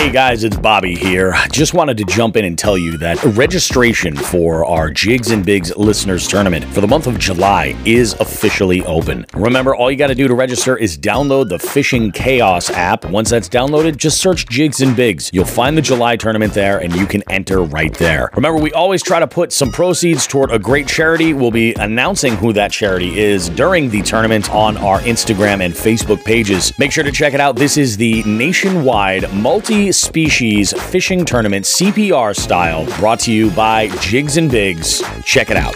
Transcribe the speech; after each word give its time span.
Hey 0.00 0.10
guys, 0.10 0.44
it's 0.44 0.56
Bobby 0.56 0.94
here. 0.94 1.34
Just 1.52 1.74
wanted 1.74 1.98
to 1.98 2.04
jump 2.04 2.34
in 2.38 2.46
and 2.46 2.58
tell 2.58 2.78
you 2.78 2.96
that 2.96 3.22
registration 3.22 4.16
for 4.16 4.64
our 4.64 4.90
Jigs 4.90 5.30
and 5.30 5.44
Bigs 5.44 5.76
listeners 5.76 6.26
tournament 6.26 6.64
for 6.64 6.80
the 6.80 6.88
month 6.88 7.06
of 7.06 7.18
July 7.18 7.76
is 7.84 8.14
officially 8.14 8.82
open. 8.86 9.26
Remember, 9.34 9.74
all 9.76 9.90
you 9.90 9.98
got 9.98 10.06
to 10.06 10.14
do 10.14 10.26
to 10.26 10.34
register 10.34 10.74
is 10.74 10.96
download 10.96 11.50
the 11.50 11.58
Fishing 11.58 12.12
Chaos 12.12 12.70
app. 12.70 13.04
Once 13.04 13.28
that's 13.28 13.46
downloaded, 13.50 13.98
just 13.98 14.22
search 14.22 14.48
Jigs 14.48 14.80
and 14.80 14.96
Bigs. 14.96 15.30
You'll 15.34 15.44
find 15.44 15.76
the 15.76 15.82
July 15.82 16.16
tournament 16.16 16.54
there 16.54 16.78
and 16.78 16.96
you 16.96 17.04
can 17.04 17.22
enter 17.28 17.62
right 17.62 17.92
there. 17.92 18.30
Remember, 18.32 18.58
we 18.58 18.72
always 18.72 19.02
try 19.02 19.20
to 19.20 19.28
put 19.28 19.52
some 19.52 19.70
proceeds 19.70 20.26
toward 20.26 20.50
a 20.50 20.58
great 20.58 20.88
charity. 20.88 21.34
We'll 21.34 21.50
be 21.50 21.74
announcing 21.74 22.36
who 22.36 22.54
that 22.54 22.72
charity 22.72 23.20
is 23.20 23.50
during 23.50 23.90
the 23.90 24.00
tournament 24.00 24.50
on 24.50 24.78
our 24.78 25.00
Instagram 25.00 25.62
and 25.62 25.74
Facebook 25.74 26.24
pages. 26.24 26.72
Make 26.78 26.90
sure 26.90 27.04
to 27.04 27.12
check 27.12 27.34
it 27.34 27.40
out. 27.40 27.56
This 27.56 27.76
is 27.76 27.98
the 27.98 28.22
nationwide 28.22 29.30
multi 29.34 29.89
species 29.92 30.72
fishing 30.90 31.24
tournament, 31.24 31.64
CPR 31.64 32.36
style, 32.36 32.86
brought 32.98 33.20
to 33.20 33.32
you 33.32 33.50
by 33.50 33.88
Jigs 33.98 34.36
and 34.36 34.50
Bigs. 34.50 35.02
Check 35.24 35.50
it 35.50 35.56
out. 35.56 35.74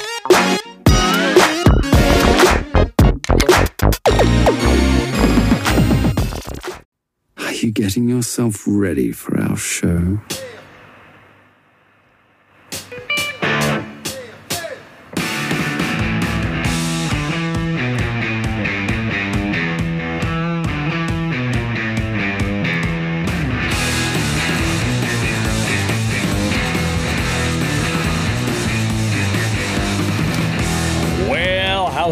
Are 7.38 7.52
you 7.52 7.70
getting 7.70 8.08
yourself 8.08 8.64
ready 8.66 9.12
for 9.12 9.41
our 9.41 9.56
show? 9.56 10.20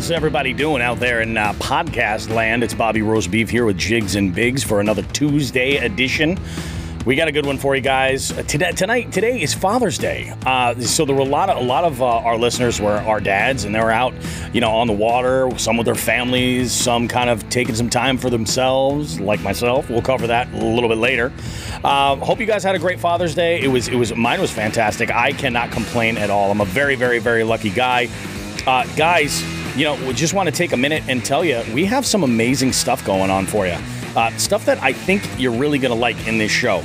How's 0.03 0.11
everybody 0.11 0.53
doing 0.53 0.83
out 0.83 0.99
there 0.99 1.21
in 1.21 1.37
uh, 1.37 1.53
podcast 1.53 2.29
land? 2.29 2.65
It's 2.65 2.75
Bobby 2.75 3.03
Roast 3.03 3.31
Beef 3.31 3.49
here 3.49 3.65
with 3.65 3.79
Jigs 3.79 4.17
and 4.17 4.35
Bigs 4.35 4.65
for 4.65 4.81
another 4.81 5.03
Tuesday 5.13 5.77
edition. 5.77 6.37
We 7.07 7.15
got 7.15 7.29
a 7.29 7.33
good 7.33 7.47
one 7.47 7.57
for 7.57 7.77
you 7.77 7.83
guys 7.83 8.33
Uh, 8.37 8.43
today. 8.43 8.73
Tonight, 8.73 9.13
today 9.13 9.41
is 9.41 9.55
Father's 9.55 9.99
Day, 9.99 10.35
uh, 10.45 10.75
so 10.81 11.05
there 11.05 11.15
were 11.15 11.23
a 11.23 11.25
lot 11.25 11.51
of 11.51 11.59
a 11.59 11.61
lot 11.61 11.85
of 11.85 12.03
uh, 12.03 12.07
our 12.07 12.37
listeners 12.37 12.81
were 12.81 12.97
our 12.97 13.21
dads, 13.21 13.63
and 13.63 13.73
they 13.73 13.79
were 13.79 13.93
out, 13.93 14.13
you 14.53 14.61
know, 14.61 14.73
on 14.73 14.89
the 14.89 14.93
water. 14.93 15.49
Some 15.57 15.77
with 15.77 15.85
their 15.85 15.95
families, 15.95 16.73
some 16.73 17.07
kind 17.07 17.31
of 17.31 17.49
taking 17.49 17.77
some 17.77 17.89
time 17.89 18.19
for 18.19 18.29
themselves, 18.29 19.21
like 19.21 19.41
myself. 19.43 19.89
We'll 19.89 20.03
cover 20.03 20.27
that 20.27 20.53
a 20.53 20.57
little 20.57 20.89
bit 20.89 20.99
later. 20.99 21.33
Uh, 21.85 22.17
hope 22.17 22.41
you 22.41 22.47
guys 22.47 22.65
had 22.65 22.75
a 22.75 22.81
great 22.81 22.99
Father's 22.99 23.37
Day. 23.37 23.61
It 23.61 23.69
was 23.69 23.87
it 23.87 23.95
was 23.97 24.13
mine 24.17 24.41
was 24.41 24.51
fantastic. 24.51 25.13
I 25.13 25.31
cannot 25.31 25.71
complain 25.71 26.17
at 26.19 26.29
all. 26.29 26.51
I'm 26.51 26.61
a 26.61 26.65
very 26.65 26.97
very 26.97 27.21
very 27.21 27.45
lucky 27.45 27.71
guy. 27.71 28.09
Uh, 28.67 28.85
guys, 28.97 29.43
you 29.77 29.85
know, 29.85 29.95
we 30.07 30.13
just 30.13 30.35
want 30.35 30.49
to 30.49 30.55
take 30.55 30.73
a 30.73 30.77
minute 30.77 31.03
and 31.09 31.25
tell 31.25 31.45
you 31.45 31.63
we 31.73 31.85
have 31.87 32.05
some 32.05 32.25
amazing 32.25 32.73
stuff 32.73 33.05
going 33.05 33.31
on 33.31 33.47
for 33.47 33.67
you. 33.67 33.77
Uh, 34.15 34.31
stuff 34.37 34.67
that 34.67 34.83
I 34.83 34.93
think 34.93 35.27
you're 35.39 35.53
really 35.53 35.79
going 35.79 35.95
to 35.95 35.99
like 35.99 36.27
in 36.27 36.37
this 36.37 36.51
show. 36.51 36.83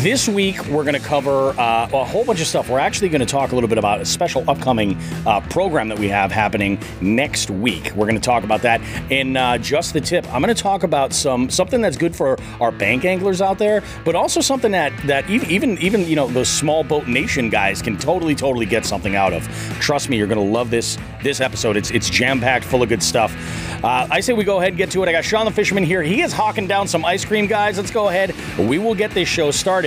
This 0.00 0.26
week, 0.26 0.64
we're 0.68 0.84
going 0.84 0.94
to 0.94 1.06
cover 1.06 1.50
uh, 1.50 1.86
a 1.92 2.04
whole 2.04 2.24
bunch 2.24 2.40
of 2.40 2.46
stuff. 2.46 2.70
We're 2.70 2.78
actually 2.78 3.10
going 3.10 3.20
to 3.20 3.26
talk 3.26 3.52
a 3.52 3.54
little 3.54 3.68
bit 3.68 3.76
about 3.76 4.00
a 4.00 4.06
special 4.06 4.42
upcoming 4.48 4.96
uh, 5.26 5.40
program 5.42 5.88
that 5.88 5.98
we 5.98 6.08
have 6.08 6.32
happening 6.32 6.80
next 7.02 7.50
week. 7.50 7.92
We're 7.94 8.06
going 8.06 8.18
to 8.18 8.20
talk 8.22 8.42
about 8.42 8.62
that 8.62 8.80
in 9.12 9.36
uh, 9.36 9.58
just 9.58 9.92
the 9.92 10.00
tip. 10.00 10.26
I'm 10.32 10.40
going 10.40 10.54
to 10.54 10.60
talk 10.60 10.82
about 10.82 11.12
some 11.12 11.50
something 11.50 11.82
that's 11.82 11.98
good 11.98 12.16
for 12.16 12.38
our 12.58 12.72
bank 12.72 13.04
anglers 13.04 13.42
out 13.42 13.58
there, 13.58 13.82
but 14.02 14.14
also 14.14 14.40
something 14.40 14.72
that 14.72 14.96
that 15.06 15.28
even 15.28 15.76
even 15.76 16.08
you 16.08 16.16
know 16.16 16.26
those 16.26 16.48
small 16.48 16.82
boat 16.82 17.06
nation 17.06 17.50
guys 17.50 17.82
can 17.82 17.98
totally 17.98 18.34
totally 18.34 18.66
get 18.66 18.86
something 18.86 19.14
out 19.14 19.34
of. 19.34 19.46
Trust 19.78 20.08
me, 20.08 20.16
you're 20.16 20.26
going 20.26 20.44
to 20.44 20.52
love 20.52 20.70
this 20.70 20.96
this 21.22 21.38
episode. 21.38 21.76
It's 21.76 21.90
it's 21.90 22.08
jam 22.08 22.40
packed, 22.40 22.64
full 22.64 22.82
of 22.82 22.88
good 22.88 23.02
stuff. 23.02 23.36
Uh, 23.84 24.06
I 24.10 24.20
say 24.20 24.32
we 24.32 24.44
go 24.44 24.58
ahead 24.58 24.70
and 24.70 24.78
get 24.78 24.90
to 24.92 25.02
it. 25.02 25.08
I 25.08 25.12
got 25.12 25.24
Sean 25.24 25.44
the 25.44 25.50
Fisherman 25.50 25.84
here. 25.84 26.02
He 26.02 26.22
is 26.22 26.32
hawking 26.32 26.66
down 26.66 26.88
some 26.88 27.04
ice 27.04 27.26
cream, 27.26 27.46
guys. 27.46 27.76
Let's 27.76 27.90
go 27.90 28.08
ahead. 28.08 28.34
We 28.58 28.78
will 28.78 28.94
get 28.94 29.10
this 29.10 29.28
show 29.28 29.50
started. 29.50 29.81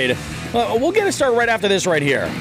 Uh, 0.53 0.77
we'll 0.79 0.91
get 0.91 1.07
it 1.07 1.11
started 1.13 1.35
right 1.35 1.49
after 1.49 1.67
this 1.67 1.85
right 1.85 2.01
here. 2.01 2.31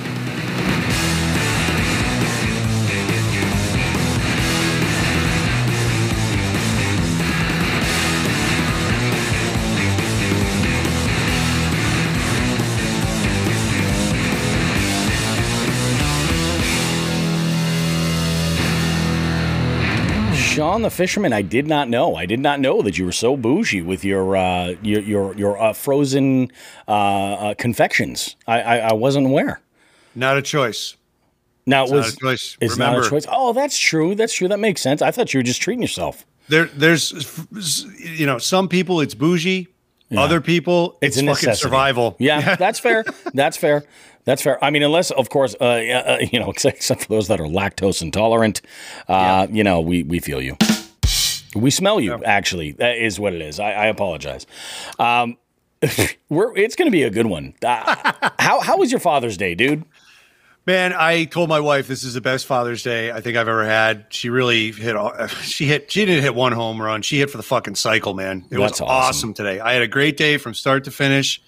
Sean 20.65 20.81
the 20.81 20.89
fisherman, 20.89 21.35
I 21.35 21.43
did 21.43 21.67
not 21.67 21.91
know. 21.91 22.15
I 22.17 22.25
did 22.25 22.41
not 22.41 22.59
know 22.59 22.81
that 22.81 22.97
you 22.97 23.05
were 23.05 23.13
so 23.13 23.37
bougie 23.37 23.83
with 23.83 24.03
your 24.03 24.35
uh, 24.35 24.75
your 24.81 25.03
your, 25.03 25.37
your 25.37 25.61
uh, 25.61 25.75
frozen 25.75 26.51
uh, 26.89 26.91
uh, 26.91 27.55
confections. 27.57 28.35
I, 28.47 28.63
I, 28.63 28.77
I 28.79 28.93
wasn't 28.95 29.27
aware. 29.27 29.61
Not 30.15 30.39
a 30.39 30.43
choice. 30.43 30.97
Now 31.67 31.85
it 31.85 31.93
was 31.93 32.07
not 32.07 32.15
a 32.15 32.17
choice. 32.17 32.57
It's 32.63 32.79
not 32.79 32.99
a 32.99 33.11
choice. 33.11 33.27
Oh, 33.29 33.53
that's 33.53 33.79
true. 33.79 34.15
That's 34.15 34.33
true. 34.33 34.49
That 34.49 34.59
makes 34.59 34.81
sense. 34.81 35.03
I 35.03 35.11
thought 35.11 35.35
you 35.35 35.39
were 35.41 35.45
just 35.45 35.61
treating 35.61 35.83
yourself. 35.83 36.25
There, 36.49 36.65
there's, 36.67 37.13
you 37.99 38.25
know, 38.25 38.39
some 38.39 38.69
people 38.69 39.03
it's 39.03 39.15
bougie. 39.15 39.69
Other 40.17 40.41
people 40.41 40.97
It's 41.03 41.17
it's, 41.17 41.17
fucking 41.17 41.27
necessity. 41.27 41.57
survival. 41.63 42.15
Yeah, 42.19 42.55
that's 42.65 42.79
fair. 42.79 43.05
That's 43.33 43.57
fair. 43.57 43.85
That's 44.25 44.43
fair. 44.43 44.63
I 44.65 44.71
mean, 44.71 44.83
unless, 44.83 45.11
of 45.11 45.29
course, 45.29 45.55
uh, 45.61 45.65
uh, 45.65 46.19
you 46.33 46.41
know, 46.41 46.51
except, 46.65 47.05
for 47.05 47.09
those 47.09 47.29
that 47.29 47.41
are 47.41 47.47
lactose 47.47 48.03
intolerant, 48.03 48.63
uh, 49.09 49.47
you 49.51 49.65
know, 49.65 49.81
we, 49.81 50.03
we 50.03 50.19
feel 50.19 50.41
you. 50.41 50.57
We 51.55 51.71
smell 51.71 52.01
you, 52.01 52.15
actually. 52.25 52.73
That 52.73 52.97
is 52.97 53.21
what 53.21 53.33
it 53.33 53.41
is. 53.41 53.61
I, 53.61 53.71
I 53.73 53.87
apologize. 53.87 54.45
Um, 54.99 55.37
we're, 56.29 56.57
it's 56.57 56.75
going 56.75 56.87
to 56.87 56.93
be 56.93 57.05
a 57.05 57.11
good 57.11 57.27
one. 57.27 57.55
Uh, 57.65 58.31
how, 58.39 58.61
how 58.61 58.79
was 58.79 58.91
your 58.91 58.99
Father's 59.01 59.37
Day, 59.37 59.55
dude? 59.55 59.85
Man, 60.67 60.95
I 60.95 61.25
told 61.25 61.51
my 61.51 61.61
wife 61.61 61.87
this 61.89 62.03
is 62.05 62.15
the 62.15 62.23
best 62.23 62.47
Father's 62.47 62.83
Day 62.83 63.13
I 63.13 63.21
think 63.21 63.37
I've 63.37 63.49
ever 63.49 63.67
had. 63.67 64.07
She 64.09 64.31
really 64.31 64.73
hit. 64.73 64.97
all- 64.97 65.27
She 65.43 65.67
hit. 65.67 65.93
She 65.93 66.07
didn't 66.07 66.23
hit 66.23 66.35
one 66.35 66.53
home 66.53 66.81
run. 66.81 67.03
She 67.03 67.19
hit 67.19 67.29
for 67.31 67.37
the 67.37 67.43
fucking 67.43 67.75
cycle, 67.75 68.15
man. 68.15 68.47
It 68.51 68.57
That's 68.57 68.81
was 68.81 68.81
awesome. 68.81 68.87
awesome. 68.89 69.35
today. 69.35 69.61
I 69.61 69.75
had 69.75 69.83
a 69.83 69.87
great 69.89 70.17
day 70.17 70.39
from 70.39 70.55
start 70.55 70.85
to 70.85 70.91
finish. 70.91 71.43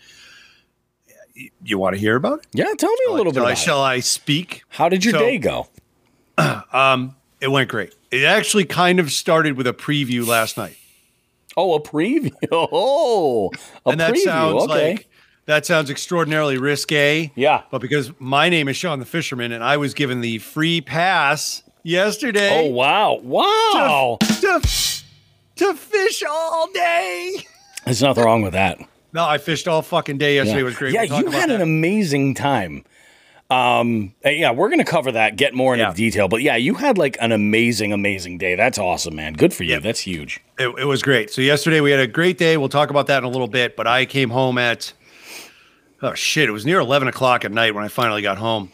You 1.64 1.78
want 1.78 1.94
to 1.94 2.00
hear 2.00 2.16
about 2.16 2.38
it? 2.40 2.46
Yeah, 2.52 2.72
tell 2.78 2.90
me 2.92 2.98
a 3.08 3.12
little 3.12 3.32
bit 3.32 3.40
Shall 3.40 3.46
I, 3.46 3.52
it. 3.52 3.58
shall 3.58 3.80
I 3.82 4.00
speak? 4.00 4.62
How 4.68 4.88
did 4.88 5.04
your 5.04 5.12
So- 5.12 5.18
day 5.20 5.38
go? 5.38 5.68
Um, 6.72 7.16
it 7.40 7.48
went 7.48 7.70
great. 7.70 7.94
It 8.10 8.24
actually 8.24 8.64
kind 8.64 9.00
of 9.00 9.10
started 9.10 9.56
with 9.56 9.66
a 9.66 9.72
preview 9.72 10.26
last 10.26 10.56
night. 10.58 10.76
Oh, 11.56 11.74
a 11.74 11.80
preview. 11.80 12.32
Oh, 12.52 13.50
a 13.86 13.90
and 13.90 14.00
that 14.00 14.12
preview. 14.14 14.24
sounds 14.24 14.62
okay. 14.64 14.92
like 14.94 15.08
that 15.46 15.64
sounds 15.64 15.88
extraordinarily 15.90 16.58
risque. 16.58 17.32
Yeah. 17.34 17.62
But 17.70 17.80
because 17.80 18.10
my 18.18 18.48
name 18.50 18.68
is 18.68 18.76
Sean 18.76 18.98
the 19.00 19.06
Fisherman 19.06 19.52
and 19.52 19.62
I 19.64 19.76
was 19.78 19.94
given 19.94 20.20
the 20.20 20.38
free 20.38 20.80
pass 20.80 21.62
yesterday. 21.82 22.66
oh, 22.68 22.70
wow. 22.70 23.18
Wow. 23.22 24.18
to, 24.20 24.60
to 25.56 25.74
fish 25.74 26.22
all 26.28 26.70
day. 26.72 27.36
There's 27.84 28.02
nothing 28.02 28.24
wrong 28.24 28.42
with 28.42 28.52
that. 28.54 28.78
No, 29.16 29.24
I 29.26 29.38
fished 29.38 29.66
all 29.66 29.82
fucking 29.82 30.18
day 30.18 30.36
yesterday. 30.36 30.60
It 30.60 30.64
was 30.64 30.76
great. 30.76 30.92
Yeah, 30.94 31.06
We'll 31.08 31.22
you 31.22 31.30
had 31.30 31.50
an 31.50 31.58
that. 31.58 31.62
amazing 31.62 32.34
time. 32.34 32.84
Um, 33.48 34.12
yeah, 34.24 34.50
we're 34.50 34.68
gonna 34.68 34.84
cover 34.84 35.12
that, 35.12 35.36
get 35.36 35.54
more 35.54 35.72
into 35.72 35.86
Yeah. 35.86 35.94
detail. 35.94 36.28
But 36.28 36.42
yeah, 36.42 36.56
you 36.56 36.74
had 36.74 36.98
like 36.98 37.16
an 37.20 37.32
amazing, 37.32 37.92
amazing 37.92 38.38
day. 38.38 38.56
That's 38.56 38.76
awesome, 38.78 39.16
man. 39.16 39.32
Good 39.32 39.54
for 39.54 39.62
you. 39.64 39.70
Yep. 39.74 39.82
That's 39.84 40.00
huge. 40.00 40.40
It, 40.58 40.68
it 40.78 40.84
was 40.84 41.02
great. 41.02 41.30
So 41.30 41.40
yesterday 41.40 41.80
we 41.80 41.90
had 41.92 42.00
a 42.00 42.06
great 42.06 42.38
day. 42.38 42.56
We'll 42.56 42.68
talk 42.68 42.90
about 42.90 43.06
that 43.06 43.18
in 43.18 43.24
a 43.24 43.28
little 43.28 43.46
bit. 43.48 43.74
But 43.76 43.86
I 43.86 44.04
came 44.04 44.30
home 44.30 44.58
at 44.58 44.92
oh 46.02 46.12
shit, 46.14 46.48
it 46.48 46.52
was 46.52 46.66
near 46.66 46.78
eleven 46.80 47.08
o'clock 47.08 47.44
at 47.44 47.52
night 47.52 47.74
when 47.74 47.84
I 47.84 47.88
finally 47.88 48.20
got 48.20 48.36
home, 48.36 48.70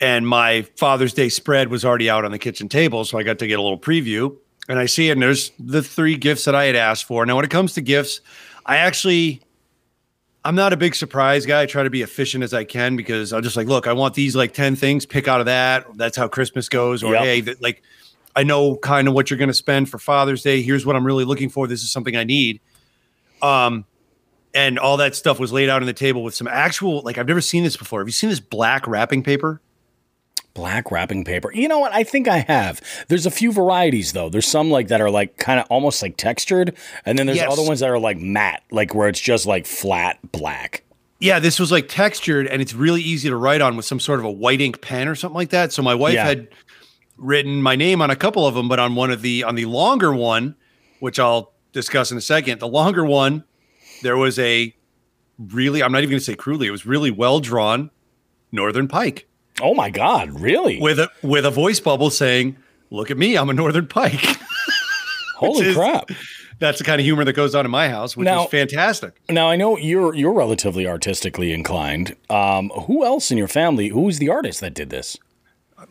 and 0.00 0.26
my 0.26 0.62
Father's 0.76 1.12
Day 1.12 1.28
spread 1.28 1.68
was 1.68 1.84
already 1.84 2.08
out 2.08 2.24
on 2.24 2.30
the 2.30 2.38
kitchen 2.38 2.68
table, 2.68 3.04
so 3.04 3.18
I 3.18 3.24
got 3.24 3.38
to 3.40 3.46
get 3.46 3.58
a 3.58 3.62
little 3.62 3.78
preview. 3.78 4.36
And 4.68 4.78
I 4.78 4.86
see 4.86 5.08
it, 5.10 5.12
and 5.12 5.22
there's 5.22 5.50
the 5.58 5.82
three 5.82 6.16
gifts 6.16 6.44
that 6.46 6.54
I 6.54 6.64
had 6.64 6.76
asked 6.76 7.04
for. 7.04 7.24
Now, 7.26 7.36
when 7.36 7.44
it 7.44 7.50
comes 7.50 7.74
to 7.74 7.80
gifts, 7.82 8.20
I 8.64 8.76
actually. 8.78 9.42
I'm 10.46 10.54
not 10.54 10.72
a 10.72 10.76
big 10.76 10.94
surprise 10.94 11.44
guy. 11.44 11.62
I 11.62 11.66
try 11.66 11.82
to 11.82 11.90
be 11.90 12.02
efficient 12.02 12.44
as 12.44 12.54
I 12.54 12.62
can 12.62 12.94
because 12.94 13.32
I'm 13.32 13.42
just 13.42 13.56
like, 13.56 13.66
look, 13.66 13.88
I 13.88 13.92
want 13.94 14.14
these 14.14 14.36
like 14.36 14.54
10 14.54 14.76
things, 14.76 15.04
pick 15.04 15.26
out 15.26 15.40
of 15.40 15.46
that. 15.46 15.86
That's 15.96 16.16
how 16.16 16.28
Christmas 16.28 16.68
goes. 16.68 17.02
Or 17.02 17.14
Yep. 17.14 17.24
hey, 17.24 17.54
like 17.60 17.82
I 18.36 18.44
know 18.44 18.76
kind 18.76 19.08
of 19.08 19.14
what 19.14 19.28
you're 19.28 19.38
going 19.38 19.48
to 19.48 19.54
spend 19.54 19.88
for 19.88 19.98
Father's 19.98 20.44
Day. 20.44 20.62
Here's 20.62 20.86
what 20.86 20.94
I'm 20.94 21.04
really 21.04 21.24
looking 21.24 21.48
for. 21.48 21.66
This 21.66 21.82
is 21.82 21.90
something 21.90 22.14
I 22.14 22.22
need. 22.22 22.60
Um, 23.42 23.86
and 24.54 24.78
all 24.78 24.98
that 24.98 25.16
stuff 25.16 25.40
was 25.40 25.52
laid 25.52 25.68
out 25.68 25.82
on 25.82 25.86
the 25.86 25.92
table 25.92 26.22
with 26.22 26.36
some 26.36 26.46
actual, 26.46 27.02
like 27.02 27.18
I've 27.18 27.26
never 27.26 27.40
seen 27.40 27.64
this 27.64 27.76
before. 27.76 27.98
Have 28.00 28.06
you 28.06 28.12
seen 28.12 28.30
this 28.30 28.38
black 28.38 28.86
wrapping 28.86 29.24
paper? 29.24 29.60
Black 30.56 30.90
wrapping 30.90 31.22
paper. 31.22 31.52
You 31.52 31.68
know 31.68 31.78
what? 31.78 31.92
I 31.92 32.02
think 32.02 32.26
I 32.28 32.38
have. 32.38 32.80
There's 33.08 33.26
a 33.26 33.30
few 33.30 33.52
varieties 33.52 34.12
though. 34.14 34.30
There's 34.30 34.48
some 34.48 34.70
like 34.70 34.88
that 34.88 35.00
are 35.02 35.10
like 35.10 35.36
kind 35.36 35.60
of 35.60 35.66
almost 35.68 36.02
like 36.02 36.16
textured, 36.16 36.74
and 37.04 37.18
then 37.18 37.26
there's 37.26 37.36
Yes. 37.38 37.52
other 37.52 37.62
ones 37.62 37.80
that 37.80 37.90
are 37.90 37.98
like 37.98 38.16
matte, 38.18 38.62
like 38.70 38.94
where 38.94 39.06
it's 39.08 39.20
just 39.20 39.44
like 39.44 39.66
flat 39.66 40.18
black. 40.32 40.82
Yeah, 41.20 41.38
this 41.40 41.60
was 41.60 41.70
like 41.70 41.88
textured 41.88 42.46
and 42.46 42.60
it's 42.62 42.72
really 42.74 43.02
easy 43.02 43.28
to 43.28 43.36
write 43.36 43.60
on 43.60 43.76
with 43.76 43.84
some 43.84 44.00
sort 44.00 44.18
of 44.18 44.24
a 44.24 44.30
white 44.30 44.60
ink 44.62 44.80
pen 44.80 45.08
or 45.08 45.14
something 45.14 45.34
like 45.36 45.50
that. 45.50 45.72
So 45.74 45.82
my 45.82 45.94
wife 45.94 46.14
Yeah. 46.14 46.24
had 46.24 46.48
written 47.18 47.62
my 47.62 47.76
name 47.76 48.00
on 48.02 48.10
a 48.10 48.16
couple 48.16 48.46
of 48.46 48.54
them, 48.54 48.68
but 48.68 48.78
on 48.78 48.94
one 48.94 49.10
of 49.10 49.20
the 49.22 49.44
on 49.44 49.54
the 49.56 49.66
longer 49.66 50.14
one, 50.14 50.56
which 51.00 51.18
I'll 51.18 51.52
discuss 51.72 52.10
in 52.10 52.16
a 52.18 52.22
second, 52.22 52.60
the 52.60 52.68
longer 52.68 53.04
one, 53.04 53.44
there 54.02 54.16
was 54.16 54.38
a 54.38 54.74
really 55.38 55.82
I'm 55.82 55.92
not 55.92 55.98
even 55.98 56.10
going 56.10 56.18
to 56.20 56.24
say 56.24 56.34
crudely, 56.34 56.66
it 56.66 56.70
was 56.70 56.86
really 56.86 57.10
well 57.10 57.40
drawn 57.40 57.90
northern 58.52 58.88
pike 58.88 59.28
Oh 59.62 59.74
my 59.74 59.90
God, 59.90 60.38
really? 60.40 60.78
with 60.80 60.98
a 60.98 61.10
with 61.22 61.46
a 61.46 61.50
voice 61.50 61.80
bubble 61.80 62.10
saying, 62.10 62.56
"Look 62.90 63.10
at 63.10 63.16
me, 63.18 63.36
I'm 63.36 63.48
a 63.50 63.54
northern 63.54 63.86
pike." 63.86 64.20
Holy 65.36 65.66
is- 65.68 65.76
crap! 65.76 66.10
That's 66.58 66.78
the 66.78 66.84
kind 66.84 66.98
of 67.00 67.04
humor 67.04 67.22
that 67.24 67.34
goes 67.34 67.54
on 67.54 67.66
in 67.66 67.70
my 67.70 67.88
house, 67.90 68.16
which 68.16 68.24
Now- 68.24 68.44
is 68.44 68.50
fantastic. 68.50 69.12
Now 69.28 69.48
I 69.50 69.56
know 69.56 69.76
you're 69.76 70.14
you're 70.14 70.32
relatively 70.32 70.86
artistically 70.86 71.52
inclined. 71.52 72.16
Um, 72.30 72.70
who 72.86 73.04
else 73.04 73.30
in 73.30 73.36
your 73.38 73.48
family? 73.48 73.88
Who 73.88 74.02
was 74.02 74.18
the 74.18 74.28
artist 74.30 74.60
that 74.60 74.72
did 74.74 74.88
this? 74.90 75.18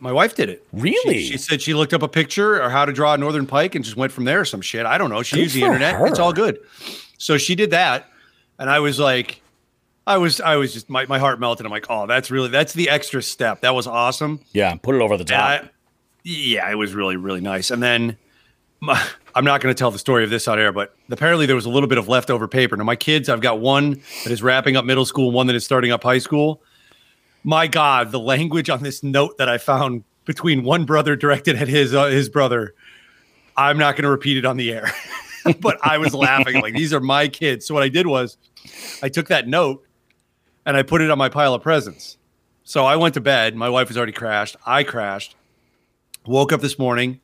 My 0.00 0.10
wife 0.10 0.34
did 0.34 0.48
it. 0.50 0.66
Really? 0.72 1.20
She, 1.20 1.32
she 1.32 1.38
said 1.38 1.62
she 1.62 1.72
looked 1.72 1.94
up 1.94 2.02
a 2.02 2.08
picture 2.08 2.60
or 2.60 2.70
how 2.70 2.84
to 2.84 2.92
draw 2.92 3.14
a 3.14 3.18
northern 3.18 3.46
pike 3.46 3.76
and 3.76 3.84
just 3.84 3.96
went 3.96 4.10
from 4.10 4.24
there. 4.24 4.40
or 4.40 4.44
Some 4.44 4.60
shit. 4.60 4.84
I 4.84 4.98
don't 4.98 5.10
know. 5.10 5.22
She 5.22 5.36
Good 5.36 5.42
used 5.44 5.54
the 5.54 5.62
internet. 5.62 6.00
It's 6.08 6.18
all 6.18 6.32
good. 6.32 6.58
So 7.18 7.38
she 7.38 7.54
did 7.54 7.70
that, 7.70 8.10
and 8.58 8.68
I 8.68 8.80
was 8.80 8.98
like, 8.98 9.40
I 10.06 10.18
was, 10.18 10.40
I 10.40 10.56
was 10.56 10.72
just 10.72 10.88
my, 10.88 11.04
my 11.06 11.18
heart 11.18 11.40
melted. 11.40 11.66
I'm 11.66 11.72
like, 11.72 11.86
oh, 11.90 12.06
that's 12.06 12.30
really 12.30 12.48
that's 12.48 12.72
the 12.72 12.88
extra 12.90 13.22
step. 13.22 13.62
That 13.62 13.74
was 13.74 13.86
awesome. 13.86 14.40
Yeah, 14.52 14.74
put 14.76 14.94
it 14.94 15.00
over 15.00 15.16
the 15.16 15.24
top. 15.24 15.62
I- 15.64 15.70
yeah, 16.28 16.68
it 16.70 16.74
was 16.74 16.92
really 16.94 17.16
really 17.16 17.40
nice. 17.40 17.70
And 17.70 17.82
then 17.82 18.16
my, 18.80 19.00
I'm 19.34 19.44
not 19.44 19.60
going 19.60 19.74
to 19.74 19.78
tell 19.78 19.90
the 19.90 19.98
story 19.98 20.24
of 20.24 20.30
this 20.30 20.48
on 20.48 20.58
air, 20.58 20.72
but 20.72 20.94
apparently 21.10 21.46
there 21.46 21.56
was 21.56 21.66
a 21.66 21.70
little 21.70 21.88
bit 21.88 21.98
of 21.98 22.08
leftover 22.08 22.46
paper. 22.48 22.76
Now 22.76 22.84
my 22.84 22.96
kids, 22.96 23.28
I've 23.28 23.40
got 23.40 23.60
one 23.60 24.02
that 24.24 24.32
is 24.32 24.42
wrapping 24.42 24.76
up 24.76 24.84
middle 24.84 25.04
school, 25.04 25.30
one 25.30 25.46
that 25.46 25.56
is 25.56 25.64
starting 25.64 25.92
up 25.92 26.02
high 26.02 26.18
school. 26.18 26.62
My 27.44 27.68
God, 27.68 28.10
the 28.10 28.18
language 28.18 28.68
on 28.70 28.82
this 28.82 29.02
note 29.04 29.38
that 29.38 29.48
I 29.48 29.58
found 29.58 30.02
between 30.24 30.64
one 30.64 30.84
brother 30.84 31.14
directed 31.16 31.56
at 31.56 31.68
his 31.68 31.94
uh, 31.94 32.06
his 32.06 32.28
brother. 32.28 32.74
I'm 33.56 33.78
not 33.78 33.94
going 33.94 34.02
to 34.02 34.10
repeat 34.10 34.36
it 34.36 34.44
on 34.44 34.56
the 34.58 34.72
air, 34.72 34.90
but 35.60 35.78
I 35.82 35.98
was 35.98 36.12
laughing 36.12 36.60
like 36.60 36.74
these 36.74 36.92
are 36.92 37.00
my 37.00 37.28
kids. 37.28 37.64
So 37.66 37.72
what 37.72 37.82
I 37.82 37.88
did 37.88 38.06
was, 38.06 38.36
I 39.02 39.08
took 39.08 39.28
that 39.28 39.46
note 39.48 39.85
and 40.66 40.76
I 40.76 40.82
put 40.82 41.00
it 41.00 41.10
on 41.10 41.16
my 41.16 41.30
pile 41.30 41.54
of 41.54 41.62
presents. 41.62 42.18
So 42.64 42.84
I 42.84 42.96
went 42.96 43.14
to 43.14 43.20
bed. 43.20 43.54
My 43.54 43.68
wife 43.70 43.88
was 43.88 43.96
already 43.96 44.12
crashed. 44.12 44.56
I 44.66 44.82
crashed. 44.82 45.36
Woke 46.26 46.52
up 46.52 46.60
this 46.60 46.78
morning. 46.78 47.20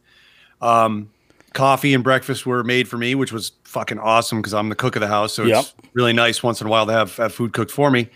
Um, 0.61 1.11
coffee 1.53 1.93
and 1.93 2.05
breakfast 2.05 2.47
were 2.47 2.63
made 2.63 2.87
for 2.87 2.97
me, 2.97 3.17
which 3.17 3.33
was 3.33 3.51
fucking 3.65 3.99
awesome 3.99 4.39
because 4.39 4.55
I'm 4.55 4.69
the 4.69 4.77
cook 4.77 4.95
of 4.95 5.01
the 5.01 5.09
house. 5.09 5.35
So 5.35 5.45
it's 5.59 5.75
really 5.93 6.13
nice 6.13 6.43
once 6.43 6.61
in 6.61 6.69
a 6.69 6.71
while 6.71 6.87
to 6.87 6.93
have, 6.93 7.17
have 7.17 7.35
food 7.35 7.53
cooked 7.53 7.73
for 7.73 7.91
me. 7.91 8.09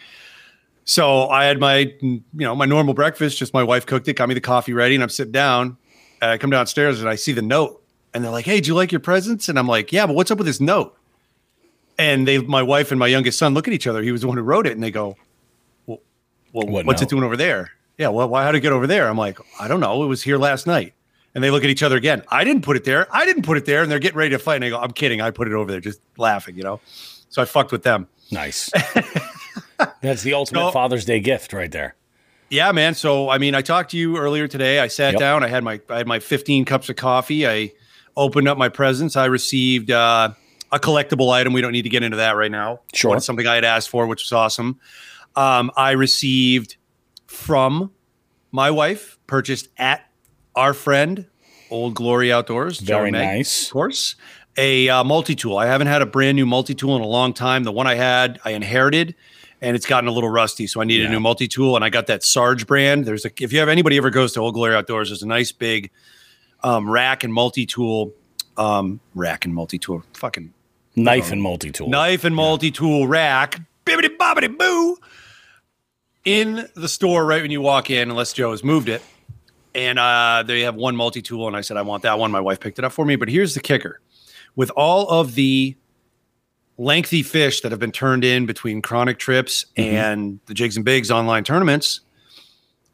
So 0.85 1.29
I 1.29 1.47
had 1.47 1.59
my, 1.59 1.93
you 2.01 2.23
know, 2.33 2.55
my 2.55 2.65
normal 2.65 2.95
breakfast. 2.95 3.37
Just 3.39 3.53
my 3.53 3.65
wife 3.65 3.85
cooked 3.85 4.07
it, 4.07 4.15
got 4.15 4.29
me 4.29 4.35
the 4.35 4.41
coffee 4.41 4.73
ready, 4.73 4.95
and 4.95 5.03
I'm 5.03 5.09
sitting 5.09 5.33
down. 5.33 5.77
And 6.23 6.31
I 6.31 6.39
come 6.39 6.51
downstairs 6.51 7.01
and 7.01 7.09
I 7.09 7.17
see 7.17 7.33
the 7.33 7.43
note, 7.43 7.83
and 8.15 8.25
they're 8.25 8.31
like, 8.31 8.47
"Hey, 8.47 8.61
do 8.61 8.69
you 8.69 8.75
like 8.75 8.93
your 8.93 9.01
presents?" 9.01 9.49
And 9.49 9.59
I'm 9.59 9.67
like, 9.67 9.93
"Yeah, 9.93 10.07
but 10.07 10.15
what's 10.15 10.31
up 10.31 10.39
with 10.39 10.47
this 10.47 10.61
note?" 10.61 10.97
And 11.99 12.29
they, 12.29 12.39
my 12.39 12.63
wife 12.63 12.91
and 12.91 12.99
my 12.99 13.07
youngest 13.07 13.39
son, 13.39 13.55
look 13.55 13.67
at 13.67 13.73
each 13.75 13.87
other. 13.87 14.03
He 14.03 14.13
was 14.13 14.21
the 14.21 14.29
one 14.29 14.37
who 14.37 14.43
wrote 14.43 14.67
it, 14.67 14.73
and 14.73 14.83
they 14.83 14.91
go, 14.91 15.17
"Well, 15.87 16.01
well 16.53 16.67
What 16.67 16.85
what's 16.87 17.01
note? 17.01 17.07
it 17.07 17.11
doing 17.11 17.25
over 17.25 17.37
there?" 17.37 17.71
Yeah, 17.99 18.09
well, 18.09 18.29
why? 18.29 18.43
How 18.45 18.53
did 18.53 18.59
it 18.59 18.61
get 18.61 18.73
over 18.73 18.87
there? 18.87 19.09
I'm 19.09 19.17
like, 19.17 19.39
I 19.59 19.69
don't 19.69 19.81
know. 19.81 20.03
It 20.05 20.07
was 20.07 20.23
here 20.23 20.37
last 20.37 20.67
night. 20.67 20.93
And 21.35 21.43
they 21.43 21.51
look 21.51 21.65
at 21.65 21.71
each 21.71 21.83
other 21.83 21.97
again. 21.97 22.23
I 22.29 22.45
didn't 22.45 22.63
put 22.63 22.77
it 22.77 22.85
there. 22.85 23.07
I 23.15 23.25
didn't 23.25 23.43
put 23.45 23.57
it 23.57 23.65
there. 23.67 23.83
And 23.83 23.91
they're 23.91 23.99
getting 23.99 24.19
ready 24.19 24.31
to 24.31 24.39
fight. 24.39 24.57
And 24.57 24.65
I 24.67 24.69
go, 24.71 24.79
I'm 24.79 24.91
kidding. 24.93 25.21
I 25.23 25.31
put 25.31 25.49
it 25.49 25.55
over 25.55 25.71
there, 25.71 25.81
just 25.81 26.01
laughing, 26.19 26.57
you 26.57 26.63
know. 26.63 26.81
So 27.31 27.41
I 27.41 27.45
fucked 27.47 27.73
with 27.73 27.83
them. 27.83 28.09
nice. 28.31 28.71
That's 30.03 30.23
the 30.23 30.35
ultimate 30.35 30.61
So- 30.61 30.71
Father's 30.73 31.05
Day 31.05 31.21
gift 31.21 31.53
right 31.53 31.71
there. 31.71 31.95
Yeah, 32.49 32.71
man. 32.73 32.95
So 32.95 33.29
I 33.29 33.39
mean, 33.39 33.55
I 33.55 33.63
talked 33.63 33.91
to 33.91 33.97
you 33.99 34.17
earlier 34.19 34.47
today. 34.47 34.79
I 34.79 34.87
sat 34.89 35.15
Yep. 35.15 35.21
down. 35.21 35.43
I 35.43 35.49
had 35.49 35.65
my 35.65 35.81
I 35.91 35.99
had 35.99 36.07
my 36.07 36.21
15 36.21 36.65
cups 36.65 36.89
of 36.89 36.97
coffee. 36.97 37.47
I 37.47 37.73
opened 38.17 38.47
up 38.47 38.57
my 38.57 38.69
presents. 38.69 39.17
I 39.17 39.25
received 39.25 39.91
uh, 39.91 40.31
a 40.73 40.79
collectible 40.79 41.31
item. 41.33 41.53
We 41.53 41.61
don't 41.61 41.73
need 41.73 41.83
to 41.83 41.89
get 41.89 42.03
into 42.03 42.17
that 42.19 42.33
right 42.37 42.51
now. 42.51 42.81
Sure. 42.93 43.11
But 43.13 43.19
it's 43.19 43.27
something 43.27 43.47
I 43.47 43.55
had 43.55 43.65
asked 43.65 43.89
for, 43.89 44.07
which 44.07 44.23
was 44.25 44.33
awesome. 44.33 44.79
Um, 45.37 45.71
I 45.77 45.93
received 45.93 46.77
from 47.27 47.93
my 48.53 48.71
wife, 48.71 49.19
purchased 49.27 49.69
at 49.77 50.09
our 50.55 50.73
friend 50.73 51.27
Old 51.71 51.95
Glory 51.95 52.33
Outdoors. 52.33 52.81
Very 52.81 53.11
Meg, 53.11 53.37
nice. 53.39 53.67
Of 53.67 53.73
course. 53.73 54.17
A 54.57 54.89
uh, 54.89 55.05
multi 55.05 55.35
tool. 55.35 55.59
I 55.59 55.67
haven't 55.67 55.89
had 55.89 56.01
a 56.01 56.07
brand 56.07 56.37
new 56.37 56.47
multi 56.47 56.75
tool 56.75 56.97
in 56.97 57.03
a 57.03 57.07
long 57.07 57.35
time. 57.35 57.65
The 57.65 57.73
one 57.73 57.87
I 57.87 57.95
had, 57.95 58.41
I 58.45 58.53
inherited, 58.53 59.15
and 59.61 59.77
it's 59.77 59.85
gotten 59.85 60.09
a 60.09 60.13
little 60.13 60.31
rusty. 60.31 60.67
So 60.67 60.81
I 60.81 60.85
need 60.85 61.01
Yeah. 61.03 61.09
a 61.09 61.11
new 61.11 61.21
multi 61.21 61.47
tool, 61.47 61.77
and 61.77 61.85
I 61.85 61.91
got 61.91 62.07
that 62.07 62.23
Sarge 62.25 62.67
brand. 62.67 63.05
There's 63.05 63.27
a 63.27 63.31
if 63.41 63.53
you 63.53 63.59
have 63.59 63.69
anybody 63.69 63.99
ever 63.99 64.09
goes 64.09 64.33
to 64.33 64.41
Old 64.41 64.55
Glory 64.55 64.75
Outdoors, 64.75 65.11
there's 65.11 65.23
a 65.23 65.27
nice 65.27 65.53
big 65.53 65.91
um, 66.63 66.89
rack 66.89 67.23
and 67.23 67.33
multi 67.35 67.67
tool, 67.67 68.15
um, 68.57 69.01
rack 69.15 69.45
and 69.45 69.55
multi 69.55 69.79
tool, 69.79 70.03
fucking 70.15 70.55
Knife 70.97 71.31
and 71.31 71.43
multi 71.43 71.71
tool. 71.71 71.89
knife 71.89 72.25
and 72.25 72.35
multi 72.35 72.71
tool 72.71 73.07
rack, 73.07 73.61
bibbity 73.85 74.17
bobbity 74.17 74.57
boo, 74.57 74.97
in 76.25 76.69
the 76.75 76.89
store 76.89 77.27
right 77.27 77.43
when 77.43 77.51
you 77.51 77.61
walk 77.61 77.91
in, 77.91 78.11
unless 78.11 78.33
Joe 78.33 78.51
has 78.51 78.65
moved 78.65 78.89
it. 78.89 79.03
And 79.75 79.99
uh, 79.99 80.43
they 80.47 80.63
have 80.63 80.75
one 80.75 80.97
multi 80.97 81.21
tool, 81.21 81.47
and 81.47 81.57
I 81.57 81.61
said 81.61 81.77
I 81.77 81.83
want 81.83 82.03
that 82.05 82.19
one. 82.19 82.31
My 82.31 82.41
wife 82.41 82.61
picked 82.61 82.79
it 82.79 82.85
up 82.85 82.93
for 82.93 83.05
me. 83.05 83.17
But 83.17 83.29
here's 83.29 83.53
the 83.53 83.61
kicker: 83.61 84.01
with 84.57 84.71
all 84.71 85.07
of 85.09 85.35
the 85.35 85.77
lengthy 86.79 87.23
fish 87.23 87.61
that 87.61 87.73
have 87.73 87.81
been 87.81 87.93
turned 87.93 88.25
in 88.25 88.47
between 88.47 88.81
chronic 88.81 89.19
trips 89.19 89.67
and 89.77 90.41
the 90.47 90.55
jigs 90.55 90.77
and 90.77 90.85
bigs 90.85 91.11
online 91.11 91.45
tournaments, 91.45 92.01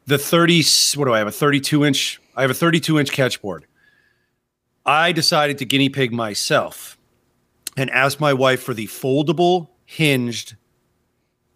the 0.05 0.17
30 0.17 0.63
what 0.95 1.05
do 1.05 1.13
I 1.13 1.19
have 1.19 1.27
a 1.27 1.31
32 1.31 1.85
inch 1.85 2.21
I 2.35 2.41
have 2.41 2.51
a 2.51 2.55
32 2.55 2.99
inch 2.99 3.11
catch 3.11 3.41
board. 3.41 3.65
I 4.85 5.13
decided 5.13 5.57
to 5.59 5.65
guinea 5.65 5.87
pig 5.87 6.11
myself 6.11 6.97
and 7.77 7.89
asked 7.91 8.19
my 8.19 8.33
wife 8.33 8.61
for 8.61 8.73
the 8.73 8.87
foldable 8.87 9.69
hinged 9.85 10.55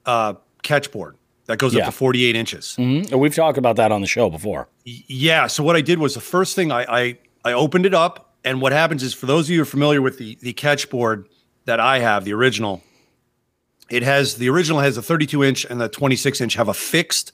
uh, 0.06 0.34
catch 0.64 0.92
board 0.92 1.16
that 1.46 1.58
goes 1.60 1.74
Yeah. 1.74 1.82
up 1.82 1.86
to 1.88 1.92
48 1.92 2.36
inches. 2.36 2.76
Mhm. 2.78 3.14
We've 3.18 3.36
talked 3.36 3.58
about 3.58 3.76
that 3.78 3.92
on 3.92 4.02
the 4.02 4.08
show 4.08 4.30
before. 4.30 4.68
Y- 4.86 5.04
Yeah. 5.08 5.48
So 5.48 5.64
what 5.64 5.76
I 5.76 5.82
did 5.82 6.00
was 6.00 6.14
the 6.14 6.22
first 6.22 6.56
thing 6.56 6.72
I, 6.72 6.84
I 6.84 7.18
I 7.46 7.54
opened 7.54 7.86
it 7.86 7.94
up, 7.94 8.34
and 8.44 8.62
what 8.62 8.72
happens 8.74 9.04
is 9.04 9.14
for 9.14 9.26
those 9.26 9.46
of 9.48 9.52
you 9.52 9.58
who 9.58 9.62
are 9.64 9.66
familiar 9.66 10.02
with 10.02 10.18
the 10.18 10.38
the 10.42 10.54
catch 10.54 10.90
board 10.90 11.28
that 11.66 11.80
I 11.80 12.00
have, 12.00 12.26
the 12.26 12.34
original, 12.34 12.82
it 13.90 14.04
has 14.04 14.36
the 14.36 14.50
original 14.50 14.80
has 14.80 14.98
a 14.98 15.02
32 15.02 15.44
inch 15.44 15.66
and 15.66 15.80
the 15.80 15.88
26 15.90 16.42
inch 16.42 16.56
have 16.56 16.68
a 16.68 16.74
fixed. 16.74 17.32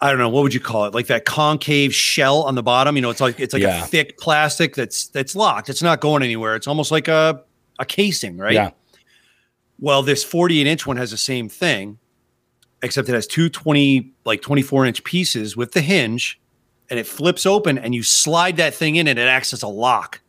I 0.00 0.10
don't 0.10 0.18
know 0.18 0.28
what 0.28 0.42
would 0.42 0.52
you 0.54 0.60
call 0.60 0.84
it, 0.86 0.94
like 0.94 1.06
that 1.06 1.24
concave 1.24 1.94
shell 1.94 2.42
on 2.42 2.54
the 2.54 2.62
bottom. 2.62 2.96
You 2.96 3.02
know, 3.02 3.10
it's 3.10 3.20
like 3.20 3.40
it's 3.40 3.54
like 3.54 3.62
Yeah. 3.62 3.82
a 3.84 3.86
thick 3.86 4.18
plastic 4.18 4.74
that's 4.74 5.06
that's 5.08 5.34
locked. 5.36 5.68
It's 5.68 5.82
not 5.82 6.00
going 6.00 6.22
anywhere. 6.22 6.54
It's 6.56 6.66
almost 6.66 6.90
like 6.90 7.08
a 7.08 7.42
a 7.78 7.84
casing, 7.84 8.38
right? 8.38 8.54
Yeah. 8.54 8.70
Well, 9.78 10.02
this 10.02 10.24
48 10.24 10.66
inch 10.66 10.86
one 10.86 10.96
has 10.96 11.10
the 11.10 11.16
same 11.16 11.48
thing, 11.48 11.98
except 12.82 13.08
it 13.08 13.14
has 13.14 13.26
two 13.26 13.48
20, 13.48 14.12
like 14.24 14.42
24 14.42 14.86
inch 14.86 15.04
pieces 15.04 15.56
with 15.56 15.72
the 15.72 15.82
hinge, 15.82 16.40
and 16.88 16.98
it 16.98 17.06
flips 17.06 17.44
open, 17.44 17.78
and 17.78 17.94
you 17.94 18.02
slide 18.02 18.56
that 18.56 18.74
thing 18.74 18.96
in, 18.96 19.06
and 19.08 19.18
it 19.18 19.28
acts 19.28 19.52
as 19.52 19.62
a 19.62 19.68
lock. 19.68 20.20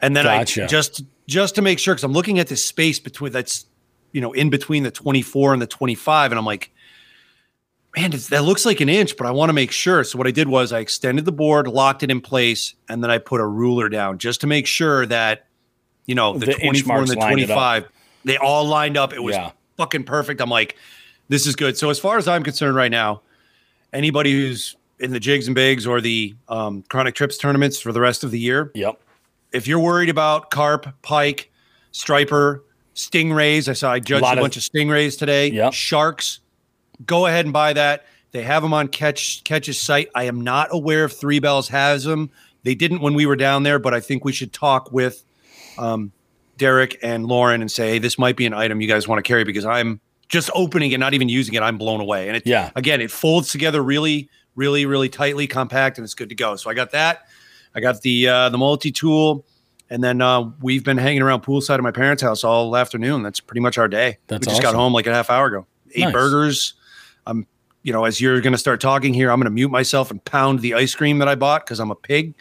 And 0.00 0.16
then 0.16 0.24
Gotcha. 0.24 0.64
I 0.64 0.66
just 0.66 1.02
just 1.26 1.54
to 1.56 1.62
make 1.62 1.78
sure, 1.78 1.94
because 1.94 2.04
I'm 2.04 2.12
looking 2.12 2.38
at 2.38 2.48
this 2.48 2.64
space 2.64 2.98
between 2.98 3.32
that's 3.32 3.66
you 4.12 4.20
know 4.20 4.32
in 4.32 4.50
between 4.50 4.82
the 4.82 4.90
24 4.90 5.52
and 5.52 5.62
the 5.62 5.66
25, 5.66 6.32
and 6.32 6.38
I'm 6.38 6.46
like, 6.46 6.72
man, 7.96 8.10
that 8.10 8.44
looks 8.44 8.64
like 8.64 8.80
an 8.80 8.88
inch, 8.88 9.16
but 9.16 9.26
I 9.26 9.30
want 9.30 9.48
to 9.48 9.52
make 9.52 9.72
sure. 9.72 10.04
So 10.04 10.18
what 10.18 10.26
I 10.26 10.30
did 10.30 10.48
was 10.48 10.72
I 10.72 10.80
extended 10.80 11.24
the 11.24 11.32
board, 11.32 11.68
locked 11.68 12.02
it 12.02 12.10
in 12.10 12.20
place, 12.20 12.74
and 12.88 13.02
then 13.02 13.10
I 13.10 13.18
put 13.18 13.40
a 13.40 13.46
ruler 13.46 13.88
down 13.88 14.18
just 14.18 14.40
to 14.42 14.46
make 14.46 14.66
sure 14.66 15.06
that 15.06 15.47
you 16.08 16.16
know 16.16 16.36
the, 16.36 16.46
The 16.46 16.54
24 16.54 16.98
and 16.98 17.08
the 17.08 17.14
lined 17.16 17.40
it 17.40 17.50
up. 17.50 17.56
25 17.84 17.88
they 18.24 18.36
all 18.36 18.64
lined 18.64 18.96
up. 18.96 19.12
It 19.12 19.22
was 19.22 19.36
Yeah. 19.36 19.52
fucking 19.76 20.02
perfect. 20.04 20.40
I'm 20.40 20.50
like, 20.50 20.76
this 21.28 21.46
is 21.46 21.54
good. 21.54 21.78
So 21.78 21.88
as 21.88 21.98
far 22.00 22.18
as 22.18 22.26
I'm 22.26 22.42
concerned 22.42 22.74
right 22.74 22.90
now, 22.90 23.22
anybody 23.92 24.32
who's 24.32 24.76
in 24.98 25.12
the 25.12 25.20
jigs 25.20 25.46
and 25.46 25.54
bigs 25.54 25.86
or 25.86 26.00
the 26.00 26.34
um, 26.48 26.82
chronic 26.90 27.14
trips 27.14 27.38
tournaments 27.38 27.80
for 27.80 27.92
the 27.92 28.00
rest 28.00 28.24
of 28.24 28.32
the 28.32 28.38
year, 28.40 28.72
Yep. 28.74 29.00
if 29.52 29.68
you're 29.68 29.78
worried 29.78 30.08
about 30.10 30.50
carp, 30.50 30.88
pike, 31.02 31.50
striper, 31.92 32.64
stingrays, 32.94 33.68
I 33.68 33.72
saw 33.74 33.92
I 33.92 34.00
judged 34.00 34.24
a, 34.24 34.30
of- 34.32 34.38
bunch 34.38 34.56
of 34.56 34.62
stingrays 34.64 35.16
today. 35.18 35.50
Yep. 35.52 35.72
Sharks, 35.72 36.40
go 37.06 37.26
ahead 37.26 37.46
and 37.46 37.52
buy 37.52 37.72
that. 37.74 38.04
They 38.32 38.42
have 38.42 38.62
them 38.62 38.74
on 38.74 38.88
Ketch 38.88 39.42
Ketch's 39.44 39.80
site. 39.80 40.08
I 40.14 40.24
am 40.24 40.42
not 40.42 40.68
aware 40.72 41.04
if 41.04 41.12
Three 41.12 41.38
Bells 41.38 41.68
has 41.68 42.04
them. 42.04 42.30
They 42.64 42.74
didn't 42.74 43.00
when 43.00 43.14
we 43.14 43.24
were 43.24 43.36
down 43.36 43.62
there, 43.62 43.78
but 43.78 43.94
I 43.94 44.00
think 44.00 44.24
we 44.24 44.32
should 44.32 44.52
talk 44.52 44.92
with 44.92 45.24
um, 45.78 46.12
Derek 46.56 46.98
and 47.02 47.26
Lauren 47.26 47.60
and 47.60 47.70
say, 47.70 47.90
hey, 47.92 47.98
this 47.98 48.18
might 48.18 48.36
be 48.36 48.44
an 48.46 48.52
item 48.54 48.80
you 48.80 48.88
guys 48.88 49.06
want 49.06 49.18
to 49.24 49.26
carry 49.26 49.44
because 49.44 49.64
I'm 49.64 50.00
just 50.28 50.50
opening 50.54 50.92
it, 50.92 50.98
not 50.98 51.14
even 51.14 51.28
using 51.28 51.54
it. 51.54 51.62
I'm 51.62 51.78
blown 51.78 52.00
away. 52.00 52.28
And 52.28 52.36
it, 52.36 52.46
Yeah. 52.46 52.70
again, 52.76 53.00
it 53.00 53.10
folds 53.10 53.50
together 53.50 53.82
really, 53.82 54.28
really, 54.56 54.84
really 54.86 55.08
tightly, 55.08 55.46
compact, 55.46 55.98
and 55.98 56.04
it's 56.04 56.14
good 56.14 56.28
to 56.30 56.34
go. 56.34 56.56
So 56.56 56.68
I 56.68 56.74
got 56.74 56.90
that. 56.92 57.22
I 57.74 57.80
got 57.80 58.02
the 58.02 58.28
uh, 58.28 58.48
the 58.48 58.58
multi 58.58 58.90
tool. 58.90 59.44
And 59.90 60.04
then 60.04 60.20
uh, 60.20 60.50
we've 60.60 60.84
been 60.84 60.98
hanging 60.98 61.22
around 61.22 61.42
poolside 61.44 61.76
at 61.76 61.82
my 61.82 61.90
parents' 61.92 62.22
house 62.22 62.44
all 62.44 62.76
afternoon. 62.76 63.22
That's 63.22 63.40
pretty 63.40 63.60
much 63.60 63.78
our 63.78 63.88
day. 63.88 64.18
That's 64.26 64.46
we 64.46 64.50
just 64.50 64.60
got 64.62 64.74
home 64.74 64.92
like 64.92 65.06
a 65.06 65.14
half 65.14 65.30
hour 65.30 65.46
ago. 65.46 65.66
Ate 65.94 66.04
Nice. 66.04 66.12
burgers. 66.12 66.74
I'm, 67.26 67.46
you 67.84 67.94
know, 67.94 68.04
as 68.04 68.20
you're 68.20 68.40
going 68.42 68.52
to 68.52 68.58
start 68.58 68.82
talking 68.82 69.14
here, 69.14 69.30
I'm 69.30 69.38
going 69.38 69.46
to 69.46 69.50
mute 69.50 69.70
myself 69.70 70.10
and 70.10 70.22
pound 70.26 70.60
the 70.60 70.74
ice 70.74 70.94
cream 70.94 71.20
that 71.20 71.28
I 71.28 71.36
bought 71.36 71.64
because 71.64 71.80
I'm 71.80 71.90
a 71.90 71.94
pig. 71.94 72.34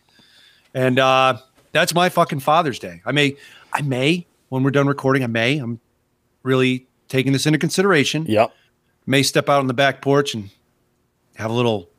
And 0.74 1.00
uh, 1.00 1.38
that's 1.72 1.94
my 1.94 2.10
fucking 2.10 2.40
Father's 2.40 2.80
Day. 2.80 3.02
I 3.06 3.12
may, 3.12 3.36
I 3.74 3.82
may, 3.82 4.26
when 4.50 4.64
we're 4.64 4.72
done 4.72 4.88
recording, 4.88 5.24
I 5.24 5.28
may. 5.28 5.58
I'm 5.58 5.80
really 6.44 6.88
taking 7.08 7.34
this 7.34 7.46
into 7.46 7.60
consideration. 7.60 8.26
Yep. 8.28 8.54
May 9.06 9.24
step 9.24 9.50
out 9.50 9.60
on 9.60 9.68
the 9.68 9.74
back 9.74 10.02
porch 10.02 10.34
and 10.34 10.50
have 11.36 11.50
a 11.50 11.54
little 11.54 11.90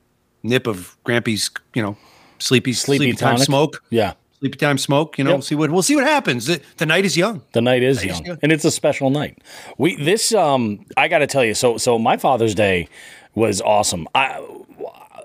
nip 0.43 0.67
of 0.67 0.97
Grampy's, 1.05 1.51
you 1.75 1.83
know, 1.83 1.97
sleepy, 2.39 2.73
Sleepy 2.73 3.05
sleepy, 3.13 3.17
time 3.17 3.39
smoke. 3.39 3.83
Yeah. 3.91 4.15
Sleepy 4.41 4.57
time 4.59 4.79
smoke. 4.79 5.19
You 5.19 5.25
know, 5.25 5.31
Yep. 5.31 5.37
we'll 5.37 5.43
see 5.43 5.55
what 5.55 5.71
we'll 5.71 5.83
see 5.83 5.97
what 5.97 6.05
happens. 6.05 6.47
The, 6.47 6.61
the 6.77 6.87
night 6.87 7.05
is 7.05 7.17
young. 7.17 7.43
The 7.53 7.61
night 7.61 7.83
is 7.83 7.97
Night 7.99 8.11
is 8.11 8.17
young, 8.19 8.27
young. 8.27 8.39
and 8.43 8.53
it's 8.53 8.65
a 8.65 8.71
special 8.71 9.11
night. 9.11 9.39
We 9.79 9.97
this 9.97 10.33
um 10.33 10.85
I 10.97 11.09
got 11.09 11.19
to 11.19 11.27
tell 11.27 11.45
you. 11.45 11.55
So 11.55 11.77
so 11.79 11.99
my 11.99 12.17
Father's 12.17 12.55
Day 12.55 12.89
was 13.35 13.61
awesome. 13.61 14.07
I, 14.15 14.41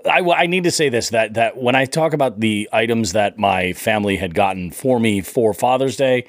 I 0.05 0.19
I 0.19 0.45
need 0.47 0.63
to 0.63 0.71
say 0.71 0.89
this 0.89 1.09
that 1.09 1.35
that 1.35 1.57
when 1.57 1.75
I 1.75 1.85
talk 1.85 2.13
about 2.13 2.39
the 2.39 2.69
items 2.71 3.13
that 3.13 3.37
my 3.37 3.73
family 3.73 4.17
had 4.17 4.33
gotten 4.33 4.71
for 4.71 4.99
me 4.99 5.21
for 5.21 5.53
Father's 5.53 5.97
Day. 5.97 6.25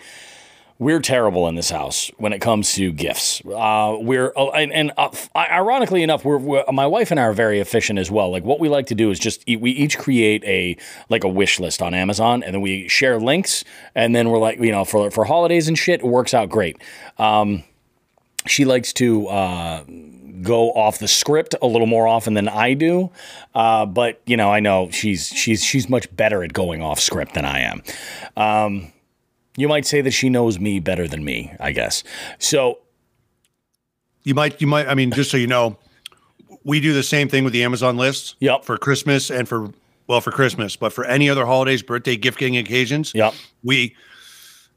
We're 0.76 1.00
terrible 1.00 1.47
in 1.47 1.54
this 1.54 1.71
house 1.71 2.11
when 2.19 2.33
it 2.33 2.40
comes 2.40 2.73
to 2.75 2.90
gifts. 2.90 3.40
Uh, 3.47 3.97
we're 4.00 4.33
oh, 4.35 4.50
and, 4.50 4.73
and 4.73 4.93
uh, 4.97 5.09
ironically 5.37 6.02
enough, 6.02 6.25
we're, 6.25 6.37
we're 6.37 6.64
my 6.73 6.88
wife 6.88 7.12
and 7.12 7.21
I 7.21 7.23
are 7.23 7.33
very 7.33 7.61
efficient 7.61 8.00
as 8.00 8.11
well. 8.11 8.33
Like 8.33 8.43
what 8.43 8.59
we 8.59 8.69
like 8.69 8.88
to 8.88 8.95
do 8.97 9.12
is 9.12 9.21
just 9.21 9.47
we 9.47 9.71
each 9.71 9.97
create 9.99 10.43
a 10.45 10.76
like 11.09 11.23
a 11.23 11.28
wish 11.28 11.61
list 11.61 11.81
on 11.81 11.95
Amazon, 11.95 12.43
and 12.43 12.54
then 12.54 12.61
we 12.61 12.88
share 12.88 13.21
links, 13.21 13.62
and 13.95 14.16
then 14.16 14.31
we're 14.31 14.40
like 14.40 14.59
you 14.59 14.73
know 14.73 14.85
for 14.85 15.12
for 15.12 15.25
holidays 15.25 15.69
and 15.69 15.78
shit, 15.78 16.00
it 16.00 16.07
works 16.07 16.35
out 16.35 16.49
great. 16.49 16.76
Um, 17.19 17.62
she 18.47 18.64
likes 18.64 18.93
to 18.95 19.28
uh, 19.28 19.85
go 20.44 20.70
off 20.72 20.98
the 20.98 21.08
script 21.08 21.54
a 21.60 21.66
little 21.66 21.86
more 21.88 22.06
often 22.06 22.34
than 22.34 22.48
I 22.48 22.74
do, 22.74 23.10
uh, 23.54 23.86
but 23.86 24.20
you 24.26 24.36
know 24.36 24.52
I 24.52 24.60
know 24.60 24.90
she's 24.90 25.28
she's 25.28 25.64
she's 25.64 25.88
much 25.88 26.14
better 26.14 26.44
at 26.44 26.52
going 26.52 26.82
off 26.82 27.00
script 27.00 27.34
than 27.34 27.44
I 27.44 27.60
am. 27.60 27.82
Um, 28.36 28.92
you 29.56 29.66
might 29.68 29.86
say 29.86 30.00
that 30.02 30.12
she 30.12 30.28
knows 30.28 30.58
me 30.58 30.80
better 30.80 31.08
than 31.08 31.24
me, 31.24 31.52
I 31.60 31.72
guess. 31.72 32.04
So 32.38 32.78
You 34.24 34.34
might, 34.34 34.60
you 34.60 34.66
might. 34.66 34.88
I 34.88 34.94
mean, 34.94 35.10
just 35.12 35.30
so 35.30 35.36
you 35.36 35.46
know, 35.46 35.76
we 36.64 36.80
do 36.80 36.94
the 36.94 37.02
same 37.02 37.28
thing 37.28 37.44
with 37.44 37.52
the 37.52 37.62
Amazon 37.62 37.96
lists. 37.98 38.36
Yep. 38.40 38.64
For 38.64 38.78
Christmas 38.78 39.30
and 39.30 39.46
for 39.46 39.70
well, 40.06 40.20
for 40.20 40.30
Christmas, 40.30 40.76
but 40.76 40.92
for 40.92 41.04
any 41.04 41.28
other 41.30 41.44
holidays, 41.46 41.82
birthday, 41.82 42.16
gift 42.16 42.38
giving 42.38 42.56
occasions. 42.56 43.12
Yep. 43.14 43.34
We, 43.62 43.94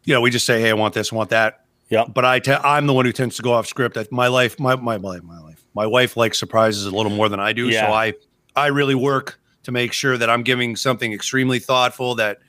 you 0.03 0.13
know, 0.13 0.21
we 0.21 0.31
just 0.31 0.45
say, 0.45 0.61
hey, 0.61 0.69
I 0.69 0.73
want 0.73 0.93
this, 0.93 1.11
I 1.11 1.15
want 1.15 1.29
that. 1.31 1.65
Yep. 1.89 2.13
But 2.13 2.25
I, 2.25 2.41
I'm 2.63 2.87
the 2.87 2.93
one 2.93 3.05
who 3.05 3.13
tends 3.13 3.37
to 3.37 3.41
go 3.41 3.53
off 3.53 3.67
script. 3.67 3.95
That 3.95 4.11
my 4.11 4.27
life, 4.27 4.59
my 4.59 4.75
my 4.75 4.97
my 4.97 5.21
my 5.21 5.39
life, 5.39 5.46
my 5.77 5.85
wife 5.85 6.17
likes 6.17 6.39
surprises 6.39 6.87
a 6.87 6.91
little 6.91 7.11
more 7.11 7.29
than 7.29 7.39
I 7.39 7.53
do. 7.53 7.69
Yeah. 7.69 7.85
So 7.87 7.93
I, 7.93 8.13
I 8.55 8.67
really 8.67 8.95
work 8.95 9.39
to 9.63 9.71
make 9.71 9.93
sure 9.93 10.17
that 10.17 10.27
I'm 10.27 10.41
giving 10.41 10.75
something 10.75 11.13
extremely 11.13 11.59
thoughtful 11.59 12.15
that 12.15 12.39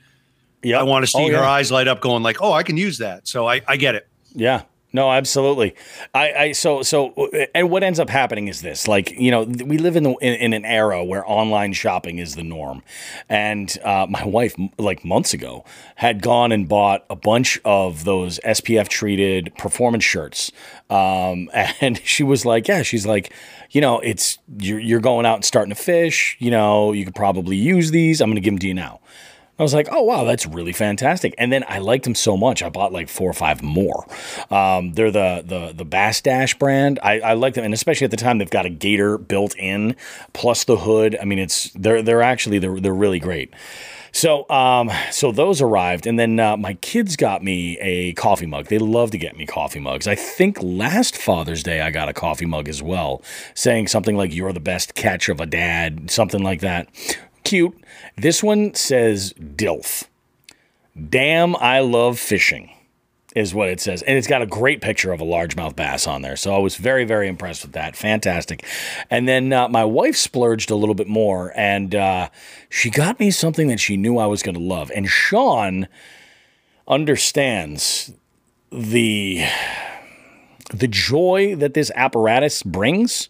yeah, 0.63 0.79
I 0.79 0.83
want 0.83 1.03
to 1.03 1.07
see 1.11 1.19
Oh, 1.19 1.27
her 1.27 1.33
yeah. 1.33 1.49
eyes 1.49 1.71
light 1.71 1.87
up, 1.87 2.01
going 2.01 2.23
like, 2.23 2.41
oh, 2.41 2.51
I 2.53 2.63
can 2.63 2.75
use 2.75 2.97
that. 2.97 3.27
So 3.27 3.47
I, 3.47 3.61
I 3.67 3.77
get 3.77 3.93
it. 3.93 4.07
Yeah. 4.33 4.63
No, 4.91 5.11
absolutely. 5.11 5.75
I, 6.15 6.33
I 6.33 6.51
so 6.53 6.81
so 6.81 7.13
and 7.53 7.69
what 7.69 7.83
ends 7.83 7.99
up 7.99 8.09
happening 8.09 8.47
is 8.47 8.61
this 8.61 8.87
like 8.87 9.11
you 9.11 9.29
know 9.29 9.43
we 9.43 9.77
live 9.77 9.95
in 9.95 10.01
the 10.03 10.11
in, 10.15 10.33
in 10.33 10.53
an 10.53 10.65
era 10.65 11.03
where 11.03 11.23
online 11.29 11.73
shopping 11.73 12.17
is 12.17 12.33
the 12.35 12.43
norm, 12.43 12.81
and 13.29 13.77
uh, 13.83 14.07
my 14.09 14.25
wife 14.25 14.55
like 14.79 15.05
months 15.05 15.31
ago 15.31 15.63
had 15.95 16.23
gone 16.23 16.51
and 16.51 16.67
bought 16.67 17.05
a 17.07 17.15
bunch 17.15 17.59
of 17.63 18.03
those 18.03 18.39
SPF 18.39 18.87
treated 18.87 19.53
performance 19.59 20.03
shirts, 20.03 20.51
um, 20.89 21.51
and 21.53 22.01
she 22.03 22.23
was 22.23 22.43
like, 22.43 22.67
yeah, 22.67 22.81
she's 22.81 23.05
like, 23.05 23.31
you 23.69 23.81
know, 23.81 23.99
it's 23.99 24.39
you're 24.57 24.79
you're 24.79 25.01
going 25.01 25.27
out 25.27 25.35
and 25.35 25.45
starting 25.45 25.73
to 25.73 25.79
fish, 25.79 26.35
you 26.39 26.49
know, 26.49 26.93
you 26.93 27.05
could 27.05 27.15
probably 27.15 27.57
use 27.57 27.91
these. 27.91 28.21
I'm 28.21 28.29
going 28.29 28.35
to 28.35 28.41
give 28.41 28.53
them 28.53 28.59
to 28.59 28.67
you 28.67 28.73
now. 28.73 29.01
I 29.59 29.63
was 29.63 29.73
like, 29.73 29.89
oh 29.91 30.01
wow, 30.01 30.23
that's 30.23 30.45
really 30.45 30.71
fantastic. 30.71 31.35
And 31.37 31.51
then 31.51 31.65
I 31.67 31.79
liked 31.79 32.05
them 32.05 32.15
so 32.15 32.37
much, 32.37 32.63
I 32.63 32.69
bought 32.69 32.93
like 32.93 33.09
four 33.09 33.29
or 33.29 33.33
five 33.33 33.61
more. 33.61 34.05
Um, 34.49 34.93
they're 34.93 35.11
the 35.11 35.43
the 35.45 35.73
the 35.75 35.85
Bass 35.85 36.21
Dash 36.21 36.57
brand. 36.57 36.99
I, 37.03 37.19
I 37.19 37.33
like 37.33 37.55
them, 37.55 37.65
and 37.65 37.73
especially 37.73 38.05
at 38.05 38.11
the 38.11 38.17
time, 38.17 38.37
they've 38.37 38.49
got 38.49 38.65
a 38.65 38.69
gator 38.69 39.17
built 39.17 39.55
in, 39.57 39.95
plus 40.33 40.63
the 40.63 40.77
hood. 40.77 41.17
I 41.21 41.25
mean, 41.25 41.39
it's 41.39 41.71
they're 41.71 42.01
they're 42.01 42.21
actually 42.21 42.59
they're 42.59 42.79
they're 42.79 42.93
really 42.93 43.19
great. 43.19 43.53
So, 44.11 44.49
um, 44.49 44.89
so 45.11 45.31
those 45.31 45.61
arrived, 45.61 46.07
and 46.07 46.17
then 46.17 46.39
uh, 46.39 46.57
my 46.57 46.73
kids 46.75 47.15
got 47.15 47.43
me 47.43 47.77
a 47.79 48.13
coffee 48.13 48.45
mug. 48.45 48.65
They 48.65 48.79
love 48.79 49.11
to 49.11 49.17
get 49.17 49.37
me 49.37 49.45
coffee 49.45 49.79
mugs. 49.79 50.07
I 50.07 50.15
think 50.15 50.57
last 50.61 51.15
Father's 51.15 51.61
Day 51.61 51.81
I 51.81 51.91
got 51.91 52.09
a 52.09 52.13
coffee 52.13 52.47
mug 52.47 52.67
as 52.67 52.81
well, 52.81 53.21
saying 53.53 53.87
something 53.87 54.17
like 54.17 54.33
"You're 54.33 54.53
the 54.53 54.59
best 54.59 54.95
catch 54.95 55.29
of 55.29 55.39
a 55.39 55.45
dad," 55.45 56.09
something 56.09 56.41
like 56.41 56.61
that. 56.61 56.89
Cute. 57.49 57.75
This 58.15 58.43
one 58.43 58.75
says 58.75 59.33
"Dilf." 59.33 60.03
Damn, 61.09 61.55
I 61.55 61.79
love 61.79 62.19
fishing. 62.19 62.69
Is 63.35 63.55
what 63.55 63.69
it 63.69 63.81
says. 63.81 64.03
And 64.03 64.19
it's 64.19 64.27
got 64.27 64.43
a 64.43 64.45
great 64.45 64.81
picture 64.81 65.11
of 65.11 65.19
a 65.19 65.23
largemouth 65.23 65.75
bass 65.75 66.05
on 66.05 66.21
there. 66.21 66.35
So 66.35 66.53
I 66.53 66.59
was 66.59 66.75
very, 66.75 67.05
very 67.05 67.27
impressed 67.27 67.63
with 67.63 67.71
that. 67.71 67.95
Fantastic. 67.95 68.63
And 69.09 69.27
then 69.27 69.51
uh, 69.51 69.67
my 69.67 69.83
wife 69.83 70.15
splurged 70.15 70.69
a 70.69 70.75
little 70.75 70.93
bit 70.93 71.07
more 71.07 71.51
and 71.55 71.95
uh, 71.95 72.29
she 72.69 72.91
got 72.91 73.19
me 73.19 73.31
something 73.31 73.67
that 73.69 73.79
she 73.79 73.97
knew 73.97 74.19
I 74.19 74.27
was 74.27 74.43
going 74.43 74.55
to 74.55 74.61
love. 74.61 74.91
And 74.95 75.09
Sean 75.09 75.87
understands 76.87 78.13
the 78.71 79.43
the 80.71 80.87
joy 80.87 81.55
that 81.55 81.73
this 81.73 81.91
apparatus 81.95 82.61
brings. 82.61 83.29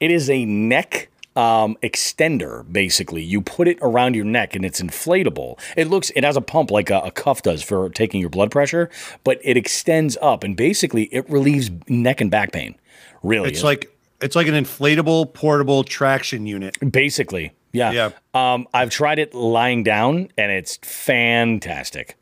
It 0.00 0.10
is 0.10 0.30
a 0.30 0.46
neck 0.46 1.10
um, 1.40 1.76
extender, 1.82 2.70
basically. 2.70 3.22
You 3.22 3.40
put 3.40 3.66
it 3.66 3.78
around 3.80 4.14
your 4.14 4.26
neck 4.26 4.54
and 4.54 4.64
it's 4.64 4.80
inflatable. 4.80 5.58
It 5.76 5.88
looks, 5.88 6.10
it 6.14 6.22
has 6.24 6.36
a 6.36 6.40
pump 6.42 6.70
like 6.70 6.90
a, 6.90 6.98
a 7.00 7.10
cuff 7.10 7.42
does 7.42 7.62
for 7.62 7.88
taking 7.88 8.20
your 8.20 8.30
blood 8.30 8.50
pressure, 8.50 8.90
but 9.24 9.38
it 9.42 9.56
extends 9.56 10.18
up 10.20 10.44
and 10.44 10.54
basically 10.56 11.04
it 11.04 11.28
relieves 11.30 11.70
neck 11.88 12.20
and 12.20 12.30
back 12.30 12.52
pain. 12.52 12.74
Really, 13.22 13.50
It's 13.50 13.62
like 13.62 13.94
it's 14.20 14.36
like 14.36 14.48
an 14.48 14.54
inflatable 14.54 15.32
portable 15.32 15.82
traction 15.84 16.46
unit. 16.46 16.76
basically, 16.92 17.52
yeah. 17.72 17.90
Yeah. 17.92 18.10
Um, 18.34 18.66
I've 18.74 18.90
tried 18.90 19.18
it 19.18 19.34
lying 19.34 19.82
down 19.82 20.28
and 20.36 20.52
it's 20.52 20.78
fantastic. 20.82 22.16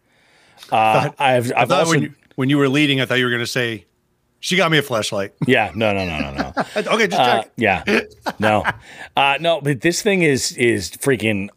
Uh, 0.70 1.10
I've, 1.18 1.52
I 1.52 1.62
I've 1.62 1.68
thought 1.68 1.80
also, 1.80 1.90
when 1.90 2.02
you, 2.02 2.14
when 2.37 2.50
you 2.50 2.58
were 2.58 2.68
leading, 2.68 3.00
I 3.00 3.06
thought 3.06 3.18
you 3.18 3.25
were 3.25 3.30
going 3.30 3.40
to 3.42 3.46
say, 3.46 3.87
"She 4.40 4.57
got 4.57 4.71
me 4.71 4.78
a 4.78 4.83
flashlight." 4.83 5.33
yeah, 5.47 5.73
no, 5.75 5.92
no, 5.92 6.04
no, 6.07 6.18
no, 6.21 6.33
no. 6.33 6.52
okay, 6.95 7.07
just 7.07 7.21
Uh, 7.21 7.42
check. 7.42 7.52
yeah, 7.57 7.85
no, 8.38 8.64
uh, 9.16 9.37
no, 9.40 9.61
but 9.61 9.80
this 9.80 10.02
thing 10.02 10.23
is 10.23 10.52
is 10.52 10.90
freaking 10.92 11.49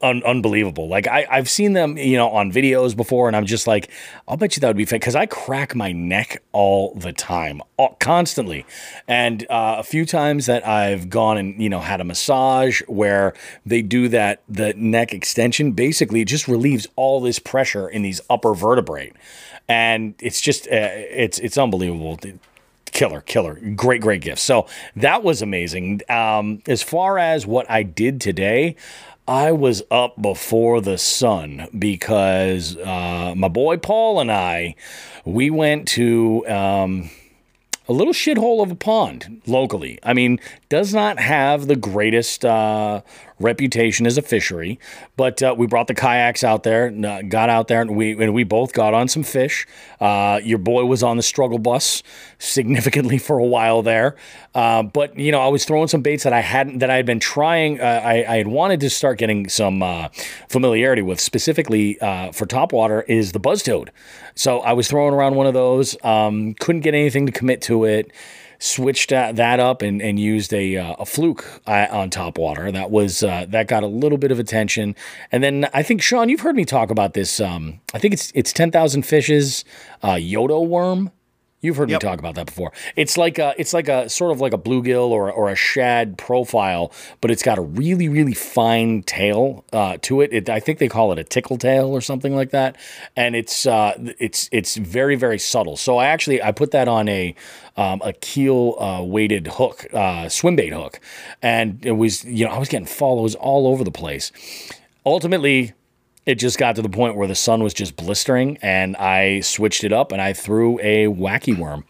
un- 0.00 0.22
unbelievable. 0.24 0.88
Like 0.88 1.08
I, 1.08 1.26
I've 1.28 1.48
seen 1.48 1.72
them, 1.72 1.96
you 1.98 2.16
know, 2.16 2.28
on 2.30 2.52
videos 2.52 2.94
before, 2.96 3.26
and 3.26 3.36
I'm 3.36 3.46
just 3.46 3.66
like, 3.66 3.90
I'll 4.28 4.36
bet 4.36 4.56
you 4.56 4.60
that 4.60 4.68
would 4.68 4.76
be 4.76 4.84
fake 4.84 5.00
because 5.00 5.16
I 5.16 5.26
crack 5.26 5.74
my 5.74 5.90
neck 5.90 6.40
all 6.52 6.94
the 6.94 7.12
time, 7.12 7.60
all, 7.76 7.96
constantly, 7.98 8.64
and 9.08 9.42
uh, 9.50 9.76
a 9.78 9.82
few 9.82 10.04
times 10.06 10.46
that 10.46 10.64
I've 10.66 11.08
gone 11.10 11.36
and 11.38 11.60
you 11.60 11.68
know 11.68 11.80
had 11.80 12.00
a 12.00 12.04
massage 12.04 12.80
where 12.86 13.34
they 13.66 13.82
do 13.82 14.08
that, 14.08 14.42
the 14.48 14.72
neck 14.74 15.12
extension 15.12 15.72
basically 15.72 16.20
it 16.20 16.28
just 16.28 16.46
relieves 16.46 16.86
all 16.94 17.20
this 17.20 17.38
pressure 17.40 17.88
in 17.88 18.02
these 18.02 18.20
upper 18.30 18.54
vertebrae, 18.54 19.12
and 19.68 20.14
it's 20.20 20.40
just 20.40 20.66
uh, 20.66 20.70
it's 20.70 21.38
it's 21.38 21.58
unbelievable. 21.58 22.18
Killer 22.86 23.20
killer. 23.20 23.54
Great 23.76 24.00
great 24.00 24.22
gift. 24.22 24.40
So 24.40 24.66
that 24.96 25.22
was 25.22 25.42
amazing. 25.42 26.00
Um 26.08 26.62
as 26.66 26.82
far 26.82 27.18
as 27.18 27.46
what 27.46 27.70
i 27.70 27.82
did 27.82 28.20
today 28.20 28.76
i 29.26 29.52
was 29.52 29.82
up 29.90 30.20
before 30.20 30.80
the 30.80 30.96
sun 30.96 31.68
because 31.78 32.76
uh 32.78 33.34
my 33.36 33.48
boy 33.48 33.76
paul 33.76 34.20
and 34.20 34.32
i 34.32 34.74
we 35.26 35.50
went 35.50 35.86
to 35.86 36.48
um 36.48 37.10
a 37.88 37.92
little 37.92 38.12
shithole 38.12 38.62
of 38.62 38.70
a 38.70 38.74
pond 38.74 39.40
locally. 39.46 39.98
I 40.02 40.12
mean, 40.12 40.38
does 40.68 40.92
not 40.92 41.18
have 41.18 41.66
the 41.66 41.76
greatest 41.76 42.44
uh, 42.44 43.00
reputation 43.40 44.06
as 44.06 44.18
a 44.18 44.22
fishery, 44.22 44.78
but 45.16 45.42
uh, 45.42 45.54
we 45.56 45.66
brought 45.66 45.86
the 45.86 45.94
kayaks 45.94 46.42
out 46.42 46.62
there, 46.62 46.90
got 47.22 47.48
out 47.48 47.68
there, 47.68 47.80
and 47.80 47.96
we 47.96 48.12
and 48.12 48.34
we 48.34 48.44
both 48.44 48.72
got 48.72 48.94
on 48.94 49.08
some 49.08 49.22
fish. 49.22 49.66
Uh, 50.00 50.40
your 50.42 50.58
boy 50.58 50.84
was 50.84 51.02
on 51.02 51.16
the 51.16 51.22
struggle 51.22 51.58
bus 51.58 52.02
significantly 52.38 53.18
for 53.28 53.38
a 53.38 53.44
while 53.44 53.82
there, 53.82 54.16
uh, 54.54 54.82
but 54.82 55.16
you 55.18 55.32
know, 55.32 55.40
I 55.40 55.48
was 55.48 55.64
throwing 55.64 55.88
some 55.88 56.02
baits 56.02 56.24
that 56.24 56.32
I 56.32 56.40
hadn't 56.40 56.78
that 56.78 56.90
I 56.90 56.96
had 56.96 57.06
been 57.06 57.20
trying. 57.20 57.80
Uh, 57.80 57.84
I, 58.04 58.24
I 58.28 58.36
had 58.38 58.48
wanted 58.48 58.80
to 58.80 58.90
start 58.90 59.18
getting 59.18 59.48
some 59.48 59.82
uh, 59.82 60.08
familiarity 60.48 61.02
with, 61.02 61.20
specifically 61.20 62.00
uh, 62.00 62.32
for 62.32 62.46
topwater, 62.46 63.04
is 63.08 63.32
the 63.32 63.40
buzz 63.40 63.62
toad. 63.62 63.90
So 64.34 64.60
I 64.60 64.72
was 64.72 64.88
throwing 64.88 65.14
around 65.14 65.34
one 65.34 65.46
of 65.46 65.54
those. 65.54 65.96
Um, 66.04 66.54
couldn't 66.54 66.82
get 66.82 66.94
anything 66.94 67.26
to 67.26 67.32
commit 67.32 67.62
to 67.62 67.84
it. 67.84 68.10
Switched 68.58 69.10
that 69.10 69.60
up 69.60 69.82
and, 69.82 70.02
and 70.02 70.18
used 70.18 70.52
a, 70.52 70.76
uh, 70.76 70.96
a 70.98 71.06
fluke 71.06 71.62
uh, 71.66 71.86
on 71.90 72.10
top 72.10 72.38
water. 72.38 72.70
That 72.72 72.90
was 72.90 73.22
uh, 73.22 73.46
that 73.48 73.68
got 73.68 73.82
a 73.82 73.86
little 73.86 74.18
bit 74.18 74.30
of 74.32 74.38
attention. 74.38 74.96
And 75.30 75.42
then 75.42 75.68
I 75.72 75.82
think 75.82 76.02
Sean, 76.02 76.28
you've 76.28 76.40
heard 76.40 76.56
me 76.56 76.64
talk 76.64 76.90
about 76.90 77.14
this. 77.14 77.40
Um, 77.40 77.80
I 77.94 77.98
think 77.98 78.14
it's 78.14 78.32
it's 78.34 78.52
ten 78.52 78.70
thousand 78.70 79.02
fishes, 79.02 79.64
uh, 80.02 80.14
Yodo 80.14 80.66
worm. 80.66 81.10
You've 81.60 81.76
heard 81.76 81.90
Yep. 81.90 82.02
me 82.02 82.08
talk 82.08 82.18
about 82.20 82.36
that 82.36 82.46
before. 82.46 82.72
It's 82.94 83.18
like 83.18 83.38
a, 83.38 83.52
it's 83.58 83.74
like 83.74 83.88
a 83.88 84.08
sort 84.08 84.30
of 84.30 84.40
like 84.40 84.52
a 84.52 84.58
bluegill 84.58 85.08
or 85.08 85.30
or 85.32 85.50
a 85.50 85.56
shad 85.56 86.16
profile, 86.16 86.92
but 87.20 87.32
it's 87.32 87.42
got 87.42 87.58
a 87.58 87.62
really 87.62 88.08
really 88.08 88.34
fine 88.34 89.02
tail 89.02 89.64
uh, 89.72 89.96
to 90.02 90.20
it. 90.20 90.32
it. 90.32 90.48
I 90.48 90.60
think 90.60 90.78
they 90.78 90.88
call 90.88 91.10
it 91.10 91.18
a 91.18 91.24
tickle 91.24 91.58
tail 91.58 91.88
or 91.88 92.00
something 92.00 92.34
like 92.36 92.50
that, 92.50 92.76
and 93.16 93.34
it's 93.34 93.66
uh, 93.66 93.94
it's 94.20 94.48
it's 94.52 94.76
very 94.76 95.16
very 95.16 95.38
subtle. 95.38 95.76
So 95.76 95.98
I 95.98 96.06
actually 96.06 96.40
I 96.40 96.52
put 96.52 96.70
that 96.70 96.86
on 96.86 97.08
a 97.08 97.34
um, 97.76 98.00
a 98.04 98.12
keel 98.12 98.76
uh, 98.78 99.02
weighted 99.02 99.48
hook, 99.48 99.86
uh, 99.92 100.28
swim 100.28 100.54
bait 100.54 100.72
hook, 100.72 101.00
and 101.42 101.84
it 101.84 101.92
was 101.92 102.24
you 102.24 102.44
know 102.44 102.52
I 102.52 102.58
was 102.58 102.68
getting 102.68 102.86
follows 102.86 103.34
all 103.34 103.66
over 103.66 103.82
the 103.82 103.90
place. 103.90 104.30
Ultimately, 105.04 105.72
it 106.28 106.34
just 106.34 106.58
got 106.58 106.76
to 106.76 106.82
the 106.82 106.90
point 106.90 107.16
where 107.16 107.26
the 107.26 107.34
sun 107.34 107.62
was 107.62 107.72
just 107.72 107.96
blistering 107.96 108.58
and 108.60 108.94
I 108.98 109.40
switched 109.40 109.82
it 109.82 109.94
up 109.94 110.12
and 110.12 110.20
I 110.20 110.34
threw 110.34 110.78
a 110.80 111.06
wacky 111.06 111.56
worm, 111.56 111.86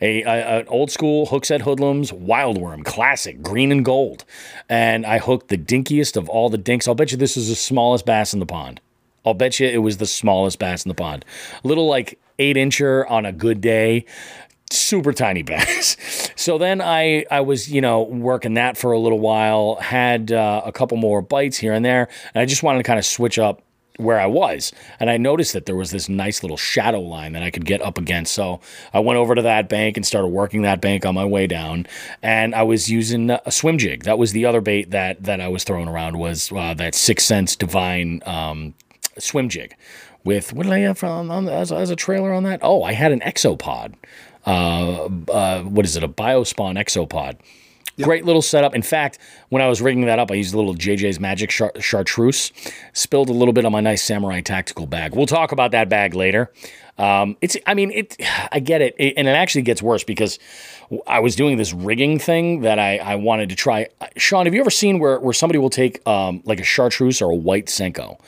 a, 0.00 0.22
a- 0.22 0.60
an 0.60 0.68
old 0.68 0.90
school 0.90 1.26
Hookset 1.26 1.60
Hoodlums 1.60 2.10
wild 2.10 2.56
worm, 2.56 2.82
classic, 2.82 3.42
green 3.42 3.70
and 3.70 3.84
gold. 3.84 4.24
And 4.70 5.04
I 5.04 5.18
hooked 5.18 5.48
the 5.48 5.58
dinkiest 5.58 6.16
of 6.16 6.30
all 6.30 6.48
the 6.48 6.56
dinks. 6.56 6.88
I'll 6.88 6.94
bet 6.94 7.12
you 7.12 7.18
this 7.18 7.36
is 7.36 7.50
the 7.50 7.54
smallest 7.54 8.06
bass 8.06 8.32
in 8.32 8.40
the 8.40 8.46
pond. 8.46 8.80
I'll 9.22 9.34
bet 9.34 9.60
you 9.60 9.68
it 9.68 9.82
was 9.82 9.98
the 9.98 10.06
smallest 10.06 10.58
bass 10.58 10.86
in 10.86 10.88
the 10.88 10.94
pond. 10.94 11.26
Little 11.62 11.86
like 11.86 12.18
eight 12.38 12.56
incher 12.56 13.04
on 13.10 13.26
a 13.26 13.32
good 13.32 13.60
day 13.60 14.06
super 14.70 15.12
tiny 15.12 15.42
bass. 15.52 15.98
So 16.36 16.56
then 16.56 16.80
I 16.80 17.26
I 17.30 17.42
was 17.42 17.70
you 17.70 17.82
know 17.82 18.00
working 18.02 18.54
that 18.54 18.78
for 18.78 18.92
a 18.92 18.98
little 18.98 19.20
while, 19.20 19.74
had 19.76 20.32
uh, 20.32 20.62
a 20.64 20.72
couple 20.72 20.96
more 20.96 21.20
bites 21.20 21.58
here 21.58 21.74
and 21.74 21.84
there, 21.84 22.08
and 22.34 22.40
I 22.40 22.46
just 22.46 22.62
wanted 22.62 22.78
to 22.78 22.84
kind 22.84 22.98
of 22.98 23.04
switch 23.04 23.38
up 23.38 23.60
where 23.96 24.18
I 24.18 24.26
was, 24.26 24.72
and 24.98 25.08
I 25.08 25.16
noticed 25.16 25.52
that 25.52 25.66
there 25.66 25.76
was 25.76 25.90
this 25.90 26.08
nice 26.08 26.42
little 26.42 26.56
shadow 26.56 27.00
line 27.00 27.32
that 27.32 27.42
I 27.42 27.50
could 27.50 27.64
get 27.64 27.80
up 27.80 27.98
against. 27.98 28.34
So 28.34 28.60
I 28.92 29.00
went 29.00 29.18
over 29.18 29.34
to 29.34 29.42
that 29.42 29.68
bank 29.68 29.96
and 29.96 30.04
started 30.04 30.28
working 30.28 30.62
that 30.62 30.80
bank 30.80 31.06
on 31.06 31.14
my 31.14 31.24
way 31.24 31.46
down, 31.46 31.86
and 32.22 32.54
I 32.54 32.62
was 32.62 32.90
using 32.90 33.30
a 33.30 33.50
swim 33.50 33.78
jig. 33.78 34.04
That 34.04 34.18
was 34.18 34.32
the 34.32 34.46
other 34.46 34.60
bait 34.60 34.90
that 34.90 35.22
that 35.24 35.40
I 35.40 35.48
was 35.48 35.64
throwing 35.64 35.88
around 35.88 36.18
was 36.18 36.50
uh, 36.52 36.74
that 36.74 36.94
6th 36.94 37.20
Sense 37.20 37.56
Divine 37.56 38.22
um, 38.26 38.74
swim 39.18 39.48
jig. 39.48 39.74
With 40.24 40.54
what 40.54 40.62
did 40.62 40.72
I 40.72 40.78
have 40.78 41.04
on, 41.04 41.30
on 41.30 41.48
as, 41.48 41.70
as 41.70 41.90
a 41.90 41.96
trailer 41.96 42.32
on 42.32 42.44
that? 42.44 42.60
Oh, 42.62 42.82
I 42.82 42.94
had 42.94 43.12
an 43.12 43.20
exopod 43.20 43.94
uh, 44.46 45.08
uh, 45.28 45.62
what 45.62 45.84
is 45.84 45.96
it? 45.96 46.02
A 46.02 46.08
Biospawn 46.08 46.78
Exopod. 46.78 47.36
Great 48.02 48.24
little 48.24 48.42
setup. 48.42 48.74
In 48.74 48.82
fact, 48.82 49.18
when 49.50 49.62
I 49.62 49.68
was 49.68 49.80
rigging 49.80 50.06
that 50.06 50.18
up, 50.18 50.30
I 50.30 50.34
used 50.34 50.52
a 50.52 50.56
little 50.56 50.74
JJ's 50.74 51.20
Magic 51.20 51.50
char- 51.50 51.72
chartreuse. 51.80 52.50
Spilled 52.92 53.28
a 53.28 53.32
little 53.32 53.52
bit 53.52 53.64
on 53.64 53.72
my 53.72 53.80
nice 53.80 54.02
Samurai 54.02 54.40
tactical 54.40 54.86
bag. 54.86 55.14
We'll 55.14 55.26
talk 55.26 55.52
about 55.52 55.70
that 55.70 55.88
bag 55.88 56.14
later. 56.14 56.52
Um, 56.98 57.36
it's, 57.40 57.56
I 57.66 57.74
mean, 57.74 57.90
it. 57.92 58.16
I 58.52 58.58
get 58.60 58.80
it, 58.82 58.94
It- 58.98 59.14
and 59.16 59.28
it 59.28 59.32
actually 59.32 59.62
gets 59.62 59.82
worse 59.82 60.02
because 60.04 60.38
I 61.06 61.20
was 61.20 61.34
doing 61.36 61.56
this 61.56 61.72
rigging 61.72 62.18
thing 62.18 62.60
that 62.62 62.78
I, 62.78 62.98
I 62.98 63.14
wanted 63.16 63.48
to 63.50 63.54
try. 63.56 63.88
Sean, 64.16 64.46
have 64.46 64.54
you 64.54 64.60
ever 64.60 64.70
seen 64.70 64.98
where 64.98 65.18
where 65.20 65.32
somebody 65.32 65.58
will 65.58 65.70
take 65.70 66.06
um, 66.06 66.42
like 66.44 66.60
a 66.60 66.64
chartreuse 66.64 67.20
or 67.22 67.30
a 67.30 67.34
white 67.36 67.66
senko 67.66 68.18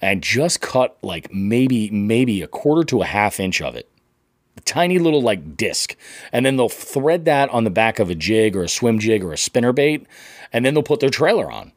and 0.00 0.22
just 0.22 0.60
cut 0.60 0.96
like 1.02 1.32
maybe 1.32 1.90
maybe 1.90 2.42
a 2.42 2.46
quarter 2.48 2.84
to 2.84 3.02
a 3.02 3.06
half 3.06 3.38
inch 3.40 3.60
of 3.60 3.74
it? 3.76 3.88
Tiny 4.66 4.98
little 4.98 5.22
like 5.22 5.56
disc 5.56 5.96
and 6.32 6.44
then 6.44 6.56
they'll 6.56 6.68
thread 6.68 7.24
that 7.24 7.48
on 7.50 7.64
the 7.64 7.70
back 7.70 7.98
of 7.98 8.10
a 8.10 8.14
jig 8.14 8.54
or 8.54 8.62
a 8.62 8.68
swim 8.68 8.98
jig 8.98 9.24
or 9.24 9.32
a 9.32 9.38
spinner 9.38 9.72
bait 9.72 10.06
and 10.52 10.64
then 10.64 10.74
they'll 10.74 10.82
put 10.82 11.00
their 11.00 11.08
trailer 11.08 11.50
on 11.50 11.72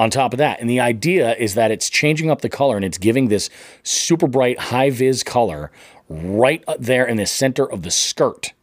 on 0.00 0.08
top 0.08 0.32
of 0.32 0.38
that. 0.38 0.58
And 0.60 0.68
the 0.68 0.80
idea 0.80 1.36
is 1.36 1.54
that 1.54 1.70
it's 1.70 1.90
changing 1.90 2.30
up 2.30 2.40
the 2.40 2.48
color 2.48 2.74
and 2.76 2.84
it's 2.86 2.96
giving 2.96 3.28
this 3.28 3.50
super 3.82 4.26
bright 4.26 4.58
high 4.58 4.88
vis 4.88 5.22
color 5.22 5.70
right 6.08 6.64
there 6.78 7.04
in 7.04 7.18
the 7.18 7.26
center 7.26 7.70
of 7.70 7.82
the 7.82 7.90
skirt. 7.90 8.54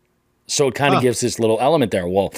So 0.47 0.67
it 0.67 0.75
kind 0.75 0.95
of 0.95 1.01
gives 1.01 1.19
this 1.19 1.39
little 1.39 1.59
element 1.59 1.91
there. 1.91 2.07
Well 2.07 2.33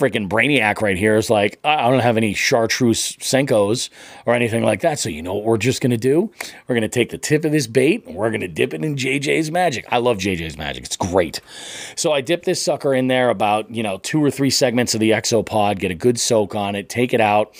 freaking 0.00 0.28
brainiac 0.28 0.80
right 0.80 0.96
here 0.96 1.16
is 1.16 1.28
like 1.28 1.60
i 1.62 1.90
don't 1.90 2.00
have 2.00 2.16
any 2.16 2.32
chartreuse 2.32 3.16
senkos 3.16 3.90
or 4.26 4.34
anything 4.34 4.62
like 4.62 4.80
that. 4.80 4.98
So 4.98 5.08
you 5.08 5.22
know 5.22 5.34
what 5.34 5.44
we're 5.44 5.58
just 5.58 5.80
going 5.80 5.90
to 5.90 5.96
do? 5.96 6.32
We're 6.66 6.74
going 6.74 6.82
to 6.82 6.88
take 6.88 7.10
the 7.10 7.18
tip 7.18 7.44
of 7.44 7.52
this 7.52 7.66
bait 7.66 8.06
and 8.06 8.16
we're 8.16 8.30
going 8.30 8.40
to 8.40 8.48
dip 8.48 8.74
it 8.74 8.84
in 8.84 8.96
jj's 8.96 9.50
magic. 9.50 9.86
I 9.90 9.98
love 9.98 10.18
jj's 10.18 10.56
magic. 10.56 10.84
It's 10.84 10.96
great. 10.96 11.40
So 11.96 12.12
i 12.12 12.20
dip 12.20 12.44
this 12.44 12.62
sucker 12.62 12.94
in 12.94 13.08
there 13.08 13.30
about 13.30 13.70
you 13.70 13.82
know 13.82 13.98
two 13.98 14.22
or 14.22 14.30
three 14.30 14.50
segments 14.50 14.94
of 14.94 15.00
the 15.00 15.10
exopod 15.10 15.78
get 15.78 15.90
a 15.90 15.94
good 15.94 16.18
soak 16.18 16.54
on 16.54 16.74
it 16.74 16.88
take 16.88 17.12
it 17.12 17.20
out 17.20 17.54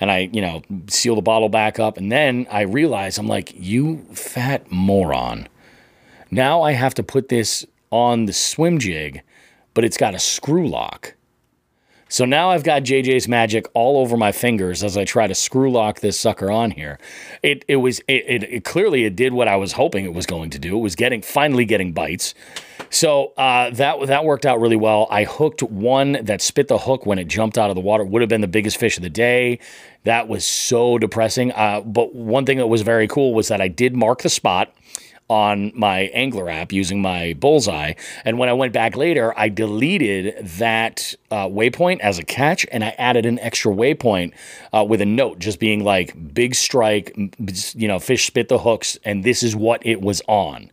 and 0.00 0.10
i 0.10 0.30
you 0.32 0.40
know 0.40 0.62
seal 0.88 1.14
the 1.14 1.22
bottle 1.22 1.48
back 1.48 1.78
up. 1.78 1.96
And 1.96 2.12
then 2.12 2.46
i 2.50 2.62
realize 2.62 3.18
i'm 3.18 3.28
like 3.28 3.52
you 3.56 4.04
fat 4.12 4.70
moron. 4.70 5.48
Now 6.30 6.62
i 6.62 6.72
have 6.72 6.94
to 6.94 7.02
put 7.02 7.28
this 7.28 7.66
on 7.90 8.26
the 8.26 8.32
swim 8.32 8.78
jig 8.78 9.22
but 9.74 9.84
it's 9.84 9.96
got 9.96 10.14
a 10.14 10.18
screw 10.18 10.68
lock 10.68 11.15
so 12.08 12.24
now 12.24 12.50
I've 12.50 12.62
got 12.62 12.82
JJ's 12.82 13.26
magic 13.26 13.66
all 13.74 13.98
over 13.98 14.16
my 14.16 14.30
fingers 14.30 14.84
as 14.84 14.96
I 14.96 15.04
try 15.04 15.26
to 15.26 15.34
screw 15.34 15.72
lock 15.72 16.00
this 16.00 16.18
sucker 16.18 16.50
on 16.50 16.70
here. 16.70 16.98
It 17.42 17.64
it 17.66 17.76
was 17.76 17.98
it, 18.06 18.24
it, 18.26 18.42
it 18.44 18.64
clearly 18.64 19.04
it 19.04 19.16
did 19.16 19.32
what 19.32 19.48
I 19.48 19.56
was 19.56 19.72
hoping 19.72 20.04
it 20.04 20.14
was 20.14 20.26
going 20.26 20.50
to 20.50 20.58
do. 20.58 20.76
It 20.76 20.80
was 20.80 20.94
getting 20.94 21.20
finally 21.20 21.64
getting 21.64 21.92
bites. 21.92 22.34
So 22.90 23.32
uh, 23.36 23.70
that 23.70 24.06
that 24.06 24.24
worked 24.24 24.46
out 24.46 24.60
really 24.60 24.76
well. 24.76 25.08
I 25.10 25.24
hooked 25.24 25.62
one 25.64 26.18
that 26.22 26.40
spit 26.40 26.68
the 26.68 26.78
hook 26.78 27.06
when 27.06 27.18
it 27.18 27.26
jumped 27.26 27.58
out 27.58 27.70
of 27.70 27.74
the 27.74 27.82
water. 27.82 28.04
Would 28.04 28.22
have 28.22 28.28
been 28.28 28.40
the 28.40 28.46
biggest 28.46 28.76
fish 28.76 28.96
of 28.96 29.02
the 29.02 29.10
day. 29.10 29.58
That 30.04 30.28
was 30.28 30.46
so 30.46 30.98
depressing. 30.98 31.50
Uh, 31.52 31.80
but 31.80 32.14
one 32.14 32.46
thing 32.46 32.58
that 32.58 32.68
was 32.68 32.82
very 32.82 33.08
cool 33.08 33.34
was 33.34 33.48
that 33.48 33.60
I 33.60 33.66
did 33.66 33.96
mark 33.96 34.22
the 34.22 34.28
spot 34.28 34.72
on 35.28 35.72
my 35.74 36.10
ANGLR 36.14 36.52
app 36.52 36.72
using 36.72 37.02
my 37.02 37.34
bullseye. 37.34 37.94
And 38.24 38.38
when 38.38 38.48
I 38.48 38.52
went 38.52 38.72
back 38.72 38.96
later, 38.96 39.34
I 39.36 39.48
deleted 39.48 40.46
that 40.58 41.14
uh, 41.30 41.46
waypoint 41.48 42.00
as 42.00 42.18
a 42.18 42.22
catch 42.22 42.64
and 42.70 42.84
I 42.84 42.94
added 42.98 43.26
an 43.26 43.38
extra 43.40 43.72
waypoint 43.72 44.34
uh, 44.72 44.84
with 44.84 45.00
a 45.00 45.06
note 45.06 45.38
just 45.38 45.58
being 45.58 45.82
like 45.82 46.32
big 46.32 46.54
strike, 46.54 47.16
you 47.74 47.88
know, 47.88 47.98
fish 47.98 48.26
spit 48.26 48.48
the 48.48 48.58
hooks, 48.58 48.98
and 49.04 49.24
this 49.24 49.42
is 49.42 49.56
what 49.56 49.84
it 49.84 50.00
was 50.00 50.22
on 50.28 50.70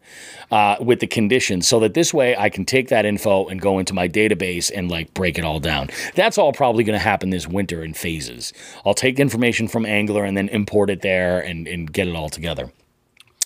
uh, 0.52 0.76
with 0.80 1.00
the 1.00 1.08
conditions. 1.08 1.68
So 1.68 1.80
that 1.80 1.96
this 1.96 2.13
way 2.13 2.38
I 2.38 2.50
can 2.50 2.66
take 2.66 2.89
that 2.89 3.06
info 3.06 3.48
and 3.48 3.60
go 3.60 3.80
into 3.80 3.94
my 3.94 4.08
database 4.08 4.72
and 4.74 4.92
like 4.92 5.13
break 5.13 5.39
it 5.39 5.44
all 5.44 5.60
down. 5.60 5.89
That's 6.13 6.38
all 6.38 6.54
probably 6.54 6.84
going 6.84 6.98
to 6.98 7.04
happen 7.04 7.32
this 7.32 7.48
winter 7.48 7.84
in 7.84 7.94
phases. 7.94 8.54
I'll 8.86 8.94
take 8.94 9.20
information 9.20 9.68
from 9.68 9.84
ANGLR 9.84 10.28
and 10.28 10.38
then 10.38 10.50
import 10.50 10.89
it 10.92 11.02
there 11.02 11.39
and, 11.39 11.68
and 11.68 11.92
get 11.92 12.08
it 12.08 12.16
all 12.16 12.30
together. 12.30 12.72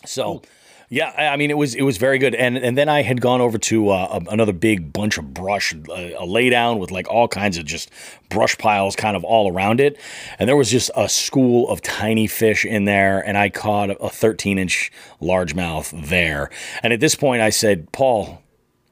So, 0.06 0.42
yeah, 0.90 1.12
I 1.18 1.36
mean, 1.36 1.52
it 1.52 1.58
was 1.58 1.76
it 1.76 1.82
was 1.82 1.98
very 1.98 2.18
good, 2.18 2.34
and 2.34 2.58
and 2.58 2.78
then 2.78 2.88
I 2.88 3.02
had 3.02 3.20
gone 3.20 3.42
over 3.42 3.58
to 3.58 3.90
uh, 3.90 4.22
another 4.30 4.54
big 4.54 4.94
bunch 4.94 5.18
of 5.18 5.34
brush, 5.34 5.74
a, 5.74 6.14
a 6.14 6.26
laydown 6.26 6.80
with 6.80 6.92
like 6.92 7.10
all 7.10 7.28
kinds 7.28 7.58
of 7.58 7.66
just 7.66 7.90
brush 8.30 8.58
piles, 8.58 8.96
kind 8.96 9.18
of 9.18 9.26
all 9.26 9.52
around 9.52 9.82
it, 9.82 10.00
and 10.40 10.48
there 10.48 10.56
was 10.56 10.72
just 10.72 10.90
a 10.96 11.10
school 11.10 11.70
of 11.70 11.82
tiny 11.82 12.26
fish 12.26 12.64
in 12.64 12.86
there, 12.86 13.20
and 13.20 13.38
I 13.38 13.50
caught 13.50 13.90
a 13.90 14.10
13 14.10 14.58
inch 14.58 14.90
largemouth 15.22 16.08
there, 16.08 16.50
and 16.82 16.94
at 16.94 17.02
this 17.02 17.16
point 17.16 17.42
I 17.42 17.50
said, 17.50 17.92
Paul, 17.92 18.42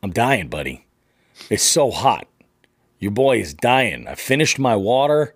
I'm 0.03 0.11
dying, 0.11 0.49
buddy. 0.49 0.85
It's 1.49 1.63
so 1.63 1.91
hot. 1.91 2.27
Your 2.99 3.11
boy 3.11 3.39
is 3.39 3.53
dying. 3.53 4.05
I 4.05 4.15
finished 4.15 4.59
my 4.59 4.75
water. 4.75 5.33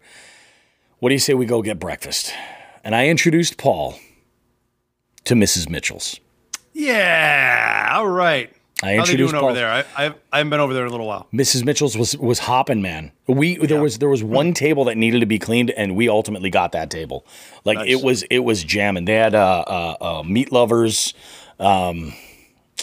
What 0.99 1.09
do 1.09 1.15
you 1.15 1.19
say 1.19 1.33
we 1.33 1.45
go 1.45 1.61
get 1.61 1.79
breakfast? 1.79 2.33
And 2.83 2.93
I 2.93 3.07
introduced 3.07 3.57
Paul 3.57 3.97
to 5.23 5.35
Mrs. 5.35 5.69
Mitchell's. 5.69 6.19
Yeah. 6.79 7.91
All 7.93 8.07
right. 8.07 8.53
I 8.81 8.93
How 8.93 8.99
introduced 8.99 9.31
doing 9.31 9.41
Paul. 9.41 9.49
over 9.49 9.59
there? 9.59 9.69
I, 9.69 9.79
I've 9.97 10.15
I 10.31 10.37
haven't 10.37 10.51
been 10.51 10.61
over 10.61 10.73
there 10.73 10.83
in 10.83 10.87
a 10.87 10.91
little 10.91 11.07
while. 11.07 11.27
Mrs. 11.33 11.65
Mitchell's 11.65 11.97
was 11.97 12.15
was 12.17 12.39
hopping, 12.39 12.81
man. 12.81 13.11
We 13.27 13.57
there 13.57 13.81
was 13.81 13.97
there 13.99 14.07
was 14.07 14.23
one 14.23 14.53
table 14.53 14.85
that 14.85 14.95
needed 14.95 15.19
to 15.19 15.25
be 15.25 15.37
cleaned, 15.37 15.71
and 15.71 15.97
we 15.97 16.07
ultimately 16.07 16.49
got 16.49 16.71
that 16.71 16.89
table. 16.89 17.25
Like 17.65 17.77
Nice. 17.79 17.89
it 17.89 18.01
was 18.03 18.23
it 18.23 18.39
was 18.39 18.63
jamming. 18.63 19.03
They 19.03 19.15
had 19.15 19.35
uh, 19.35 19.65
uh, 19.67 19.95
uh, 20.19 20.23
meat 20.23 20.53
lovers. 20.53 21.13
Um, 21.59 22.13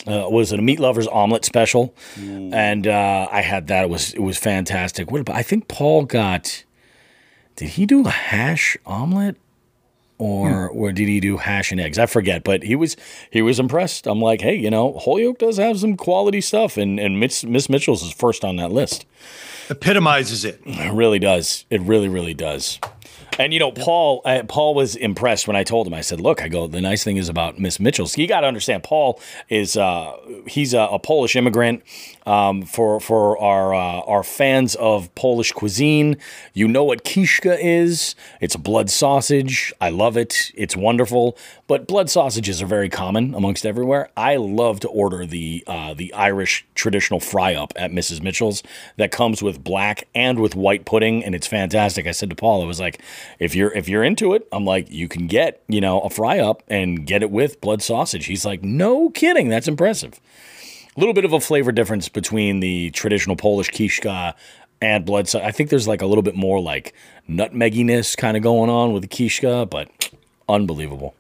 uh, 0.07 0.29
was 0.29 0.53
it 0.53 0.59
a 0.59 0.63
meat 0.63 0.79
lovers 0.79 1.07
omelet 1.07 1.47
special? 1.47 1.95
And 2.19 2.87
uh, 2.87 3.29
I 3.33 3.41
had 3.41 3.69
that. 3.69 3.85
It 3.85 3.91
was 3.91 4.13
it 4.13 4.21
was 4.21 4.37
fantastic. 4.37 5.11
What 5.11 5.23
about, 5.23 5.37
I 5.37 5.43
think 5.43 5.67
Paul 5.69 6.05
got. 6.05 6.65
Did 7.57 7.71
he 7.71 7.87
do 7.87 8.07
a 8.07 8.11
hash 8.11 8.77
omelet? 8.85 9.37
Or, 10.19 10.71
or 10.71 10.93
did 10.93 11.09
he 11.09 11.21
do 11.21 11.37
hash 11.37 11.73
and 11.73 11.81
eggs? 11.81 11.99
I 11.99 12.07
forget, 12.07 12.43
but 12.43 12.63
he 12.63 12.75
was 12.75 12.97
he 13.31 13.43
was 13.43 13.61
impressed. 13.61 14.07
I'm 14.07 14.21
like, 14.21 14.41
hey, 14.41 14.55
you 14.55 14.71
know, 14.71 14.95
Holyoke 14.95 15.39
does 15.39 15.59
have 15.59 15.79
some 15.79 15.95
quality 15.97 16.41
stuff, 16.41 16.79
and 16.79 16.99
and 16.99 17.21
Miss, 17.21 17.45
Miss 17.45 17.69
Mitchell's 17.69 18.03
is 18.03 18.13
first 18.13 18.43
on 18.43 18.57
that 18.57 18.73
list. 18.73 19.05
Epitomizes 19.69 20.45
it. 20.45 20.61
It 20.65 20.93
really 20.93 21.19
does. 21.19 21.67
It 21.69 21.83
really, 21.83 22.09
really 22.09 22.35
does. 22.35 22.79
And 23.39 23.53
you 23.53 23.59
know, 23.59 23.73
Paul, 23.73 24.23
uh, 24.25 24.43
Paul 24.49 24.75
was 24.75 24.97
impressed 24.97 25.47
when 25.47 25.57
I 25.57 25.63
told 25.63 25.87
him. 25.87 25.95
I 25.95 26.01
said, 26.01 26.21
"Look, 26.21 26.41
I 26.41 26.49
go. 26.49 26.67
The 26.67 26.81
nice 26.81 27.05
thing 27.05 27.17
is 27.17 27.29
about 27.29 27.59
Miss 27.59 27.79
Mitchell's. 27.79 28.17
You 28.17 28.27
got 28.27 28.41
to 28.41 28.47
understand. 28.47 28.83
Paul 28.83 29.21
is 29.49 29.77
uh, 29.77 30.17
he's 30.47 30.73
a, 30.73 30.81
a 30.81 30.99
Polish 30.99 31.37
immigrant. 31.37 31.83
Um, 32.27 32.63
for 32.63 32.99
for 32.99 33.39
our 33.39 33.73
uh, 33.73 34.01
our 34.01 34.25
fans 34.25 34.75
of 34.75 35.15
Polish 35.15 35.53
cuisine, 35.53 36.17
you 36.53 36.67
know 36.67 36.83
what 36.83 37.05
kiszka 37.05 37.57
is. 37.61 38.17
It's 38.41 38.57
a 38.57 38.59
blood 38.59 38.91
sausage. 38.91 39.73
I 39.81 39.91
love 39.91 40.17
it. 40.17 40.51
It's 40.57 40.77
wonderful. 40.77 41.39
But 41.69 41.87
blood 41.87 42.11
sausages 42.11 42.61
are 42.61 42.67
very 42.67 42.89
common 42.89 43.35
amongst 43.35 43.65
everywhere. 43.65 44.11
I 44.17 44.37
love 44.37 44.81
to 44.81 44.89
order 44.89 45.25
the 45.25 45.63
uh, 45.69 45.95
the 45.95 46.13
Irish 46.15 46.67
traditional 46.75 47.21
fry 47.21 47.55
up 47.55 47.73
at 47.77 47.93
Mrs. 47.93 48.23
Mitchell's 48.23 48.63
that 48.97 49.13
comes 49.13 49.41
with 49.41 49.63
black 49.63 50.09
and 50.15 50.41
with 50.41 50.57
white 50.57 50.85
pudding, 50.85 51.25
and 51.25 51.35
it's 51.35 51.47
fantastic. 51.47 52.07
I 52.07 52.11
said 52.11 52.31
to 52.31 52.37
Paul, 52.37 52.63
I 52.63 52.67
was 52.67 52.81
like, 52.81 53.01
if 53.39 53.55
you're 53.55 53.73
if 53.73 53.89
you're 53.89 54.05
into 54.05 54.35
it, 54.35 54.49
I'm 54.51 54.65
like, 54.65 54.91
you 54.91 55.07
can 55.07 55.29
get 55.29 55.63
you 55.69 55.81
know 55.81 56.01
a 56.01 56.11
fry 56.11 56.41
up 56.41 56.63
and 56.67 57.07
get 57.07 57.23
it 57.23 57.31
with 57.31 57.61
blood 57.61 57.83
sausage. 57.83 58.27
He's 58.27 58.45
like, 58.45 58.63
no 58.65 59.11
kidding, 59.11 59.49
that's 59.49 59.69
impressive. 59.69 60.21
A 60.97 61.01
little 61.01 61.15
bit 61.15 61.25
of 61.25 61.33
a 61.33 61.41
flavor 61.41 61.73
difference 61.73 62.09
between 62.09 62.61
the 62.61 62.91
traditional 62.91 63.37
Polish 63.37 63.71
kiszka 63.71 64.35
and 64.81 65.05
blood. 65.05 65.35
I 65.35 65.51
think 65.51 65.69
there's 65.71 65.87
like 65.87 66.01
a 66.01 66.07
little 66.07 66.23
bit 66.23 66.35
more 66.35 66.61
like 66.61 66.95
nutmegginess 67.29 68.17
kind 68.17 68.37
of 68.37 68.43
going 68.43 68.71
on 68.71 68.93
with 68.93 69.03
the 69.03 69.09
kiszka, 69.09 69.69
but 69.69 70.11
unbelievable. 70.49 71.15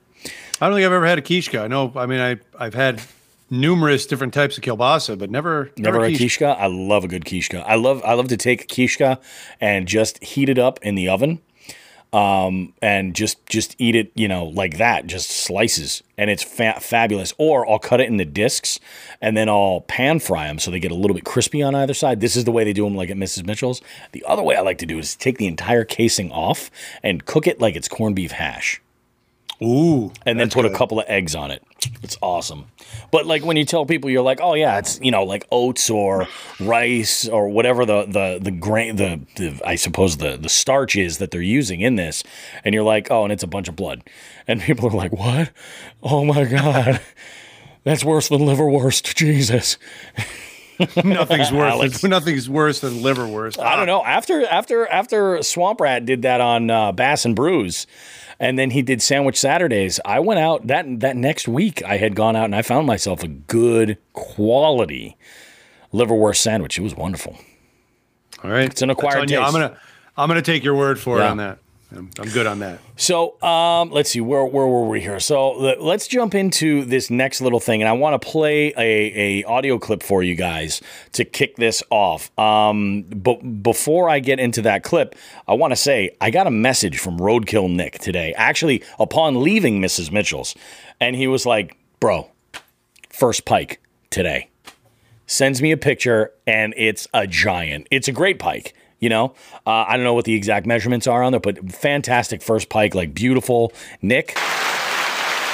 I 0.60 0.68
don't 0.68 0.76
think 0.76 0.86
I've 0.86 0.92
ever 0.92 1.06
had 1.06 1.18
a 1.18 1.22
kiszka. 1.22 1.62
I 1.62 1.66
know. 1.68 1.92
I 1.94 2.06
mean, 2.06 2.20
I 2.20 2.38
I've 2.58 2.74
had 2.74 3.02
numerous 3.50 4.06
different 4.06 4.32
types 4.32 4.56
of 4.56 4.64
kielbasa, 4.64 5.18
but 5.18 5.30
never 5.30 5.70
never, 5.76 5.98
never 5.98 6.04
a 6.06 6.10
kiszka. 6.10 6.56
I 6.58 6.66
love 6.66 7.04
a 7.04 7.08
good 7.08 7.24
kiszka. 7.24 7.62
I 7.66 7.74
love 7.74 8.02
I 8.04 8.14
love 8.14 8.28
to 8.28 8.36
take 8.36 8.64
a 8.64 8.66
kiszka 8.66 9.20
and 9.60 9.86
just 9.86 10.22
heat 10.24 10.48
it 10.48 10.58
up 10.58 10.78
in 10.82 10.94
the 10.94 11.08
oven 11.08 11.40
um, 12.12 12.72
and 12.80 13.14
just 13.14 13.44
just 13.46 13.74
eat 13.78 13.94
it, 13.94 14.12
you 14.14 14.28
know, 14.28 14.44
like 14.44 14.78
that, 14.78 15.06
just 15.06 15.28
slices, 15.30 16.02
and 16.16 16.30
it's 16.30 16.42
fa- 16.42 16.78
fabulous. 16.80 17.34
Or 17.38 17.68
I'll 17.68 17.78
cut 17.78 18.00
it 18.00 18.08
in 18.08 18.16
the 18.16 18.24
discs, 18.24 18.78
and 19.20 19.36
then 19.36 19.48
I'll 19.48 19.82
pan 19.82 20.20
fry 20.20 20.46
them 20.46 20.58
so 20.58 20.70
they 20.70 20.80
get 20.80 20.92
a 20.92 20.94
little 20.94 21.14
bit 21.14 21.24
crispy 21.24 21.62
on 21.62 21.74
either 21.74 21.94
side. 21.94 22.20
This 22.20 22.36
is 22.36 22.44
the 22.44 22.52
way 22.52 22.64
they 22.64 22.72
do 22.72 22.84
them, 22.84 22.94
like 22.94 23.10
at 23.10 23.16
Mrs. 23.16 23.46
Mitchell's. 23.46 23.82
The 24.12 24.24
other 24.26 24.42
way 24.42 24.56
I 24.56 24.60
like 24.60 24.78
to 24.78 24.86
do 24.86 24.98
is 24.98 25.16
take 25.16 25.38
the 25.38 25.46
entire 25.46 25.84
casing 25.84 26.30
off 26.32 26.70
and 27.02 27.26
cook 27.26 27.46
it 27.46 27.60
like 27.60 27.76
it's 27.76 27.88
corned 27.88 28.16
beef 28.16 28.30
hash. 28.30 28.80
Ooh, 29.62 30.12
and 30.24 30.38
then 30.38 30.50
put 30.50 30.62
good. 30.62 30.72
a 30.72 30.76
couple 30.76 31.00
of 31.00 31.06
eggs 31.08 31.34
on 31.34 31.50
it. 31.50 31.62
It's 32.02 32.16
awesome. 32.22 32.66
But 33.10 33.26
like 33.26 33.44
when 33.44 33.56
you 33.56 33.64
tell 33.64 33.86
people, 33.86 34.10
you're 34.10 34.22
like, 34.22 34.40
oh 34.40 34.54
yeah, 34.54 34.78
it's 34.78 35.00
you 35.00 35.10
know 35.10 35.24
like 35.24 35.46
oats 35.50 35.90
or 35.90 36.26
rice 36.60 37.28
or 37.28 37.48
whatever 37.48 37.84
the 37.84 38.04
the 38.04 38.38
the 38.40 38.50
grain 38.50 38.96
the, 38.96 39.20
the 39.36 39.60
I 39.64 39.76
suppose 39.76 40.18
the 40.18 40.36
the 40.36 40.48
starch 40.48 40.96
is 40.96 41.18
that 41.18 41.30
they're 41.30 41.42
using 41.42 41.80
in 41.80 41.96
this, 41.96 42.22
and 42.64 42.74
you're 42.74 42.84
like, 42.84 43.10
oh, 43.10 43.24
and 43.24 43.32
it's 43.32 43.42
a 43.42 43.48
bunch 43.48 43.68
of 43.68 43.76
blood, 43.76 44.02
and 44.46 44.60
people 44.62 44.88
are 44.88 44.96
like, 44.96 45.12
what? 45.12 45.50
Oh 46.02 46.24
my 46.24 46.44
god, 46.44 47.00
that's 47.84 48.04
worse 48.04 48.28
than 48.28 48.40
liverwurst. 48.40 49.14
Jesus. 49.14 49.78
nothing's 51.04 51.50
worse. 51.52 52.00
Than, 52.00 52.10
nothing's 52.10 52.48
worse 52.48 52.80
than 52.80 52.94
liverwurst. 52.94 53.58
I 53.58 53.76
don't 53.76 53.86
know. 53.86 54.04
After 54.04 54.44
after 54.46 54.86
after 54.86 55.42
Swamp 55.42 55.80
Rat 55.80 56.04
did 56.04 56.22
that 56.22 56.40
on 56.40 56.70
uh, 56.70 56.92
Bass 56.92 57.24
and 57.24 57.34
Brews, 57.34 57.86
and 58.38 58.58
then 58.58 58.70
he 58.70 58.82
did 58.82 59.00
Sandwich 59.02 59.38
Saturdays. 59.38 60.00
I 60.04 60.20
went 60.20 60.40
out 60.40 60.66
that 60.66 61.00
that 61.00 61.16
next 61.16 61.48
week. 61.48 61.82
I 61.84 61.96
had 61.96 62.14
gone 62.14 62.36
out 62.36 62.44
and 62.46 62.54
I 62.54 62.62
found 62.62 62.86
myself 62.86 63.22
a 63.22 63.28
good 63.28 63.98
quality 64.12 65.16
liverwurst 65.92 66.36
sandwich. 66.36 66.78
It 66.78 66.82
was 66.82 66.94
wonderful. 66.94 67.36
All 68.44 68.50
right, 68.50 68.70
it's 68.70 68.82
an 68.82 68.90
acquired 68.90 69.28
taste. 69.28 69.40
I'm 69.40 69.52
gonna 69.52 69.78
I'm 70.16 70.28
gonna 70.28 70.42
take 70.42 70.62
your 70.64 70.74
word 70.74 70.98
for 71.00 71.18
yeah. 71.18 71.26
it 71.26 71.30
on 71.30 71.36
that. 71.38 71.58
I'm, 71.94 72.10
good 72.32 72.46
on 72.46 72.58
that. 72.60 72.80
So 72.96 73.40
um, 73.42 73.90
let's 73.90 74.10
see 74.10 74.20
where 74.20 74.44
where 74.44 74.66
were 74.66 74.88
we 74.88 75.00
here? 75.00 75.20
So 75.20 75.52
let's 75.52 76.08
jump 76.08 76.34
into 76.34 76.84
this 76.84 77.10
next 77.10 77.40
little 77.40 77.60
thing, 77.60 77.80
and 77.80 77.88
I 77.88 77.92
want 77.92 78.20
to 78.20 78.28
play 78.28 78.72
a, 78.76 79.40
a 79.40 79.44
audio 79.44 79.78
clip 79.78 80.02
for 80.02 80.22
you 80.22 80.34
guys 80.34 80.82
to 81.12 81.24
kick 81.24 81.56
this 81.56 81.84
off. 81.90 82.36
Um, 82.38 83.02
but 83.02 83.62
before 83.62 84.08
I 84.08 84.18
get 84.18 84.40
into 84.40 84.62
that 84.62 84.82
clip, 84.82 85.14
I 85.46 85.54
want 85.54 85.72
to 85.72 85.76
say 85.76 86.10
I 86.20 86.30
got 86.30 86.48
a 86.48 86.50
message 86.50 86.98
from 86.98 87.18
Roadkill 87.18 87.72
Nick 87.72 87.98
today. 88.00 88.34
Actually, 88.36 88.82
upon 88.98 89.42
leaving 89.42 89.80
Mrs. 89.80 90.10
Mitchell's, 90.10 90.56
and 91.00 91.14
he 91.14 91.28
was 91.28 91.46
like, 91.46 91.76
"Bro, 92.00 92.30
first 93.10 93.44
pike 93.44 93.80
today." 94.10 94.50
Sends 95.28 95.60
me 95.62 95.72
a 95.72 95.76
picture, 95.76 96.32
and 96.46 96.74
it's 96.76 97.06
a 97.14 97.26
giant. 97.26 97.86
It's 97.90 98.08
a 98.08 98.12
great 98.12 98.38
pike 98.38 98.74
you 99.06 99.10
know, 99.10 99.34
uh, 99.64 99.84
I 99.86 99.96
don't 99.96 100.02
know 100.02 100.14
what 100.14 100.24
the 100.24 100.34
exact 100.34 100.66
measurements 100.66 101.06
are 101.06 101.22
on 101.22 101.30
there, 101.30 101.38
but 101.38 101.70
fantastic 101.70 102.42
first 102.42 102.68
pike, 102.68 102.92
like 102.92 103.14
beautiful. 103.14 103.72
Nick, 104.02 104.36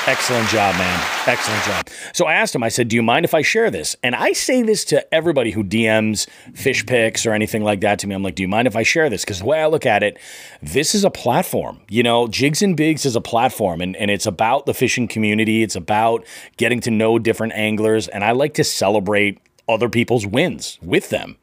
excellent 0.07 0.49
job, 0.49 0.75
man. 0.77 1.07
Excellent 1.27 1.63
job. 1.65 1.87
So 2.15 2.25
I 2.25 2.33
asked 2.33 2.55
him, 2.55 2.63
I 2.63 2.71
said, 2.71 2.89
Do 2.89 2.97
you 2.97 3.03
mind 3.03 3.27
if 3.27 3.35
I 3.35 3.43
share 3.43 3.71
this? 3.71 3.95
And 4.03 4.15
I 4.15 4.33
say 4.33 4.63
this 4.63 4.87
to 4.87 5.15
everybody 5.15 5.51
who 5.51 5.63
DMs 5.63 6.27
fish 6.55 6.87
pics 6.87 7.27
or 7.27 7.35
anything 7.35 7.63
like 7.63 7.83
that 7.83 7.99
to 7.99 8.07
me. 8.07 8.15
I'm 8.15 8.23
like, 8.23 8.37
Do 8.37 8.43
you 8.43 8.49
mind 8.49 8.69
if 8.69 8.75
I 8.75 8.85
share 8.85 9.11
this? 9.11 9.23
Because 9.23 9.41
the 9.41 9.45
way 9.45 9.61
I 9.61 9.67
look 9.67 9.85
at 9.85 10.03
it, 10.03 10.19
this 10.63 10.95
is 10.95 11.05
a 11.05 11.11
platform. 11.11 11.79
You 11.91 12.03
know, 12.03 12.29
Jigs 12.29 12.63
and 12.63 12.75
Bigs 12.75 13.05
is 13.05 13.17
a 13.17 13.21
platform, 13.21 13.83
and, 13.83 13.95
and 13.97 14.11
it's 14.11 14.25
about 14.25 14.65
the 14.65 14.73
fishing 14.73 15.09
community, 15.09 15.63
it's 15.63 15.77
about 15.77 16.25
getting 16.57 16.81
to 16.81 16.91
know 16.91 17.19
different 17.19 17.53
anglers. 17.53 18.09
And 18.09 18.25
I 18.25 18.33
like 18.33 18.55
to 18.55 18.65
celebrate 18.65 19.43
other 19.69 19.91
people's 19.91 20.27
wins 20.27 20.79
with 20.81 21.11
them 21.11 21.37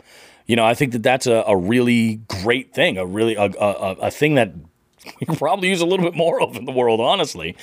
you 0.50 0.56
know, 0.56 0.66
I 0.66 0.74
think 0.74 0.94
that 0.94 1.04
that's 1.04 1.28
a, 1.28 1.44
a 1.46 1.56
really 1.56 2.22
great 2.42 2.74
thing, 2.74 2.98
a 2.98 3.06
really 3.06 3.36
a, 3.36 3.44
a, 3.44 3.96
a 4.02 4.10
thing 4.10 4.34
that 4.34 4.52
we 5.20 5.26
could 5.26 5.38
probably 5.38 5.70
use 5.70 5.82
a 5.82 5.86
little 5.86 6.06
bit 6.06 6.16
more 6.16 6.42
of 6.42 6.56
in 6.56 6.66
the 6.66 6.72
world, 6.72 7.00
honestly. 7.00 7.56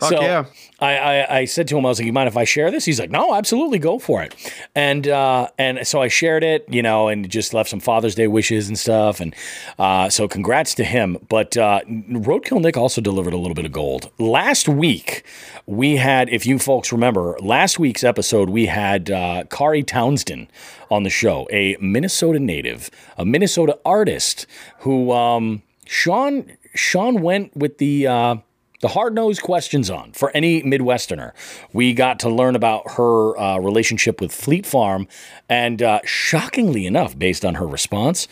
Fuck 0.00 0.10
so 0.10 0.22
yeah. 0.22 0.44
I, 0.80 0.96
I, 0.96 1.36
I, 1.38 1.44
said 1.44 1.68
to 1.68 1.78
him, 1.78 1.86
I 1.86 1.88
was 1.88 1.98
like, 1.98 2.06
"You 2.06 2.12
mind 2.12 2.28
if 2.28 2.36
I 2.36 2.44
share 2.44 2.70
this?" 2.70 2.84
He's 2.84 3.00
like, 3.00 3.10
"No, 3.10 3.34
absolutely, 3.34 3.78
go 3.78 3.98
for 3.98 4.22
it." 4.22 4.34
And 4.74 5.06
uh, 5.08 5.48
and 5.58 5.86
so 5.86 6.02
I 6.02 6.08
shared 6.08 6.44
it, 6.44 6.64
you 6.68 6.82
know, 6.82 7.08
and 7.08 7.28
just 7.28 7.54
left 7.54 7.70
some 7.70 7.80
Father's 7.80 8.14
Day 8.14 8.26
wishes 8.26 8.68
and 8.68 8.78
stuff. 8.78 9.20
And 9.20 9.34
uh, 9.78 10.08
so 10.10 10.28
congrats 10.28 10.74
to 10.74 10.84
him. 10.84 11.18
But 11.28 11.56
uh, 11.56 11.80
Roadkill 11.88 12.60
Nick 12.60 12.76
also 12.76 13.00
delivered 13.00 13.32
a 13.32 13.38
little 13.38 13.54
bit 13.54 13.64
of 13.64 13.72
gold 13.72 14.10
last 14.18 14.68
week. 14.68 15.24
We 15.66 15.96
had, 15.96 16.28
if 16.28 16.44
you 16.44 16.58
folks 16.58 16.92
remember, 16.92 17.36
last 17.40 17.78
week's 17.78 18.04
episode 18.04 18.50
we 18.50 18.66
had 18.66 19.10
uh, 19.10 19.44
Kari 19.50 19.82
Townsend 19.82 20.48
on 20.90 21.02
the 21.02 21.10
show, 21.10 21.48
a 21.50 21.76
Minnesota 21.80 22.38
native, 22.38 22.90
a 23.16 23.24
Minnesota 23.24 23.78
artist 23.84 24.46
who 24.80 25.12
um, 25.12 25.62
Sean 26.04 26.52
Sean 26.74 27.22
went 27.22 27.56
with 27.56 27.78
the 27.78 28.06
uh, 28.06 28.36
the 28.82 28.88
hard 28.88 29.14
nosed 29.14 29.40
questions 29.40 29.88
on 29.88 30.12
for 30.12 30.30
any 30.34 30.62
Midwesterner. 30.62 31.32
We 31.72 31.94
got 31.94 32.20
to 32.20 32.28
learn 32.28 32.54
about 32.54 32.92
her 32.98 33.38
uh, 33.38 33.56
relationship 33.56 34.20
with 34.20 34.30
Fleet 34.30 34.66
Farm, 34.66 35.08
and 35.48 35.80
uh, 35.80 36.00
shockingly 36.04 36.84
enough, 36.84 37.18
based 37.18 37.42
on 37.42 37.54
her 37.54 37.66
response, 37.66 38.28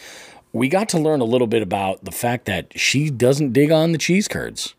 we 0.52 0.68
got 0.68 0.90
to 0.90 0.98
learn 0.98 1.22
a 1.22 1.24
little 1.24 1.46
bit 1.46 1.62
about 1.62 2.04
the 2.04 2.12
fact 2.12 2.44
that 2.44 2.78
she 2.78 3.08
doesn't 3.08 3.54
dig 3.54 3.72
on 3.72 3.92
the 3.92 3.98
cheese 3.98 4.28
curds. 4.28 4.74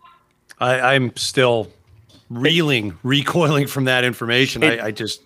I, 0.60 0.93
am 0.93 1.15
still 1.15 1.71
reeling, 2.29 2.89
it, 2.89 2.95
recoiling 3.01 3.65
from 3.65 3.86
that 3.86 4.03
information. 4.03 4.62
It, 4.62 4.79
I, 4.79 4.88
I 4.88 4.91
just. 4.91 5.23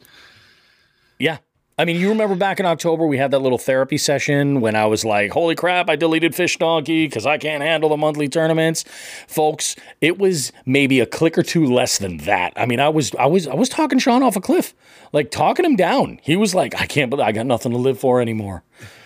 Yeah, 1.20 1.40
I 1.80 1.86
mean, 1.86 1.98
you 1.98 2.10
remember 2.10 2.36
back 2.36 2.60
in 2.60 2.66
October, 2.66 3.06
we 3.06 3.20
had 3.20 3.30
that 3.30 3.40
little 3.40 3.60
therapy 3.60 4.00
session 4.00 4.62
when 4.62 4.76
I 4.76 4.88
was 4.88 5.06
like, 5.06 5.32
holy 5.32 5.54
crap, 5.54 5.92
I 5.92 5.96
deleted 5.96 6.34
Fish 6.34 6.58
Donkey 6.58 7.06
because 7.06 7.28
I 7.28 7.38
can't 7.38 7.62
handle 7.62 7.90
the 7.90 7.98
monthly 7.98 8.28
tournaments. 8.28 8.84
Folks, 9.28 9.76
it 10.02 10.18
was 10.18 10.52
maybe 10.66 11.00
a 11.00 11.06
click 11.06 11.38
or 11.38 11.44
two 11.44 11.66
less 11.66 12.00
than 12.00 12.18
that. 12.18 12.52
I 12.56 12.66
mean, 12.66 12.80
I 12.80 12.90
was 12.90 13.14
I 13.20 13.28
was 13.28 13.48
I 13.48 13.54
was 13.54 13.70
talking 13.70 14.00
Sean 14.00 14.24
off 14.24 14.36
a 14.36 14.42
cliff, 14.42 14.74
like 15.14 15.30
talking 15.30 15.66
him 15.66 15.76
down. 15.76 16.20
He 16.24 16.36
was 16.36 16.56
like, 16.56 16.74
I 16.82 16.88
can't 16.88 17.12
believe 17.12 17.28
I 17.28 17.32
got 17.32 17.46
nothing 17.46 17.74
to 17.74 17.78
live 17.78 18.00
for 18.00 18.22
anymore. 18.22 18.64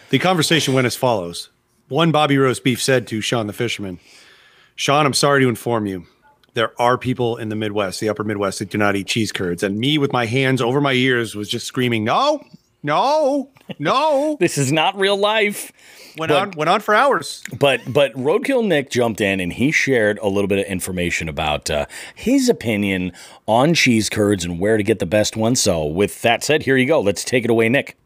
The 0.10 0.20
conversation 0.20 0.74
went 0.74 0.88
as 0.88 0.96
follows. 0.96 1.50
One 1.90 2.14
Bobby 2.14 2.38
Roast 2.38 2.64
Beef 2.64 2.82
said 2.82 3.06
to 3.08 3.20
Sean 3.20 3.48
the 3.48 3.54
fisherman, 3.54 4.00
Sean, 4.78 5.06
I'm 5.06 5.14
sorry 5.14 5.42
to 5.42 5.50
inform 5.50 5.88
you 5.88 6.08
there 6.54 6.74
are 6.82 6.98
people 6.98 7.38
in 7.38 7.50
the 7.50 7.56
Midwest, 7.56 8.00
the 8.00 8.10
upper 8.10 8.24
Midwest, 8.24 8.60
that 8.60 8.70
do 8.70 8.78
not 8.78 8.96
eat 8.96 9.08
cheese 9.08 9.32
curds. 9.32 9.64
And 9.64 9.78
me 9.78 9.98
with 9.98 10.12
my 10.12 10.26
hands 10.26 10.62
over 10.62 10.82
my 10.82 10.94
ears 10.94 11.36
was 11.36 11.50
just 11.50 11.66
screaming, 11.66 12.04
No, 12.04 12.44
no, 12.84 13.50
no. 13.80 14.38
this 14.40 14.58
is 14.58 14.72
not 14.72 14.98
real 14.98 15.18
life. 15.18 15.72
Went 16.18 16.30
but, 16.30 16.38
on 16.38 16.52
went 16.52 16.70
on 16.70 16.82
for 16.82 16.94
hours. 16.94 17.44
But 17.58 17.82
but 17.88 18.14
Roadkill 18.14 18.66
Nick 18.68 18.90
jumped 18.90 19.22
in 19.22 19.40
and 19.40 19.54
he 19.54 19.72
shared 19.72 20.20
a 20.20 20.28
little 20.28 20.48
bit 20.48 20.60
of 20.60 20.66
information 20.66 21.30
about 21.30 21.70
uh, 21.70 21.86
his 22.16 22.50
opinion 22.50 23.14
on 23.48 23.74
cheese 23.74 24.10
curds 24.10 24.44
and 24.44 24.60
where 24.60 24.78
to 24.78 24.84
get 24.84 25.00
the 25.00 25.06
best 25.06 25.38
one. 25.38 25.56
So 25.56 25.86
with 25.86 26.22
that 26.22 26.44
said, 26.44 26.64
here 26.64 26.76
you 26.76 26.86
go. 26.86 27.00
Let's 27.00 27.24
take 27.24 27.46
it 27.46 27.50
away, 27.50 27.70
Nick. 27.70 27.98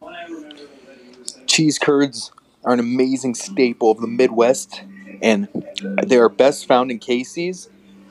Cheese 1.46 1.78
curds 1.78 2.32
are 2.64 2.72
an 2.72 2.80
amazing 2.80 3.34
staple 3.34 3.90
of 3.90 4.00
the 4.00 4.08
Midwest, 4.08 4.82
and 5.22 5.48
they 6.02 6.18
are 6.18 6.28
best 6.28 6.66
found 6.66 6.90
in 6.90 6.98
Casey's. 6.98 7.68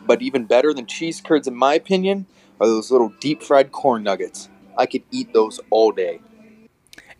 But 0.08 0.21
even 0.21 0.45
better 0.45 0.73
than 0.73 0.86
cheese 0.86 1.21
curds, 1.21 1.47
in 1.47 1.56
my 1.56 1.73
opinion, 1.73 2.28
are 2.60 2.67
those 2.67 2.91
little 2.91 3.12
deep 3.19 3.41
fried 3.41 3.71
corn 3.71 4.04
nuggets. 4.04 4.49
I 4.78 4.86
could 4.86 5.04
eat 5.12 5.34
those 5.34 5.60
all 5.69 5.91
day. 5.91 6.21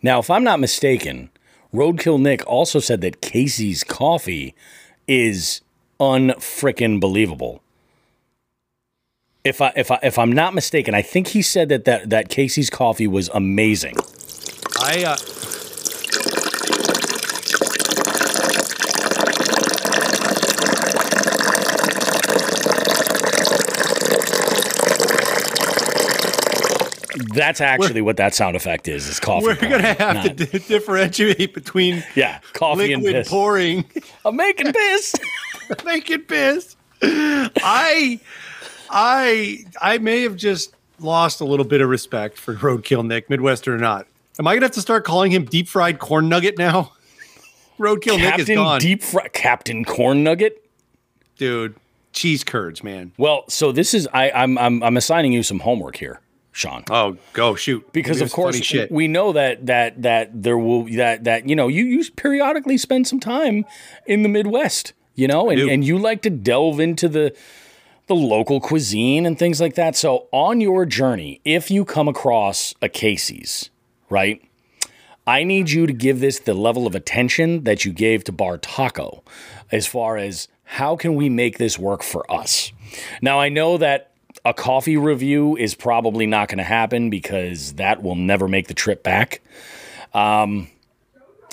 Now, 0.06 0.20
if 0.20 0.30
I'm 0.30 0.44
not 0.44 0.60
mistaken, 0.60 1.30
Roadkill 1.74 2.20
Nick 2.20 2.46
also 2.46 2.78
said 2.78 3.00
that 3.00 3.20
Casey's 3.20 3.82
coffee 3.82 4.54
is 5.08 5.62
unfrickin' 5.98 7.00
believable. 7.00 7.60
If 9.42 9.60
I 9.60 9.72
if 9.74 9.90
I 9.90 9.98
if 10.04 10.16
I'm 10.16 10.30
not 10.30 10.54
mistaken, 10.54 10.94
I 10.94 11.02
think 11.02 11.26
he 11.28 11.42
said 11.42 11.70
that 11.70 11.86
that, 11.86 12.10
that 12.10 12.28
Casey's 12.28 12.70
coffee 12.70 13.08
was 13.08 13.28
amazing. 13.34 13.96
I 14.80 15.02
uh, 15.02 15.16
That's 27.36 27.60
actually 27.60 28.00
what 28.02 28.16
that 28.16 28.34
sound 28.34 28.56
effect 28.56 28.88
is. 28.88 29.06
Is 29.08 29.20
coffee. 29.20 29.46
we're 29.46 29.54
gonna 29.56 29.94
have 29.94 29.98
not- 30.16 30.24
to 30.24 30.46
di- 30.46 30.58
differentiate 30.58 31.54
between 31.54 32.02
yeah, 32.14 32.40
coffee 32.54 32.92
and 32.92 33.02
liquid 33.02 33.22
piss. 33.24 33.28
pouring, 33.28 33.84
I'm 34.24 34.34
making 34.36 34.72
piss. 34.72 35.14
making 35.84 36.22
piss. 36.22 36.76
I, 37.02 38.18
I, 38.90 39.64
I 39.80 39.98
may 39.98 40.22
have 40.22 40.36
just 40.36 40.74
lost 40.98 41.40
a 41.40 41.44
little 41.44 41.66
bit 41.66 41.80
of 41.80 41.88
respect 41.88 42.38
for 42.38 42.54
Roadkill 42.54 43.06
Nick, 43.06 43.28
Midwestern 43.28 43.74
or 43.74 43.78
not. 43.78 44.06
Am 44.38 44.46
I 44.46 44.54
gonna 44.54 44.66
have 44.66 44.72
to 44.72 44.80
start 44.80 45.04
calling 45.04 45.30
him 45.30 45.44
deep 45.44 45.68
fried 45.68 45.98
corn 45.98 46.28
nugget 46.28 46.58
now? 46.58 46.92
Roadkill 47.78 48.16
Nick 48.18 48.38
is 48.38 48.46
Captain 48.46 48.54
gone, 48.56 48.80
Deep 48.80 49.02
Fry, 49.02 49.28
Captain 49.28 49.84
Corn 49.84 50.24
Nugget. 50.24 50.64
dude. 51.36 51.74
Cheese 52.14 52.42
curds, 52.44 52.82
man. 52.82 53.12
Well, 53.18 53.44
so 53.50 53.70
this 53.72 53.92
is 53.92 54.08
I, 54.14 54.30
I'm 54.30 54.56
I'm 54.56 54.82
I'm 54.82 54.96
assigning 54.96 55.32
you 55.34 55.42
some 55.42 55.58
homework 55.60 55.96
here, 55.96 56.18
Sean. 56.56 56.84
Oh, 56.88 57.18
go 57.34 57.54
shoot! 57.54 57.92
because 57.92 58.22
of 58.22 58.32
course 58.32 58.72
we 58.90 59.08
know 59.08 59.32
that 59.32 59.66
that 59.66 60.00
that 60.00 60.42
there 60.42 60.56
will 60.56 60.84
that 60.96 61.24
that 61.24 61.46
you 61.46 61.54
know 61.54 61.68
you 61.68 61.84
you 61.84 62.02
periodically 62.12 62.78
spend 62.78 63.06
some 63.06 63.20
time 63.20 63.66
in 64.06 64.22
the 64.22 64.30
Midwest, 64.30 64.94
you 65.14 65.28
know, 65.28 65.50
and, 65.50 65.60
and 65.60 65.84
you 65.84 65.98
like 65.98 66.22
to 66.22 66.30
delve 66.30 66.80
into 66.80 67.10
the 67.10 67.36
the 68.06 68.14
local 68.14 68.58
cuisine 68.58 69.26
and 69.26 69.38
things 69.38 69.60
like 69.60 69.74
that. 69.74 69.96
So 69.96 70.28
on 70.32 70.62
your 70.62 70.86
journey, 70.86 71.42
if 71.44 71.70
you 71.70 71.84
come 71.84 72.08
across 72.08 72.74
a 72.80 72.88
Casey's, 72.88 73.68
right? 74.08 74.42
I 75.26 75.42
need 75.44 75.68
you 75.70 75.86
to 75.86 75.92
give 75.92 76.20
this 76.20 76.38
the 76.38 76.54
level 76.54 76.86
of 76.86 76.94
attention 76.94 77.64
that 77.64 77.84
you 77.84 77.92
gave 77.92 78.24
to 78.24 78.32
Bar 78.32 78.56
Taco 78.56 79.22
as 79.70 79.86
far 79.86 80.16
as 80.16 80.48
how 80.64 80.96
can 80.96 81.16
we 81.16 81.28
make 81.28 81.58
this 81.58 81.78
work 81.78 82.02
for 82.02 82.30
us. 82.32 82.72
Now 83.20 83.40
I 83.40 83.50
know 83.50 83.76
that 83.76 84.12
a 84.46 84.54
coffee 84.54 84.96
review 84.96 85.56
is 85.56 85.74
probably 85.74 86.24
not 86.24 86.48
going 86.48 86.58
to 86.58 86.64
happen 86.64 87.10
because 87.10 87.72
that 87.74 88.00
will 88.00 88.14
never 88.14 88.46
make 88.46 88.68
the 88.68 88.74
trip 88.74 89.02
back. 89.02 89.40
Um, 90.14 90.68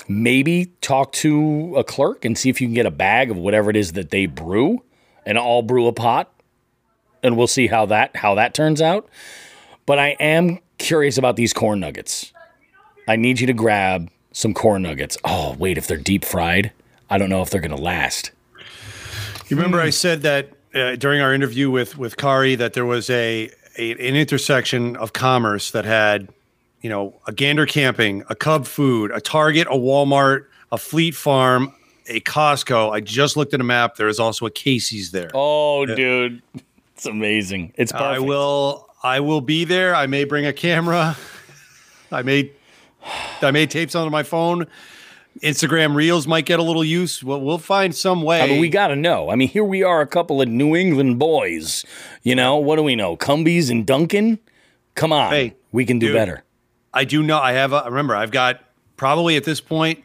maybe 0.06 0.66
talk 0.80 1.10
to 1.12 1.74
a 1.76 1.82
clerk 1.82 2.24
and 2.24 2.38
see 2.38 2.50
if 2.50 2.60
you 2.60 2.68
can 2.68 2.74
get 2.74 2.86
a 2.86 2.92
bag 2.92 3.32
of 3.32 3.36
whatever 3.36 3.68
it 3.68 3.74
is 3.74 3.92
that 3.94 4.10
they 4.10 4.26
brew 4.26 4.84
and 5.26 5.36
all 5.36 5.60
brew 5.60 5.88
a 5.88 5.92
pot 5.92 6.32
and 7.24 7.36
we'll 7.36 7.48
see 7.48 7.66
how 7.66 7.84
that 7.86 8.14
how 8.14 8.36
that 8.36 8.54
turns 8.54 8.80
out. 8.80 9.08
But 9.86 9.98
I 9.98 10.10
am 10.20 10.60
curious 10.78 11.18
about 11.18 11.34
these 11.34 11.52
corn 11.52 11.80
nuggets. 11.80 12.32
I 13.08 13.16
need 13.16 13.40
you 13.40 13.48
to 13.48 13.52
grab 13.52 14.08
some 14.30 14.54
corn 14.54 14.82
nuggets. 14.82 15.18
Oh, 15.24 15.56
wait, 15.58 15.78
if 15.78 15.88
they're 15.88 15.96
deep 15.96 16.24
fried, 16.24 16.70
I 17.10 17.18
don't 17.18 17.28
know 17.28 17.42
if 17.42 17.50
they're 17.50 17.60
going 17.60 17.76
to 17.76 17.82
last. 17.82 18.30
You 19.48 19.56
remember. 19.56 19.80
I 19.80 19.90
said 19.90 20.22
that 20.22 20.50
uh, 20.74 20.96
during 20.96 21.20
our 21.20 21.32
interview 21.32 21.70
with 21.70 21.96
with 21.96 22.16
Kari 22.16 22.54
that 22.56 22.72
there 22.74 22.86
was 22.86 23.08
a, 23.10 23.50
a 23.78 23.92
an 23.92 24.16
intersection 24.16 24.96
of 24.96 25.12
commerce 25.12 25.70
that 25.70 25.84
had, 25.84 26.28
you 26.80 26.90
know, 26.90 27.14
a 27.26 27.32
Gander 27.32 27.66
Camping, 27.66 28.24
a 28.28 28.34
Cub 28.34 28.66
Food, 28.66 29.10
a 29.12 29.20
Target, 29.20 29.66
a 29.68 29.76
Walmart, 29.76 30.46
a 30.72 30.78
Fleet 30.78 31.14
Farm, 31.14 31.72
a 32.06 32.20
Costco. 32.20 32.90
I 32.90 33.00
just 33.00 33.36
looked 33.36 33.54
at 33.54 33.60
a 33.60 33.64
map. 33.64 33.96
There 33.96 34.08
is 34.08 34.18
also 34.18 34.46
a 34.46 34.50
Casey's 34.50 35.10
there. 35.10 35.30
Oh, 35.34 35.86
dude. 35.86 36.42
It's 36.94 37.06
amazing. 37.06 37.72
It's 37.76 37.92
perfect. 37.92 38.08
I 38.08 38.18
will 38.20 38.88
I 39.02 39.20
will 39.20 39.40
be 39.40 39.64
there. 39.64 39.94
I 39.94 40.06
may 40.06 40.24
bring 40.24 40.46
a 40.46 40.52
camera. 40.52 41.16
I 42.12 42.22
may 42.22 42.52
I 43.42 43.50
may 43.50 43.66
tape 43.66 43.90
something 43.90 44.06
on 44.06 44.12
my 44.12 44.22
phone. 44.22 44.66
Instagram 45.42 45.94
Reels 45.94 46.26
might 46.26 46.46
get 46.46 46.58
a 46.60 46.62
little 46.62 46.84
use. 46.84 47.22
We'll, 47.22 47.40
we'll 47.40 47.58
find 47.58 47.94
some 47.94 48.20
uh, 48.20 48.24
way. 48.24 48.40
I 48.40 48.46
mean, 48.46 48.60
we 48.60 48.68
got 48.68 48.88
to 48.88 48.96
know. 48.96 49.30
I 49.30 49.34
mean, 49.36 49.48
here 49.48 49.64
we 49.64 49.82
are, 49.82 50.00
a 50.00 50.06
couple 50.06 50.40
of 50.40 50.48
New 50.48 50.76
England 50.76 51.18
boys. 51.18 51.84
You 52.22 52.34
know, 52.34 52.56
what 52.56 52.76
do 52.76 52.82
we 52.82 52.94
know? 52.96 53.16
Cumbies 53.16 53.70
and 53.70 53.86
Dunkin'? 53.86 54.38
Come 54.94 55.12
on. 55.12 55.32
Hey, 55.32 55.56
we 55.72 55.84
can 55.84 55.98
do 55.98 56.08
dude. 56.08 56.14
better. 56.14 56.44
I 56.92 57.04
do 57.04 57.22
know. 57.22 57.38
I 57.38 57.52
have. 57.52 57.72
A, 57.72 57.82
remember, 57.86 58.14
I've 58.14 58.30
got 58.30 58.60
probably 58.96 59.36
at 59.36 59.44
this 59.44 59.60
point 59.60 60.04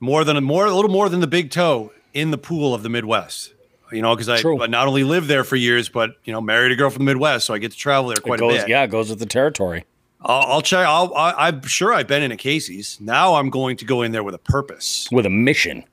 more 0.00 0.24
than 0.24 0.36
a 0.36 0.40
more 0.40 0.66
a 0.66 0.74
little 0.74 0.90
more 0.90 1.08
than 1.08 1.20
the 1.20 1.28
big 1.28 1.50
toe 1.50 1.92
in 2.12 2.32
the 2.32 2.38
pool 2.38 2.74
of 2.74 2.82
the 2.82 2.88
Midwest. 2.88 3.54
You 3.92 4.02
know, 4.02 4.14
because 4.14 4.28
I 4.28 4.40
True. 4.40 4.56
not 4.68 4.86
only 4.86 5.02
lived 5.02 5.26
there 5.28 5.42
for 5.44 5.56
years, 5.56 5.88
but 5.88 6.10
you 6.24 6.32
know, 6.32 6.40
married 6.40 6.70
a 6.72 6.76
girl 6.76 6.90
from 6.90 7.04
the 7.04 7.12
Midwest, 7.12 7.46
so 7.46 7.54
I 7.54 7.58
get 7.58 7.72
to 7.72 7.76
travel 7.78 8.08
there 8.08 8.18
It 8.18 8.22
quite 8.22 8.38
goes, 8.38 8.54
a 8.54 8.56
bit. 8.58 8.68
yeah, 8.68 8.82
it 8.84 8.90
goes 8.90 9.10
with 9.10 9.18
the 9.18 9.26
territory. 9.26 9.84
I'll, 10.22 10.52
I'll 10.54 10.62
check. 10.62 10.86
I'll, 10.86 11.14
I, 11.14 11.48
I'm 11.48 11.62
sure 11.62 11.92
I've 11.94 12.06
been 12.06 12.22
in 12.22 12.30
a 12.32 12.36
Casey's. 12.36 12.98
Now 13.00 13.34
I'm 13.36 13.50
going 13.50 13.76
to 13.78 13.84
go 13.84 14.02
in 14.02 14.12
there 14.12 14.22
with 14.22 14.34
a 14.34 14.38
purpose. 14.38 15.08
With 15.10 15.26
a 15.26 15.30
mission. 15.30 15.84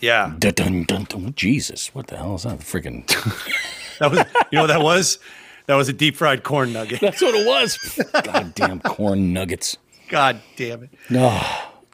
Yeah, 0.00 0.34
Dun, 0.38 0.52
dun, 0.52 0.84
dun, 0.84 1.04
dun. 1.04 1.32
Jesus, 1.36 1.94
what 1.94 2.06
the 2.08 2.18
hell 2.18 2.34
is 2.34 2.42
that? 2.42 2.58
Freaking. 2.58 3.06
that 3.98 4.10
was. 4.10 4.18
You 4.50 4.56
know 4.56 4.62
what 4.62 4.66
that 4.68 4.82
was? 4.82 5.18
That 5.66 5.74
was 5.74 5.88
a 5.88 5.92
deep 5.94 6.16
fried 6.16 6.42
corn 6.44 6.72
nugget. 6.74 7.00
That's 7.00 7.20
what 7.22 7.34
it 7.34 7.46
was. 7.46 7.78
Goddamn 8.24 8.80
corn 8.80 9.32
nuggets. 9.32 9.78
God 10.08 10.40
damn 10.56 10.84
it! 10.84 10.90
No, 11.10 11.42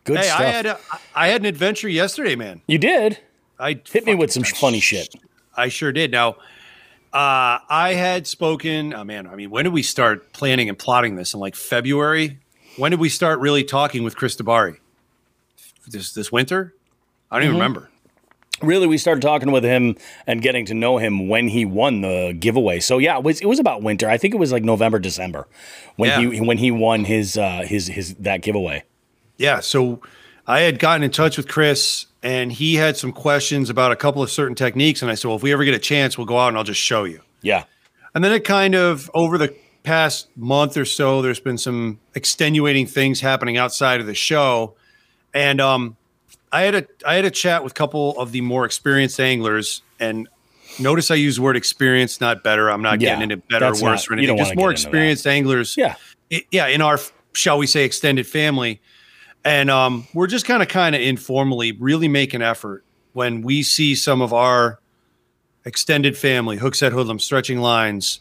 good 0.05 0.19
Hey, 0.19 0.25
stuff. 0.25 0.41
I 0.41 0.45
had 0.45 0.67
a, 0.67 0.79
I 1.15 1.29
had 1.29 1.41
an 1.43 1.47
adventure 1.47 1.89
yesterday, 1.89 2.35
man. 2.37 2.61
you 2.67 2.77
did? 2.77 3.21
I 3.59 3.81
Hit 3.91 4.05
me 4.05 4.15
with 4.17 4.33
some 4.33 4.43
fucking- 4.43 4.59
funny 4.59 4.81
shit. 4.81 5.15
I 5.57 5.69
sure 5.69 5.93
did. 5.93 6.11
Now, 6.11 6.37
uh, 7.12 7.59
I 7.68 7.94
had 7.94 8.27
spoken. 8.27 8.94
Oh 8.94 9.05
man, 9.05 9.27
I 9.27 9.35
mean, 9.37 9.51
when 9.51 9.64
did 9.64 9.72
we 9.72 9.83
start 9.83 10.33
planning 10.33 10.68
and 10.68 10.79
plotting 10.79 11.16
this? 11.16 11.35
In 11.35 11.40
like 11.40 11.55
February. 11.55 12.38
When 12.77 12.90
did 12.90 13.01
we 13.01 13.09
start 13.11 13.38
really 13.40 13.64
talking 13.64 14.03
with 14.03 14.16
Chris 14.16 14.35
Dabari? 14.37 14.79
This 15.87 16.12
this 16.14 16.33
winter? 16.33 16.75
I 17.31 17.37
don't 17.37 17.44
even 17.44 17.57
remember. 17.57 17.88
really 18.62 18.87
we 18.87 18.96
started 18.98 19.20
talking 19.22 19.51
with 19.51 19.64
him 19.64 19.96
and 20.27 20.40
getting 20.40 20.64
to 20.66 20.75
know 20.75 20.98
him 20.98 21.29
when 21.29 21.48
he 21.48 21.64
won 21.64 22.01
the 22.03 22.33
giveaway. 22.38 22.79
So 22.81 22.98
yeah, 22.98 23.18
it 23.18 23.25
was 23.25 23.40
it 23.40 23.46
was 23.46 23.59
about 23.59 23.83
winter. 23.83 24.09
I 24.09 24.16
think 24.16 24.33
it 24.35 24.38
was 24.38 24.53
like 24.53 24.62
November, 24.62 24.98
December 24.98 25.48
when 25.96 26.09
Yeah. 26.11 26.31
he 26.31 26.40
when 26.40 26.59
he 26.59 26.70
won 26.70 27.05
his 27.05 27.37
uh 27.37 27.62
his 27.66 27.88
his 27.88 28.14
that 28.16 28.42
giveaway. 28.42 28.85
Yeah. 29.37 29.61
So 29.61 30.01
I 30.46 30.61
had 30.61 30.79
gotten 30.79 31.03
in 31.03 31.11
touch 31.11 31.37
with 31.37 31.48
Chris, 31.48 32.07
and 32.23 32.53
he 32.53 32.75
had 32.77 32.97
some 32.97 33.13
questions 33.13 33.71
about 33.71 33.93
a 33.93 33.97
couple 33.97 34.23
of 34.23 34.31
certain 34.31 34.55
techniques, 34.55 35.03
and 35.03 35.11
I 35.11 35.15
said, 35.15 35.29
well, 35.29 35.37
if 35.37 35.43
we 35.43 35.53
ever 35.53 35.65
get 35.65 35.75
a 35.75 35.79
chance, 35.79 36.17
we'll 36.17 36.27
go 36.27 36.39
out 36.39 36.49
and 36.49 36.57
I'll 36.57 36.65
just 36.65 36.81
show 36.81 37.05
you. 37.05 37.21
Yeah. 37.43 37.65
And 38.15 38.23
then 38.23 38.33
it 38.33 38.45
kind 38.45 38.75
of 38.75 39.11
over 39.15 39.39
the 39.39 39.55
past 39.83 40.29
month 40.37 40.77
or 40.77 40.85
so, 40.85 41.23
there's 41.23 41.41
been 41.41 41.59
some 41.59 41.99
extenuating 42.15 42.87
things 42.87 43.21
happening 43.21 43.57
outside 43.57 44.01
of 44.01 44.07
the 44.07 44.15
show. 44.15 44.75
And 45.35 45.61
um, 45.61 45.97
I 46.53 46.63
had 46.63 46.75
a 46.75 46.87
I 47.07 47.15
had 47.15 47.25
a 47.25 47.31
chat 47.31 47.65
with 47.65 47.73
a 47.73 47.75
couple 47.75 48.17
of 48.19 48.33
the 48.33 48.43
more 48.43 48.65
experienced 48.67 49.19
anglers, 49.19 49.81
and 49.99 50.29
notice 50.79 51.11
I 51.11 51.15
use 51.15 51.37
the 51.37 51.43
word 51.43 51.57
experience, 51.57 52.21
not 52.21 52.45
better. 52.45 52.71
I'm 52.71 52.83
not 52.83 53.01
Yeah, 53.01 53.15
getting 53.15 53.31
into 53.31 53.37
better 53.49 53.65
or 53.67 53.71
worse 53.71 53.83
not- 53.83 54.09
or 54.11 54.13
anything. 54.13 54.37
Just 54.37 54.55
more 54.55 54.69
get 54.69 54.79
into 54.79 54.83
that. 54.83 54.89
experienced 54.89 55.27
anglers. 55.27 55.75
Yeah. 55.77 55.95
I- 56.31 56.45
yeah, 56.51 56.67
in 56.67 56.83
our 56.83 56.99
shall 57.33 57.57
we 57.57 57.67
say 57.67 57.85
extended 57.85 58.27
family, 58.27 58.81
and 59.44 59.70
um, 59.70 60.07
we're 60.14 60.26
just 60.26 60.46
kind 60.46 60.62
of 60.62 60.68
kind 60.68 60.94
of 60.94 61.00
informally 61.00 61.72
really 61.72 62.09
make 62.09 62.35
an 62.35 62.42
effort 62.42 62.85
when 63.12 63.42
we 63.42 63.62
see 63.62 63.94
some 63.94 64.22
of 64.22 64.33
our 64.33 64.81
extended 65.64 66.16
family, 66.16 66.59
hookset 66.59 66.92
hoodlum, 66.92 67.18
stretching 67.18 67.59
lines, 67.59 68.20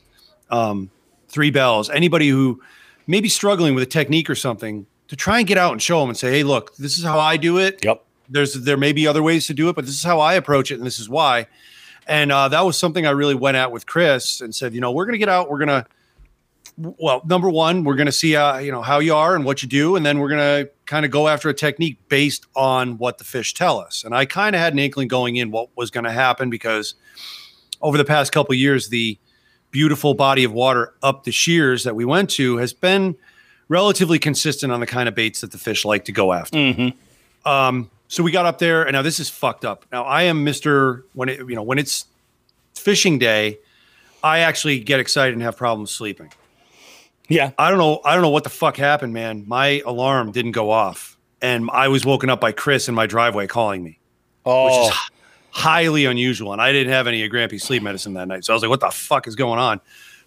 um, 0.49 0.89
three 1.27 1.51
bells, 1.51 1.89
anybody 1.89 2.29
who 2.29 2.61
may 3.07 3.21
be 3.21 3.29
struggling 3.29 3.73
with 3.73 3.83
a 3.83 3.87
technique 3.87 4.29
or 4.29 4.35
something, 4.35 4.85
to 5.07 5.15
try 5.15 5.39
and 5.39 5.47
get 5.47 5.57
out 5.57 5.71
and 5.71 5.81
show 5.81 5.99
them 5.99 6.09
and 6.09 6.17
say, 6.17 6.31
hey, 6.31 6.43
look, 6.43 6.75
this 6.77 6.97
is 6.97 7.03
how 7.03 7.19
I 7.19 7.37
do 7.37 7.57
it. 7.57 7.83
Yep. 7.83 8.03
There's 8.29 8.53
there 8.53 8.77
may 8.77 8.93
be 8.93 9.07
other 9.07 9.21
ways 9.21 9.47
to 9.47 9.53
do 9.53 9.67
it, 9.69 9.75
but 9.75 9.85
this 9.85 9.95
is 9.95 10.03
how 10.03 10.19
I 10.19 10.35
approach 10.35 10.71
it, 10.71 10.75
and 10.75 10.85
this 10.85 10.99
is 10.99 11.09
why. 11.09 11.47
And 12.07 12.31
uh, 12.31 12.47
that 12.47 12.61
was 12.61 12.77
something 12.77 13.05
I 13.05 13.11
really 13.11 13.35
went 13.35 13.57
at 13.57 13.71
with 13.71 13.85
Chris 13.85 14.41
and 14.41 14.55
said, 14.55 14.73
you 14.73 14.81
know, 14.81 14.91
we're 14.91 15.05
going 15.05 15.13
to 15.13 15.19
get 15.19 15.29
out, 15.29 15.49
we're 15.49 15.57
going 15.57 15.83
to 15.83 15.85
well, 16.77 17.21
number 17.25 17.49
one, 17.49 17.83
we're 17.83 17.95
going 17.95 18.07
to 18.07 18.11
see 18.11 18.35
uh, 18.35 18.57
you 18.57 18.71
know 18.71 18.81
how 18.81 18.99
you 18.99 19.13
are 19.13 19.35
and 19.35 19.45
what 19.45 19.61
you 19.61 19.69
do, 19.69 19.95
and 19.95 20.05
then 20.05 20.19
we're 20.19 20.29
going 20.29 20.65
to 20.65 20.71
kind 20.91 21.05
of 21.05 21.11
go 21.11 21.29
after 21.29 21.47
a 21.47 21.53
technique 21.53 21.97
based 22.09 22.45
on 22.53 22.97
what 22.97 23.17
the 23.17 23.23
fish 23.23 23.53
tell 23.53 23.79
us. 23.79 24.03
And 24.03 24.13
I 24.13 24.25
kind 24.25 24.57
of 24.57 24.61
had 24.61 24.73
an 24.73 24.79
inkling 24.79 25.07
going 25.07 25.37
in 25.37 25.49
what 25.49 25.69
was 25.77 25.89
going 25.89 26.03
to 26.03 26.11
happen 26.11 26.49
because 26.49 26.95
over 27.81 27.97
the 27.97 28.03
past 28.03 28.33
couple 28.33 28.51
of 28.51 28.59
years, 28.59 28.89
the 28.89 29.17
beautiful 29.71 30.13
body 30.15 30.43
of 30.43 30.51
water 30.51 30.93
up 31.01 31.23
the 31.23 31.31
shears 31.31 31.85
that 31.85 31.95
we 31.95 32.03
went 32.03 32.29
to 32.31 32.57
has 32.57 32.73
been 32.73 33.15
relatively 33.69 34.19
consistent 34.19 34.73
on 34.73 34.81
the 34.81 34.85
kind 34.85 35.07
of 35.07 35.15
baits 35.15 35.39
that 35.39 35.53
the 35.53 35.57
fish 35.57 35.85
like 35.85 36.03
to 36.03 36.11
go 36.11 36.33
after. 36.33 36.57
Mm-hmm. 36.57 37.47
Um, 37.47 37.89
so 38.09 38.21
we 38.21 38.33
got 38.33 38.45
up 38.45 38.59
there, 38.59 38.83
and 38.83 38.91
now 38.91 39.01
this 39.01 39.21
is 39.21 39.29
fucked 39.29 39.63
up. 39.63 39.85
Now 39.93 40.03
I 40.03 40.23
am 40.23 40.43
Mister 40.43 41.05
when 41.13 41.29
it 41.29 41.39
you 41.39 41.55
know 41.55 41.63
when 41.63 41.79
it's 41.79 42.05
fishing 42.75 43.17
day, 43.17 43.59
I 44.21 44.39
actually 44.39 44.81
get 44.81 44.99
excited 44.99 45.35
and 45.35 45.41
have 45.41 45.55
problems 45.55 45.91
sleeping. 45.91 46.33
Yeah. 47.31 47.51
I 47.57 47.69
don't 47.69 47.79
know. 47.79 48.01
I 48.03 48.13
don't 48.13 48.21
know 48.21 48.29
what 48.29 48.43
the 48.43 48.49
fuck 48.49 48.77
happened, 48.77 49.13
man. 49.13 49.45
My 49.47 49.81
alarm 49.85 50.31
didn't 50.31 50.51
go 50.51 50.71
off, 50.71 51.17
and 51.41 51.69
I 51.71 51.87
was 51.87 52.05
woken 52.05 52.29
up 52.29 52.41
by 52.41 52.51
Chris 52.51 52.87
in 52.87 52.95
my 52.95 53.05
driveway 53.05 53.47
calling 53.47 53.83
me, 53.83 53.99
Oh, 54.45 54.65
which 54.65 54.91
is 54.91 54.97
oh. 54.97 55.07
highly 55.51 56.05
unusual. 56.05 56.53
And 56.53 56.61
I 56.61 56.71
didn't 56.71 56.93
have 56.93 57.07
any 57.07 57.23
of 57.23 57.31
Grampy's 57.31 57.63
sleep 57.63 57.83
medicine 57.83 58.13
that 58.15 58.27
night, 58.27 58.45
so 58.45 58.53
I 58.53 58.55
was 58.55 58.63
like, 58.63 58.69
"What 58.69 58.81
the 58.81 58.89
fuck 58.89 59.27
is 59.27 59.35
going 59.35 59.59
on?" 59.59 59.79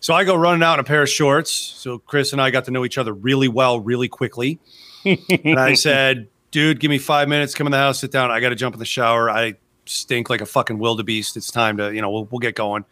So 0.05 0.13
I 0.13 0.25
go 0.25 0.35
running 0.35 0.63
out 0.63 0.75
in 0.75 0.81
a 0.81 0.85
pair 0.85 1.03
of 1.03 1.09
shorts. 1.09 1.51
So 1.51 1.99
Chris 1.99 2.33
and 2.33 2.43
I 2.43 2.51
got 2.51 2.67
to 2.67 2.71
know 2.71 2.85
each 2.85 2.99
other 2.99 3.15
really 3.15 3.49
well, 3.49 3.81
really 3.81 4.07
quickly. 4.07 4.59
and 5.05 5.59
I 5.59 5.73
said, 5.73 6.29
dude, 6.51 6.79
give 6.79 6.91
me 6.91 6.99
five 6.99 7.27
minutes. 7.27 7.55
Come 7.55 7.67
in 7.67 7.71
the 7.71 7.79
house, 7.79 8.01
sit 8.01 8.13
down. 8.13 8.31
I 8.31 8.41
got 8.41 8.51
to 8.51 8.55
jump 8.55 8.75
in 8.75 8.79
the 8.79 8.85
shower. 8.85 9.31
I 9.31 9.55
stink 9.87 10.29
like 10.29 10.43
a 10.43 10.47
fucking 10.47 10.79
wildebeest. 10.79 11.39
It's 11.39 11.51
time 11.51 11.79
to, 11.79 11.91
you 11.95 12.03
know, 12.03 12.11
we'll, 12.11 12.27
we'll 12.27 12.39
get 12.39 12.55
going. 12.55 12.85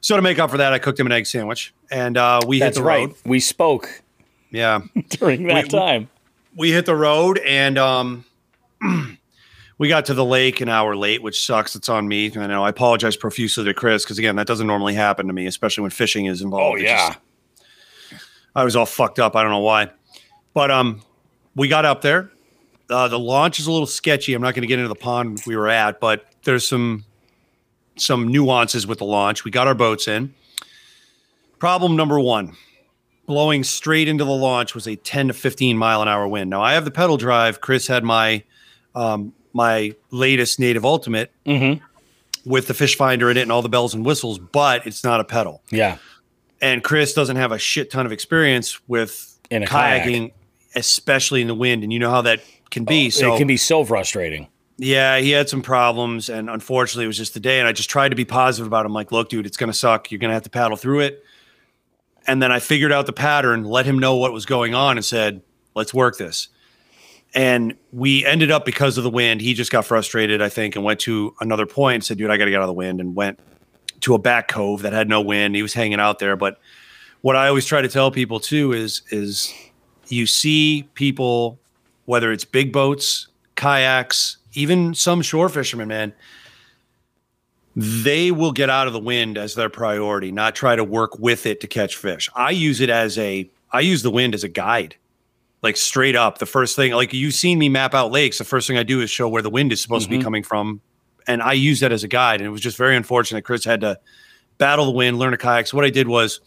So 0.00 0.16
to 0.16 0.22
make 0.22 0.38
up 0.38 0.50
for 0.50 0.56
that, 0.58 0.72
I 0.72 0.78
cooked 0.78 0.98
him 0.98 1.06
an 1.06 1.12
egg 1.12 1.26
sandwich, 1.26 1.74
and 1.90 2.16
uh, 2.16 2.40
we 2.46 2.58
That's 2.58 2.76
hit 2.76 2.82
the 2.82 2.86
right. 2.86 3.08
road. 3.08 3.16
We 3.26 3.38
spoke 3.40 4.02
Yeah, 4.50 4.80
during 5.08 5.44
that 5.44 5.64
We- 5.64 5.68
time. 5.70 6.08
we 6.56 6.72
hit 6.72 6.86
the 6.86 6.96
road, 6.96 7.38
and 7.38 7.76
um, 7.78 8.24
we 9.78 9.88
got 9.88 10.06
to 10.06 10.14
the 10.14 10.24
lake 10.24 10.60
an 10.60 10.68
hour 10.68 10.96
late, 10.96 11.22
which 11.22 11.44
sucks. 11.44 11.76
It's 11.76 11.88
on 11.88 12.08
me. 12.08 12.32
I 12.34 12.46
know. 12.46 12.64
I 12.64 12.70
apologize 12.70 13.16
profusely 13.16 13.64
to 13.64 13.74
Chris 13.74 14.04
because 14.04 14.18
again, 14.18 14.36
that 14.36 14.46
doesn't 14.46 14.66
normally 14.66 14.94
happen 14.94 15.26
to 15.26 15.32
me, 15.32 15.46
especially 15.46 15.82
when 15.82 15.90
fishing 15.90 16.26
is 16.26 16.40
involved. 16.42 16.78
Oh 16.80 16.82
yeah. 16.82 17.08
just- 17.08 17.18
I 18.54 18.64
was 18.64 18.74
all 18.74 18.86
fucked 18.86 19.18
up. 19.20 19.36
I 19.36 19.42
don't 19.42 19.52
know 19.52 19.58
why, 19.60 19.90
but 20.54 20.70
um, 20.72 21.02
we 21.54 21.68
got 21.68 21.84
up 21.84 22.00
there. 22.02 22.30
Uh, 22.88 23.06
the 23.06 23.18
launch 23.18 23.60
is 23.60 23.68
a 23.68 23.70
little 23.72 23.86
sketchy. 23.86 24.34
I'm 24.34 24.42
not 24.42 24.54
going 24.54 24.62
to 24.62 24.66
get 24.66 24.80
into 24.80 24.88
the 24.88 24.96
pond 24.96 25.40
we 25.46 25.54
were 25.56 25.68
at, 25.68 26.00
but 26.00 26.24
there's 26.42 26.66
some 26.66 27.04
some 28.00 28.28
nuances 28.28 28.86
with 28.86 28.98
the 28.98 29.04
launch. 29.04 29.44
We 29.44 29.50
got 29.50 29.66
our 29.66 29.74
boats 29.74 30.08
in. 30.08 30.34
Problem 31.58 31.96
number 31.96 32.18
one: 32.18 32.56
blowing 33.26 33.64
straight 33.64 34.08
into 34.08 34.24
the 34.24 34.30
launch 34.30 34.74
was 34.74 34.86
a 34.86 34.96
10 34.96 35.28
to 35.28 35.34
15 35.34 35.76
mile 35.76 36.00
an 36.02 36.08
hour 36.08 36.26
wind. 36.26 36.50
Now 36.50 36.62
I 36.62 36.72
have 36.72 36.84
the 36.84 36.90
pedal 36.90 37.16
drive. 37.16 37.60
Chris 37.60 37.86
had 37.86 38.02
my 38.04 38.42
um, 38.94 39.32
my 39.52 39.94
latest 40.10 40.58
native 40.58 40.84
ultimate 40.84 41.30
Mhm. 41.46 41.80
with 42.44 42.66
the 42.66 42.74
fish 42.74 42.96
finder 42.96 43.30
in 43.30 43.36
it 43.36 43.42
and 43.42 43.52
all 43.52 43.62
the 43.62 43.68
bells 43.68 43.94
and 43.94 44.04
whistles, 44.04 44.38
but 44.38 44.86
it's 44.86 45.04
not 45.04 45.20
a 45.20 45.24
pedal 45.24 45.60
Yeah. 45.70 45.98
and 46.60 46.82
Chris 46.82 47.12
doesn't 47.14 47.36
have 47.36 47.52
a 47.52 47.58
shit 47.58 47.90
ton 47.90 48.06
of 48.06 48.12
experience 48.12 48.78
with 48.88 49.38
In 49.50 49.62
a 49.64 49.66
kayak. 49.66 50.04
kayaking, 50.04 50.32
especially 50.74 51.40
in 51.40 51.46
the 51.48 51.54
wind, 51.54 51.82
and 51.84 51.92
you 51.92 51.98
know 51.98 52.10
how 52.10 52.22
that 52.22 52.40
can 52.70 52.84
be. 52.84 53.10
so 53.10 53.34
it 53.34 53.38
can 53.38 53.46
be 53.48 53.56
so 53.56 53.84
frustrating. 53.84 54.46
Yeah, 54.82 55.18
he 55.18 55.30
had 55.30 55.46
some 55.46 55.60
problems, 55.60 56.30
and 56.30 56.48
unfortunately, 56.48 57.04
it 57.04 57.08
was 57.08 57.18
just 57.18 57.34
the 57.34 57.40
day. 57.40 57.58
And 57.58 57.68
I 57.68 57.72
just 57.72 57.90
tried 57.90 58.08
to 58.08 58.16
be 58.16 58.24
positive 58.24 58.66
about. 58.66 58.86
him. 58.86 58.94
Like, 58.94 59.12
look, 59.12 59.28
dude, 59.28 59.44
it's 59.44 59.58
gonna 59.58 59.74
suck. 59.74 60.10
You're 60.10 60.18
gonna 60.18 60.32
have 60.32 60.44
to 60.44 60.50
paddle 60.50 60.76
through 60.78 61.00
it. 61.00 61.22
And 62.26 62.42
then 62.42 62.50
I 62.50 62.60
figured 62.60 62.90
out 62.90 63.04
the 63.04 63.12
pattern, 63.12 63.64
let 63.64 63.84
him 63.84 63.98
know 63.98 64.16
what 64.16 64.32
was 64.32 64.46
going 64.46 64.74
on, 64.74 64.96
and 64.96 65.04
said, 65.04 65.42
let's 65.74 65.92
work 65.92 66.16
this. 66.16 66.48
And 67.34 67.74
we 67.92 68.24
ended 68.24 68.50
up 68.50 68.64
because 68.64 68.96
of 68.96 69.04
the 69.04 69.10
wind. 69.10 69.42
He 69.42 69.52
just 69.52 69.70
got 69.70 69.84
frustrated, 69.84 70.40
I 70.40 70.48
think, 70.48 70.76
and 70.76 70.84
went 70.84 71.00
to 71.00 71.34
another 71.40 71.66
point 71.66 71.96
and 71.96 72.04
said, 72.04 72.16
dude, 72.16 72.30
I 72.30 72.38
got 72.38 72.46
to 72.46 72.50
get 72.50 72.56
out 72.56 72.62
of 72.62 72.68
the 72.68 72.72
wind, 72.72 73.00
and 73.00 73.14
went 73.14 73.38
to 74.00 74.14
a 74.14 74.18
back 74.18 74.48
cove 74.48 74.80
that 74.80 74.94
had 74.94 75.10
no 75.10 75.20
wind. 75.20 75.56
He 75.56 75.62
was 75.62 75.74
hanging 75.74 76.00
out 76.00 76.20
there. 76.20 76.36
But 76.36 76.58
what 77.20 77.36
I 77.36 77.48
always 77.48 77.66
try 77.66 77.82
to 77.82 77.88
tell 77.88 78.10
people 78.10 78.40
too 78.40 78.72
is 78.72 79.02
is 79.10 79.52
you 80.08 80.26
see 80.26 80.88
people, 80.94 81.60
whether 82.06 82.32
it's 82.32 82.46
big 82.46 82.72
boats, 82.72 83.28
kayaks, 83.56 84.38
even 84.54 84.94
some 84.94 85.22
shore 85.22 85.48
fishermen, 85.48 85.88
man, 85.88 86.12
they 87.76 88.30
will 88.30 88.52
get 88.52 88.68
out 88.68 88.86
of 88.86 88.92
the 88.92 88.98
wind 89.00 89.38
as 89.38 89.54
their 89.54 89.70
priority, 89.70 90.32
not 90.32 90.54
try 90.54 90.76
to 90.76 90.84
work 90.84 91.18
with 91.18 91.46
it 91.46 91.60
to 91.60 91.66
catch 91.66 91.96
fish. 91.96 92.28
I 92.34 92.50
use 92.50 92.80
it 92.80 92.90
as 92.90 93.16
a 93.18 93.50
I 93.72 93.80
use 93.80 94.02
the 94.02 94.10
wind 94.10 94.34
as 94.34 94.44
a 94.44 94.48
guide. 94.48 94.96
Like 95.62 95.76
straight 95.76 96.16
up, 96.16 96.38
the 96.38 96.46
first 96.46 96.74
thing, 96.74 96.92
like 96.92 97.12
you've 97.12 97.34
seen 97.34 97.58
me 97.58 97.68
map 97.68 97.94
out 97.94 98.10
lakes, 98.10 98.38
the 98.38 98.44
first 98.44 98.66
thing 98.66 98.78
I 98.78 98.82
do 98.82 99.00
is 99.00 99.10
show 99.10 99.28
where 99.28 99.42
the 99.42 99.50
wind 99.50 99.72
is 99.72 99.80
supposed 99.80 100.04
to 100.04 100.10
be 100.10 100.16
mm-hmm. 100.16 100.24
coming 100.24 100.42
from. 100.42 100.80
And 101.26 101.42
I 101.42 101.52
use 101.52 101.80
that 101.80 101.92
as 101.92 102.02
a 102.02 102.08
guide. 102.08 102.40
And 102.40 102.46
it 102.46 102.50
was 102.50 102.62
just 102.62 102.78
very 102.78 102.96
unfortunate. 102.96 103.44
Chris 103.44 103.64
had 103.64 103.82
to 103.82 104.00
battle 104.58 104.86
the 104.86 104.92
wind, 104.92 105.18
learn 105.18 105.34
a 105.34 105.36
kayak. 105.36 105.66
So 105.66 105.76
what 105.76 105.84
I 105.84 105.90
did 105.90 106.08
was 106.08 106.40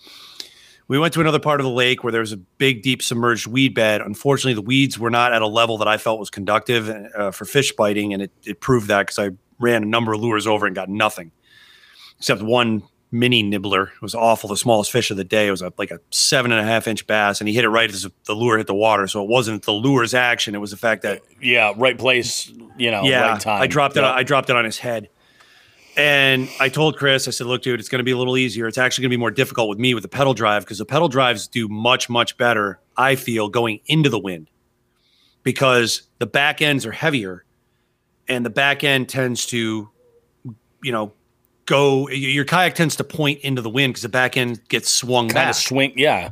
we 0.87 0.99
went 0.99 1.13
to 1.13 1.21
another 1.21 1.39
part 1.39 1.59
of 1.59 1.65
the 1.65 1.71
lake 1.71 2.03
where 2.03 2.11
there 2.11 2.21
was 2.21 2.33
a 2.33 2.37
big, 2.37 2.81
deep 2.81 3.01
submerged 3.01 3.47
weed 3.47 3.73
bed. 3.73 4.01
Unfortunately, 4.01 4.53
the 4.53 4.61
weeds 4.61 4.99
were 4.99 5.09
not 5.09 5.33
at 5.33 5.41
a 5.41 5.47
level 5.47 5.77
that 5.77 5.87
I 5.87 5.97
felt 5.97 6.19
was 6.19 6.29
conductive 6.29 6.89
uh, 6.89 7.31
for 7.31 7.45
fish 7.45 7.71
biting, 7.73 8.13
and 8.13 8.23
it, 8.23 8.31
it 8.45 8.59
proved 8.59 8.87
that 8.87 9.07
because 9.07 9.19
I 9.19 9.31
ran 9.59 9.83
a 9.83 9.85
number 9.85 10.13
of 10.13 10.21
lures 10.21 10.45
over 10.45 10.65
and 10.65 10.75
got 10.75 10.89
nothing, 10.89 11.31
except 12.17 12.41
one 12.41 12.83
mini 13.13 13.43
nibbler. 13.43 13.83
It 13.95 14.01
was 14.01 14.15
awful. 14.15 14.49
The 14.49 14.57
smallest 14.57 14.91
fish 14.91 15.11
of 15.11 15.17
the 15.17 15.23
day. 15.23 15.47
It 15.47 15.51
was 15.51 15.61
a, 15.61 15.71
like 15.77 15.91
a 15.91 15.99
seven 16.09 16.51
and 16.51 16.59
a 16.59 16.63
half 16.63 16.87
inch 16.87 17.07
bass, 17.07 17.39
and 17.39 17.47
he 17.47 17.53
hit 17.53 17.63
it 17.63 17.69
right 17.69 17.89
as 17.89 18.07
the 18.25 18.33
lure 18.33 18.57
hit 18.57 18.67
the 18.67 18.75
water. 18.75 19.07
So 19.07 19.23
it 19.23 19.29
wasn't 19.29 19.63
the 19.63 19.71
lure's 19.71 20.13
action; 20.13 20.55
it 20.55 20.59
was 20.59 20.71
the 20.71 20.77
fact 20.77 21.03
that 21.03 21.21
Yeah, 21.39 21.73
right 21.77 21.97
place, 21.97 22.51
you 22.77 22.91
know, 22.91 23.03
yeah, 23.03 23.31
right 23.31 23.39
time. 23.39 23.61
I 23.61 23.67
dropped 23.67 23.95
it. 23.95 24.01
Yep. 24.01 24.13
I 24.13 24.23
dropped 24.23 24.49
it 24.49 24.55
on 24.55 24.65
his 24.65 24.79
head, 24.79 25.09
and 25.95 26.49
I 26.59 26.69
told 26.69 26.97
Chris, 26.97 27.27
I 27.27 27.31
said, 27.31 27.45
"Look, 27.47 27.61
dude, 27.61 27.79
it's 27.79 27.89
going 27.89 27.99
to 27.99 28.03
be 28.03 28.11
a 28.11 28.17
little 28.17 28.37
easier. 28.37 28.67
It's 28.67 28.77
actually 28.77 29.03
going 29.03 29.11
to 29.11 29.17
be 29.17 29.19
more 29.19 29.31
difficult 29.31 29.69
with 29.69 29.79
me 29.79 29.93
with 29.93 30.01
the 30.01 30.09
pedal 30.09 30.33
drive 30.33 30.63
because 30.63 30.79
the 30.79 30.85
pedal 30.85 31.07
drives 31.07 31.47
do 31.47 31.67
much, 31.67 32.09
much 32.09 32.35
better. 32.37 32.79
I 32.97 33.15
feel 33.15 33.49
going 33.49 33.79
into 33.85 34.09
the 34.09 34.19
wind 34.19 34.49
because 35.43 36.03
the 36.17 36.25
back 36.25 36.61
ends 36.61 36.85
are 36.85 36.91
heavier, 36.91 37.43
and 38.27 38.45
the 38.45 38.49
back 38.49 38.83
end 38.83 39.07
tends 39.07 39.45
to, 39.47 39.89
you 40.83 40.91
know, 40.91 41.13
go. 41.65 42.09
Your 42.09 42.45
kayak 42.45 42.73
tends 42.73 42.95
to 42.95 43.03
point 43.03 43.41
into 43.41 43.61
the 43.61 43.69
wind 43.69 43.93
because 43.93 44.03
the 44.03 44.09
back 44.09 44.35
end 44.35 44.67
gets 44.69 44.89
swung 44.89 45.27
kind 45.27 45.35
back. 45.35 45.49
of 45.49 45.55
swing. 45.55 45.93
Yeah. 45.95 46.31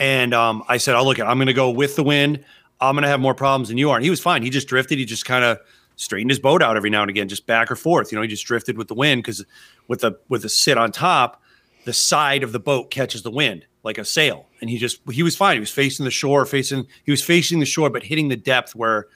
And 0.00 0.34
um, 0.34 0.64
I 0.68 0.78
said, 0.78 0.96
"Oh, 0.96 1.04
look, 1.04 1.20
at 1.20 1.28
I'm 1.28 1.36
going 1.36 1.46
to 1.46 1.52
go 1.52 1.70
with 1.70 1.94
the 1.94 2.02
wind. 2.02 2.44
I'm 2.80 2.96
going 2.96 3.02
to 3.02 3.08
have 3.08 3.20
more 3.20 3.34
problems 3.34 3.68
than 3.68 3.78
you 3.78 3.90
are." 3.90 3.96
And 3.96 4.02
he 4.02 4.10
was 4.10 4.20
fine. 4.20 4.42
He 4.42 4.50
just 4.50 4.66
drifted. 4.66 4.98
He 4.98 5.04
just 5.04 5.24
kind 5.24 5.44
of 5.44 5.60
straightened 6.02 6.30
his 6.30 6.38
boat 6.38 6.62
out 6.62 6.76
every 6.76 6.90
now 6.90 7.02
and 7.02 7.10
again, 7.10 7.28
just 7.28 7.46
back 7.46 7.70
or 7.70 7.76
forth. 7.76 8.12
You 8.12 8.16
know, 8.16 8.22
he 8.22 8.28
just 8.28 8.44
drifted 8.44 8.76
with 8.76 8.88
the 8.88 8.94
wind 8.94 9.22
because 9.22 9.44
with 9.88 10.00
the 10.00 10.18
with 10.28 10.42
the 10.42 10.48
sit 10.48 10.76
on 10.76 10.92
top, 10.92 11.40
the 11.84 11.92
side 11.92 12.42
of 12.42 12.52
the 12.52 12.60
boat 12.60 12.90
catches 12.90 13.22
the 13.22 13.30
wind 13.30 13.66
like 13.82 13.98
a 13.98 14.04
sail. 14.04 14.46
And 14.60 14.70
he 14.70 14.78
just 14.78 15.00
he 15.10 15.22
was 15.22 15.36
fine. 15.36 15.56
He 15.56 15.60
was 15.60 15.70
facing 15.70 16.04
the 16.04 16.10
shore, 16.10 16.44
facing 16.46 16.86
he 17.04 17.10
was 17.10 17.22
facing 17.22 17.60
the 17.60 17.66
shore, 17.66 17.90
but 17.90 18.04
hitting 18.04 18.28
the 18.28 18.36
depth 18.36 18.74
where 18.74 19.06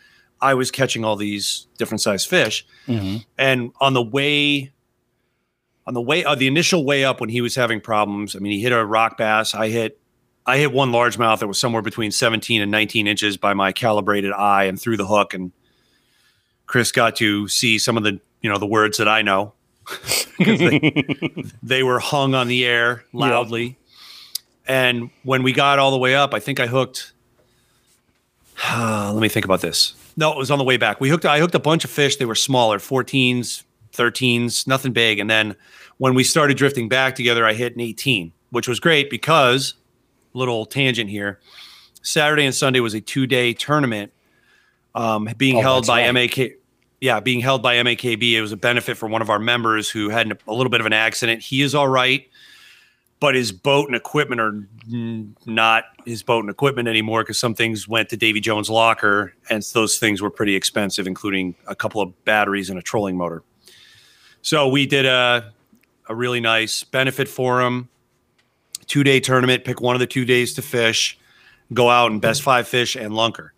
I 0.41 0.55
was 0.55 0.71
catching 0.71 1.05
all 1.05 1.17
these 1.17 1.67
different 1.79 2.01
sized 2.01 2.29
fish. 2.29 2.67
And 3.39 3.73
on 3.81 3.95
the 3.95 4.03
way 4.03 4.73
on 5.87 5.95
the 5.95 6.03
way 6.03 6.25
uh, 6.25 6.35
the 6.35 6.47
initial 6.47 6.85
way 6.85 7.05
up 7.05 7.21
when 7.21 7.31
he 7.31 7.41
was 7.41 7.55
having 7.55 7.81
problems, 7.81 8.35
I 8.35 8.41
mean, 8.41 8.53
he 8.53 8.61
hit 8.61 8.73
a 8.73 8.85
rock 8.85 9.17
bass. 9.17 9.55
I 9.55 9.69
hit 9.69 10.01
I 10.47 10.59
hit 10.59 10.73
one 10.73 10.93
largemouth 10.93 11.41
that 11.41 11.49
was 11.49 11.59
somewhere 11.59 11.83
between 11.83 12.13
17 12.13 12.63
and 12.63 12.71
19 12.71 13.07
inches 13.07 13.37
by 13.37 13.55
my 13.55 13.73
calibrated 13.73 14.33
eye 14.33 14.65
and 14.65 14.81
through 14.81 14.97
the 14.97 15.07
hook. 15.07 15.35
And 15.35 15.53
Chris 16.67 16.93
got 16.93 17.17
to 17.17 17.49
see 17.49 17.79
some 17.79 17.97
of 17.97 18.03
the, 18.03 18.21
you 18.43 18.51
know, 18.51 18.59
the 18.59 18.67
words 18.67 18.99
that 18.99 19.09
I 19.09 19.23
know. 19.23 19.53
'Cause 19.87 20.59
they, 20.59 21.15
they 21.63 21.83
were 21.83 21.99
hung 21.99 22.35
on 22.35 22.49
the 22.49 22.65
air 22.67 23.05
loudly. 23.13 23.79
And 24.67 25.11
when 25.23 25.43
we 25.43 25.53
got 25.53 25.79
all 25.79 25.91
the 25.93 25.99
way 25.99 26.15
up, 26.15 26.35
I 26.35 26.41
think 26.41 26.59
I 26.61 26.67
hooked. 26.67 27.13
let 28.69 29.21
me 29.21 29.29
think 29.29 29.45
about 29.45 29.61
this. 29.61 29.95
No, 30.17 30.33
it 30.33 30.39
was 30.39 30.51
on 30.51 30.59
the 30.59 30.65
way 30.65 30.77
back. 30.77 31.01
We 31.01 31.09
hooked. 31.09 31.25
I 31.25 31.39
hooked 31.39 31.55
a 31.55 31.59
bunch 31.61 31.85
of 31.85 31.91
fish. 31.91 32.17
They 32.17 32.25
were 32.25 32.35
smaller, 32.35 32.79
14s, 32.79 33.63
13s, 33.93 34.67
nothing 34.67 34.93
big. 34.93 35.19
And 35.19 35.29
then 35.31 35.55
when 35.99 36.15
we 36.15 36.25
started 36.25 36.57
drifting 36.57 36.89
back 36.89 37.15
together, 37.15 37.47
I 37.47 37.53
hit 37.53 37.75
an 37.75 37.81
18, 37.81 38.33
which 38.51 38.67
was 38.67 38.81
great 38.81 39.09
because 39.11 39.75
little 40.33 40.67
tangent 40.67 41.11
here. 41.11 41.39
Saturday 42.03 42.45
and 42.45 42.55
Sunday 42.55 42.81
was 42.81 42.95
a 42.95 43.01
two 43.01 43.27
day 43.27 43.53
tournament 43.53 44.13
um, 44.97 45.29
being 45.37 45.57
Oh, 45.59 45.63
held 45.63 45.87
by 45.87 46.09
right. 46.09 46.13
MAK. 46.13 46.53
Yeah, 47.01 47.21
being 47.21 47.41
held 47.41 47.63
by 47.63 47.77
MAKB. 47.77 48.33
It 48.33 48.41
was 48.41 48.53
a 48.53 48.57
benefit 48.57 48.97
for 48.97 49.07
one 49.09 49.21
of 49.23 49.29
our 49.31 49.39
members 49.39 49.89
who 49.91 50.09
had 50.09 50.33
a 50.49 50.53
little 50.53 50.71
bit 50.71 50.81
of 50.81 50.87
an 50.87 50.95
accident. 50.95 51.43
He 51.43 51.61
is 51.63 51.75
all 51.75 51.87
right, 51.89 52.27
but 53.21 53.35
his 53.35 53.53
boat 53.53 53.87
and 53.87 53.95
equipment 53.95 54.41
are 54.41 54.67
not 55.45 55.85
his 56.07 56.23
boat 56.23 56.41
and 56.41 56.49
equipment 56.51 56.89
anymore 56.89 57.23
because 57.23 57.39
some 57.39 57.55
things 57.55 57.87
went 57.87 58.09
to 58.09 58.17
Davy 58.17 58.41
Jones' 58.41 58.71
locker, 58.71 59.35
and 59.51 59.63
those 59.75 59.99
things 59.99 60.23
were 60.23 60.31
pretty 60.31 60.57
expensive, 60.57 61.07
including 61.07 61.55
a 61.67 61.75
couple 61.77 62.01
of 62.01 62.25
batteries 62.25 62.71
and 62.71 62.79
a 62.79 62.83
trolling 62.83 63.17
motor. 63.17 63.43
So 64.43 64.67
we 64.69 64.87
did 64.87 65.05
a 65.07 65.53
a 66.09 66.15
really 66.15 66.41
nice 66.41 66.83
benefit 66.85 67.29
for 67.29 67.61
him. 67.61 67.89
Two 68.87 69.05
day 69.05 69.21
tournament. 69.21 69.65
Pick 69.65 69.81
one 69.83 69.97
of 69.97 70.01
the 70.01 70.07
two 70.07 70.25
days 70.25 70.55
to 70.55 70.63
fish. 70.63 71.19
Go 71.75 71.91
out 71.91 72.11
and 72.13 72.23
best 72.23 72.43
five 72.43 72.67
fish 72.69 72.95
and 72.97 73.13
lunker. 73.13 73.51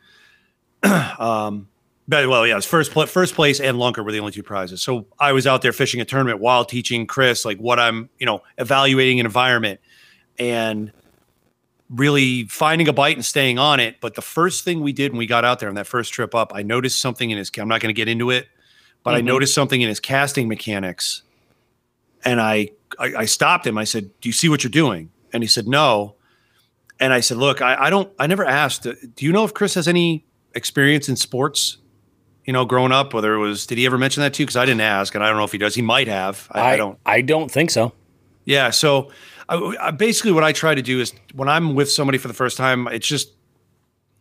um, 1.19 1.69
but 2.07 2.29
well, 2.29 2.47
yeah, 2.47 2.55
it 2.55 2.57
was 2.57 2.65
first 2.67 2.93
pla- 2.93 3.07
first 3.07 3.35
place 3.35 3.61
and 3.61 3.77
lunker 3.77 4.05
were 4.05 4.13
the 4.13 4.21
only 4.21 4.33
two 4.33 4.43
prizes. 4.43 4.83
So 4.83 5.07
I 5.19 5.33
was 5.33 5.47
out 5.47 5.61
there 5.63 5.73
fishing 5.73 6.01
a 6.01 6.05
tournament 6.05 6.41
while 6.41 6.65
teaching 6.65 7.07
Chris 7.07 7.45
like 7.45 7.59
what 7.59 7.79
I'm, 7.79 8.09
you 8.19 8.27
know, 8.27 8.43
evaluating 8.57 9.21
an 9.21 9.27
environment 9.27 9.81
and 10.39 10.91
really 11.91 12.45
finding 12.45 12.89
a 12.89 12.93
bite 12.93 13.17
and 13.17 13.25
staying 13.25 13.59
on 13.59 13.81
it. 13.81 14.01
But 14.01 14.15
the 14.15 14.23
first 14.23 14.65
thing 14.65 14.81
we 14.81 14.93
did 14.93 15.13
when 15.13 15.19
we 15.19 15.27
got 15.27 15.45
out 15.45 15.59
there 15.61 15.69
on 15.69 15.75
that 15.75 15.87
first 15.87 16.13
trip 16.13 16.35
up, 16.35 16.53
I 16.55 16.63
noticed 16.63 17.01
something 17.01 17.31
in 17.31 17.39
his. 17.39 17.51
I'm 17.59 17.69
not 17.69 17.81
going 17.81 17.95
to 17.95 17.97
get 17.97 18.09
into 18.09 18.31
it, 18.31 18.49
but 19.03 19.15
I 19.15 19.21
noticed 19.21 19.55
something 19.55 19.81
in 19.81 19.89
his 19.89 20.01
casting 20.01 20.49
mechanics, 20.49 21.23
and 22.25 22.41
I, 22.41 22.71
I 22.99 23.15
I 23.17 23.25
stopped 23.27 23.67
him. 23.67 23.77
I 23.79 23.85
said, 23.85 24.11
"Do 24.21 24.29
you 24.29 24.33
see 24.33 24.49
what 24.49 24.65
you're 24.65 24.71
doing?" 24.71 25.11
And 25.33 25.43
he 25.43 25.47
said, 25.47 25.67
"No." 25.69 26.15
And 27.01 27.13
I 27.13 27.21
said, 27.21 27.37
"Look, 27.37 27.61
I, 27.63 27.77
I 27.85 27.91
don't. 27.91 28.11
I 28.19 28.27
never 28.27 28.45
asked. 28.45 28.87
uh, 28.87 28.95
Do 29.15 29.25
you 29.25 29.33
know 29.33 29.45
if 29.45 29.55
Chris 29.55 29.75
has 29.75 29.87
any 29.89 30.25
experience 30.55 31.09
in 31.09 31.17
sports? 31.17 31.79
You 32.45 32.53
know, 32.55 32.65
growing 32.65 32.93
up, 32.93 33.13
whether 33.13 33.35
it 33.35 33.39
was, 33.39 33.67
did 33.67 33.77
he 33.79 33.85
ever 33.85 33.99
mention 33.99 34.23
that 34.23 34.33
to 34.35 34.43
you? 34.43 34.47
Because 34.47 34.57
I 34.57 34.65
didn't 34.65 34.81
ask, 34.81 35.15
and 35.15 35.23
I 35.23 35.29
don't 35.29 35.37
know 35.37 35.45
if 35.45 35.53
he 35.53 35.59
does. 35.59 35.75
He 35.75 35.83
might 35.83 36.09
have. 36.09 36.49
I, 36.51 36.73
I 36.73 36.77
don't. 36.77 36.99
I 37.05 37.21
don't 37.21 37.51
think 37.51 37.71
so. 37.71 37.93
Yeah. 38.47 38.71
So 38.71 39.11
I, 39.49 39.57
I- 39.81 39.91
basically, 39.91 40.33
what 40.33 40.45
I 40.45 40.53
try 40.53 40.75
to 40.75 40.81
do 40.83 40.99
is 41.01 41.13
when 41.35 41.49
I'm 41.49 41.75
with 41.75 41.91
somebody 41.91 42.17
for 42.19 42.29
the 42.29 42.35
first 42.35 42.57
time, 42.57 42.89
it's 42.89 43.07
just 43.07 43.31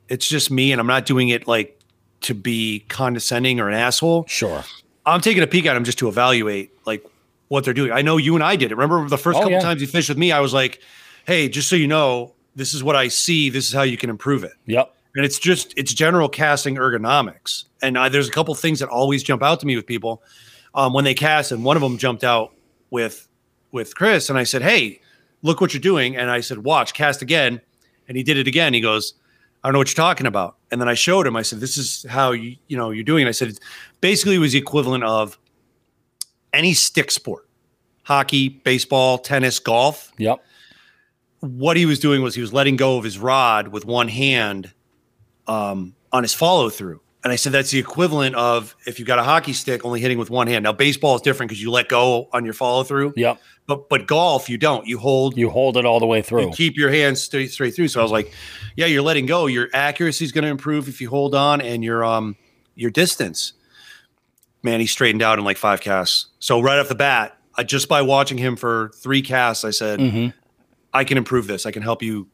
It's 0.09 0.27
just 0.27 0.51
me, 0.51 0.71
and 0.73 0.81
I'm 0.81 0.87
not 0.87 1.05
doing 1.05 1.29
it 1.29 1.47
like 1.47 1.79
to 2.21 2.33
be 2.33 2.83
condescending 2.89 3.59
or 3.59 3.69
an 3.69 3.75
asshole. 3.75 4.25
Sure. 4.27 4.63
I'm 5.05 5.21
taking 5.21 5.41
a 5.43 5.47
peek 5.47 5.65
at 5.65 5.75
them 5.75 5.83
just 5.85 5.99
to 5.99 6.09
evaluate 6.09 6.71
like 6.85 7.05
what 7.47 7.63
they're 7.63 7.73
doing. 7.73 7.91
I 7.93 8.01
know 8.01 8.17
you 8.17 8.35
and 8.35 8.43
I 8.43 8.57
did 8.57 8.71
it. 8.71 8.75
Remember 8.75 9.07
the 9.07 9.17
first 9.17 9.37
Oh, 9.37 9.41
couple 9.43 9.53
yeah. 9.53 9.59
times 9.61 9.79
you 9.79 9.87
fished 9.87 10.09
with 10.09 10.17
me, 10.17 10.33
I 10.33 10.41
was 10.41 10.53
like, 10.53 10.81
"Hey, 11.25 11.47
just 11.47 11.69
so 11.69 11.77
you 11.77 11.87
know, 11.87 12.33
this 12.57 12.73
is 12.73 12.83
what 12.83 12.97
I 12.97 13.07
see. 13.07 13.49
This 13.49 13.67
is 13.67 13.73
how 13.73 13.83
you 13.83 13.95
can 13.95 14.09
improve 14.09 14.43
it." 14.43 14.51
Yep. 14.65 14.93
And 15.17 15.25
it's 15.25 15.39
just 15.39 15.73
it's 15.75 15.93
general 15.93 16.29
casting 16.29 16.75
ergonomics. 16.75 17.65
And 17.81 17.97
I, 17.97 18.07
there's 18.07 18.27
a 18.27 18.31
couple 18.31 18.53
things 18.53 18.79
that 18.79 18.87
always 18.89 19.23
jump 19.23 19.41
out 19.41 19.59
to 19.61 19.65
me 19.65 19.75
with 19.75 19.87
people 19.87 20.21
um, 20.75 20.93
when 20.93 21.03
they 21.03 21.15
cast, 21.15 21.51
and 21.51 21.65
one 21.65 21.75
of 21.75 21.81
them 21.81 21.97
jumped 21.97 22.23
out 22.23 22.53
with 22.91 23.27
with 23.71 23.95
Chris, 23.95 24.29
and 24.29 24.37
I 24.37 24.43
said, 24.43 24.61
"Hey, 24.61 25.01
look 25.41 25.59
what 25.59 25.73
you're 25.73 25.81
doing." 25.81 26.15
And 26.15 26.29
I 26.29 26.39
said, 26.41 26.59
"Watch, 26.59 26.93
cast 26.93 27.21
again." 27.23 27.59
And 28.07 28.15
he 28.15 28.23
did 28.23 28.37
it 28.37 28.47
again. 28.47 28.75
He 28.75 28.79
goes, 28.79 29.15
"I 29.63 29.67
don't 29.67 29.73
know 29.73 29.79
what 29.79 29.89
you're 29.89 30.05
talking 30.05 30.27
about." 30.27 30.55
And 30.71 30.79
then 30.79 30.87
I 30.87 30.93
showed 30.93 31.25
him. 31.25 31.35
I 31.35 31.41
said, 31.41 31.59
"This 31.61 31.77
is 31.77 32.05
how 32.07 32.31
you 32.31 32.55
you 32.67 32.77
know 32.77 32.91
you're 32.91 33.03
doing." 33.03 33.25
it. 33.25 33.29
I 33.29 33.33
said, 33.33 33.57
basically, 34.01 34.35
it 34.35 34.39
was 34.39 34.51
the 34.51 34.59
equivalent 34.59 35.03
of 35.03 35.39
any 36.53 36.73
stick 36.75 37.09
sport, 37.09 37.49
hockey, 38.03 38.49
baseball, 38.49 39.17
tennis, 39.17 39.57
golf 39.59 40.11
Yep. 40.19 40.43
what 41.39 41.75
he 41.75 41.85
was 41.87 41.99
doing 41.99 42.21
was 42.21 42.35
he 42.35 42.41
was 42.41 42.53
letting 42.53 42.75
go 42.75 42.97
of 42.97 43.03
his 43.03 43.17
rod 43.19 43.69
with 43.69 43.83
one 43.85 44.07
hand 44.07 44.73
um, 45.47 45.95
on 46.11 46.23
his 46.23 46.33
follow 46.33 46.69
through. 46.69 47.01
And 47.23 47.33
I 47.33 47.35
said 47.35 47.51
that's 47.51 47.71
the 47.71 47.79
equivalent 47.79 48.35
of 48.35 48.73
if 48.85 48.99
you've 48.99 49.07
got 49.07 49.19
a 49.19 49.23
hockey 49.23 49.51
stick 49.51 49.83
only 49.83 49.99
hitting 49.99 50.17
with 50.17 50.29
one 50.29 50.47
hand. 50.47 50.63
Now 50.63 50.71
baseball 50.71 51.15
is 51.15 51.21
different 51.21 51.49
because 51.49 51.61
you 51.61 51.71
let 51.71 51.89
go 51.89 52.29
on 52.31 52.45
your 52.45 52.53
follow 52.53 52.83
through. 52.83 53.13
Yep. 53.17 53.41
But 53.65 53.89
but 53.89 54.07
golf 54.07 54.49
you 54.49 54.57
don't. 54.57 54.87
You 54.87 54.97
hold. 54.97 55.35
You 55.37 55.49
hold 55.49 55.75
it 55.75 55.85
all 55.85 55.99
the 55.99 56.05
way 56.05 56.19
You 56.19 56.23
through. 56.23 56.51
keep 56.51 56.77
your 56.77 56.89
hands 56.89 57.21
straight 57.21 57.51
straight 57.51 57.75
through. 57.75 57.89
So 57.89 57.99
I 57.99 58.03
was 58.03 58.11
like, 58.13 58.31
yeah, 58.77 58.85
you're 58.85 59.01
letting 59.01 59.25
go. 59.25 59.47
Your 59.47 59.67
accuracy 59.73 60.23
is 60.23 60.31
going 60.31 60.43
to 60.43 60.49
improve 60.49 60.87
if 60.87 61.01
you 61.01 61.09
hold 61.09 61.35
on, 61.35 61.59
and 61.59 61.83
your 61.83 62.05
um 62.05 62.37
your 62.75 62.91
distance. 62.91 63.53
Man, 64.63 64.79
he 64.79 64.85
straightened 64.87 65.21
out 65.21 65.37
in 65.37 65.43
like 65.45 65.57
five 65.57 65.81
casts. 65.81 66.27
So 66.39 66.61
right 66.61 66.79
off 66.79 66.87
the 66.87 66.95
bat, 66.95 67.37
I, 67.55 67.63
just 67.63 67.87
by 67.89 68.01
watching 68.03 68.37
him 68.37 68.55
for 68.55 68.91
three 68.95 69.21
casts, 69.21 69.63
I 69.65 69.71
said, 69.71 69.99
Mhm. 69.99 70.33
I 70.93 71.03
can 71.03 71.17
improve 71.17 71.47
this. 71.47 71.65
I 71.65 71.71
can 71.71 71.81
help 71.83 72.01
you 72.01 72.27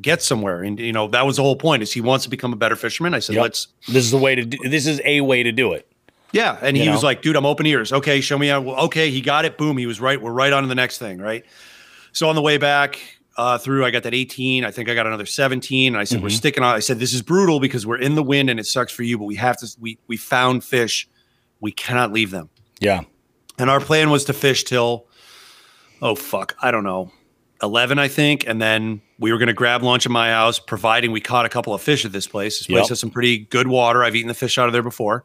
get 0.00 0.22
somewhere. 0.22 0.62
And 0.62 0.78
you 0.78 0.92
know, 0.92 1.08
that 1.08 1.24
was 1.26 1.36
the 1.36 1.42
whole 1.42 1.56
point 1.56 1.82
is 1.82 1.92
he 1.92 2.00
wants 2.00 2.24
to 2.24 2.30
become 2.30 2.52
a 2.52 2.56
better 2.56 2.76
fisherman. 2.76 3.14
I 3.14 3.18
said, 3.20 3.34
Yep. 3.36 3.42
let's 3.42 3.68
This 3.86 4.04
is 4.04 4.10
the 4.10 4.18
way 4.18 4.34
to 4.34 4.44
do 4.44 4.58
this 4.68 4.86
is 4.86 5.00
a 5.04 5.20
way 5.20 5.42
to 5.42 5.52
do 5.52 5.72
it. 5.72 5.86
yeah. 6.32 6.58
And 6.60 6.76
You 6.76 6.84
he 6.84 6.88
was 6.90 7.02
like, 7.02 7.22
dude, 7.22 7.36
I'm 7.36 7.46
open 7.46 7.66
ears. 7.66 7.92
Okay, 7.92 8.20
show 8.20 8.36
me 8.38 8.48
how 8.48 8.60
Well, 8.60 8.76
okay, 8.86 9.10
he 9.10 9.20
got 9.20 9.44
it. 9.44 9.56
Boom. 9.58 9.76
He 9.78 9.86
was 9.86 10.00
right. 10.00 10.20
We're 10.20 10.32
right 10.32 10.52
on 10.52 10.62
to 10.62 10.68
the 10.68 10.74
next 10.74 10.98
thing. 10.98 11.18
Right. 11.18 11.44
So 12.12 12.28
on 12.28 12.34
the 12.34 12.42
way 12.42 12.58
back 12.58 13.00
uh, 13.36 13.58
through, 13.58 13.84
I 13.84 13.90
got 13.90 14.04
that 14.04 14.14
18. 14.14 14.64
I 14.64 14.70
think 14.70 14.88
I 14.88 14.94
got 14.94 15.06
another 15.08 15.26
17. 15.26 15.94
And 15.94 16.00
I 16.00 16.04
said, 16.04 16.22
we're 16.22 16.28
Mhm. 16.28 16.32
sticking 16.36 16.62
on. 16.62 16.74
I 16.74 16.78
said, 16.78 17.00
this 17.00 17.12
is 17.12 17.20
brutal 17.22 17.58
because 17.58 17.84
we're 17.86 17.98
in 17.98 18.14
the 18.14 18.22
wind 18.22 18.48
and 18.48 18.60
it 18.60 18.66
sucks 18.66 18.92
for 18.92 19.02
you, 19.02 19.18
but 19.18 19.24
we 19.24 19.34
have 19.34 19.56
to, 19.58 19.66
we, 19.80 19.98
we 20.06 20.16
found 20.16 20.62
fish. 20.62 21.08
We 21.60 21.72
cannot 21.72 22.12
leave 22.12 22.30
them. 22.30 22.50
Yeah. 22.78 23.00
And 23.58 23.70
our 23.70 23.80
plan 23.80 24.10
was 24.10 24.24
to 24.26 24.32
fish 24.32 24.62
till, 24.64 25.06
oh, 26.02 26.14
fuck, 26.14 26.54
I 26.62 26.70
don't 26.70 26.84
know, 26.84 27.10
11, 27.64 27.98
I 27.98 28.08
think. 28.08 28.46
And 28.46 28.60
then 28.62 29.00
we 29.18 29.32
were 29.32 29.38
going 29.38 29.48
to 29.48 29.52
grab 29.54 29.82
lunch 29.82 30.06
at 30.06 30.12
my 30.12 30.30
house, 30.30 30.58
providing 30.58 31.10
we 31.12 31.20
caught 31.20 31.44
a 31.44 31.48
couple 31.48 31.74
of 31.74 31.82
fish 31.82 32.04
at 32.04 32.12
this 32.12 32.26
place. 32.28 32.58
This 32.58 32.66
place 32.68 32.82
Yep. 32.82 32.88
has 32.90 33.00
some 33.00 33.10
pretty 33.10 33.38
good 33.38 33.66
water. 33.66 34.04
I've 34.04 34.14
eaten 34.14 34.28
the 34.28 34.34
fish 34.34 34.58
out 34.58 34.66
of 34.66 34.72
there 34.72 34.82
before. 34.82 35.24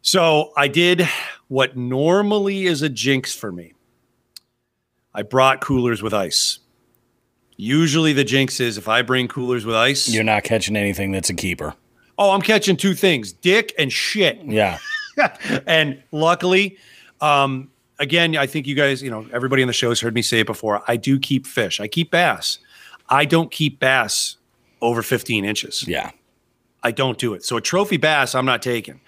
So 0.00 0.52
I 0.56 0.68
did 0.68 1.08
what 1.48 1.76
normally 1.76 2.64
is 2.66 2.82
a 2.82 2.88
jinx 2.88 3.34
for 3.34 3.52
me. 3.52 3.74
I 5.14 5.22
brought 5.22 5.60
coolers 5.60 6.02
with 6.02 6.14
ice. 6.14 6.58
Usually 7.56 8.12
the 8.12 8.24
jinx 8.24 8.58
is 8.60 8.78
if 8.78 8.88
I 8.88 9.02
bring 9.02 9.28
coolers 9.28 9.64
with 9.64 9.76
ice, 9.76 10.08
You're 10.08 10.24
not 10.24 10.42
catching 10.42 10.76
anything 10.76 11.12
that's 11.12 11.30
a 11.30 11.34
keeper. 11.34 11.74
oh, 12.18 12.30
I'm 12.30 12.42
catching 12.42 12.76
two 12.76 12.94
things 12.94 13.32
dick 13.32 13.74
and 13.78 13.92
shit. 13.92 14.40
Yeah. 14.44 14.78
and 15.66 16.02
luckily, 16.12 16.78
um, 17.20 17.70
again, 17.98 18.36
I 18.36 18.46
think 18.46 18.66
you 18.66 18.74
guys, 18.74 19.02
you 19.02 19.10
know, 19.10 19.26
everybody 19.32 19.62
on 19.62 19.66
the 19.66 19.72
show 19.72 19.88
has 19.90 20.00
heard 20.00 20.14
me 20.14 20.22
say 20.22 20.40
it 20.40 20.46
before. 20.46 20.82
I 20.88 20.96
do 20.96 21.18
keep 21.18 21.46
fish. 21.46 21.80
I 21.80 21.88
keep 21.88 22.10
bass. 22.10 22.58
I 23.08 23.24
don't 23.24 23.50
keep 23.50 23.78
bass 23.78 24.36
over 24.80 25.02
15 25.02 25.44
inches. 25.44 25.86
Yeah. 25.86 26.10
I 26.82 26.90
don't 26.90 27.18
do 27.18 27.34
it. 27.34 27.44
So 27.44 27.56
a 27.56 27.60
trophy 27.60 27.96
bass, 27.96 28.34
I'm 28.34 28.46
not 28.46 28.62
taking. 28.62 29.00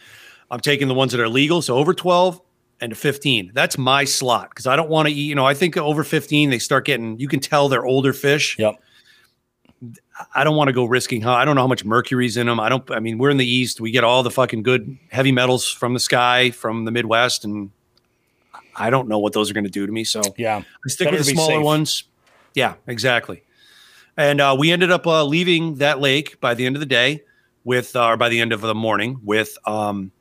I'm 0.50 0.60
taking 0.60 0.88
the 0.88 0.94
ones 0.94 1.12
that 1.12 1.20
are 1.20 1.28
legal. 1.28 1.62
So 1.62 1.76
over 1.76 1.92
12 1.92 2.40
and 2.80 2.90
to 2.90 2.96
15. 2.96 3.52
That's 3.54 3.78
my 3.78 4.04
slot 4.04 4.50
because 4.50 4.66
I 4.66 4.76
don't 4.76 4.90
want 4.90 5.08
to 5.08 5.14
eat. 5.14 5.24
You 5.24 5.34
know, 5.34 5.46
I 5.46 5.54
think 5.54 5.76
over 5.76 6.04
15, 6.04 6.50
they 6.50 6.58
start 6.58 6.84
getting, 6.84 7.18
you 7.18 7.28
can 7.28 7.40
tell 7.40 7.68
they're 7.68 7.86
older 7.86 8.12
fish. 8.12 8.58
Yep. 8.58 8.80
I 10.34 10.44
don't 10.44 10.56
want 10.56 10.68
to 10.68 10.72
go 10.72 10.84
risking 10.84 11.20
how 11.20 11.34
I 11.34 11.44
don't 11.44 11.56
know 11.56 11.62
how 11.62 11.66
much 11.66 11.84
mercury's 11.84 12.36
in 12.36 12.46
them. 12.46 12.60
I 12.60 12.68
don't 12.68 12.88
I 12.90 13.00
mean 13.00 13.18
we're 13.18 13.30
in 13.30 13.36
the 13.36 13.46
east. 13.46 13.80
We 13.80 13.90
get 13.90 14.04
all 14.04 14.22
the 14.22 14.30
fucking 14.30 14.62
good 14.62 14.96
heavy 15.10 15.32
metals 15.32 15.70
from 15.70 15.92
the 15.92 16.00
sky 16.00 16.50
from 16.50 16.84
the 16.84 16.90
Midwest 16.90 17.44
and 17.44 17.70
I 18.76 18.90
don't 18.90 19.08
know 19.08 19.18
what 19.18 19.32
those 19.32 19.50
are 19.50 19.54
going 19.54 19.64
to 19.64 19.70
do 19.70 19.86
to 19.86 19.92
me. 19.92 20.04
So 20.04 20.22
Yeah. 20.36 20.58
I 20.58 20.88
stick 20.88 21.06
Better 21.06 21.18
with 21.18 21.26
the 21.26 21.32
smaller 21.32 21.54
safe. 21.54 21.62
ones. 21.64 22.04
Yeah, 22.54 22.74
exactly. 22.86 23.42
And 24.16 24.40
uh, 24.40 24.54
we 24.58 24.70
ended 24.70 24.90
up 24.90 25.06
uh, 25.06 25.24
leaving 25.24 25.76
that 25.76 26.00
lake 26.00 26.40
by 26.40 26.54
the 26.54 26.66
end 26.66 26.76
of 26.76 26.80
the 26.80 26.86
day 26.86 27.22
with 27.64 27.96
uh, 27.96 28.06
or 28.10 28.16
by 28.16 28.28
the 28.28 28.40
end 28.40 28.52
of 28.52 28.60
the 28.60 28.74
morning 28.74 29.18
with 29.24 29.56
um 29.66 30.12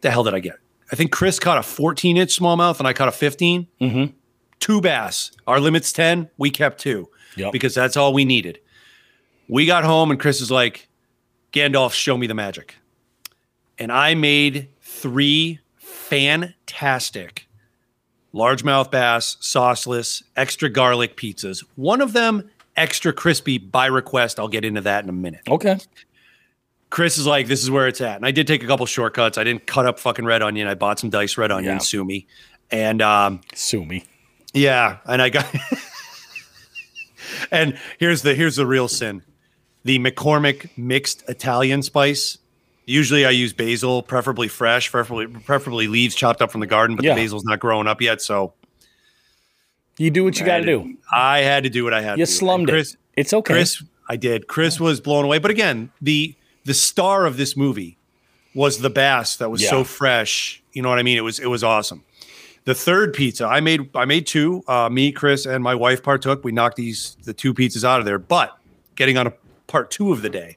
the 0.00 0.10
hell 0.10 0.24
did 0.24 0.34
I 0.34 0.40
get? 0.40 0.56
I 0.92 0.96
think 0.96 1.10
Chris 1.10 1.38
caught 1.38 1.58
a 1.58 1.62
14 1.62 2.16
inch 2.16 2.38
smallmouth 2.38 2.78
and 2.78 2.86
I 2.88 2.92
caught 2.92 3.08
a 3.08 3.12
15. 3.12 3.66
Mhm. 3.80 4.12
Two 4.60 4.80
bass. 4.80 5.32
Our 5.46 5.58
limit's 5.60 5.92
10. 5.92 6.30
We 6.38 6.50
kept 6.50 6.80
two 6.80 7.08
Yep. 7.36 7.52
because 7.52 7.74
that's 7.74 7.96
all 7.96 8.12
we 8.14 8.24
needed. 8.24 8.60
We 9.48 9.66
got 9.66 9.84
home 9.84 10.10
and 10.10 10.18
Chris 10.18 10.40
is 10.40 10.50
like, 10.50 10.88
Gandalf, 11.52 11.92
show 11.92 12.16
me 12.16 12.26
the 12.26 12.34
magic. 12.34 12.76
And 13.78 13.90
I 13.92 14.14
made 14.14 14.68
three 14.80 15.60
fantastic 15.76 17.45
largemouth 18.36 18.90
bass, 18.90 19.36
sauceless, 19.40 20.22
extra 20.36 20.68
garlic 20.68 21.16
pizzas. 21.16 21.64
One 21.76 22.00
of 22.00 22.12
them 22.12 22.50
extra 22.76 23.12
crispy 23.12 23.56
by 23.58 23.86
request. 23.86 24.38
I'll 24.38 24.48
get 24.48 24.64
into 24.64 24.82
that 24.82 25.02
in 25.02 25.08
a 25.10 25.12
minute. 25.12 25.40
Okay. 25.48 25.78
Chris 26.90 27.18
is 27.18 27.26
like, 27.26 27.46
this 27.48 27.62
is 27.62 27.70
where 27.70 27.88
it's 27.88 28.00
at. 28.00 28.16
And 28.16 28.26
I 28.26 28.30
did 28.30 28.46
take 28.46 28.62
a 28.62 28.66
couple 28.66 28.86
shortcuts. 28.86 29.38
I 29.38 29.44
didn't 29.44 29.66
cut 29.66 29.86
up 29.86 29.98
fucking 29.98 30.24
red 30.24 30.42
onion. 30.42 30.68
I 30.68 30.74
bought 30.74 30.98
some 31.00 31.10
diced 31.10 31.36
red 31.38 31.50
onion, 31.50 31.74
Yeah. 31.74 31.78
sue 31.78 32.04
me. 32.04 32.26
And 32.70 33.00
um, 33.02 33.40
Sue 33.54 33.84
me. 33.84 34.04
yeah, 34.52 34.98
and 35.06 35.22
I 35.22 35.28
got 35.30 35.46
And 37.50 37.78
here's 37.98 38.22
the 38.22 38.34
here's 38.34 38.56
the 38.56 38.66
real 38.66 38.88
sin. 38.88 39.22
The 39.84 39.98
McCormick 39.98 40.70
mixed 40.76 41.28
Italian 41.28 41.82
spice. 41.82 42.38
Usually 42.86 43.26
I 43.26 43.30
use 43.30 43.52
basil, 43.52 44.02
preferably 44.02 44.46
fresh, 44.48 44.90
preferably 44.90 45.26
preferably 45.26 45.88
leaves 45.88 46.14
chopped 46.14 46.40
up 46.40 46.50
from 46.52 46.60
the 46.60 46.66
garden, 46.66 46.94
but 46.96 47.04
Yeah. 47.04 47.14
the 47.14 47.20
basil's 47.20 47.44
not 47.44 47.58
growing 47.60 47.86
up 47.88 48.00
yet, 48.00 48.22
so 48.22 48.54
You 49.98 50.10
do 50.10 50.24
what 50.24 50.38
you 50.38 50.44
got 50.46 50.58
to 50.58 50.64
do. 50.64 50.96
I 51.10 51.38
had 51.40 51.64
to 51.64 51.70
do 51.70 51.82
what 51.84 51.94
I 51.94 52.02
had 52.02 52.18
You 52.18 52.26
to 52.26 52.30
do. 52.30 52.36
slummed 52.36 52.68
Chris, 52.68 52.92
it. 52.94 52.98
It's 53.16 53.32
okay. 53.32 53.54
Chris, 53.54 53.82
I 54.08 54.16
did. 54.16 54.46
Chris 54.46 54.78
was 54.78 55.00
blown 55.00 55.24
away. 55.24 55.38
But 55.38 55.50
again, 55.50 55.90
the 56.00 56.34
the 56.64 56.74
star 56.74 57.26
of 57.26 57.36
this 57.36 57.56
movie 57.56 57.96
was 58.54 58.78
the 58.78 58.90
bass 58.90 59.36
that 59.36 59.50
was 59.50 59.62
Yeah. 59.62 59.70
so 59.70 59.84
fresh. 59.84 60.62
You 60.72 60.82
know 60.82 60.88
what 60.88 60.98
I 60.98 61.02
mean? 61.02 61.16
It 61.16 61.22
was 61.24 61.38
it 61.38 61.46
was 61.46 61.64
awesome. 61.64 62.04
The 62.66 62.74
third 62.74 63.14
pizza, 63.14 63.46
I 63.46 63.60
made 63.60 63.88
I 63.94 64.04
made 64.04 64.26
two. 64.26 64.62
Uh, 64.68 64.88
me, 64.90 65.12
Chris, 65.12 65.46
and 65.46 65.62
my 65.64 65.74
wife 65.74 66.02
partook. 66.02 66.44
We 66.44 66.52
knocked 66.52 66.76
these 66.76 67.16
the 67.24 67.32
two 67.32 67.54
pizzas 67.54 67.82
out 67.84 68.00
of 68.00 68.06
there. 68.06 68.18
But 68.18 68.56
getting 68.96 69.16
on 69.16 69.26
a 69.26 69.32
part 69.66 69.90
two 69.90 70.12
of 70.12 70.20
the 70.22 70.28
day, 70.30 70.56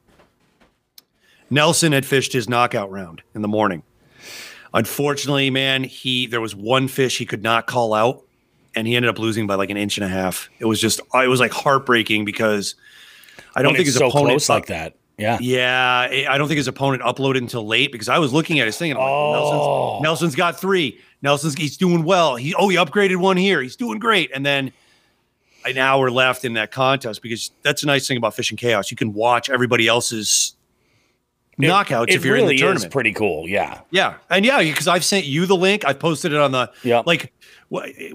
Nelson 1.49 1.91
had 1.91 2.05
fished 2.05 2.33
his 2.33 2.47
knockout 2.49 2.91
round 2.91 3.21
in 3.35 3.41
the 3.41 3.47
morning. 3.47 3.83
Unfortunately, 4.73 5.49
man, 5.49 5.83
he 5.83 6.27
there 6.27 6.41
was 6.41 6.55
one 6.55 6.87
fish 6.87 7.17
he 7.17 7.25
could 7.25 7.41
not 7.41 7.65
call 7.65 7.93
out, 7.93 8.23
and 8.75 8.85
he 8.85 8.95
ended 8.95 9.09
up 9.09 9.17
losing 9.17 9.47
by 9.47 9.55
like 9.55 9.69
an 9.71 9.77
inch 9.77 9.97
and 9.97 10.05
a 10.05 10.09
half. 10.09 10.49
It 10.59 10.65
was 10.65 10.79
just 10.79 11.01
uh, 11.13 11.19
it 11.19 11.27
was 11.27 11.39
like 11.39 11.51
heartbreaking 11.51 12.23
because 12.25 12.75
I 13.55 13.61
don't 13.63 13.71
When 13.71 13.77
think 13.77 13.87
his 13.87 13.95
so 13.95 14.07
opponent 14.09 14.29
close 14.31 14.49
like 14.49 14.67
that. 14.67 14.95
Yeah. 15.17 15.37
yeah, 15.41 16.07
I- 16.09 16.27
I 16.29 16.37
don't 16.37 16.47
think 16.47 16.59
his 16.59 16.69
opponent 16.69 17.03
uploaded 17.03 17.39
until 17.39 17.67
late 17.67 17.91
because 17.91 18.07
I 18.07 18.19
was 18.19 18.31
looking 18.31 18.59
at 18.61 18.67
his 18.67 18.77
thing 18.77 18.91
and 18.91 18.97
I'm 18.97 19.03
like, 19.03 19.11
Oh. 19.11 19.33
Nelson's, 19.33 20.03
Nelson's 20.03 20.35
got 20.35 20.57
three. 20.61 20.97
Nelson's 21.21 21.55
he's 21.55 21.75
doing 21.75 22.03
well. 22.05 22.37
He 22.37 22.53
oh 22.55 22.69
he 22.69 22.77
upgraded 22.77 23.17
one 23.17 23.35
here. 23.35 23.61
He's 23.61 23.75
doing 23.75 23.99
great. 23.99 24.31
And 24.33 24.45
then 24.45 24.71
an 25.65 25.77
hour 25.77 26.09
left 26.09 26.45
in 26.45 26.53
that 26.53 26.71
contest 26.71 27.21
because 27.21 27.51
that's 27.63 27.83
a 27.83 27.85
nice 27.85 28.07
thing 28.07 28.15
about 28.17 28.33
fishing 28.33 28.55
chaos. 28.55 28.91
You 28.91 28.95
can 28.97 29.11
watch 29.13 29.49
everybody 29.49 29.87
else's 29.89 30.55
knockouts 31.59 32.05
It 32.09 32.15
if 32.15 32.25
you're 32.25 32.33
really 32.35 32.51
in 32.51 32.55
the 32.55 32.57
tournament. 32.61 32.85
is 32.85 32.91
pretty 32.91 33.13
cool. 33.13 33.47
Yeah. 33.47 33.81
Yeah, 33.91 34.15
and 34.29 34.45
yeah, 34.45 34.59
because 34.63 34.87
I've 34.87 35.03
sent 35.05 35.25
you 35.25 35.45
the 35.45 35.55
link. 35.55 35.83
I've 35.85 35.99
posted 35.99 36.31
it 36.33 36.39
on 36.39 36.51
the 36.51 36.71
Yep. 36.83 37.05
like 37.07 37.33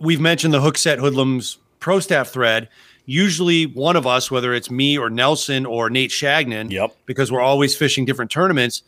we've 0.01 0.21
mentioned 0.21 0.53
the 0.55 0.61
hook 0.61 0.77
set 0.79 0.99
hoodlums 0.99 1.59
pro 1.81 2.01
staff 2.01 2.29
thread. 2.29 2.69
Usually, 3.07 3.65
one 3.67 3.97
of 3.97 4.07
us, 4.07 4.31
whether 4.31 4.55
it's 4.55 4.71
me 4.71 4.97
or 4.97 5.11
Nelson 5.11 5.67
or 5.67 5.91
Nate 5.91 6.11
Chagnon, 6.11 6.71
Yep. 6.71 6.97
because 7.07 7.31
we're 7.31 7.43
always 7.43 7.77
fishing 7.77 8.05
different 8.07 8.31
tournaments. 8.31 8.83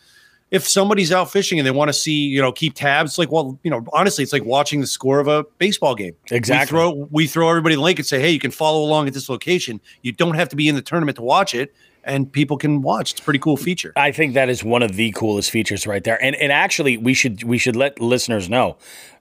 If 0.50 0.66
somebody's 0.66 1.10
out 1.12 1.30
fishing 1.30 1.58
and 1.58 1.66
they 1.66 1.72
want 1.72 1.88
to 1.88 1.92
see, 1.92 2.12
you 2.28 2.40
know, 2.40 2.52
keep 2.52 2.74
tabs, 2.74 3.18
like, 3.18 3.30
well, 3.32 3.58
you 3.64 3.70
know, 3.70 3.84
honestly, 3.92 4.22
it's 4.22 4.32
like 4.32 4.44
watching 4.44 4.80
the 4.80 4.86
score 4.86 5.18
of 5.18 5.26
a 5.26 5.44
baseball 5.58 5.94
game. 5.96 6.14
Exactly. 6.30 6.64
We 6.76 6.80
throw 6.80 7.08
we 7.10 7.26
throw 7.26 7.50
everybody 7.50 7.74
the 7.74 7.80
link 7.80 7.98
and 7.98 8.06
say, 8.06 8.20
hey, 8.20 8.30
you 8.30 8.38
can 8.38 8.52
follow 8.52 8.82
along 8.82 9.08
at 9.08 9.12
this 9.12 9.28
location. 9.28 9.80
You 10.02 10.12
don't 10.12 10.34
have 10.34 10.48
to 10.50 10.56
be 10.56 10.68
in 10.68 10.76
the 10.76 10.82
tournament 10.82 11.16
to 11.16 11.22
watch 11.22 11.54
it. 11.54 11.74
And 12.06 12.32
people 12.32 12.56
can 12.56 12.80
watch. 12.80 13.12
It's 13.12 13.20
a 13.20 13.24
pretty 13.24 13.40
cool 13.40 13.56
feature. 13.56 13.92
I 13.96 14.12
think 14.12 14.34
that 14.34 14.48
is 14.48 14.64
one 14.64 14.82
of 14.82 14.94
the 14.94 15.10
coolest 15.12 15.50
features 15.50 15.86
right 15.86 16.02
there. 16.02 16.22
And 16.22 16.34
and 16.36 16.52
actually 16.52 16.96
we 16.96 17.12
should 17.12 17.42
we 17.42 17.58
should 17.58 17.76
let 17.76 18.00
listeners 18.00 18.48
know. 18.48 18.78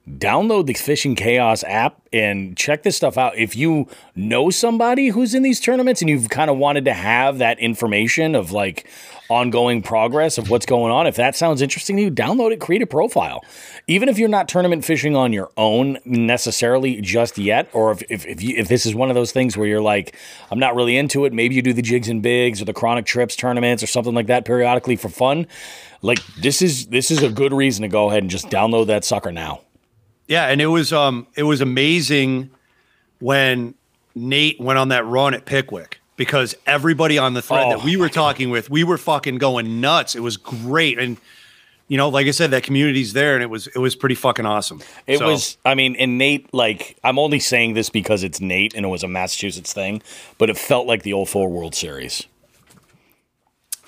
Download 0.08 0.66
the 0.66 0.74
Fishing 0.74 1.16
Chaos 1.16 1.64
app 1.64 2.00
and 2.12 2.56
check 2.56 2.84
this 2.84 2.96
stuff 2.96 3.18
out. 3.18 3.36
If 3.36 3.56
you 3.56 3.88
know 4.14 4.50
somebody 4.50 5.08
who's 5.08 5.34
in 5.34 5.42
these 5.42 5.58
tournaments 5.58 6.00
and 6.00 6.08
you've 6.08 6.28
kind 6.30 6.48
of 6.48 6.56
wanted 6.58 6.84
to 6.84 6.92
have 6.92 7.38
that 7.38 7.58
information 7.58 8.36
of 8.36 8.52
like 8.52 8.88
ongoing 9.28 9.82
progress 9.82 10.38
of 10.38 10.50
what's 10.50 10.66
going 10.66 10.92
on, 10.92 11.06
if 11.06 11.16
that 11.16 11.36
sounds 11.36 11.62
interesting 11.62 11.96
to 11.96 12.02
you, 12.02 12.10
download 12.10 12.52
it, 12.52 12.60
create 12.60 12.82
a 12.82 12.86
profile. 12.86 13.44
Even 13.86 14.08
if 14.08 14.18
you're 14.18 14.28
not 14.28 14.48
tournament 14.48 14.84
fishing 14.84 15.16
on 15.16 15.32
your 15.32 15.50
own 15.56 15.98
necessarily 16.04 17.00
just 17.00 17.38
yet, 17.38 17.68
or 17.72 17.92
if 17.92 18.02
if 18.10 18.26
if, 18.26 18.42
you, 18.42 18.56
if 18.56 18.68
this 18.68 18.86
is 18.86 18.94
one 18.94 19.10
of 19.10 19.14
those 19.14 19.32
things 19.32 19.56
where 19.56 19.66
you're 19.66 19.80
like, 19.80 20.16
I'm 20.50 20.58
not 20.58 20.74
really 20.74 20.96
into 20.96 21.24
it, 21.24 21.32
maybe 21.32 21.54
you 21.54 21.62
do 21.62 21.72
the 21.72 21.82
jigs 21.82 22.08
and 22.08 22.22
bigs 22.22 22.60
or 22.60 22.64
the 22.64 22.72
chronic 22.72 23.06
trips 23.06 23.36
tournaments 23.36 23.82
or 23.82 23.86
something 23.86 24.14
like 24.14 24.26
that 24.26 24.44
periodically 24.44 24.96
for 24.96 25.08
fun. 25.08 25.46
Like 26.02 26.24
this 26.36 26.62
is 26.62 26.86
this 26.86 27.10
is 27.10 27.22
a 27.22 27.30
good 27.30 27.52
reason 27.52 27.82
to 27.82 27.88
go 27.88 28.08
ahead 28.08 28.22
and 28.22 28.30
just 28.30 28.46
download 28.46 28.86
that 28.86 29.04
sucker 29.04 29.32
now. 29.32 29.60
Yeah, 30.28 30.46
and 30.46 30.60
it 30.60 30.66
was 30.66 30.92
um 30.92 31.26
it 31.36 31.44
was 31.44 31.60
amazing 31.60 32.50
when 33.20 33.74
Nate 34.14 34.60
went 34.60 34.78
on 34.78 34.88
that 34.88 35.06
run 35.06 35.34
at 35.34 35.44
Pickwick 35.44 36.00
because 36.16 36.56
everybody 36.66 37.18
on 37.18 37.34
the 37.34 37.42
thread 37.42 37.66
Oh, 37.66 37.70
that 37.76 37.84
we 37.84 37.96
were 37.96 38.08
talking 38.08 38.50
with, 38.50 38.70
we 38.70 38.84
were 38.84 38.98
fucking 38.98 39.38
going 39.38 39.80
nuts. 39.80 40.14
It 40.14 40.20
was 40.20 40.36
great, 40.36 40.98
and 40.98 41.16
you 41.88 41.96
know, 41.96 42.08
like 42.08 42.26
I 42.26 42.32
said, 42.32 42.50
that 42.50 42.62
community's 42.64 43.12
there, 43.12 43.34
and 43.34 43.42
it 43.42 43.50
was 43.50 43.66
it 43.68 43.78
was 43.78 43.94
pretty 43.94 44.14
fucking 44.16 44.44
awesome. 44.46 44.80
It 45.06 45.18
So, 45.18 45.26
was, 45.28 45.56
I 45.64 45.74
mean, 45.74 45.94
and 45.96 46.18
Nate, 46.18 46.52
like, 46.52 46.96
I'm 47.04 47.18
only 47.18 47.38
saying 47.38 47.74
this 47.74 47.90
because 47.90 48.24
it's 48.24 48.40
Nate 48.40 48.74
and 48.74 48.84
it 48.84 48.88
was 48.88 49.02
a 49.04 49.08
Massachusetts 49.08 49.72
thing, 49.72 50.02
but 50.38 50.50
it 50.50 50.58
felt 50.58 50.86
like 50.86 51.02
the 51.04 51.12
old 51.12 51.28
Four 51.28 51.48
World 51.48 51.74
Series. 51.76 52.26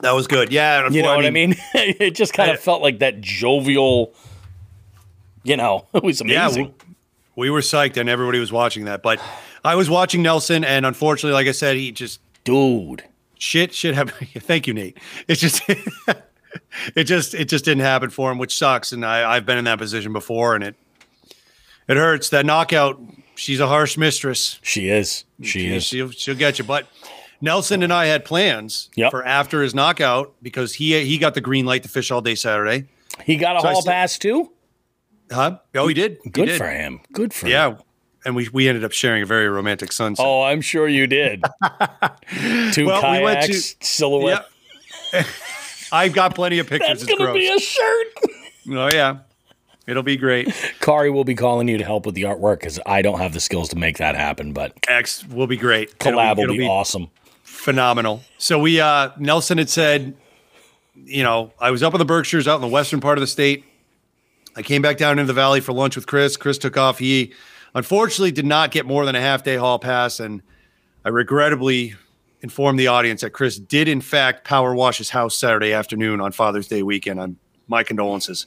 that 0.01 0.13
was 0.13 0.29
good. 0.29 0.53
Yeah, 0.53 0.89
You 0.91 1.03
know 1.03 1.17
what 1.17 1.27
I 1.27 1.31
mean? 1.31 1.57
it 1.75 2.15
just 2.15 2.33
kind 2.35 2.53
of 2.53 2.61
felt 2.61 2.83
like 2.83 3.01
that 3.01 3.21
jovial, 3.21 4.13
you 5.43 5.57
know, 5.57 5.87
it 5.95 6.05
was 6.05 6.23
Yeah, 6.25 6.45
amazing. 6.47 6.75
we, 7.35 7.47
we 7.47 7.51
were 7.51 7.61
psyched, 7.63 7.97
and 7.97 8.09
everybody 8.09 8.39
was 8.39 8.53
watching 8.53 8.85
that. 8.85 9.03
But 9.03 9.21
I 9.69 9.75
was 9.75 9.91
watching 9.91 10.23
Nelson, 10.23 10.65
and 10.65 10.87
unfortunately, 10.87 11.35
like 11.35 11.47
I 11.47 11.53
said, 11.53 11.77
he 11.77 11.93
just 11.93 12.21
Dude. 12.45 13.05
shit 13.39 13.75
shit 13.75 13.95
happened. 13.95 14.29
Thank 14.39 14.67
you, 14.67 14.75
Nate. 14.75 14.99
It's 15.27 15.41
just 15.41 15.63
it 16.97 17.05
just 17.05 17.35
it 17.35 17.47
just 17.49 17.65
didn't 17.65 17.83
happen 17.83 18.11
for 18.11 18.31
him, 18.33 18.39
which 18.39 18.57
sucks. 18.57 18.93
And 18.93 19.05
I, 19.05 19.31
I've 19.31 19.45
been 19.47 19.59
in 19.59 19.65
that 19.65 19.79
position 19.79 20.13
before, 20.13 20.55
and 20.55 20.65
it 20.65 20.75
it 21.89 21.97
hurts. 21.97 22.29
That 22.31 22.47
knockout. 22.47 23.01
She's 23.35 23.61
a 23.61 23.69
harsh 23.69 23.97
mistress. 23.97 24.59
She 24.63 24.89
is. 24.89 25.25
She 25.43 25.73
is. 25.73 25.85
She'll 25.85 26.11
she'll 26.11 26.35
get 26.35 26.59
you. 26.59 26.65
But 26.65 26.89
Nelson 27.41 27.83
and 27.85 27.93
I 27.93 28.07
had 28.07 28.25
plans 28.25 28.91
Yep. 28.97 29.11
for 29.13 29.25
after 29.25 29.63
his 29.63 29.75
knockout 29.77 30.33
because 30.43 30.75
he 30.75 31.05
he 31.05 31.19
got 31.19 31.35
the 31.35 31.41
green 31.41 31.65
light 31.67 31.85
to 31.85 31.89
fish 31.89 32.11
all 32.11 32.21
day 32.21 32.35
Saturday. 32.35 32.87
He 33.25 33.37
got 33.37 33.57
a 33.57 33.61
So 33.61 33.69
hall 33.69 33.83
said- 33.83 33.91
pass 33.91 34.19
too? 34.19 34.51
Huh? 35.31 35.59
Oh, 35.75 35.87
he 35.89 35.95
did. 35.95 36.19
He 36.25 36.31
Good 36.31 36.47
did. 36.47 36.59
for 36.59 36.69
him. 36.69 37.01
Good 37.13 37.33
for 37.35 37.47
him. 37.47 37.53
Yeah. 37.53 37.77
And 38.29 38.37
we, 38.37 38.47
we 38.53 38.69
ended 38.69 38.85
up 38.85 38.93
sharing 38.93 39.23
a 39.23 39.27
very 39.27 39.49
romantic 39.49 39.91
sunset. 39.91 40.23
Oh, 40.27 40.43
I'm 40.43 40.61
sure 40.61 40.87
you 40.87 41.07
did. 41.07 41.43
Two 42.73 42.85
Well, 42.85 43.01
we 43.19 43.25
went 43.25 43.41
kayaks, 43.41 43.73
to- 43.73 43.87
silhouette. 43.87 44.45
Yeah. 45.15 45.25
I've 45.93 46.13
got 46.13 46.35
plenty 46.35 46.59
of 46.59 46.67
pictures. 46.69 46.89
That's 46.89 47.03
it's 47.05 47.09
going 47.11 47.21
to 47.21 47.25
gross. 47.25 47.35
be 47.39 47.49
a 47.49 47.59
shirt. 47.59 48.07
oh 48.73 48.91
yeah. 48.93 49.19
It'll 49.87 50.03
be 50.03 50.19
great. 50.19 50.53
Kari 50.81 51.09
will 51.11 51.25
be 51.25 51.35
calling 51.35 51.69
you 51.69 51.79
to 51.79 51.85
help 51.85 52.05
with 52.05 52.15
the 52.17 52.25
artwork 52.25 52.61
because 52.61 52.79
I 52.85 53.01
don't 53.01 53.19
have 53.19 53.33
the 53.33 53.41
skills 53.41 53.71
to 53.71 53.77
make 53.77 53.97
that 53.97 54.15
happen, 54.15 54.53
but 54.53 54.75
X 54.87 55.27
will 55.29 55.47
be 55.47 55.57
great. 55.57 55.95
It'll 55.99 56.13
collab 56.13 56.37
will 56.37 56.43
it'll 56.45 56.57
be 56.59 56.67
awesome. 56.69 57.09
phenomenal. 57.45 58.21
So 58.37 58.59
we 58.59 58.79
uh 58.79 59.09
Nelson 59.19 59.57
had 59.57 59.71
said, 59.71 60.15
you 60.95 61.23
know, 61.23 61.51
I 61.59 61.71
was 61.71 61.83
up 61.83 61.95
in 61.95 61.99
the 61.99 62.05
Berkshires 62.05 62.47
out 62.47 62.57
in 62.57 62.61
the 62.61 62.69
western 62.69 63.01
part 63.01 63.17
of 63.17 63.21
the 63.23 63.27
state. 63.27 63.65
I 64.55 64.61
came 64.61 64.83
back 64.83 64.99
down 64.99 65.13
into 65.19 65.25
the 65.29 65.33
valley 65.33 65.61
for 65.63 65.73
lunch 65.73 65.97
with 65.97 66.07
Chris. 66.07 66.37
Chris 66.37 66.59
took 66.59 66.77
off. 66.77 66.99
He 66.99 67.33
unfortunately 67.75 68.33
did 68.33 68.47
not 68.47 68.71
get 68.71 68.87
more 68.87 69.05
than 69.05 69.15
a 69.15 69.21
half 69.21 69.43
day 69.43 69.57
hall 69.57 69.79
pass, 69.79 70.21
and 70.21 70.43
I 71.05 71.09
regrettably 71.11 71.95
informed 72.41 72.79
the 72.79 72.87
audience 72.87 73.23
that 73.23 73.31
Chris 73.31 73.59
did 73.59 73.89
in 73.89 74.01
fact 74.01 74.45
power 74.45 74.75
wash 74.75 74.99
his 74.99 75.11
house 75.11 75.37
Saturday 75.37 75.73
afternoon 75.73 76.21
on 76.21 76.33
Father's 76.33 76.69
Day 76.69 76.83
weekend. 76.83 77.19
On 77.21 77.37
my 77.67 77.83
condolences. 77.83 78.47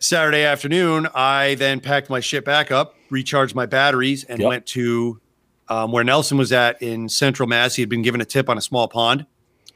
Saturday 0.00 0.42
afternoon, 0.44 1.08
I 1.14 1.54
then 1.56 1.80
packed 1.80 2.08
my 2.10 2.20
shit 2.20 2.44
back 2.44 2.70
up, 2.70 2.94
recharged 3.10 3.54
my 3.54 3.66
batteries, 3.66 4.24
and 4.24 4.40
Yep. 4.40 4.48
went 4.48 4.66
to 4.66 5.20
um, 5.68 5.92
where 5.92 6.04
Nelson 6.04 6.38
was 6.38 6.50
at 6.52 6.80
in 6.80 7.08
Central 7.08 7.48
Mass. 7.48 7.74
He 7.74 7.82
had 7.82 7.88
been 7.88 8.02
given 8.02 8.20
a 8.20 8.24
tip 8.24 8.48
on 8.48 8.56
a 8.56 8.60
small 8.60 8.88
pond. 8.88 9.26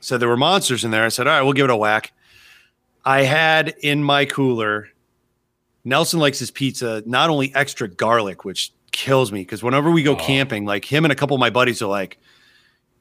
Said 0.00 0.20
there 0.20 0.28
were 0.28 0.36
monsters 0.36 0.84
in 0.84 0.90
there. 0.90 1.04
I 1.04 1.08
said, 1.08 1.26
all 1.26 1.34
right, 1.34 1.42
we'll 1.42 1.52
give 1.52 1.64
it 1.64 1.70
a 1.70 1.76
whack. 1.76 2.12
I 3.04 3.22
had 3.22 3.74
in 3.82 4.02
my 4.02 4.24
cooler, 4.24 4.88
Nelson 5.84 6.20
likes 6.20 6.38
his 6.38 6.50
pizza, 6.50 7.02
not 7.06 7.30
only 7.30 7.54
extra 7.54 7.88
garlic, 7.88 8.44
which 8.44 8.72
kills 8.92 9.32
me 9.32 9.40
because 9.40 9.62
whenever 9.62 9.90
we 9.90 10.02
go 10.02 10.14
camping, 10.14 10.64
like 10.64 10.84
him 10.84 11.04
and 11.04 11.12
a 11.12 11.16
couple 11.16 11.34
of 11.34 11.40
my 11.40 11.50
buddies 11.50 11.82
are 11.82 11.88
like, 11.88 12.18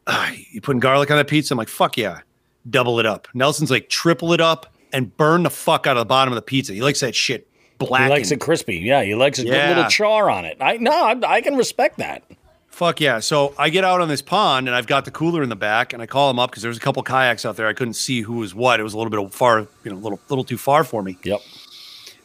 "Ah, 0.07 0.31
you 0.51 0.61
putting 0.61 0.79
garlic 0.79 1.11
on 1.11 1.17
that 1.17 1.27
pizza? 1.27 1.53
I'm 1.53 1.57
like, 1.57 1.67
fuck 1.67 1.97
yeah, 1.97 2.21
double 2.69 2.99
it 2.99 3.05
up. 3.05 3.27
Nelson's 3.33 3.71
like, 3.71 3.89
triple 3.89 4.33
it 4.33 4.41
up 4.41 4.73
and 4.93 5.15
burn 5.15 5.43
the 5.43 5.49
fuck 5.49 5.87
out 5.87 5.97
of 5.97 6.01
the 6.01 6.05
bottom 6.05 6.31
of 6.33 6.35
the 6.35 6.41
pizza. 6.41 6.73
He 6.73 6.81
likes 6.81 6.99
that 7.01 7.15
shit 7.15 7.47
black. 7.77 8.03
He 8.03 8.09
likes 8.09 8.31
it 8.31 8.39
crispy. 8.39 8.77
Yeah, 8.77 9.03
he 9.03 9.15
likes 9.15 9.39
a 9.39 9.43
good 9.43 9.67
little 9.69 9.89
char 9.89 10.29
on 10.29 10.45
it. 10.45 10.57
I 10.59 10.77
no, 10.77 10.91
I, 10.91 11.19
I 11.25 11.41
can 11.41 11.55
respect 11.55 11.97
that. 11.97 12.23
Fuck 12.67 13.01
yeah. 13.01 13.19
So 13.19 13.53
I 13.59 13.69
get 13.69 13.83
out 13.83 13.99
on 13.99 14.07
this 14.07 14.21
pond 14.21 14.67
and 14.67 14.75
I've 14.75 14.87
got 14.87 15.03
the 15.05 15.11
cooler 15.11 15.43
in 15.43 15.49
the 15.49 15.57
back 15.57 15.91
and 15.91 16.01
I 16.01 16.05
call 16.05 16.29
him 16.29 16.39
up 16.39 16.51
because 16.51 16.63
there 16.63 16.69
was 16.69 16.77
a 16.77 16.81
couple 16.81 17.03
kayaks 17.03 17.45
out 17.45 17.57
there. 17.57 17.67
I 17.67 17.73
couldn't 17.73 17.95
see 17.95 18.21
who 18.21 18.35
was 18.35 18.55
what. 18.55 18.79
It 18.79 18.83
was 18.83 18.93
a 18.93 18.97
little 18.97 19.11
bit 19.11 19.33
far, 19.33 19.67
you 19.83 19.91
know, 19.91 19.97
a 19.97 19.99
little, 19.99 20.19
little 20.29 20.45
too 20.45 20.57
far 20.57 20.83
for 20.85 21.03
me. 21.03 21.17
Yep. 21.23 21.41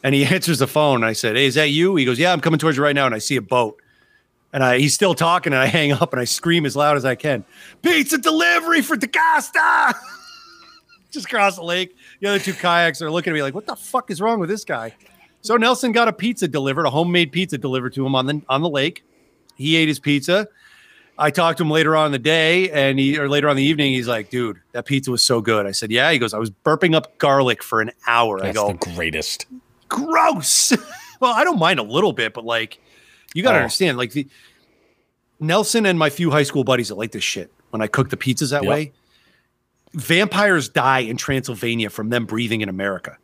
And 0.03 0.15
he 0.15 0.25
answers 0.35 0.59
the 0.59 0.67
phone. 0.67 0.97
And 0.97 1.05
I 1.05 1.13
said, 1.13 1.37
Hey, 1.37 1.47
is 1.47 1.55
that 1.55 1.71
you? 1.71 1.97
He 1.97 2.05
goes, 2.05 2.19
Yeah, 2.19 2.33
I'm 2.33 2.41
coming 2.41 2.59
towards 2.59 2.77
you 2.77 2.83
right 2.83 2.95
now. 2.95 3.07
And 3.07 3.15
I 3.15 3.19
see 3.19 3.37
a 3.37 3.43
boat. 3.43 3.81
And 4.53 4.63
I, 4.65 4.79
he's 4.79 4.95
still 4.95 5.15
talking. 5.15 5.53
And 5.53 5.61
I 5.61 5.67
hang 5.79 5.93
up 5.93 6.13
and 6.13 6.21
I 6.21 6.25
scream 6.25 6.67
as 6.67 6.77
loud 6.77 6.97
as 6.97 7.05
I 7.05 7.15
can 7.15 7.45
Pizza 7.83 8.19
delivery 8.19 8.83
for 8.83 8.97
DaCosta. 8.97 9.95
Just 11.11 11.27
across 11.27 11.57
the 11.57 11.63
lake. 11.63 11.97
The 12.21 12.29
other 12.29 12.39
two 12.39 12.53
kayaks 12.53 13.01
are 13.01 13.11
looking 13.11 13.33
at 13.33 13.35
me 13.35 13.43
like, 13.43 13.55
What 13.55 13.67
the 13.67 13.77
fuck 13.77 14.11
is 14.11 14.21
wrong 14.21 14.41
with 14.41 14.49
this 14.49 14.65
guy? 14.65 14.95
So 15.43 15.57
Nelson 15.57 15.93
got 15.93 16.09
a 16.09 16.13
pizza 16.13 16.49
delivered, 16.49 16.87
a 16.87 16.91
homemade 16.91 17.31
pizza 17.31 17.57
delivered 17.57 17.95
to 17.95 18.05
him 18.05 18.15
on 18.17 18.27
the 18.27 18.43
on 18.49 18.63
the 18.63 18.69
lake. 18.69 19.05
He 19.55 19.77
ate 19.77 19.89
his 19.89 20.01
pizza. 20.01 20.49
I 21.19 21.31
talked 21.31 21.59
to 21.59 21.65
him 21.65 21.71
later 21.71 21.97
on 21.97 22.07
in 22.07 22.13
the 22.13 22.19
day 22.19 22.71
and 22.71 22.99
he 22.99 23.19
or 23.19 23.29
later 23.29 23.49
on 23.49 23.53
in 23.53 23.59
the 23.59 23.63
evening, 23.63 23.93
he's 23.93 24.09
like, 24.09 24.29
dude, 24.29 24.61
that 24.73 24.85
pizza 24.85 25.11
was 25.11 25.23
so 25.23 25.41
good. 25.41 25.67
I 25.67 25.71
said, 25.71 25.91
Yeah. 25.91 26.11
He 26.11 26.19
goes, 26.19 26.35
I 26.35 26.39
was 26.39 26.51
burping 26.51 26.95
up 26.95 27.17
garlic 27.19 27.63
for 27.63 27.81
an 27.81 27.93
hour. 28.07 28.39
I 28.39 28.47
That's 28.47 28.59
go, 28.59 28.73
the 28.73 28.95
greatest. 28.95 29.47
Gross. 29.89 30.73
well, 31.21 31.33
I 31.33 31.45
don't 31.45 31.59
mind 31.59 31.79
a 31.79 31.83
little 31.83 32.13
bit, 32.13 32.35
but 32.35 32.45
like, 32.45 32.79
you 33.35 33.43
got 33.43 33.53
to 33.53 33.59
Oh. 33.59 33.63
understand, 33.63 33.99
like 33.99 34.13
the 34.13 34.27
Nelson 35.41 35.87
and 35.87 35.99
my 35.99 36.11
few 36.11 36.31
high 36.31 36.43
school 36.45 36.65
buddies 36.65 36.89
that 36.89 36.95
like 36.97 37.13
this 37.13 37.25
shit 37.25 37.53
when 37.71 37.83
I 37.83 37.87
cook 37.87 38.11
the 38.11 38.17
pizzas 38.17 38.51
that 38.51 38.63
Yep. 38.65 38.71
way. 38.71 38.93
Vampires 39.93 40.69
die 40.69 41.01
in 41.01 41.17
Transylvania 41.17 41.89
from 41.91 42.11
them 42.11 42.27
breathing 42.27 42.61
in 42.61 42.69
America. 42.69 43.17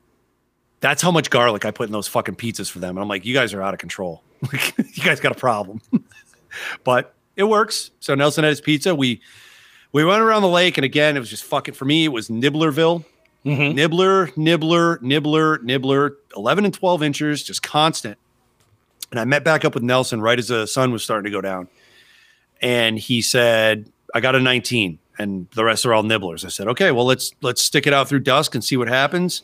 That's 0.80 1.02
how 1.02 1.10
much 1.10 1.30
garlic 1.30 1.64
I 1.64 1.70
put 1.70 1.86
in 1.88 1.92
those 1.92 2.08
fucking 2.08 2.36
pizzas 2.36 2.70
for 2.70 2.78
them. 2.78 2.96
And 2.96 3.00
I'm 3.02 3.08
like, 3.08 3.24
you 3.24 3.34
guys 3.34 3.52
are 3.54 3.62
out 3.62 3.74
of 3.74 3.80
control. 3.80 4.22
You 4.94 5.02
guys 5.04 5.20
got 5.20 5.32
a 5.32 5.36
problem. 5.36 5.80
but 6.84 7.14
it 7.36 7.44
works. 7.44 7.90
So 8.00 8.14
Nelson 8.14 8.44
had 8.44 8.50
his 8.50 8.60
pizza. 8.60 8.94
We 8.94 9.20
we 9.92 10.04
went 10.04 10.22
around 10.22 10.42
the 10.42 10.48
lake, 10.48 10.76
and 10.78 10.84
again, 10.84 11.16
it 11.16 11.20
was 11.20 11.30
just 11.30 11.44
fucking 11.44 11.74
for 11.74 11.84
me. 11.84 12.04
It 12.04 12.08
was 12.08 12.28
Nibblerville. 12.28 13.04
Mhm. 13.44 13.74
Nibbler, 13.74 14.30
nibbler, 14.36 14.98
nibbler, 15.02 15.58
nibbler, 15.62 16.16
11 16.36 16.64
and 16.64 16.72
12 16.72 17.02
inches, 17.02 17.42
just 17.42 17.62
constant. 17.62 18.16
And 19.10 19.18
I 19.18 19.24
met 19.24 19.44
back 19.44 19.64
up 19.64 19.74
with 19.74 19.82
Nelson 19.82 20.20
right 20.20 20.38
as 20.38 20.48
the 20.48 20.66
sun 20.66 20.92
was 20.92 21.02
starting 21.02 21.24
to 21.24 21.30
go 21.30 21.40
down. 21.40 21.68
And 22.60 22.98
he 22.98 23.20
said, 23.20 23.90
I 24.14 24.20
got 24.20 24.34
a 24.34 24.40
19 24.40 24.98
and 25.18 25.48
the 25.54 25.64
rest 25.64 25.84
are 25.84 25.92
all 25.92 26.02
nibblers. 26.02 26.44
I 26.44 26.48
said, 26.48 26.68
okay, 26.68 26.92
well, 26.92 27.04
let's 27.04 27.32
let's 27.42 27.62
stick 27.62 27.86
it 27.86 27.92
out 27.92 28.08
through 28.08 28.20
dusk 28.20 28.54
and 28.54 28.64
see 28.64 28.76
what 28.76 28.88
happens. 28.88 29.42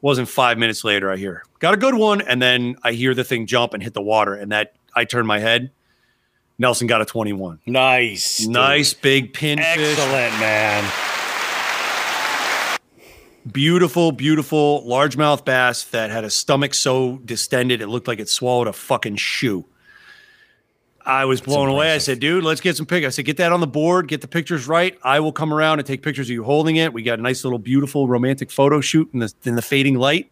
Wasn't 0.00 0.28
five 0.28 0.56
minutes 0.58 0.84
later, 0.84 1.10
I 1.10 1.16
hear, 1.16 1.44
got 1.58 1.74
a 1.74 1.76
good 1.78 1.94
one. 1.94 2.20
And 2.20 2.40
then 2.40 2.76
I 2.82 2.92
hear 2.92 3.14
the 3.14 3.24
thing 3.24 3.46
jump 3.46 3.74
and 3.74 3.82
hit 3.82 3.94
the 3.94 4.02
water. 4.02 4.34
And 4.34 4.52
that 4.52 4.74
I 4.94 5.04
turn 5.04 5.26
my 5.26 5.38
head. 5.40 5.70
Nelson 6.56 6.86
got 6.86 7.00
a 7.02 7.04
21. 7.04 7.58
Nice. 7.66 8.38
dude. 8.38 8.50
Nice 8.50 8.94
big 8.94 9.32
pinfish. 9.32 9.58
Excellent, 9.58 10.38
man. 10.38 10.84
Beautiful, 13.50 14.12
beautiful 14.12 14.82
largemouth 14.86 15.44
bass 15.44 15.84
that 15.84 16.10
had 16.10 16.24
a 16.24 16.30
stomach 16.30 16.74
so 16.74 17.18
distended 17.24 17.80
it 17.80 17.88
looked 17.88 18.08
like 18.08 18.18
it 18.18 18.28
swallowed 18.28 18.66
a 18.66 18.72
fucking 18.72 19.16
shoe. 19.16 19.64
I 21.06 21.26
was 21.26 21.42
blown 21.42 21.68
away. 21.68 21.92
I 21.92 21.98
said, 21.98 22.18
dude, 22.18 22.44
let's 22.44 22.62
get 22.62 22.76
some 22.76 22.86
pictures. 22.86 23.08
I 23.08 23.10
said, 23.16 23.26
get 23.26 23.36
that 23.36 23.52
on 23.52 23.60
the 23.60 23.66
board, 23.66 24.08
get 24.08 24.22
the 24.22 24.28
pictures 24.28 24.66
right. 24.66 24.98
I 25.02 25.20
will 25.20 25.32
come 25.32 25.52
around 25.52 25.78
and 25.78 25.86
take 25.86 26.02
pictures 26.02 26.28
of 26.28 26.32
you 26.32 26.44
holding 26.44 26.76
it. 26.76 26.94
We 26.94 27.02
got 27.02 27.18
a 27.18 27.22
nice 27.22 27.44
little 27.44 27.58
beautiful 27.58 28.08
romantic 28.08 28.50
photo 28.50 28.80
shoot 28.80 29.10
in 29.12 29.20
the 29.20 29.32
in 29.44 29.54
the 29.54 29.62
fading 29.62 29.96
light. 29.96 30.30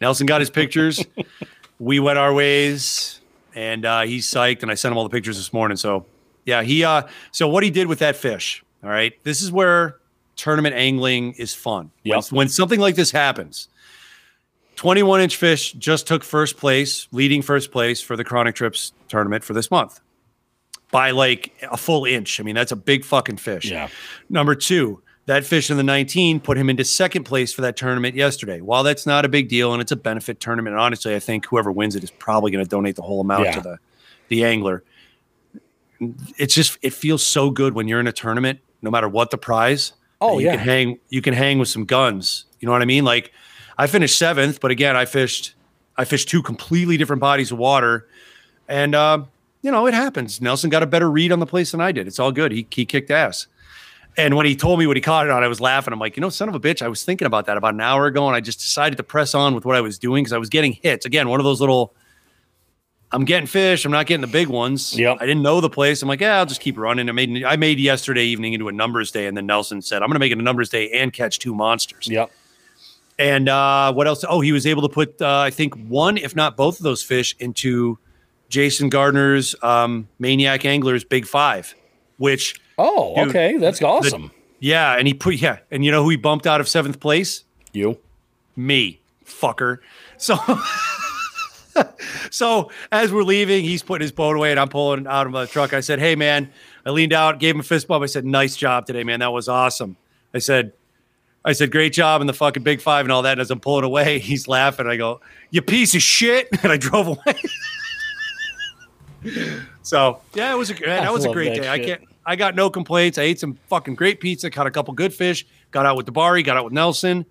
Nelson 0.00 0.26
got 0.26 0.40
his 0.40 0.48
pictures. 0.48 1.04
we 1.78 2.00
went 2.00 2.18
our 2.18 2.32
ways 2.32 3.20
and 3.54 3.84
uh, 3.84 4.02
he's 4.02 4.26
psyched. 4.26 4.62
And 4.62 4.70
I 4.70 4.74
sent 4.74 4.92
him 4.92 4.98
all 4.98 5.04
the 5.04 5.10
pictures 5.10 5.36
this 5.36 5.52
morning. 5.52 5.76
So 5.76 6.06
yeah, 6.46 6.62
he 6.62 6.82
uh 6.82 7.02
so 7.30 7.46
what 7.46 7.62
he 7.62 7.70
did 7.70 7.88
with 7.88 7.98
that 7.98 8.16
fish 8.16 8.64
All 8.82 8.88
right. 8.88 9.12
This 9.22 9.42
is 9.42 9.52
where 9.52 9.96
tournament 10.38 10.74
angling 10.74 11.32
is 11.34 11.54
fun. 11.54 11.90
When, 12.04 12.16
Yep. 12.16 12.24
when 12.32 12.48
something 12.48 12.80
like 12.80 12.94
this 12.94 13.10
happens, 13.10 13.68
21 14.76 15.20
inch 15.20 15.36
fish 15.36 15.72
just 15.72 16.06
took 16.06 16.24
first 16.24 16.56
place, 16.56 17.08
leading 17.12 17.42
first 17.42 17.70
place 17.72 18.00
for 18.00 18.16
the 18.16 18.24
Chronic 18.24 18.54
Trips 18.54 18.92
tournament 19.08 19.44
for 19.44 19.52
this 19.52 19.70
month 19.70 20.00
by 20.90 21.10
like 21.10 21.52
a 21.70 21.76
full 21.76 22.04
inch. 22.04 22.40
I 22.40 22.44
mean, 22.44 22.54
that's 22.54 22.72
a 22.72 22.76
big 22.76 23.04
fucking 23.04 23.36
fish. 23.38 23.66
Yeah. 23.70 23.88
Number 24.30 24.54
two, 24.54 25.02
that 25.26 25.44
fish 25.44 25.68
in 25.70 25.76
the 25.76 25.82
19 25.82 26.40
put 26.40 26.56
him 26.56 26.70
into 26.70 26.84
second 26.84 27.24
place 27.24 27.52
for 27.52 27.60
that 27.62 27.76
tournament 27.76 28.14
yesterday. 28.14 28.60
While 28.62 28.82
that's 28.84 29.04
not 29.04 29.24
a 29.26 29.28
big 29.28 29.48
deal 29.48 29.72
and 29.74 29.82
it's 29.82 29.92
a 29.92 29.96
benefit 29.96 30.40
tournament, 30.40 30.74
and 30.74 30.80
honestly, 30.80 31.14
I 31.14 31.18
think 31.18 31.44
whoever 31.46 31.70
wins 31.70 31.94
it 31.96 32.02
is 32.04 32.10
probably 32.12 32.50
going 32.50 32.64
to 32.64 32.68
donate 32.68 32.96
the 32.96 33.02
whole 33.02 33.20
amount 33.20 33.44
Yeah. 33.44 33.52
to 33.52 33.60
the 33.60 33.78
the 34.28 34.44
angler. 34.44 34.84
It's 36.38 36.54
just 36.54 36.78
it 36.82 36.92
feels 36.94 37.26
so 37.26 37.50
good 37.50 37.74
when 37.74 37.88
you're 37.88 37.98
in 38.00 38.06
a 38.06 38.12
tournament, 38.12 38.60
no 38.82 38.90
matter 38.90 39.08
what 39.08 39.30
the 39.30 39.38
prize. 39.38 39.92
Oh, 40.20 40.38
you 40.38 40.46
yeah. 40.46 40.56
can 40.56 40.64
hang 40.64 40.98
you 41.08 41.22
can 41.22 41.34
hang 41.34 41.58
with 41.58 41.68
some 41.68 41.84
guns. 41.84 42.46
You 42.60 42.66
know 42.66 42.72
what 42.72 42.82
I 42.82 42.86
mean? 42.86 43.04
Like 43.04 43.32
I 43.76 43.86
finished 43.86 44.18
seventh, 44.18 44.60
but 44.60 44.70
again, 44.70 44.96
I 44.96 45.04
fished 45.04 45.54
I 45.96 46.04
fished 46.04 46.28
two 46.28 46.42
completely 46.42 46.96
different 46.96 47.20
bodies 47.20 47.52
of 47.52 47.58
water, 47.58 48.08
and 48.68 48.94
uh, 48.94 49.22
you 49.62 49.70
know 49.70 49.86
it 49.86 49.94
happens. 49.94 50.40
Nelson 50.40 50.70
got 50.70 50.82
a 50.82 50.86
better 50.86 51.10
read 51.10 51.32
on 51.32 51.38
the 51.38 51.46
place 51.46 51.70
than 51.72 51.80
I 51.80 51.92
did. 51.92 52.06
It's 52.06 52.18
all 52.18 52.32
good. 52.32 52.52
He 52.52 52.66
he 52.70 52.84
kicked 52.84 53.10
ass. 53.10 53.46
And 54.16 54.34
when 54.34 54.46
he 54.46 54.56
told 54.56 54.80
me 54.80 54.86
what 54.88 54.96
he 54.96 55.00
caught 55.00 55.26
it 55.26 55.30
on, 55.30 55.44
I 55.44 55.48
was 55.48 55.60
laughing. 55.60 55.92
I'm 55.92 56.00
like, 56.00 56.16
you 56.16 56.20
know, 56.20 56.28
son 56.28 56.48
of 56.48 56.54
a 56.56 56.58
bitch, 56.58 56.82
I 56.82 56.88
was 56.88 57.04
thinking 57.04 57.26
about 57.26 57.46
that 57.46 57.56
about 57.56 57.74
an 57.74 57.80
hour 57.80 58.06
ago, 58.06 58.26
and 58.26 58.34
I 58.34 58.40
just 58.40 58.58
decided 58.58 58.96
to 58.96 59.04
press 59.04 59.32
on 59.32 59.54
with 59.54 59.64
what 59.64 59.76
I 59.76 59.80
was 59.80 59.96
doing 59.96 60.24
because 60.24 60.32
I 60.32 60.38
was 60.38 60.48
getting 60.48 60.72
hits. 60.72 61.06
Again, 61.06 61.28
one 61.28 61.38
of 61.38 61.44
those 61.44 61.60
little. 61.60 61.94
I'm 63.10 63.24
getting 63.24 63.46
fish. 63.46 63.84
I'm 63.84 63.92
not 63.92 64.06
getting 64.06 64.20
the 64.20 64.26
big 64.26 64.48
ones. 64.48 64.96
Yep. 64.98 65.18
I 65.20 65.26
didn't 65.26 65.42
know 65.42 65.60
the 65.60 65.70
place. 65.70 66.02
I'm 66.02 66.08
like, 66.08 66.20
yeah, 66.20 66.38
I'll 66.38 66.46
just 66.46 66.60
keep 66.60 66.76
running. 66.76 67.08
I 67.08 67.12
made 67.12 67.42
I 67.44 67.56
made 67.56 67.78
yesterday 67.80 68.24
evening 68.24 68.52
into 68.52 68.68
a 68.68 68.72
numbers 68.72 69.10
day, 69.10 69.26
and 69.26 69.36
then 69.36 69.46
Nelson 69.46 69.80
said, 69.80 70.02
I'm 70.02 70.08
going 70.08 70.16
to 70.16 70.18
make 70.20 70.32
it 70.32 70.38
a 70.38 70.42
numbers 70.42 70.68
day 70.68 70.90
and 70.90 71.12
catch 71.12 71.38
two 71.38 71.54
monsters. 71.54 72.06
Yep. 72.08 72.30
And 73.18 73.48
uh, 73.48 73.92
what 73.94 74.06
else? 74.06 74.24
Oh, 74.28 74.40
he 74.40 74.52
was 74.52 74.66
able 74.66 74.82
to 74.82 74.88
put, 74.88 75.20
uh, 75.20 75.38
I 75.38 75.50
think, 75.50 75.74
one, 75.88 76.18
if 76.18 76.36
not 76.36 76.56
both 76.56 76.78
of 76.78 76.84
those 76.84 77.02
fish 77.02 77.34
into 77.40 77.98
Jason 78.48 78.90
Gardner's 78.90 79.56
um, 79.62 80.06
Maniac 80.18 80.64
Anglers 80.64 81.02
Big 81.02 81.26
Five, 81.26 81.74
which, 82.18 82.60
Oh, 82.78 83.16
Dude, 83.16 83.28
okay. 83.30 83.56
That's 83.56 83.82
awesome. 83.82 84.30
yeah, 84.60 84.94
and 84.96 85.08
he 85.08 85.14
put, 85.14 85.34
yeah, 85.34 85.58
and 85.70 85.84
you 85.84 85.90
know 85.90 86.04
who 86.04 86.10
he 86.10 86.16
bumped 86.16 86.46
out 86.46 86.60
of 86.60 86.68
seventh 86.68 87.00
place? 87.00 87.42
you. 87.72 87.98
Me, 88.54 89.00
fucker. 89.24 89.78
So, 90.16 90.36
so 92.30 92.70
as 92.92 93.12
we're 93.12 93.22
leaving, 93.22 93.64
he's 93.64 93.82
putting 93.82 94.04
his 94.04 94.12
boat 94.12 94.36
away, 94.36 94.50
and 94.50 94.60
I'm 94.60 94.68
pulling 94.68 95.06
out 95.06 95.26
of 95.26 95.32
the 95.32 95.46
truck. 95.46 95.72
I 95.72 95.80
said, 95.80 95.98
"Hey, 95.98 96.14
man," 96.14 96.50
I 96.86 96.90
leaned 96.90 97.12
out, 97.12 97.38
gave 97.38 97.54
him 97.54 97.60
a 97.60 97.64
fist 97.64 97.88
bump. 97.88 98.02
I 98.02 98.06
said, 98.06 98.24
"Nice 98.24 98.56
job 98.56 98.86
today, 98.86 99.04
man. 99.04 99.20
That 99.20 99.32
was 99.32 99.48
awesome." 99.48 99.96
I 100.34 100.38
said, 100.38 100.72
I 101.44 101.52
said, 101.52 101.70
great 101.70 101.92
job 101.94 102.20
in 102.20 102.26
the 102.26 102.34
fucking 102.34 102.62
big 102.62 102.82
five 102.82 103.06
and 103.06 103.12
all 103.12 103.22
that. 103.22 103.32
And 103.32 103.40
as 103.40 103.50
I'm 103.50 103.60
pulling 103.60 103.84
away, 103.84 104.18
he's 104.20 104.48
laughing. 104.48 104.86
I 104.86 104.96
go, 104.96 105.20
you 105.50 105.62
piece 105.62 105.94
of 105.94 106.02
shit. 106.02 106.48
And 106.62 106.72
I 106.72 106.76
drove 106.76 107.06
away. 107.06 107.40
so 109.82 110.20
yeah, 110.34 110.52
it 110.52 110.56
was 110.56 110.70
a 110.70 110.74
man, 110.74 111.02
that 111.02 111.12
was 111.12 111.24
a 111.24 111.32
great 111.32 111.54
day. 111.54 111.68
I 111.68 111.78
can't 111.78 112.02
I 112.26 112.36
got 112.36 112.54
no 112.54 112.68
complaints. 112.68 113.16
I 113.16 113.22
ate 113.22 113.40
some 113.40 113.54
fucking 113.68 113.94
great 113.94 114.20
pizza, 114.20 114.50
caught 114.50 114.66
a 114.66 114.70
couple 114.70 114.92
good 114.92 115.14
fish, 115.14 115.46
got 115.70 115.86
out 115.86 115.96
with 115.96 116.04
Dabari, 116.06 116.44
got 116.44 116.58
out 116.58 116.64
with 116.64 116.74
Nelson. 116.74 117.24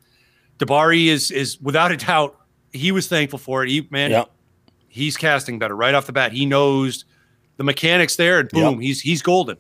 Dabari 0.58 1.06
is 1.08 1.30
is 1.30 1.62
without 1.62 1.92
a 1.92 1.98
doubt, 1.98 2.40
he 2.74 2.92
was 2.92 3.08
thankful 3.08 3.38
for 3.38 3.64
it. 3.64 3.70
He 3.70 3.88
man, 3.92 4.12
Yep. 4.12 4.32
He's 4.98 5.16
casting 5.16 5.60
better 5.60 5.76
right 5.76 5.94
off 5.94 6.06
the 6.08 6.14
bat. 6.14 6.32
He 6.34 6.46
knows 6.46 7.06
the 7.58 7.64
mechanics 7.64 8.16
there, 8.18 8.40
and 8.40 8.50
boom, 8.50 8.74
Yep. 8.76 8.82
he's 8.82 9.02
he's 9.02 9.22
golden. 9.22 9.58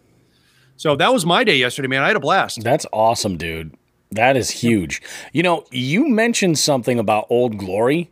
So 0.75 0.95
that 0.95 1.11
was 1.13 1.25
my 1.25 1.43
day 1.43 1.55
yesterday, 1.57 1.87
man. 1.87 2.03
I 2.03 2.07
had 2.07 2.15
a 2.15 2.19
blast. 2.19 2.63
That's 2.63 2.85
awesome, 2.93 3.37
dude. 3.37 3.73
That 4.11 4.37
is 4.37 4.49
huge. 4.49 5.01
You 5.33 5.43
know, 5.43 5.65
you 5.71 6.07
mentioned 6.07 6.59
something 6.59 6.99
about 6.99 7.25
Old 7.29 7.57
Glory, 7.57 8.09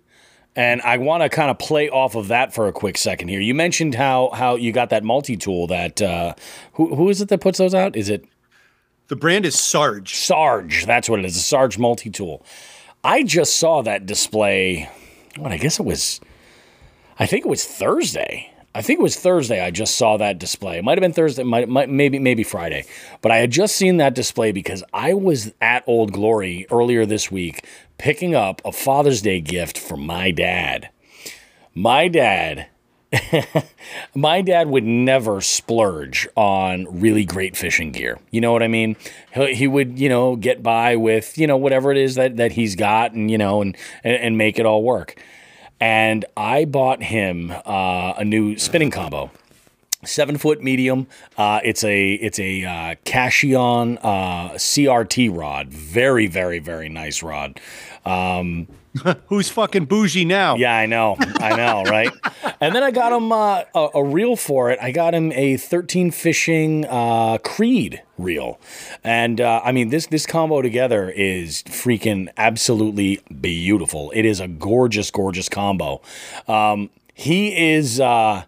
and 0.55 0.82
I 0.82 0.97
want 0.97 1.23
to 1.23 1.30
kind 1.30 1.49
of 1.51 1.59
play 1.59 1.89
off 1.89 2.15
of 2.15 2.28
that 2.30 2.53
for 2.53 2.67
a 2.67 2.71
quick 2.73 2.97
second 2.97 3.28
here. 3.28 3.39
You 3.41 3.53
mentioned 3.53 3.95
how 3.95 4.30
how 4.34 4.55
you 4.55 4.71
got 4.71 4.89
that 4.89 5.03
multi 5.03 5.38
tool. 5.38 5.67
That 5.67 6.01
uh, 6.01 6.34
who 6.73 6.95
who 6.95 7.09
is 7.09 7.21
it 7.21 7.30
that 7.30 7.41
puts 7.41 7.57
those 7.59 7.73
out? 7.76 7.95
Is 7.95 8.09
it 8.09 8.26
The 9.07 9.15
brand 9.15 9.45
is 9.45 9.57
Sarge. 9.57 10.15
Sarge? 10.15 10.86
That's 10.86 11.07
what 11.07 11.19
it 11.19 11.26
is. 11.26 11.38
A 11.38 11.39
Sarge 11.41 11.78
multi 11.78 12.09
tool. 12.09 12.43
I 13.03 13.21
just 13.23 13.57
saw 13.59 13.84
that 13.84 14.05
display. 14.07 14.89
What 15.38 15.51
I 15.51 15.57
guess 15.57 15.80
it 15.80 15.84
was. 15.86 16.19
I 17.18 17.26
think 17.26 17.45
it 17.45 17.49
was 17.49 17.66
Thursday. 17.66 18.51
I 18.74 18.82
think 18.82 18.99
it 18.99 19.03
was 19.03 19.18
Thursday. 19.18 19.61
I 19.61 19.72
just 19.72 19.95
saw 19.95 20.18
that 20.18 20.38
display. 20.38 20.78
It 20.78 20.84
might 20.84 20.97
have 20.97 21.01
been 21.01 21.13
Thursday, 21.13 21.43
might, 21.43 21.70
might, 21.70 21.89
maybe 21.89 22.20
maybe 22.20 22.43
Friday, 22.43 22.86
but 23.22 23.32
I 23.32 23.38
had 23.38 23.49
just 23.49 23.78
seen 23.78 23.97
that 23.97 24.13
display 24.13 24.51
because 24.51 24.84
I 24.93 25.13
was 25.13 25.53
at 25.61 25.86
Old 25.88 26.11
Glory 26.11 26.68
earlier 26.70 27.05
this 27.05 27.32
week 27.32 27.66
picking 27.97 28.36
up 28.36 28.61
a 28.66 28.74
Father's 28.74 29.22
Day 29.22 29.39
gift 29.39 29.78
for 29.78 29.95
my 29.95 30.32
dad. 30.32 30.89
My 31.74 32.09
dad, 32.09 32.68
my 34.16 34.41
dad 34.41 34.68
would 34.68 34.84
never 34.84 35.39
splurge 35.39 36.28
on 36.36 36.99
really 36.99 37.24
great 37.24 37.55
fishing 37.55 37.93
gear. 37.93 38.20
You 38.30 38.41
know 38.41 38.51
what 38.51 38.61
I 38.61 38.68
mean? 38.68 38.97
He, 39.34 39.68
would, 39.68 39.97
you 39.97 40.09
know, 40.09 40.36
get 40.36 40.61
by 40.61 40.97
with 40.97 41.38
you 41.38 41.47
know 41.47 41.55
whatever 41.55 41.91
it 41.91 41.97
is 41.97 42.16
that 42.16 42.36
that 42.36 42.51
he's 42.51 42.76
got, 42.76 43.13
and 43.13 43.32
you 43.32 43.38
know, 43.38 43.61
and 43.61 43.78
and, 44.03 44.18
and 44.18 44.38
make 44.38 44.59
it 44.59 44.66
all 44.66 44.84
work 44.84 45.16
and 45.86 46.26
I 46.36 46.66
bought 46.66 47.04
him 47.04 47.52
uh, 47.52 48.14
a 48.18 48.26
new 48.26 48.58
spinning 48.58 48.90
combo. 48.90 49.30
Seven 50.04 50.36
foot 50.40 50.64
medium. 50.64 51.06
Uh, 51.38 51.60
it's 51.64 51.84
a 51.84 52.14
it's 52.14 52.40
a 52.40 52.64
uh, 52.66 52.96
Cashion 53.06 54.00
uh, 54.00 54.54
CRT 54.54 55.30
rod. 55.32 55.68
Very 55.68 56.26
very 56.26 56.58
very 56.58 56.90
nice 56.90 57.22
rod. 57.22 57.60
Who's 59.28 59.50
fucking 59.50 59.86
bougie 59.86 60.26
now? 60.26 60.56
Yeah, 60.56 60.76
I 60.76 60.86
know, 60.86 61.18
I 61.20 61.56
know, 61.56 61.84
right? 61.89 62.12
And 62.60 62.74
then 62.76 62.84
I 62.84 62.91
got 62.91 63.12
him 63.12 63.32
uh, 63.32 63.64
a, 63.74 63.89
a 63.96 64.04
reel 64.04 64.36
for 64.36 64.72
it. 64.72 64.80
I 64.82 64.91
got 64.91 65.14
him 65.14 65.32
a 65.34 65.58
13 65.58 66.12
fishing 66.12 66.86
uh, 66.86 67.38
Creed 67.39 68.02
reel, 68.18 68.60
and 69.04 69.41
uh, 69.41 69.62
I 69.64 69.72
mean 69.72 69.89
this 69.89 70.08
this 70.08 70.26
combo 70.26 70.62
together 70.62 71.10
is 71.10 71.64
freaking 71.64 72.30
absolutely 72.38 73.22
beautiful. 73.41 74.12
It 74.12 74.24
is 74.26 74.39
a 74.39 74.48
gorgeous, 74.48 75.12
gorgeous 75.12 75.50
combo. 75.50 76.02
Um, 76.48 76.89
he 77.14 77.74
is. 77.74 78.00
Uh, 78.00 78.43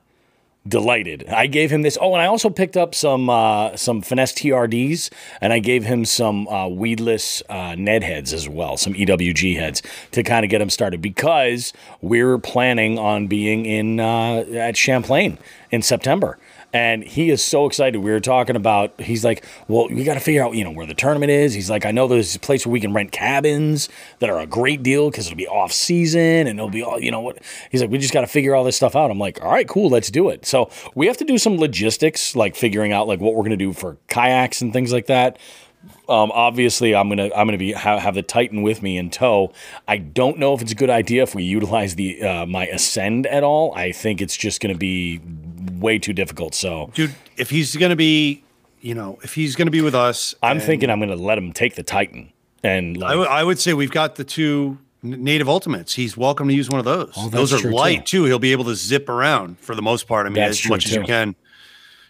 delighted. 0.68 1.26
I 1.30 1.47
gave 1.47 1.72
him 1.72 1.82
this. 1.82 1.97
Oh, 1.99 2.13
and 2.13 2.22
I 2.22 2.26
also 2.26 2.49
picked 2.49 2.78
up 2.78 2.93
some 2.93 3.30
uh, 3.30 3.76
some 3.76 4.01
finesse 4.01 4.34
TRDs, 4.34 5.09
and 5.41 5.53
I 5.53 5.59
gave 5.59 5.86
him 5.86 6.05
some 6.05 6.47
uh, 6.47 6.68
weedless 6.68 7.41
uh, 7.49 7.76
Ned 7.78 8.03
heads 8.03 8.34
as 8.34 8.47
well, 8.49 8.78
some 8.78 8.93
EWG 8.93 9.55
heads 9.55 9.82
to 10.11 10.24
kind 10.24 10.43
of 10.43 10.51
get 10.51 10.61
him 10.61 10.70
started 10.70 11.01
because 11.01 11.74
we're 12.01 12.38
planning 12.38 12.99
on 12.99 13.28
being 13.28 13.65
in 13.65 13.99
uh, 13.99 14.45
at 14.53 14.78
Champlain 14.78 15.38
in 15.72 15.82
September. 15.82 16.38
And 16.74 17.03
he 17.03 17.30
is 17.30 17.41
so 17.41 17.65
excited. 17.65 17.97
We 17.99 18.11
were 18.11 18.20
talking 18.20 18.55
about. 18.57 18.99
He's 18.99 19.24
like, 19.24 19.45
"Well, 19.70 19.88
we 19.89 20.03
got 20.03 20.15
to 20.15 20.20
figure 20.20 20.43
out, 20.43 20.53
you 20.53 20.65
know, 20.65 20.72
where 20.72 20.86
the 20.86 20.93
tournament 20.93 21.32
is." 21.32 21.53
He's 21.53 21.70
like, 21.70 21.86
"I 21.86 21.91
know 21.91 22.07
there's 22.07 22.36
a 22.36 22.39
place 22.39 22.65
where 22.65 22.74
we 22.74 22.82
can 22.82 22.93
rent 22.93 23.13
cabins 23.13 23.88
that 24.20 24.30
are 24.30 24.39
a 24.39 24.45
great 24.45 24.84
deal 24.84 25.09
because 25.09 25.28
it'll 25.28 25.38
be 25.38 25.47
off 25.47 25.72
season 25.72 26.45
and 26.45 26.59
it'll 26.59 26.70
be 26.70 26.84
all, 26.84 26.99
you 26.99 27.09
know 27.09 27.22
what." 27.22 27.39
He's 27.72 27.82
like, 27.82 27.89
"We 27.89 27.97
just 27.97 28.13
got 28.13 28.22
to 28.22 28.28
figure 28.28 28.53
all 28.53 28.65
this 28.65 28.76
stuff 28.76 28.95
out." 28.97 29.09
I'm 29.09 29.18
like, 29.18 29.41
"All 29.41 29.51
right, 29.51 29.68
cool, 29.68 29.89
let's 29.89 30.11
do 30.11 30.30
it." 30.30 30.45
So 30.45 30.70
we 30.93 31.07
have 31.07 31.18
to 31.18 31.26
do 31.26 31.38
some 31.38 31.57
logistics, 31.57 32.36
like 32.36 32.55
figuring 32.55 32.91
out 32.91 33.07
like 33.07 33.22
what 33.22 33.34
we're 33.34 33.43
gonna 33.43 33.55
do 33.55 33.72
for 33.72 33.97
kayaks 34.09 34.61
and 34.61 34.74
things 34.74 34.91
like 34.91 35.05
that. 35.05 35.38
Um, 36.09 36.32
obviously, 36.34 36.95
I'm 36.95 37.09
gonna 37.09 37.30
I'm 37.36 37.47
gonna 37.47 37.57
be 37.57 37.74
have, 37.74 37.99
have 37.99 38.15
the 38.15 38.22
Titan 38.22 38.61
with 38.61 38.82
me 38.82 38.97
in 38.97 39.09
tow. 39.09 39.53
I 39.88 39.97
don't 39.97 40.38
know 40.38 40.53
if 40.53 40.61
it's 40.61 40.72
a 40.72 40.76
good 40.76 40.89
idea 40.89 41.24
if 41.24 41.36
we 41.36 41.43
utilize 41.43 41.95
the 41.95 42.22
uh, 42.22 42.45
my 42.45 42.68
Ascend 42.68 43.28
at 43.28 43.43
all. 43.43 43.74
I 43.76 43.91
think 43.91 44.22
it's 44.22 44.36
just 44.36 44.61
gonna 44.61 44.76
be 44.76 45.20
way 45.72 45.99
too 45.99 46.13
difficult. 46.13 46.55
So 46.55 46.91
dude. 46.93 47.13
If 47.38 47.49
he's 47.49 47.76
gonna 47.76 47.95
be, 47.95 48.43
you 48.82 48.95
know, 48.95 49.20
if 49.24 49.34
he's 49.36 49.55
gonna 49.55 49.72
be 49.72 49.82
with 49.82 49.95
us, 49.95 50.36
I'm 50.41 50.57
and 50.57 50.65
thinking 50.65 50.89
I'm 50.89 50.99
gonna 50.99 51.15
let 51.15 51.38
him 51.38 51.53
take 51.53 51.76
the 51.76 51.84
Titan 51.84 52.32
and 52.63 52.97
like, 52.97 53.15
I 53.30 53.43
would- 53.43 53.59
say 53.59 53.74
we've 53.74 53.91
got 53.91 54.15
the 54.15 54.24
two 54.24 54.78
native 55.03 55.47
ultimates. 55.47 55.93
He's 55.93 56.18
welcome 56.18 56.47
to 56.47 56.53
use 56.53 56.70
one 56.70 56.80
of 56.80 56.86
those. 56.86 57.13
Oh, 57.15 57.30
those 57.30 57.53
are 57.53 57.72
light 57.72 58.05
too. 58.05 58.26
He'll 58.26 58.39
be 58.39 58.51
able 58.51 58.65
to 58.65 58.76
zip 58.76 59.07
around 59.09 59.59
for 59.59 59.76
the 59.76 59.82
most 59.82 60.07
part. 60.07 60.26
I 60.26 60.30
mean, 60.30 60.36
That's 60.36 60.51
as 60.51 60.59
true, 60.59 60.70
much 60.72 60.86
as 60.86 60.95
you 60.95 61.03
can. 61.03 61.36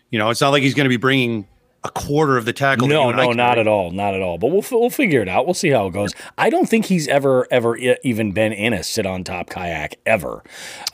You 0.10 0.20
know, 0.20 0.30
it's 0.30 0.40
not 0.40 0.50
like 0.50 0.64
he's 0.64 0.74
going 0.74 0.86
to 0.86 0.90
be 0.90 0.96
bringing 0.98 1.48
a 1.84 1.90
quarter 1.90 2.38
of 2.38 2.46
the 2.46 2.54
tackle. 2.54 2.88
No, 2.88 3.12
no, 3.12 3.32
not 3.34 3.56
bring. 3.56 3.60
at 3.60 3.68
all, 3.68 3.92
not 3.92 4.14
at 4.16 4.22
all. 4.22 4.38
But 4.38 4.48
we'll 4.52 4.64
we'll 4.72 4.90
figure 4.90 5.22
it 5.22 5.28
out. 5.28 5.46
We'll 5.46 5.54
see 5.54 5.70
how 5.70 5.88
it 5.88 5.92
goes. 5.94 6.14
I 6.38 6.50
don't 6.50 6.68
think 6.68 6.86
he's 6.86 7.08
ever 7.10 7.46
ever 7.52 7.78
even 7.78 8.32
been 8.32 8.54
in 8.54 8.74
a 8.74 8.84
sit 8.84 9.06
on 9.06 9.24
top 9.26 9.50
kayak 9.50 10.00
ever. 10.06 10.44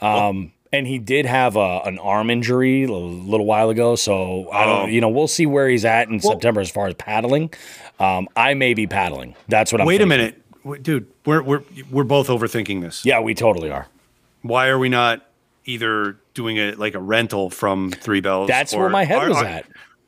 Um, 0.00 0.52
and 0.74 0.86
he 0.86 0.98
did 0.98 1.26
have 1.26 1.56
a, 1.56 1.80
an 1.84 1.98
arm 1.98 2.30
injury 2.30 2.84
a 2.84 2.90
little 2.92 3.46
while 3.46 3.70
ago, 3.70 3.96
so 3.96 4.48
I 4.50 4.64
Oh. 4.64 4.66
don't. 4.82 4.92
You 4.92 5.00
know, 5.00 5.08
we'll 5.08 5.28
see 5.28 5.46
where 5.46 5.68
he's 5.68 5.84
at 5.84 6.08
in 6.08 6.20
September 6.20 6.60
as 6.60 6.70
far 6.70 6.86
as 6.88 6.94
paddling. 6.94 7.52
Um, 7.98 8.28
I 8.36 8.54
may 8.54 8.74
be 8.74 8.86
paddling. 8.86 9.34
That's 9.48 9.72
what 9.72 9.80
I'm. 9.80 9.86
Wait 9.86 10.00
a 10.00 10.06
minute, 10.06 10.40
Wait, 10.64 10.82
dude. 10.82 11.06
We're 11.24 11.42
we're 11.42 11.62
we're 11.90 12.04
both 12.04 12.28
overthinking 12.28 12.80
this. 12.82 13.04
Yeah, 13.04 13.20
we 13.20 13.34
totally 13.34 13.70
are. 13.70 13.86
Why 14.42 14.68
are 14.68 14.78
we 14.78 14.88
not 14.88 15.24
either 15.64 16.18
doing 16.34 16.56
it 16.56 16.78
like 16.78 16.94
a 16.94 17.00
rental 17.00 17.50
from 17.50 17.90
Three 17.90 18.20
Bells? 18.20 18.48
That's 18.48 18.74
where 18.74 18.88
my 18.90 19.04
head 19.04 19.18
are- 19.22 19.28
was 19.28 19.38
are- 19.38 19.44
at. 19.44 19.66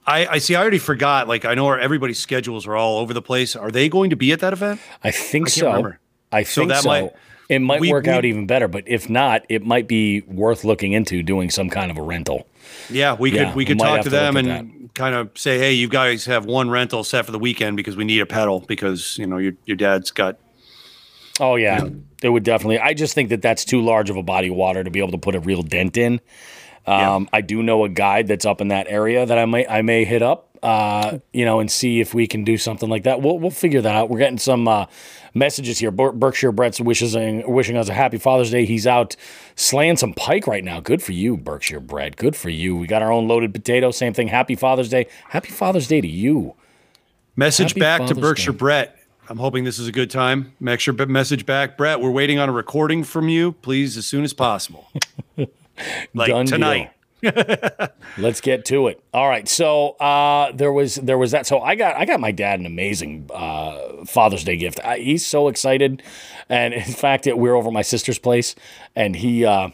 I, 0.09 0.27
I 0.27 0.39
see. 0.39 0.55
I 0.55 0.61
already 0.61 0.79
forgot. 0.79 1.27
Like 1.27 1.45
I 1.45 1.55
know 1.55 1.67
our, 1.67 1.79
everybody's 1.81 2.19
schedules 2.21 2.67
are 2.67 2.77
all 2.77 2.99
over 2.99 3.13
the 3.13 3.23
place. 3.23 3.57
Are 3.57 3.71
they 3.73 3.89
going 3.89 4.11
to 4.11 4.17
be 4.17 4.31
at 4.33 4.39
that 4.41 4.53
event? 4.53 4.81
I 5.03 5.11
think 5.11 5.49
I 5.49 5.51
so. 5.51 5.67
remember. 5.67 5.99
I 6.31 6.43
So 6.45 6.61
think 6.61 6.69
that 6.71 6.83
so. 6.83 6.89
might- 6.89 7.13
it 7.49 7.61
might 7.61 7.81
we- 7.81 7.91
work 7.93 8.07
we- 8.07 8.11
out 8.13 8.25
even 8.25 8.47
better, 8.47 8.69
but 8.69 8.85
if 8.87 9.09
not, 9.09 9.45
it 9.49 9.65
might 9.65 9.87
be 9.89 10.23
worth 10.23 10.65
looking 10.65 10.93
into 10.93 11.23
doing 11.23 11.51
some 11.51 11.71
kind 11.71 11.91
of 11.91 11.99
a 11.99 12.03
rental. 12.03 12.47
Yeah, 12.91 13.15
we 13.15 13.33
Yeah, 13.33 13.47
could 13.47 13.55
we 13.57 13.65
could 13.65 13.79
talk 13.79 14.03
to 14.03 14.11
them 14.11 14.37
and 14.37 14.93
kind 14.95 15.15
of 15.15 15.31
say, 15.37 15.59
hey, 15.59 15.73
you 15.73 15.89
guys 15.89 16.25
have 16.27 16.45
one 16.47 16.69
rental 16.71 17.05
set 17.05 17.25
for 17.27 17.33
the 17.33 17.39
weekend 17.39 17.77
because 17.77 17.97
we 17.97 18.05
need 18.05 18.21
a 18.21 18.27
pedal 18.27 18.61
because 18.61 19.17
you 19.19 19.27
know 19.27 19.39
your 19.39 19.53
your 19.65 19.77
dad's 19.77 20.11
got. 20.11 20.39
Oh 21.39 21.57
yeah, 21.57 21.85
it 22.23 22.31
would 22.31 22.43
definitely. 22.45 22.79
I 22.79 22.95
just 22.95 23.15
think 23.15 23.29
that 23.29 23.43
that's 23.43 23.65
too 23.65 23.83
large 23.83 24.09
of 24.11 24.17
a 24.17 24.23
body 24.23 24.49
of 24.49 24.55
water 24.55 24.83
to 24.83 24.91
be 24.91 24.99
able 25.01 25.13
to 25.13 25.19
put 25.19 25.35
a 25.35 25.41
real 25.41 25.63
dent 25.63 25.97
in. 25.97 26.21
Um, 26.87 27.29
I 27.33 27.41
do 27.41 27.63
know 27.65 27.85
a 27.85 27.89
guide 27.89 28.29
that's 28.29 28.47
up 28.47 28.61
in 28.61 28.69
that 28.69 28.87
area 28.89 29.27
that 29.27 29.37
I 29.39 29.45
may 29.45 29.67
I 29.67 29.83
may 29.83 30.05
hit 30.05 30.23
up, 30.23 30.46
uh, 30.67 31.21
you 31.33 31.45
know, 31.45 31.61
and 31.61 31.71
see 31.71 32.01
if 32.01 32.13
we 32.13 32.27
can 32.27 32.43
do 32.43 32.59
something 32.59 32.89
like 32.89 33.05
that. 33.05 33.23
We'll 33.23 33.39
we'll 33.39 33.53
figure 33.53 33.81
that 33.81 33.95
out. 33.95 34.11
We're 34.11 34.19
getting 34.19 34.37
some 34.37 34.67
uh, 34.67 34.87
messages 35.33 35.79
here. 35.79 35.93
Ber- 35.93 36.11
Berkshire 36.11 36.51
Brett's 36.51 36.81
wishes 36.81 37.15
wishing 37.47 37.77
us 37.77 37.89
a 37.89 37.95
happy 37.95 38.19
Father's 38.19 38.51
Day. 38.51 38.65
He's 38.65 38.85
out 38.85 39.15
slaying 39.55 39.97
some 39.97 40.13
pike 40.13 40.49
right 40.49 40.65
now. 40.65 40.81
Good 40.81 41.05
for 41.05 41.13
you, 41.13 41.37
Berkshire 41.37 41.79
Brett. 41.79 42.17
Good 42.17 42.35
for 42.35 42.49
you. 42.49 42.75
We 42.75 42.89
got 42.89 43.01
our 43.01 43.13
own 43.13 43.29
loaded 43.29 43.55
potato. 43.55 43.93
Same 43.93 44.13
thing. 44.13 44.27
Happy 44.27 44.57
Father's 44.57 44.89
Day. 44.89 45.07
Happy 45.29 45.51
Father's 45.51 45.87
Day 45.87 46.01
to 46.01 46.09
you. 46.09 46.57
Message 47.37 47.71
Happy 47.71 47.81
back 47.81 48.07
to 48.09 48.17
Berkshire 48.17 48.51
Day. 48.51 48.59
Brett. 48.59 48.99
I'm 49.29 49.39
hoping 49.39 49.63
this 49.63 49.79
is 49.79 49.87
a 49.87 49.93
good 49.93 50.11
time. 50.11 50.53
Make 50.59 50.81
sure 50.81 50.95
message 51.07 51.47
back, 51.47 51.77
Brett. 51.77 52.01
We're 52.01 52.11
waiting 52.11 52.41
on 52.41 52.49
a 52.49 52.53
recording 52.53 53.05
from 53.05 53.29
you, 53.29 53.53
please, 53.53 53.97
as 53.97 54.05
soon 54.05 54.25
as 54.25 54.33
possible. 54.33 54.91
like 56.15 56.31
Done 56.31 56.47
deal. 56.47 56.91
Let's 58.19 58.41
get 58.41 58.65
to 58.67 58.89
it. 58.89 59.03
All 59.13 59.29
right. 59.29 59.49
So 59.49 59.91
uh, 59.91 60.53
there 60.53 60.73
was 60.73 60.97
there 60.97 61.19
was 61.19 61.33
that. 61.33 61.47
So 61.47 61.61
I 61.61 61.75
got 61.75 61.97
I 61.97 62.05
got 62.05 62.21
my 62.21 62.33
dad 62.33 62.61
an 62.61 62.67
amazing 62.67 63.31
uh, 63.33 64.05
Father's 64.05 64.45
Day 64.45 64.57
gift. 64.57 64.81
I, 64.85 64.99
he's 64.99 65.25
so 65.27 65.49
excited, 65.49 66.03
and 66.49 66.75
in 66.75 66.83
fact, 66.83 67.27
it, 67.27 67.39
we're 67.39 67.55
over 67.55 67.71
my 67.71 67.83
sister's 67.83 68.19
place, 68.19 68.55
and 68.95 69.17
he. 69.17 69.45
Uh, 69.45 69.71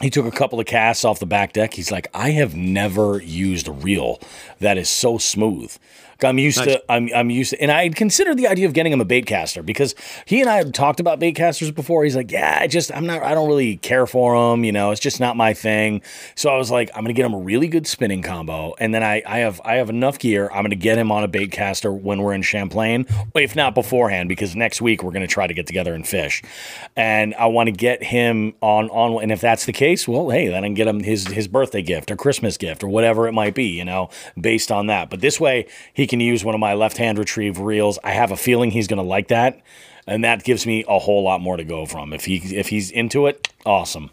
he 0.00 0.10
took 0.10 0.26
a 0.26 0.32
couple 0.32 0.58
of 0.58 0.66
casts 0.66 1.04
off 1.04 1.20
the 1.20 1.26
back 1.26 1.52
deck. 1.52 1.74
He's 1.74 1.92
like, 1.92 2.08
I 2.12 2.30
have 2.30 2.56
never 2.56 3.22
used 3.22 3.68
a 3.68 3.72
reel 3.72 4.20
that 4.58 4.76
is 4.76 4.88
so 4.88 5.16
smooth. 5.16 5.76
I'm 6.22 6.38
used 6.38 6.58
Nice. 6.58 6.68
to, 6.68 6.92
I'm, 6.92 7.08
I'm 7.14 7.30
used 7.30 7.50
to, 7.50 7.60
and 7.60 7.70
I 7.70 7.88
considered 7.88 8.36
the 8.36 8.46
idea 8.46 8.66
of 8.66 8.72
getting 8.72 8.92
him 8.92 9.00
a 9.00 9.04
bait 9.04 9.26
caster 9.26 9.62
because 9.62 9.94
he 10.24 10.40
and 10.40 10.48
I 10.48 10.56
had 10.56 10.74
talked 10.74 11.00
about 11.00 11.18
bait 11.18 11.32
casters 11.32 11.70
before. 11.70 12.04
He's 12.04 12.16
like, 12.16 12.30
yeah, 12.30 12.58
I 12.60 12.66
just, 12.66 12.94
I'm 12.94 13.06
not, 13.06 13.22
I 13.22 13.34
don't 13.34 13.48
really 13.48 13.76
care 13.78 14.06
for 14.06 14.36
them. 14.50 14.64
You 14.64 14.72
know, 14.72 14.90
it's 14.90 15.00
just 15.00 15.20
not 15.20 15.36
my 15.36 15.54
thing. 15.54 16.02
So 16.34 16.50
I 16.50 16.56
was 16.56 16.70
like, 16.70 16.90
I'm 16.94 17.02
going 17.02 17.14
to 17.14 17.16
get 17.16 17.26
him 17.26 17.34
a 17.34 17.38
really 17.38 17.68
good 17.68 17.86
spinning 17.86 18.22
combo. 18.22 18.74
And 18.78 18.94
then 18.94 19.02
I, 19.02 19.22
I 19.26 19.38
have, 19.38 19.60
I 19.64 19.74
have 19.74 19.90
enough 19.90 20.18
gear. 20.18 20.48
I'm 20.48 20.62
going 20.62 20.70
to 20.70 20.76
get 20.76 20.98
him 20.98 21.10
on 21.10 21.24
a 21.24 21.28
bait 21.28 21.50
caster 21.50 21.92
when 21.92 22.22
we're 22.22 22.34
in 22.34 22.42
Champlain, 22.42 23.06
if 23.34 23.56
not 23.56 23.74
beforehand, 23.74 24.28
because 24.28 24.54
next 24.54 24.80
week 24.80 25.02
we're 25.02 25.10
going 25.12 25.26
to 25.26 25.32
try 25.32 25.46
to 25.46 25.54
get 25.54 25.66
together 25.66 25.94
and 25.94 26.06
fish. 26.06 26.42
And 26.96 27.34
I 27.34 27.46
want 27.46 27.66
to 27.68 27.72
get 27.72 28.02
him 28.02 28.54
on, 28.60 28.88
on, 28.90 29.22
and 29.22 29.32
if 29.32 29.40
that's 29.40 29.66
the 29.66 29.72
case, 29.72 30.06
well, 30.06 30.30
hey, 30.30 30.48
then 30.48 30.64
I 30.64 30.66
can 30.66 30.74
get 30.74 30.86
him 30.86 31.00
his, 31.00 31.26
his 31.26 31.48
birthday 31.48 31.82
gift 31.82 32.10
or 32.10 32.16
Christmas 32.16 32.56
gift 32.56 32.82
or 32.84 32.88
whatever 32.88 33.26
it 33.26 33.32
might 33.32 33.54
be, 33.54 33.66
you 33.66 33.84
know, 33.84 34.10
based 34.40 34.70
on 34.70 34.86
that. 34.86 35.10
But 35.10 35.20
this 35.20 35.40
way 35.40 35.66
he 35.92 36.06
can 36.12 36.20
use 36.20 36.44
one 36.44 36.54
of 36.54 36.60
my 36.60 36.74
left 36.74 36.98
hand 36.98 37.18
retrieve 37.18 37.58
reels. 37.58 37.98
I 38.04 38.10
have 38.12 38.30
a 38.30 38.36
feeling 38.36 38.70
he's 38.70 38.86
going 38.86 38.98
to 38.98 39.08
like 39.08 39.28
that. 39.28 39.60
And 40.06 40.24
that 40.24 40.44
gives 40.44 40.66
me 40.66 40.84
a 40.88 40.98
whole 40.98 41.22
lot 41.22 41.40
more 41.40 41.56
to 41.56 41.64
go 41.64 41.86
from. 41.86 42.12
If 42.12 42.24
he 42.24 42.36
if 42.56 42.68
he's 42.68 42.90
into 42.90 43.26
it, 43.26 43.48
awesome. 43.64 44.10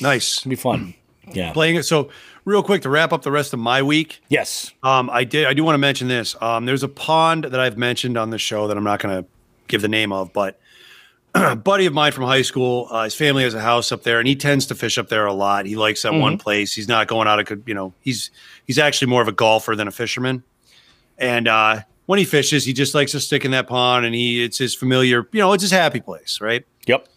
Nice. 0.00 0.38
It'll 0.38 0.50
be 0.50 0.56
fun. 0.56 0.94
Yeah. 1.32 1.52
Playing 1.52 1.76
it. 1.76 1.84
So, 1.84 2.10
real 2.44 2.62
quick 2.62 2.82
to 2.82 2.90
wrap 2.90 3.12
up 3.12 3.22
the 3.22 3.30
rest 3.30 3.52
of 3.52 3.60
my 3.60 3.82
week, 3.82 4.20
Yes. 4.28 4.72
Um, 4.82 5.08
I 5.10 5.24
did. 5.24 5.46
I 5.46 5.54
do 5.54 5.62
want 5.64 5.74
to 5.74 5.78
mention 5.78 6.08
this. 6.08 6.36
Um, 6.40 6.66
there's 6.66 6.82
a 6.82 6.88
pond 6.88 7.44
that 7.44 7.60
I've 7.60 7.78
mentioned 7.78 8.16
on 8.16 8.30
the 8.30 8.38
show 8.38 8.66
that 8.68 8.76
I'm 8.76 8.84
not 8.84 9.00
going 9.00 9.22
to 9.22 9.28
give 9.68 9.82
the 9.82 9.88
name 9.88 10.12
of, 10.12 10.32
but 10.32 10.58
a 11.34 11.54
buddy 11.70 11.86
of 11.86 11.92
mine 11.92 12.12
from 12.12 12.24
high 12.24 12.42
school, 12.42 12.88
uh, 12.90 13.04
his 13.04 13.14
family 13.14 13.44
has 13.44 13.54
a 13.54 13.60
house 13.60 13.92
up 13.92 14.02
there, 14.02 14.18
and 14.18 14.26
he 14.26 14.34
tends 14.34 14.66
to 14.66 14.74
fish 14.74 14.98
up 14.98 15.08
there 15.08 15.26
a 15.26 15.32
lot. 15.32 15.66
He 15.66 15.76
likes 15.76 16.02
that 16.02 16.14
one 16.14 16.38
place. 16.38 16.74
He's 16.74 16.88
not 16.88 17.06
going 17.06 17.28
out 17.28 17.52
of, 17.52 17.68
you 17.68 17.74
know, 17.74 17.92
he's 18.00 18.30
he's 18.66 18.78
actually 18.78 19.08
more 19.08 19.22
of 19.22 19.28
a 19.28 19.32
golfer 19.32 19.76
than 19.76 19.86
a 19.86 19.92
fisherman. 19.92 20.42
And 21.18 21.48
uh, 21.48 21.80
when 22.06 22.18
he 22.18 22.24
fishes, 22.24 22.64
he 22.64 22.72
just 22.72 22.94
likes 22.94 23.12
to 23.12 23.20
stick 23.20 23.44
in 23.44 23.50
that 23.50 23.66
pond, 23.66 24.06
and 24.06 24.14
he 24.14 24.42
it's 24.42 24.58
his 24.58 24.74
familiar, 24.74 25.28
you 25.32 25.40
know, 25.40 25.52
it's 25.52 25.62
his 25.62 25.70
happy 25.70 26.00
place, 26.00 26.40
right? 26.40 26.64
Yep. 26.86 27.08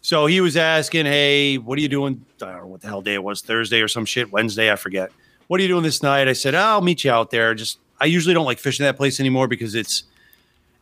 So 0.00 0.26
he 0.26 0.40
was 0.40 0.56
asking, 0.56 1.06
"Hey, 1.06 1.58
what 1.58 1.78
are 1.78 1.82
you 1.82 1.88
doing? 1.88 2.24
I 2.40 2.46
don't 2.46 2.60
know 2.62 2.66
what 2.66 2.80
the 2.80 2.88
hell 2.88 3.02
day 3.02 3.14
it 3.14 3.22
was, 3.22 3.40
Thursday 3.40 3.80
or 3.80 3.88
some 3.88 4.04
shit, 4.04 4.32
Wednesday, 4.32 4.72
I 4.72 4.76
forget. 4.76 5.12
What 5.46 5.60
are 5.60 5.62
you 5.62 5.68
doing 5.68 5.84
this 5.84 6.02
night?" 6.02 6.28
I 6.28 6.32
said, 6.32 6.54
"I'll 6.54 6.80
meet 6.80 7.04
you 7.04 7.10
out 7.10 7.30
there." 7.30 7.54
Just 7.54 7.78
I 8.00 8.06
usually 8.06 8.34
don't 8.34 8.46
like 8.46 8.58
fishing 8.58 8.84
that 8.84 8.96
place 8.96 9.20
anymore 9.20 9.46
because 9.46 9.74
it's 9.74 10.04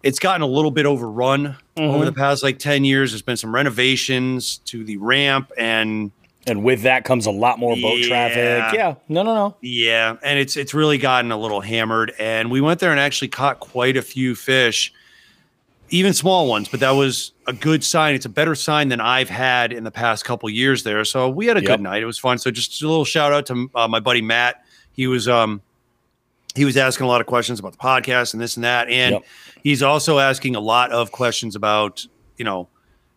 it's 0.03 0.19
gotten 0.19 0.41
a 0.41 0.47
little 0.47 0.71
bit 0.71 0.87
overrun 0.87 1.57
over 1.77 2.05
the 2.07 2.13
past 2.13 2.43
like 2.43 2.59
10 2.59 2.85
years. 2.85 3.13
There's 3.13 3.23
been 3.23 3.37
some 3.37 3.55
renovations 3.55 4.59
to 4.67 4.83
the 4.83 4.97
ramp 4.97 5.53
and 5.59 6.11
And 6.51 6.65
with 6.65 6.83
that 6.83 7.05
comes 7.05 7.27
a 7.27 7.31
lot 7.31 7.59
more 7.59 7.77
boat 7.77 8.01
Yeah. 8.01 8.09
traffic. 8.09 8.75
Yeah. 8.77 8.95
No, 9.09 9.23
no, 9.23 9.35
no. 9.35 9.57
yeah, 9.63 10.17
and 10.23 10.39
it's 10.39 10.57
it's 10.57 10.75
really 10.75 10.99
gotten 10.99 11.31
a 11.33 11.39
little 11.39 11.61
hammered. 11.61 12.13
And 12.19 12.51
we 12.51 12.61
went 12.61 12.81
there 12.81 12.91
and 12.91 12.99
actually 13.01 13.29
caught 13.29 13.61
quite 13.61 13.97
a 13.97 14.03
few 14.03 14.35
fish, 14.35 14.93
even 15.91 16.13
small 16.13 16.49
ones. 16.49 16.69
But 16.69 16.81
that 16.81 16.91
was 16.91 17.33
a 17.47 17.53
good 17.53 17.85
sign. 17.85 18.15
It's 18.15 18.27
a 18.27 18.31
better 18.31 18.55
sign 18.55 18.89
than 18.89 19.01
I've 19.01 19.31
had 19.31 19.73
in 19.73 19.85
the 19.85 19.91
past 19.91 20.25
couple 20.25 20.51
years 20.51 20.83
there. 20.83 21.05
So 21.05 21.29
we 21.29 21.47
had 21.47 21.57
a 21.57 21.61
Yep. 21.61 21.69
good 21.69 21.81
night. 21.81 22.03
It 22.03 22.07
was 22.07 22.19
fun. 22.19 22.39
So 22.39 22.51
just 22.51 22.83
a 22.83 22.89
little 22.89 23.05
shout 23.05 23.33
out 23.33 23.47
to 23.47 23.71
uh, 23.75 23.87
my 23.89 24.01
buddy 24.01 24.21
Matt. 24.23 24.65
He 24.93 25.07
was 25.07 25.29
um 25.29 25.63
he 26.57 26.65
was 26.65 26.77
asking 26.77 27.05
a 27.07 27.09
lot 27.09 27.21
of 27.21 27.29
questions 27.29 27.61
about 27.61 27.73
the 27.73 27.79
podcast 27.79 28.33
and 28.35 28.43
this 28.43 28.57
and 28.57 28.65
that, 28.65 28.89
and 28.89 29.13
Yep. 29.15 29.25
he's 29.63 29.83
also 29.85 30.19
asking 30.19 30.57
a 30.57 30.61
lot 30.61 30.91
of 30.91 31.13
questions 31.13 31.55
about 31.55 32.05
you 32.37 32.45
know 32.45 32.69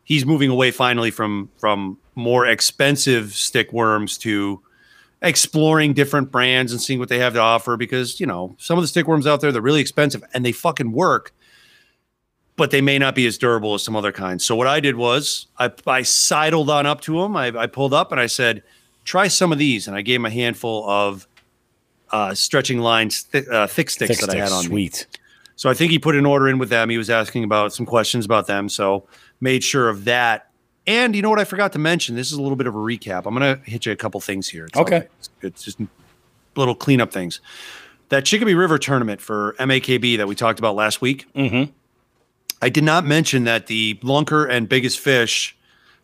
he's 0.04 0.24
moving 0.26 0.52
away 0.52 0.70
finally 0.70 1.10
from 1.10 1.50
from 1.58 1.98
more 2.16 2.46
expensive 2.46 3.34
stick 3.34 3.74
worms 3.74 4.18
to 4.20 4.62
exploring 5.22 5.94
different 5.94 6.32
brands 6.32 6.72
and 6.72 6.82
seeing 6.82 7.00
what 7.00 7.10
they 7.10 7.20
have 7.20 7.34
to 7.34 7.40
offer 7.40 7.78
because 7.78 8.20
you 8.20 8.26
know 8.26 8.56
some 8.60 8.78
of 8.78 8.84
the 8.84 8.88
stick 8.88 9.08
worms 9.08 9.26
out 9.26 9.40
there 9.42 9.52
they're 9.52 9.62
really 9.62 9.80
expensive 9.82 10.24
and 10.34 10.46
they 10.46 10.52
fucking 10.52 10.92
work 10.92 11.34
but 12.56 12.72
they 12.72 12.82
may 12.82 13.00
not 13.00 13.16
be 13.16 13.26
as 13.26 13.38
durable 13.38 13.74
as 13.74 13.82
some 13.82 13.96
other 13.96 14.12
kinds 14.12 14.44
so 14.44 14.54
what 14.54 14.68
i 14.68 14.82
did 14.82 14.96
was 14.98 15.48
i, 15.60 15.72
I 15.88 16.02
sidled 16.02 16.70
on 16.70 16.86
up 16.86 17.00
to 17.02 17.22
him 17.22 17.38
I, 17.38 17.48
I 17.58 17.68
pulled 17.68 17.94
up 17.94 18.12
and 18.12 18.20
i 18.20 18.28
said 18.28 18.64
try 19.06 19.30
some 19.30 19.54
of 19.54 19.58
these 19.58 19.88
and 19.88 19.96
i 19.96 20.02
gave 20.02 20.18
him 20.18 20.26
a 20.26 20.30
handful 20.30 20.90
of 20.90 21.26
uh, 22.12 22.36
stretching 22.36 22.80
lines 22.80 23.22
thi- 23.22 23.48
uh, 23.50 23.66
thick 23.66 23.90
sticks 23.90 24.20
Thick 24.20 24.28
that 24.28 24.36
i 24.36 24.40
had 24.40 24.52
on 24.52 24.66
me 24.66 24.68
Sweet. 24.68 25.08
so 25.56 25.70
I 25.70 25.74
think 25.74 25.92
he 25.92 26.00
put 26.00 26.16
an 26.16 26.26
order 26.26 26.48
in 26.50 26.58
with 26.60 26.70
them. 26.70 26.90
He 26.90 26.98
was 26.98 27.10
asking 27.10 27.44
about 27.44 27.74
some 27.74 27.86
questions 27.86 28.26
about 28.26 28.46
them. 28.48 28.70
So 28.70 29.08
made 29.40 29.64
sure 29.64 29.88
of 29.90 30.06
that. 30.06 30.50
And 30.86 31.16
you 31.16 31.22
know 31.22 31.30
what 31.30 31.40
I 31.40 31.46
forgot 31.46 31.72
to 31.74 31.80
mention? 31.80 32.16
This 32.16 32.32
is 32.32 32.38
a 32.38 32.42
little 32.42 32.58
bit 32.58 32.68
of 32.68 32.76
a 32.76 32.80
recap. 32.80 33.26
I'm 33.26 33.36
going 33.36 33.58
to 33.58 33.70
hit 33.70 33.86
you 33.86 33.92
a 33.92 33.96
couple 33.96 34.20
things 34.20 34.50
here. 34.50 34.66
It's 34.66 34.78
Okay. 34.78 35.08
It's, 35.42 35.64
just 35.64 35.80
little 36.56 36.76
cleanup 36.76 37.12
things. 37.12 37.40
That 38.10 38.26
Chicopee 38.26 38.54
River 38.54 38.78
tournament 38.78 39.22
for 39.22 39.56
MAKB 39.60 40.18
that 40.18 40.28
we 40.28 40.36
talked 40.36 40.60
about 40.60 40.76
last 40.76 41.02
week. 41.02 41.26
Mhm. 41.34 41.72
I 42.62 42.70
did 42.70 42.84
not 42.84 43.06
mention 43.06 43.46
that 43.46 43.68
the 43.68 43.96
lunker 44.04 44.48
and 44.50 44.70
biggest 44.70 45.00
fish 45.00 45.56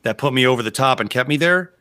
that 0.03 0.17
put 0.17 0.33
me 0.33 0.45
over 0.47 0.63
the 0.63 0.71
top 0.71 0.99
and 0.99 1.09
kept 1.09 1.29
me 1.29 1.37
there. 1.37 1.71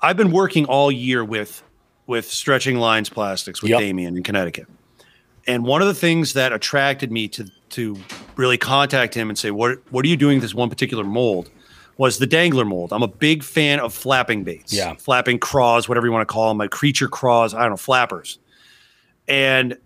I've 0.00 0.16
been 0.16 0.30
working 0.30 0.66
all 0.66 0.92
year 0.92 1.24
with 1.24 1.62
with 2.06 2.30
stretching 2.30 2.76
lines 2.76 3.08
plastics 3.08 3.62
with 3.62 3.70
Yep. 3.70 3.80
Damien 3.80 4.14
in 4.16 4.22
Connecticut. 4.22 4.66
And 5.46 5.64
one 5.64 5.80
of 5.80 5.88
the 5.88 5.94
things 5.94 6.34
that 6.34 6.52
attracted 6.52 7.10
me 7.10 7.28
to 7.28 7.50
to 7.70 7.96
really 8.36 8.58
contact 8.58 9.14
him 9.14 9.30
and 9.30 9.38
say, 9.38 9.50
"What 9.50 9.78
what 9.90 10.04
are 10.04 10.08
you 10.08 10.16
doing 10.16 10.36
with 10.36 10.42
this 10.42 10.54
one 10.54 10.68
particular 10.70 11.02
mold?" 11.02 11.50
Was 11.96 12.18
the 12.18 12.26
dangler 12.26 12.64
mold. 12.64 12.92
I'm 12.92 13.02
a 13.04 13.08
big 13.08 13.42
fan 13.44 13.78
of 13.78 13.94
flapping 13.94 14.42
baits, 14.42 14.72
Yeah. 14.72 14.94
flapping 14.94 15.38
craws, 15.38 15.88
whatever 15.88 16.06
you 16.06 16.12
want 16.12 16.26
to 16.28 16.32
call 16.32 16.48
them, 16.48 16.58
like 16.58 16.70
creature 16.70 17.06
craws. 17.08 17.54
I 17.54 17.60
don't 17.60 17.70
know, 17.70 17.76
flappers. 17.76 18.38
And 19.28 19.78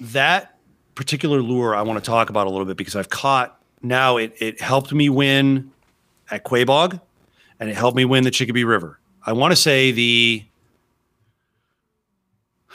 that 0.00 0.56
particular 0.94 1.42
lure 1.42 1.76
I 1.76 1.82
want 1.82 2.02
to 2.02 2.10
talk 2.10 2.30
about 2.30 2.46
a 2.46 2.50
little 2.50 2.64
bit 2.64 2.76
because 2.76 2.96
I've 2.96 3.10
caught 3.10 3.60
now. 3.82 4.16
It 4.16 4.34
it 4.40 4.60
helped 4.60 4.92
me 4.92 5.08
win 5.10 5.70
at 6.30 6.44
Quaboag, 6.44 7.00
and 7.60 7.68
it 7.70 7.76
helped 7.76 7.96
me 7.96 8.04
win 8.04 8.24
the 8.24 8.30
Chicopee 8.30 8.64
River. 8.64 8.98
I 9.26 9.32
want 9.32 9.52
to 9.52 9.56
say 9.56 9.90
the 9.92 10.44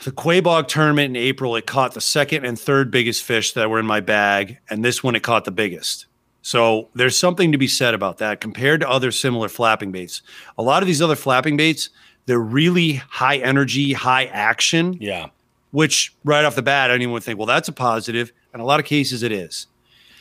the 0.04 0.12
Quaboag 0.12 0.68
tournament 0.68 1.16
in 1.16 1.22
April, 1.22 1.56
it 1.56 1.66
caught 1.66 1.94
the 1.94 2.00
second 2.00 2.44
and 2.44 2.58
third 2.58 2.90
biggest 2.90 3.22
fish 3.22 3.52
that 3.52 3.70
were 3.70 3.78
in 3.78 3.86
my 3.86 4.00
bag, 4.00 4.58
and 4.68 4.84
this 4.84 5.02
one 5.02 5.14
it 5.14 5.22
caught 5.22 5.44
the 5.44 5.50
biggest. 5.50 6.06
So 6.46 6.90
there's 6.94 7.18
something 7.18 7.52
to 7.52 7.58
be 7.58 7.66
said 7.66 7.94
about 7.94 8.18
that 8.18 8.38
compared 8.42 8.80
to 8.80 8.88
other 8.88 9.10
similar 9.10 9.48
flapping 9.48 9.90
baits. 9.92 10.20
A 10.58 10.62
lot 10.62 10.82
of 10.82 10.86
these 10.86 11.00
other 11.00 11.16
flapping 11.16 11.56
baits, 11.56 11.88
they're 12.26 12.38
really 12.38 12.92
high 12.94 13.36
energy, 13.38 13.94
high 13.94 14.26
action, 14.26 14.98
Yeah. 15.00 15.28
which 15.70 16.12
right 16.22 16.44
off 16.44 16.54
the 16.54 16.60
bat, 16.60 16.90
anyone 16.90 17.14
would 17.14 17.22
think, 17.22 17.38
well, 17.38 17.46
that's 17.46 17.68
a 17.68 17.72
positive. 17.72 18.30
In 18.52 18.60
a 18.60 18.64
lot 18.66 18.78
of 18.78 18.84
cases, 18.84 19.22
it 19.22 19.32
is. 19.32 19.68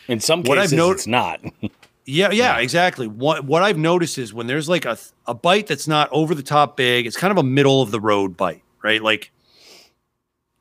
In 0.08 0.22
some 0.22 0.44
What 0.44 0.58
I've 0.58 0.70
cases, 0.72 0.78
not- 0.78 0.92
it's 0.94 1.08
not. 1.08 1.42
Yeah, 2.06 2.32
yeah, 2.32 2.58
exactly. 2.58 3.08
What 3.08 3.46
what 3.46 3.64
I've 3.64 3.78
noticed 3.78 4.18
is 4.18 4.34
when 4.34 4.46
there's 4.48 4.68
like 4.68 4.84
a 4.84 4.98
a 5.26 5.34
bite 5.34 5.68
that's 5.68 5.88
not 5.88 6.10
over 6.12 6.36
the 6.36 6.44
top 6.44 6.76
big, 6.76 7.06
it's 7.06 7.16
kind 7.16 7.32
of 7.32 7.38
a 7.38 7.44
middle 7.44 7.82
of 7.82 7.92
the 7.92 8.00
road 8.02 8.36
bite, 8.36 8.62
right? 8.82 9.02
Like 9.02 9.32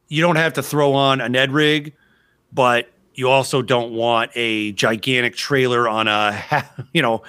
you 0.07 0.23
don't 0.23 0.37
have 0.37 0.53
to 0.53 0.63
throw 0.63 0.93
on 0.93 1.21
a 1.21 1.29
Ned 1.29 1.51
rig, 1.51 1.95
but 2.53 2.92
you 3.15 3.29
also 3.29 3.63
don't 3.63 3.93
want 3.93 4.31
a 4.35 4.73
gigantic 4.73 5.37
trailer 5.37 5.89
on 5.89 6.09
a 6.09 6.43
you 6.93 7.03
know 7.03 7.23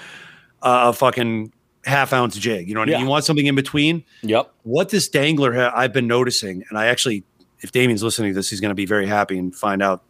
a 0.61 0.93
fucking 0.93 1.51
half 1.85 2.13
ounce 2.13 2.37
jig. 2.37 2.67
You 2.67 2.73
know 2.73 2.79
what 2.81 2.89
I 2.89 2.93
mean? 2.93 3.01
You 3.01 3.07
want 3.07 3.25
something 3.25 3.45
in 3.45 3.55
between. 3.55 4.03
Yep. 4.21 4.51
What 4.63 4.89
this 4.89 5.09
dangler 5.09 5.53
ha- 5.53 5.73
I've 5.75 5.91
been 5.93 6.07
noticing, 6.07 6.63
and 6.69 6.77
I 6.77 6.85
actually, 6.87 7.23
if 7.59 7.71
Damien's 7.73 8.01
listening 8.03 8.31
to 8.31 8.35
this, 8.35 8.49
he's 8.49 8.61
going 8.61 8.69
to 8.69 8.75
be 8.75 8.85
very 8.85 9.05
happy 9.05 9.37
and 9.37 9.53
find 9.53 9.81
out, 9.83 10.03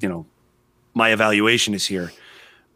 you 0.00 0.08
know, 0.08 0.26
my 0.94 1.10
evaluation 1.12 1.72
is 1.74 1.86
here. 1.86 2.10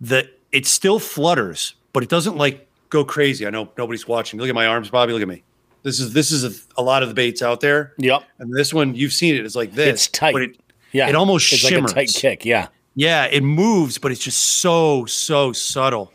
That 0.00 0.26
it 0.52 0.66
still 0.66 0.98
flutters, 1.00 1.74
but 1.92 2.02
it 2.04 2.08
doesn't 2.08 2.36
like 2.36 2.68
go 2.90 3.04
crazy. 3.04 3.46
I 3.46 3.50
know 3.50 3.68
nobody's 3.76 4.06
watching. 4.06 4.38
Look 4.38 4.48
at 4.48 4.54
my 4.54 4.66
arms, 4.66 4.90
Bobby. 4.90 5.12
Look 5.12 5.22
at 5.22 5.28
me. 5.28 5.42
This 5.82 5.98
is 6.00 6.12
this 6.12 6.30
is 6.30 6.44
a, 6.44 6.80
a 6.80 6.82
lot 6.82 7.02
of 7.02 7.08
the 7.08 7.14
baits 7.14 7.42
out 7.42 7.60
there, 7.60 7.92
Yep. 7.98 8.22
and 8.38 8.54
this 8.54 8.72
one 8.72 8.94
you've 8.94 9.12
seen 9.12 9.34
it. 9.34 9.44
It's 9.44 9.56
like 9.56 9.72
this. 9.72 9.88
It's 9.88 10.08
tight. 10.08 10.32
But 10.32 10.42
it, 10.42 10.56
Yeah. 10.94 11.08
It 11.08 11.14
almost 11.14 11.52
it's 11.52 11.60
shimmers. 11.60 11.94
like 11.94 12.06
a 12.08 12.10
tight 12.12 12.18
kick. 12.18 12.44
Yeah. 12.46 12.68
yeah, 12.94 13.24
it 13.26 13.42
moves, 13.42 13.98
but 13.98 14.10
it's 14.12 14.20
just 14.22 14.42
so 14.60 15.04
so 15.04 15.52
subtle. 15.52 16.12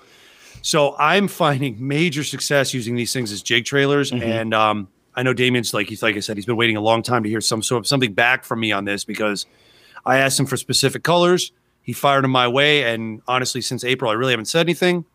So 0.62 0.96
I'm 0.98 1.28
finding 1.28 1.76
major 1.88 2.24
success 2.24 2.74
using 2.74 2.96
these 2.96 3.14
things 3.14 3.32
as 3.32 3.42
jig 3.44 3.66
trailers, 3.66 4.12
Mm-hmm. 4.12 4.24
and 4.24 4.54
um, 4.54 4.88
I 5.16 5.22
know 5.24 5.34
Damien's 5.34 5.74
like 5.74 5.88
he's 5.88 6.02
like 6.02 6.16
I 6.16 6.20
said, 6.22 6.38
he's 6.38 6.46
been 6.48 6.56
waiting 6.58 6.78
a 6.78 6.82
long 6.82 7.04
time 7.04 7.24
to 7.24 7.30
hear 7.30 7.42
some 7.42 7.62
sort 7.62 7.80
of 7.84 7.88
something 7.88 8.14
back 8.14 8.44
from 8.44 8.60
me 8.60 8.72
on 8.72 8.86
this 8.86 9.04
because 9.06 9.46
I 10.06 10.18
asked 10.18 10.40
him 10.40 10.46
for 10.48 10.58
specific 10.58 11.04
colors. 11.04 11.52
He 11.82 11.94
fired 11.94 12.24
them 12.24 12.32
my 12.32 12.48
way, 12.48 12.94
and 12.94 13.22
honestly, 13.28 13.62
since 13.62 13.84
April, 13.84 14.10
I 14.12 14.14
really 14.16 14.32
haven't 14.34 14.46
said 14.46 14.66
anything. 14.66 15.06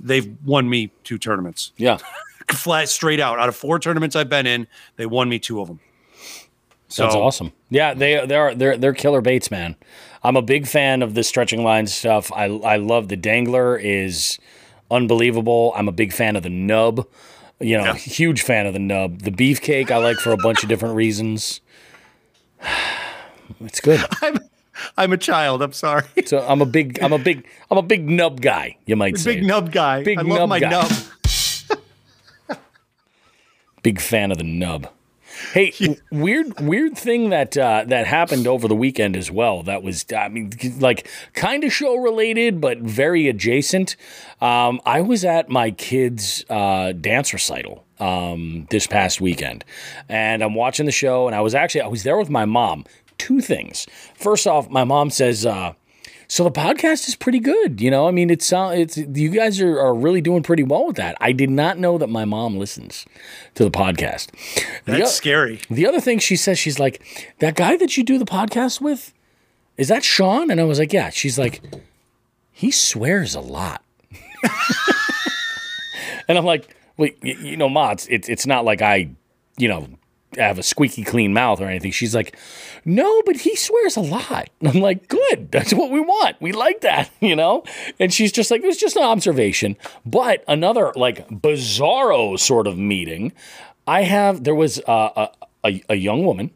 They've 0.00 0.34
won 0.44 0.68
me 0.68 0.90
two 1.04 1.18
tournaments, 1.18 1.72
Yeah. 1.76 1.98
flat 2.52 2.88
straight 2.88 3.20
out. 3.20 3.38
Out 3.38 3.48
of 3.48 3.56
four 3.56 3.78
tournaments 3.78 4.16
I've 4.16 4.28
been 4.28 4.46
in, 4.46 4.66
they 4.96 5.06
won 5.06 5.28
me 5.28 5.38
two 5.38 5.60
of 5.60 5.68
them. 5.68 5.80
So 6.88 7.04
That's 7.04 7.14
awesome. 7.16 7.52
Yeah, 7.74 7.92
they 7.92 8.24
they 8.24 8.36
are 8.36 8.54
they're 8.54 8.76
they're 8.76 8.94
killer 8.94 9.20
baits, 9.20 9.50
man. 9.50 9.74
I'm 10.22 10.36
a 10.36 10.42
big 10.42 10.68
fan 10.68 11.02
of 11.02 11.14
the 11.14 11.24
stretching 11.24 11.64
line 11.64 11.88
stuff. 11.88 12.30
I 12.32 12.44
I 12.44 12.76
love 12.76 13.08
the 13.08 13.16
dangler 13.16 13.76
is 13.76 14.38
unbelievable. 14.92 15.72
I'm 15.74 15.88
a 15.88 15.92
big 15.92 16.12
fan 16.12 16.36
of 16.36 16.44
the 16.44 16.50
nub. 16.50 17.04
You 17.58 17.78
know, 17.78 17.84
Yeah. 17.86 17.94
huge 17.94 18.42
fan 18.42 18.66
of 18.66 18.74
the 18.74 18.78
nub. 18.78 19.22
The 19.22 19.32
beefcake 19.32 19.90
I 19.90 19.96
like 19.96 20.18
for 20.18 20.30
a 20.30 20.36
bunch 20.36 20.62
of 20.62 20.68
different 20.68 20.94
reasons. 20.94 21.60
It's 23.60 23.80
good. 23.80 24.00
I'm 24.22 24.38
I'm 24.96 25.12
a 25.12 25.16
child. 25.18 25.60
I'm 25.60 25.72
sorry. 25.72 26.04
So 26.26 26.38
I'm 26.46 26.62
a 26.62 26.66
big 26.66 26.98
I'm 27.02 27.12
a 27.12 27.18
big 27.18 27.44
I'm 27.70 27.78
a 27.78 27.82
big 27.82 28.08
nub 28.08 28.40
guy, 28.40 28.76
you 28.86 28.94
might 28.96 29.18
say. 29.18 29.34
Big 29.34 29.44
nub 29.44 29.72
guy. 29.72 30.02
Big 30.04 30.18
I 30.18 30.22
love 30.22 30.38
nub 30.38 30.48
my 30.48 30.60
guy. 30.60 30.70
nub. 30.70 30.90
Big 33.82 34.00
fan 34.00 34.30
of 34.30 34.38
the 34.38 34.44
nub. 34.44 34.88
Hey, 35.52 35.70
w- 35.80 36.00
weird, 36.10 36.60
weird 36.60 36.96
thing 36.96 37.30
that 37.30 37.56
uh, 37.56 37.84
that 37.86 38.06
happened 38.06 38.46
over 38.46 38.68
the 38.68 38.74
weekend 38.74 39.16
as 39.16 39.30
well. 39.30 39.62
That 39.62 39.82
was, 39.82 40.04
I 40.16 40.28
mean, 40.28 40.52
like 40.78 41.08
kind 41.34 41.64
of 41.64 41.72
show 41.72 41.96
related, 41.96 42.60
but 42.60 42.78
very 42.78 43.28
adjacent. 43.28 43.96
Um, 44.40 44.80
I 44.86 45.00
was 45.00 45.24
at 45.24 45.48
my 45.48 45.70
kids' 45.70 46.44
uh, 46.48 46.92
dance 46.92 47.32
recital 47.32 47.84
um, 48.00 48.66
this 48.70 48.86
past 48.86 49.20
weekend, 49.20 49.64
and 50.08 50.42
I'm 50.42 50.54
watching 50.54 50.86
the 50.86 50.92
show. 50.92 51.26
And 51.26 51.34
I 51.34 51.40
was 51.40 51.54
actually 51.54 51.82
I 51.82 51.88
was 51.88 52.02
there 52.02 52.16
with 52.18 52.30
my 52.30 52.44
mom. 52.44 52.84
Two 53.18 53.40
things. 53.40 53.86
First 54.14 54.46
off, 54.46 54.68
my 54.68 54.84
mom 54.84 55.10
says. 55.10 55.46
Uh, 55.46 55.74
so 56.28 56.44
the 56.44 56.50
podcast 56.50 57.08
is 57.08 57.14
pretty 57.14 57.38
good, 57.38 57.80
you 57.80 57.90
know. 57.90 58.08
I 58.08 58.10
mean, 58.10 58.30
it's 58.30 58.52
uh, 58.52 58.72
it's 58.74 58.96
you 58.96 59.30
guys 59.30 59.60
are, 59.60 59.78
are 59.78 59.94
really 59.94 60.20
doing 60.20 60.42
pretty 60.42 60.62
well 60.62 60.86
with 60.86 60.96
that. 60.96 61.16
I 61.20 61.32
did 61.32 61.50
not 61.50 61.78
know 61.78 61.98
that 61.98 62.08
my 62.08 62.24
mom 62.24 62.56
listens 62.56 63.04
to 63.54 63.64
the 63.64 63.70
podcast. 63.70 64.30
The 64.84 64.92
That's 64.92 65.02
o- 65.10 65.14
scary. 65.14 65.60
the 65.70 65.86
other 65.86 66.00
thing 66.00 66.18
she 66.18 66.36
says, 66.36 66.58
she's 66.58 66.78
like, 66.78 67.34
that 67.40 67.56
guy 67.56 67.76
that 67.76 67.96
you 67.96 68.04
do 68.04 68.18
the 68.18 68.24
podcast 68.24 68.80
with, 68.80 69.12
is 69.76 69.88
that 69.88 70.04
Sean? 70.04 70.50
And 70.50 70.60
I 70.60 70.64
was 70.64 70.78
like, 70.78 70.92
yeah. 70.92 71.10
She's 71.10 71.38
like, 71.38 71.60
he 72.52 72.70
swears 72.70 73.34
a 73.34 73.40
lot. 73.40 73.82
and 76.28 76.38
I'm 76.38 76.44
like, 76.44 76.74
wait, 76.96 77.18
you 77.22 77.56
know, 77.56 77.68
it's, 77.90 78.06
it's, 78.06 78.28
it's 78.28 78.46
not 78.46 78.64
like 78.64 78.82
I, 78.82 79.10
you 79.56 79.68
know, 79.68 79.88
have 80.36 80.58
a 80.58 80.62
squeaky 80.62 81.04
clean 81.04 81.32
mouth 81.32 81.60
or 81.60 81.66
anything. 81.66 81.90
She's 81.92 82.14
like, 82.14 82.36
no, 82.84 83.22
but 83.22 83.36
he 83.36 83.56
swears 83.56 83.96
a 83.96 84.00
lot. 84.00 84.50
I'm 84.64 84.80
like, 84.80 85.08
good. 85.08 85.50
That's 85.50 85.72
what 85.72 85.90
we 85.90 86.00
want. 86.00 86.40
We 86.40 86.52
like 86.52 86.80
that, 86.82 87.10
you 87.20 87.36
know? 87.36 87.64
And 87.98 88.12
she's 88.12 88.32
just 88.32 88.50
like, 88.50 88.62
it 88.62 88.66
was 88.66 88.76
just 88.76 88.96
an 88.96 89.02
observation. 89.04 89.76
But 90.04 90.44
another 90.48 90.92
like 90.96 91.28
bizarro 91.28 92.38
sort 92.38 92.66
of 92.66 92.78
meeting, 92.78 93.32
I 93.86 94.02
have, 94.02 94.44
there 94.44 94.54
was 94.54 94.80
uh, 94.86 95.28
a, 95.64 95.68
a, 95.68 95.82
a 95.90 95.94
young 95.94 96.24
woman 96.24 96.50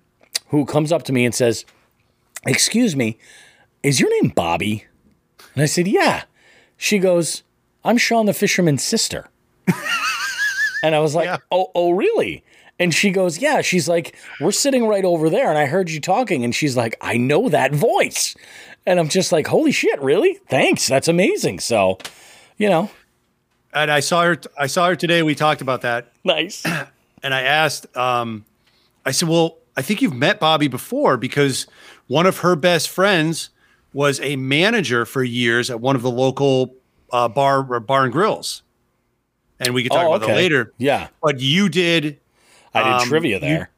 who 0.48 0.64
comes 0.64 0.92
up 0.92 1.02
to 1.04 1.12
me 1.12 1.24
and 1.24 1.34
says, 1.34 1.64
excuse 2.46 2.96
me, 2.96 3.18
is 3.82 4.00
your 4.00 4.10
name 4.20 4.32
Bobby? 4.34 4.86
And 5.54 5.62
I 5.62 5.66
said, 5.66 5.86
yeah. 5.86 6.24
She 6.76 6.98
goes, 6.98 7.42
I'm 7.84 7.96
Sean 7.96 8.26
the 8.26 8.32
fisherman's 8.32 8.82
sister. 8.82 9.28
and 10.82 10.94
I 10.94 11.00
was 11.00 11.14
like, 11.14 11.26
Yeah. 11.26 11.38
oh, 11.50 11.70
oh, 11.74 11.90
really? 11.90 12.44
And 12.78 12.94
she 12.94 13.10
goes, 13.10 13.38
yeah. 13.38 13.60
She's 13.60 13.88
like, 13.88 14.14
we're 14.40 14.52
sitting 14.52 14.86
right 14.86 15.04
over 15.04 15.28
there, 15.28 15.48
and 15.48 15.58
I 15.58 15.66
heard 15.66 15.90
you 15.90 16.00
talking. 16.00 16.44
And 16.44 16.54
she's 16.54 16.76
like, 16.76 16.96
I 17.00 17.16
know 17.16 17.48
that 17.48 17.74
voice. 17.74 18.36
And 18.86 19.00
I'm 19.00 19.08
just 19.08 19.32
like, 19.32 19.46
holy 19.48 19.72
shit, 19.72 20.00
really? 20.00 20.34
Thanks. 20.48 20.86
That's 20.86 21.08
amazing. 21.08 21.58
So, 21.60 21.98
you 22.56 22.68
know, 22.68 22.90
And 23.74 23.90
I 23.90 24.00
saw 24.00 24.22
her. 24.22 24.38
I 24.56 24.66
saw 24.68 24.88
her 24.88 24.96
today. 24.96 25.22
We 25.22 25.34
talked 25.34 25.60
about 25.60 25.82
that, 25.82 26.12
nice. 26.24 26.64
and 27.22 27.34
I 27.34 27.42
asked. 27.42 27.94
Um, 27.96 28.44
I 29.04 29.10
said, 29.10 29.28
"Well, 29.28 29.58
I 29.76 29.82
think 29.82 30.00
you've 30.00 30.14
met 30.14 30.40
Bobby 30.40 30.68
before 30.68 31.16
because 31.16 31.66
one 32.06 32.26
of 32.26 32.38
her 32.38 32.56
best 32.56 32.88
friends 32.88 33.50
was 33.92 34.20
a 34.20 34.36
manager 34.36 35.04
for 35.04 35.22
years 35.22 35.68
at 35.70 35.80
one 35.80 35.96
of 35.96 36.02
the 36.02 36.10
local 36.10 36.74
uh, 37.12 37.28
bar 37.28 37.66
or 37.70 37.80
bar 37.80 38.04
and 38.04 38.12
grills." 38.12 38.62
And 39.60 39.74
we 39.74 39.82
could 39.82 39.92
talk 39.92 40.06
Oh, 40.06 40.14
about 40.14 40.26
that 40.28 40.36
later. 40.36 40.72
Yeah. 40.78 41.08
But 41.22 41.40
you 41.40 41.68
did 41.68 42.20
I 42.74 42.82
did 42.82 42.92
Um, 43.02 43.08
trivia 43.08 43.34
you- 43.36 43.40
there. 43.40 43.70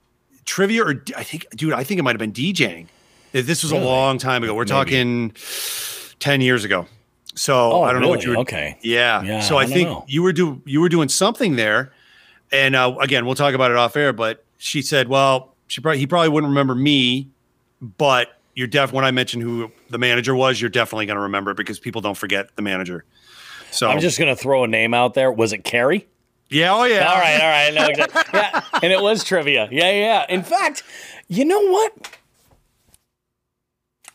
trivia, 0.45 0.83
or 0.85 1.03
I 1.17 1.23
think, 1.23 1.47
dude, 1.55 1.73
I 1.73 1.85
think 1.85 1.99
it 2.01 2.03
might 2.03 2.13
have 2.13 2.19
been 2.19 2.33
DJing. 2.33 2.87
This 3.33 3.63
was 3.63 3.71
a 3.73 3.79
long 3.79 4.19
time 4.19 4.43
ago. 4.43 4.55
We're 4.55 4.65
talking 4.65 5.33
ten 6.19 6.41
years 6.41 6.65
ago. 6.65 6.87
So 7.37 7.55
Oh, 7.73 7.83
I 7.83 7.93
don't 7.93 8.03
know 8.03 8.09
what 8.09 8.25
you 8.25 8.31
were. 8.31 8.39
Okay. 8.39 8.77
Yeah. 8.83 9.23
Yeah, 9.23 9.41
so 9.41 9.57
I 9.57 9.63
I, 9.63 9.67
think 9.67 9.89
know. 9.89 10.05
you 10.09 10.23
were 10.23 10.33
do 10.33 10.61
you 10.67 10.81
were 10.81 10.89
doing 10.89 11.09
something 11.09 11.55
there, 11.57 11.93
and 12.51 12.75
uh, 12.75 12.97
again, 13.01 13.25
we'll 13.27 13.37
talk 13.37 13.55
about 13.55 13.71
it 13.71 13.77
off 13.77 13.97
air. 13.97 14.13
But 14.13 14.45
she 14.59 14.83
said, 14.83 15.07
"Well, 15.09 15.55
she 15.69 15.81
probably 15.81 15.99
he 16.01 16.07
probably 16.09 16.29
wouldn't 16.31 16.51
remember 16.51 16.75
me, 16.75 17.29
but 17.81 18.37
you're 18.57 18.67
def 18.67 18.93
when 18.93 19.05
I 19.05 19.13
mentioned 19.13 19.45
who 19.45 19.71
the 19.91 19.99
manager 19.99 20.35
was, 20.35 20.61
you're 20.61 20.69
definitely 20.71 21.07
going 21.07 21.17
to 21.17 21.23
remember 21.23 21.53
it 21.53 21.57
because 21.57 21.79
people 21.79 22.01
don't 22.01 22.17
forget 22.17 22.49
the 22.57 22.63
manager." 22.63 23.05
So 23.71 23.89
I'm 23.89 24.01
just 24.01 24.19
going 24.19 24.35
to 24.35 24.41
throw 24.43 24.65
a 24.65 24.69
name 24.69 24.93
out 24.93 25.15
there. 25.15 25.31
Was 25.31 25.53
it 25.53 25.63
Carrie? 25.63 26.09
Yeah, 26.51 26.75
oh 26.75 26.85
yeah, 26.85 27.07
All 27.07 27.19
right, 27.19 27.41
all 27.41 27.49
right. 27.49 27.75
Know 27.75 27.87
exactly. 27.87 28.21
Yeah, 28.41 28.63
and 28.83 28.93
it 28.93 29.01
was 29.03 29.25
trivia. 29.25 29.69
Yeah, 29.71 29.91
yeah. 29.91 30.27
In 30.29 30.43
fact, 30.43 30.83
you 31.29 31.45
know 31.45 31.61
what? 31.71 32.17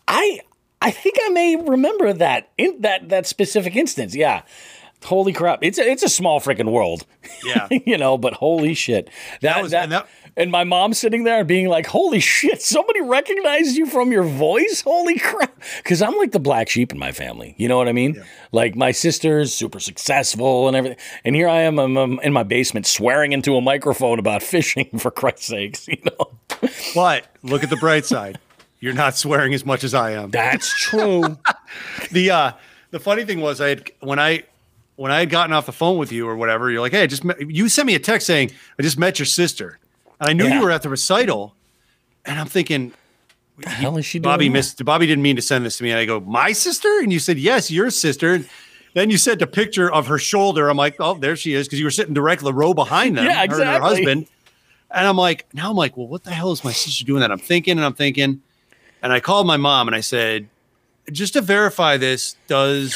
I 0.07 0.39
I 0.81 0.91
think 0.91 1.17
I 1.23 1.29
may 1.29 1.55
remember 1.55 2.13
that 2.13 2.49
in 2.57 2.81
that 2.81 3.09
that 3.09 3.25
specific 3.27 3.75
instance. 3.75 4.15
Yeah. 4.15 4.43
Holy 5.03 5.33
crap! 5.33 5.59
It's 5.61 5.77
a 5.77 5.88
it's 5.88 6.01
a 6.01 6.09
small 6.09 6.39
freaking 6.39 6.71
world, 6.71 7.05
yeah. 7.43 7.67
you 7.86 7.95
know. 7.95 8.17
But 8.17 8.33
holy 8.33 8.73
shit, 8.73 9.05
that, 9.41 9.53
That 9.55 9.61
was- 9.61 9.71
that, 9.71 9.89
that- 9.89 10.07
and 10.38 10.51
my 10.51 10.63
mom 10.63 10.93
sitting 10.93 11.23
there 11.23 11.39
and 11.39 11.47
being 11.47 11.67
like, 11.67 11.88
"Holy 11.88 12.19
shit! 12.19 12.61
Somebody 12.61 13.01
recognized 13.01 13.75
you 13.75 13.86
from 13.86 14.11
your 14.11 14.23
voice! 14.23 14.81
Holy 14.81 15.17
crap!" 15.19 15.53
Because 15.77 16.01
I'm 16.01 16.15
like 16.17 16.31
the 16.31 16.39
black 16.39 16.69
sheep 16.69 16.91
in 16.91 16.99
my 16.99 17.11
family. 17.11 17.55
You 17.57 17.67
know 17.67 17.77
what 17.77 17.88
I 17.88 17.93
mean? 17.93 18.23
Like 18.51 18.75
my 18.75 18.91
sister's 18.91 19.53
super 19.53 19.79
successful 19.79 20.67
and 20.67 20.75
everything, 20.75 20.97
and 21.23 21.36
here 21.36 21.47
I 21.47 21.61
am 21.61 21.79
I'm, 21.79 21.97
um, 21.97 22.19
in 22.23 22.33
my 22.33 22.43
basement 22.43 22.86
swearing 22.88 23.31
into 23.31 23.55
a 23.55 23.61
microphone 23.61 24.19
about 24.19 24.43
fishing. 24.55 24.89
For 24.97 25.11
Christ's 25.11 25.47
sakes, 25.47 25.88
you 25.88 25.97
know. 26.03 26.69
But 26.93 27.27
look 27.43 27.63
at 27.63 27.69
the 27.69 27.77
bright 27.77 28.05
side. 28.05 28.39
You're 28.79 28.93
not 28.93 29.15
swearing 29.15 29.53
as 29.53 29.65
much 29.65 29.83
as 29.83 29.93
I 29.93 30.11
am. 30.11 30.31
That's 30.31 30.73
true. 30.79 31.38
the 32.11 32.31
uh 32.31 32.51
the 32.91 32.99
funny 32.99 33.25
thing 33.25 33.41
was 33.41 33.59
I 33.61 33.69
had 33.69 33.91
when 33.99 34.19
I 34.19 34.43
when 34.95 35.11
I 35.11 35.19
had 35.19 35.29
gotten 35.29 35.53
off 35.53 35.65
the 35.65 35.73
phone 35.73 35.97
with 35.97 36.11
you 36.11 36.27
or 36.27 36.36
whatever, 36.36 36.71
you're 36.71 36.81
like, 36.81 36.93
hey, 36.93 37.03
I 37.03 37.07
just 37.07 37.23
met, 37.23 37.49
you 37.49 37.67
sent 37.67 37.86
me 37.86 37.95
a 37.95 37.99
text 37.99 38.27
saying 38.27 38.51
I 38.79 38.83
just 38.83 38.97
met 38.97 39.19
your 39.19 39.25
sister, 39.25 39.77
and 40.20 40.30
I 40.30 40.34
knew 40.34 40.45
Yeah. 40.45 40.55
you 40.59 40.61
were 40.61 40.72
at 40.72 40.82
the 40.82 40.89
recital, 40.89 41.55
and 42.26 42.39
I'm 42.39 42.47
thinking 42.47 42.93
the 43.57 43.70
hell 43.70 43.97
is 43.97 44.05
she 44.05 44.20
doing? 44.20 44.32
Bobby 44.34 44.49
now? 44.49 44.53
missed 44.53 44.84
Bobby 44.84 45.07
didn't 45.07 45.22
mean 45.24 45.36
to 45.38 45.41
send 45.41 45.66
this 45.66 45.78
to 45.78 45.84
me, 45.84 45.91
and 45.91 45.99
I 45.99 46.05
go 46.05 46.20
my 46.20 46.51
sister, 46.51 46.99
and 46.99 47.11
you 47.13 47.20
said 47.20 47.38
yes, 47.38 47.72
your 47.72 47.89
sister. 47.89 48.34
And 48.36 48.49
then 48.93 49.09
you 49.09 49.18
sent 49.18 49.41
a 49.41 49.47
picture 49.47 49.91
of 49.91 50.07
her 50.07 50.18
shoulder. 50.18 50.70
I'm 50.70 50.78
like, 50.78 50.95
oh, 50.99 51.16
there 51.16 51.36
she 51.36 51.53
is, 51.53 51.68
because 51.68 51.80
you 51.80 51.86
were 51.86 51.91
sitting 51.91 52.13
directly 52.13 52.51
row 52.53 52.74
behind 52.74 53.18
them, 53.18 53.26
Yeah, 53.30 53.45
her 53.47 53.61
and 53.61 53.70
her 53.70 53.82
husband. 53.82 54.28
And 54.91 55.07
I'm 55.07 55.18
like, 55.18 55.45
now 55.53 55.70
I'm 55.70 55.76
like, 55.76 55.97
well, 55.97 56.07
what 56.07 56.24
the 56.24 56.32
hell 56.32 56.51
is 56.53 56.63
my 56.63 56.72
sister 56.72 57.03
doing 57.03 57.20
that? 57.20 57.32
I'm 57.32 57.39
thinking 57.39 57.74
and 57.78 57.84
I'm 57.86 57.93
thinking. 57.93 58.41
And 59.01 59.11
I 59.11 59.20
called 59.20 59.45
my 59.47 59.57
mom 59.57 59.88
and 59.88 59.95
I 59.95 59.99
said, 59.99 60.47
just 61.11 61.34
to 61.34 61.41
verify 61.41 61.97
this, 61.97 62.38
does 62.47 62.95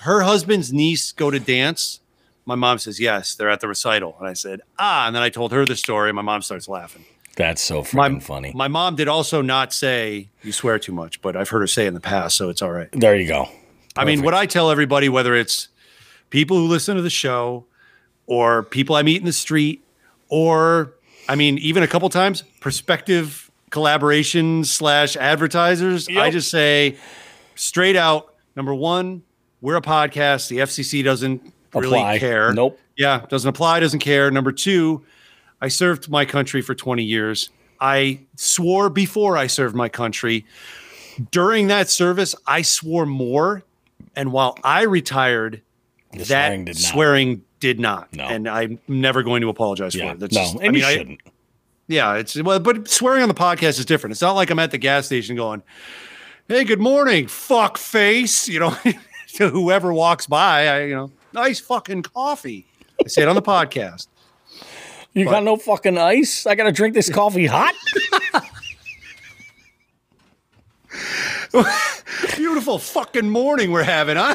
her 0.00 0.22
husband's 0.22 0.72
niece 0.72 1.12
go 1.12 1.30
to 1.30 1.38
dance? 1.38 2.00
My 2.46 2.54
mom 2.54 2.78
says, 2.78 2.98
yes, 3.00 3.34
they're 3.34 3.50
at 3.50 3.60
the 3.60 3.68
recital. 3.68 4.16
And 4.20 4.28
I 4.28 4.32
said, 4.32 4.60
ah. 4.78 5.06
And 5.06 5.14
then 5.16 5.22
I 5.22 5.28
told 5.28 5.52
her 5.52 5.64
the 5.66 5.76
story. 5.76 6.08
And 6.10 6.16
my 6.16 6.22
mom 6.22 6.42
starts 6.42 6.68
laughing. 6.68 7.04
That's 7.34 7.60
so 7.60 7.84
My, 7.92 8.18
funny. 8.20 8.52
my 8.54 8.68
mom 8.68 8.96
did 8.96 9.08
also 9.08 9.42
not 9.42 9.72
say 9.74 10.30
you 10.42 10.52
swear 10.52 10.78
too 10.78 10.92
much, 10.92 11.20
but 11.20 11.36
I've 11.36 11.50
heard 11.50 11.60
her 11.60 11.66
say 11.66 11.86
in 11.86 11.92
the 11.92 12.00
past, 12.00 12.34
so 12.36 12.48
it's 12.48 12.62
all 12.62 12.70
right. 12.72 12.88
there 12.92 13.14
you 13.14 13.28
go. 13.28 13.46
I 13.94 14.06
mean, 14.06 14.22
what 14.22 14.32
I 14.32 14.46
tell 14.46 14.70
everybody, 14.70 15.10
whether 15.10 15.34
it's 15.34 15.68
people 16.30 16.56
who 16.56 16.66
listen 16.66 16.96
to 16.96 17.02
the 17.02 17.10
show 17.10 17.66
or 18.26 18.62
people 18.62 18.96
I 18.96 19.02
meet 19.02 19.18
in 19.20 19.26
the 19.26 19.34
street, 19.34 19.84
or 20.30 20.94
I 21.28 21.34
mean, 21.34 21.58
even 21.58 21.82
a 21.82 21.86
couple 21.86 22.08
times, 22.08 22.42
prospective 22.60 23.50
collaboration 23.70 24.64
slash 24.64 25.14
advertisers, 25.16 26.08
I 26.08 26.30
just 26.30 26.50
say 26.50 26.96
straight 27.54 27.96
out 27.96 28.34
number 28.54 28.74
one, 28.74 29.22
we're 29.60 29.76
a 29.76 29.82
podcast. 29.82 30.48
The 30.48 30.58
FCC 30.58 31.04
doesn't 31.04 31.52
really 31.74 31.98
Apply. 31.98 32.18
care. 32.18 32.52
Nope. 32.52 32.78
Yeah, 32.96 33.24
doesn't 33.28 33.48
apply, 33.48 33.80
doesn't 33.80 33.98
care. 34.00 34.30
Number 34.30 34.52
two, 34.52 35.04
I 35.60 35.68
served 35.68 36.08
my 36.08 36.24
country 36.24 36.62
for 36.62 36.74
20 36.74 37.02
years. 37.02 37.50
I 37.80 38.20
swore 38.36 38.88
before 38.88 39.36
I 39.36 39.46
served 39.48 39.74
my 39.74 39.88
country. 39.88 40.46
During 41.30 41.66
that 41.68 41.88
service, 41.88 42.34
I 42.46 42.62
swore 42.62 43.06
more. 43.06 43.62
And 44.14 44.32
while 44.32 44.56
I 44.64 44.82
retired, 44.82 45.62
The 46.12 46.24
that 46.24 46.26
swearing 46.28 46.64
did 46.64 46.74
not. 46.76 46.92
swearing 46.92 47.42
did 47.60 47.80
not. 47.80 48.12
No. 48.14 48.24
And 48.24 48.48
I'm 48.48 48.78
never 48.88 49.22
going 49.22 49.42
to 49.42 49.48
apologize 49.48 49.94
Yeah, 49.94 50.08
for 50.08 50.14
it. 50.14 50.20
That's 50.20 50.34
no, 50.34 50.40
just- 50.42 50.54
and 50.56 50.64
I 50.64 50.68
mean, 50.70 50.80
you 50.82 50.86
I- 50.86 50.92
shouldn't. 50.94 51.20
yeah, 51.88 52.14
it's 52.14 52.40
well, 52.42 52.58
but 52.60 52.88
swearing 52.88 53.22
on 53.22 53.28
the 53.28 53.34
podcast 53.34 53.78
is 53.78 53.84
different. 53.84 54.12
It's 54.12 54.22
not 54.22 54.32
like 54.32 54.50
I'm 54.50 54.58
at 54.58 54.70
the 54.70 54.78
gas 54.78 55.06
station 55.06 55.36
going, 55.36 55.62
"Hey, 56.48 56.64
good 56.64 56.80
morning, 56.80 57.26
fuck 57.28 57.76
face," 57.78 58.48
you 58.48 58.60
know, 58.60 58.76
to 59.34 59.48
whoever 59.50 59.92
walks 59.92 60.26
by. 60.26 60.68
I, 60.68 60.84
you 60.84 60.94
know, 60.94 61.10
nice 61.36 61.60
fucking 61.60 62.02
coffee. 62.02 62.66
I 63.04 63.08
say 63.08 63.22
it 63.22 63.28
on 63.28 63.36
the 63.36 63.42
podcast. 63.42 64.08
You 65.12 65.26
got 65.26 65.44
no 65.44 65.56
fucking 65.56 65.96
ice? 65.96 66.46
I 66.46 66.54
gotta 66.56 66.72
drink 66.72 66.94
this 66.94 67.08
coffee 67.08 67.46
hot. 67.46 67.74
Beautiful 72.36 72.78
fucking 72.78 73.30
morning 73.30 73.70
we're 73.70 73.82
having, 73.82 74.16
huh? 74.16 74.34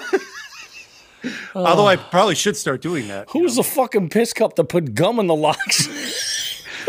Although 1.54 1.88
I 1.88 1.98
probably 1.98 2.36
should 2.36 2.56
start 2.56 2.82
doing 2.82 3.08
that. 3.10 3.30
Who's 3.30 3.56
the 3.56 3.64
fucking 3.64 4.10
piss 4.10 4.34
cup 4.34 4.56
to 4.56 4.64
put 4.64 4.96
gum 4.96 5.20
in 5.20 5.28
the 5.28 5.36
locks? 5.36 5.88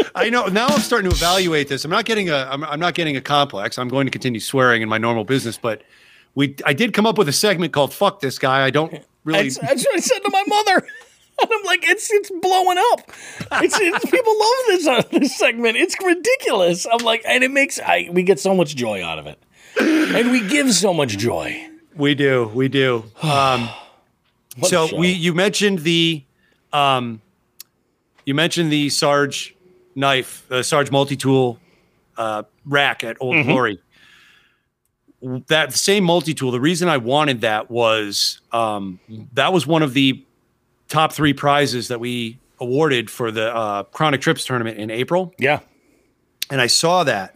I 0.15 0.31
know 0.31 0.47
now. 0.47 0.67
I'm 0.69 0.81
starting 0.81 1.11
to 1.11 1.17
evaluate 1.17 1.69
this. 1.69 1.85
I'm 1.85 1.91
not 1.91 2.05
getting 2.05 2.31
a. 2.31 2.49
I'm, 2.51 2.65
I'm 2.65 2.81
not 2.81 2.95
getting 2.95 3.17
a 3.17 3.21
complex. 3.21 3.79
I'm 3.79 3.89
going 3.89 4.07
to 4.07 4.11
continue 4.11 4.41
swearing 4.41 4.83
in 4.83 4.89
my 4.89 4.99
normal 4.99 5.25
business, 5.25 5.59
but 5.59 5.83
we. 6.35 6.57
I 6.65 6.73
did 6.73 6.93
come 6.93 7.07
up 7.07 7.19
with 7.19 7.29
a 7.29 7.33
segment 7.33 7.73
called 7.73 7.93
"Fuck 7.93 8.21
This 8.21 8.39
Guy." 8.39 8.65
I 8.65 8.71
don't 8.71 9.05
really. 9.25 9.45
That's, 9.45 9.59
that's 9.59 9.85
what 9.85 9.97
I 9.97 10.01
said 10.01 10.19
to 10.21 10.31
my 10.31 10.45
mother. 10.47 10.87
And 11.41 11.51
I'm 11.51 11.65
like, 11.65 11.83
it's 11.83 12.13
it's 12.13 12.31
blowing 12.31 12.77
up. 12.93 13.11
It's, 13.65 13.77
it's 13.81 14.05
people 14.11 14.39
love 14.39 14.65
this 14.69 14.87
uh, 14.87 15.03
this 15.11 15.37
segment. 15.37 15.79
It's 15.79 15.97
ridiculous. 16.05 16.87
I'm 16.87 17.05
like, 17.05 17.23
and 17.27 17.43
it 17.43 17.51
makes 17.51 17.81
I 17.81 18.11
we 18.13 18.23
get 18.23 18.39
so 18.39 18.55
much 18.55 18.77
joy 18.77 19.03
out 19.03 19.19
of 19.19 19.27
it, 19.27 19.43
and 19.81 20.31
we 20.31 20.47
give 20.47 20.73
so 20.75 20.93
much 20.93 21.17
joy. 21.17 21.69
We 21.97 22.15
do. 22.15 22.51
We 22.55 22.69
do. 22.69 23.05
Um, 23.23 23.71
so 24.65 24.95
we. 24.95 25.11
You 25.11 25.33
mentioned 25.33 25.81
the. 25.81 26.23
Um, 26.73 27.23
you 28.27 28.35
mentioned 28.35 28.71
the 28.71 28.91
Sarge 28.91 29.57
knife, 29.95 30.45
the 30.49 30.63
Sarge 30.63 30.91
multi 30.91 31.17
tool 31.17 31.59
uh, 32.17 32.43
rack 32.67 33.03
at 33.05 33.17
Old 33.21 33.45
Glory. 33.47 33.81
That 35.47 35.73
same 35.73 36.05
multi 36.05 36.35
tool. 36.35 36.51
The 36.51 36.61
reason 36.61 36.89
I 36.89 36.97
wanted 36.97 37.43
that 37.43 37.71
was 37.71 38.41
um, 38.51 38.99
that 39.35 39.53
was 39.53 39.67
one 39.67 39.83
of 39.83 39.95
the 39.95 40.25
top 40.89 41.13
three 41.13 41.33
prizes 41.33 41.89
that 41.89 42.01
we 42.01 42.39
awarded 42.61 43.11
for 43.11 43.31
the 43.31 43.55
uh, 43.55 43.83
Chronic 43.85 44.21
Trips 44.21 44.45
tournament 44.45 44.79
in 44.79 44.91
April 44.91 45.35
yeah, 45.39 45.61
and 46.51 46.61
I 46.61 46.67
saw 46.67 47.05
that. 47.05 47.35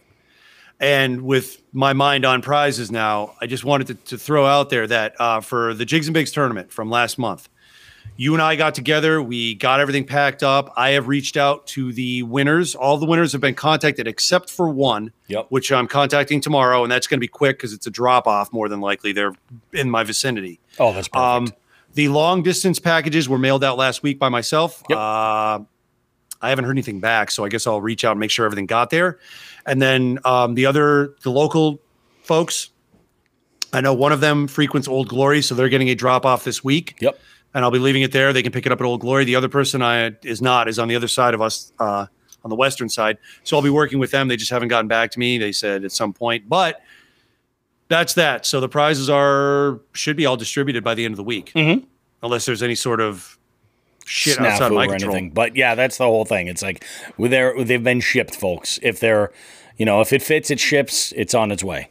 And 0.79 1.23
with 1.23 1.61
my 1.73 1.93
mind 1.93 2.23
on 2.23 2.41
prizes 2.41 2.91
now, 2.91 3.33
I 3.41 3.47
just 3.47 3.65
wanted 3.65 3.87
to, 3.87 3.93
to 3.95 4.17
throw 4.17 4.45
out 4.45 4.69
there 4.69 4.85
that 4.85 5.19
uh, 5.19 5.41
for 5.41 5.73
the 5.73 5.85
Jigs 5.85 6.07
and 6.07 6.13
Bigs 6.13 6.31
tournament 6.31 6.71
from 6.71 6.91
last 6.91 7.17
month, 7.17 7.49
you 8.17 8.33
and 8.33 8.41
I 8.41 8.55
got 8.55 8.73
together. 8.75 9.21
We 9.21 9.53
got 9.55 9.79
everything 9.79 10.03
packed 10.05 10.41
up. 10.43 10.73
I 10.75 10.89
have 10.91 11.07
reached 11.07 11.37
out 11.37 11.67
to 11.67 11.93
the 11.93 12.23
winners. 12.23 12.73
All 12.75 12.97
the 12.97 13.05
winners 13.05 13.31
have 13.31 13.41
been 13.41 13.55
contacted 13.55 14.07
except 14.07 14.49
for 14.49 14.69
one, 14.69 15.11
Yep. 15.27 15.45
which 15.49 15.71
I'm 15.71 15.87
contacting 15.87 16.41
tomorrow. 16.41 16.83
And 16.83 16.91
that's 16.91 17.05
going 17.07 17.17
to 17.19 17.21
be 17.21 17.27
quick 17.27 17.57
because 17.57 17.73
it's 17.73 17.85
a 17.87 17.91
drop 17.91 18.25
off 18.27 18.51
more 18.51 18.67
than 18.69 18.81
likely. 18.81 19.13
They're 19.13 19.33
in 19.71 19.89
my 19.89 20.03
vicinity. 20.03 20.59
Oh, 20.79 20.93
that's 20.93 21.07
perfect. 21.07 21.15
Um, 21.17 21.47
the 21.93 22.09
long 22.09 22.43
distance 22.43 22.79
packages 22.79 23.29
were 23.29 23.37
mailed 23.37 23.63
out 23.63 23.77
last 23.77 24.03
week 24.03 24.19
by 24.19 24.29
myself. 24.29 24.83
Yep. 24.89 24.97
Uh, 24.97 25.59
I 26.39 26.49
haven't 26.49 26.65
heard 26.65 26.71
anything 26.71 26.99
back, 26.99 27.31
so 27.31 27.45
I 27.45 27.49
guess 27.49 27.65
I'll 27.65 27.81
reach 27.81 28.03
out 28.05 28.11
and 28.11 28.19
make 28.19 28.29
sure 28.31 28.45
everything 28.45 28.67
got 28.67 28.89
there. 28.91 29.17
And 29.65 29.81
then 29.81 30.19
um, 30.25 30.53
the 30.55 30.65
other, 30.67 31.15
the 31.23 31.31
local 31.31 31.81
folks, 32.23 32.69
I 33.73 33.81
know 33.81 33.93
one 33.93 34.11
of 34.11 34.21
them 34.21 34.47
frequents 34.47 34.87
Old 34.87 35.07
Glory, 35.07 35.41
so 35.41 35.55
they're 35.55 35.69
getting 35.69 35.89
a 35.89 35.95
drop 35.95 36.25
off 36.25 36.43
this 36.43 36.63
week. 36.63 36.95
yep. 36.99 37.19
And 37.53 37.63
I'll 37.65 37.71
be 37.71 37.79
leaving 37.79 38.01
it 38.03 38.11
there. 38.11 38.33
They 38.33 38.43
can 38.43 38.51
pick 38.51 38.65
it 38.65 38.71
up 38.71 38.79
at 38.81 38.85
Old 38.85 39.01
Glory. 39.01 39.25
The 39.25 39.35
other 39.35 39.49
person 39.49 39.81
I 39.81 40.11
is 40.23 40.41
not 40.41 40.67
is 40.67 40.77
on 40.79 40.87
the 40.87 40.95
other 40.95 41.07
side 41.07 41.33
of 41.33 41.41
us, 41.41 41.71
uh, 41.79 42.05
on 42.43 42.49
the 42.49 42.55
western 42.55 42.87
side. 42.89 43.17
So 43.43 43.55
I'll 43.57 43.63
be 43.63 43.69
working 43.69 43.97
with 43.99 44.11
them. 44.11 44.27
They 44.27 44.37
just 44.37 44.51
haven't 44.51 44.67
gotten 44.67 44.87
back 44.87 45.11
to 45.11 45.19
me. 45.19 45.37
They 45.37 45.51
said 45.51 45.83
at 45.83 45.91
some 45.91 46.13
point, 46.13 46.47
but 46.47 46.81
that's 47.87 48.13
that. 48.15 48.45
So 48.45 48.59
the 48.59 48.69
prizes 48.69 49.09
are 49.09 49.79
should 49.93 50.17
be 50.17 50.25
all 50.25 50.37
distributed 50.37 50.83
by 50.83 50.93
the 50.93 51.05
end 51.05 51.13
of 51.13 51.17
the 51.17 51.23
week, 51.23 51.51
Mhm. 51.55 51.85
unless 52.21 52.45
there's 52.45 52.61
any 52.61 52.75
sort 52.75 52.99
of 53.01 53.37
shit 54.05 54.39
outside 54.39 54.71
snafu 54.71 54.75
my 54.75 54.85
or 54.85 54.89
control. 54.91 55.11
anything. 55.15 55.31
But 55.31 55.55
yeah, 55.55 55.73
that's 55.75 55.97
the 55.97 56.05
whole 56.05 56.25
thing. 56.25 56.47
It's 56.47 56.61
like 56.61 56.85
they're 57.17 57.63
they've 57.63 57.83
been 57.83 58.01
shipped, 58.01 58.35
folks. 58.35 58.77
If 58.83 58.99
they're, 58.99 59.31
you 59.77 59.85
know, 59.85 60.01
if 60.01 60.13
it 60.13 60.21
fits, 60.21 60.51
it 60.51 60.59
ships. 60.59 61.11
It's 61.15 61.33
on 61.33 61.51
its 61.51 61.63
way. 61.63 61.89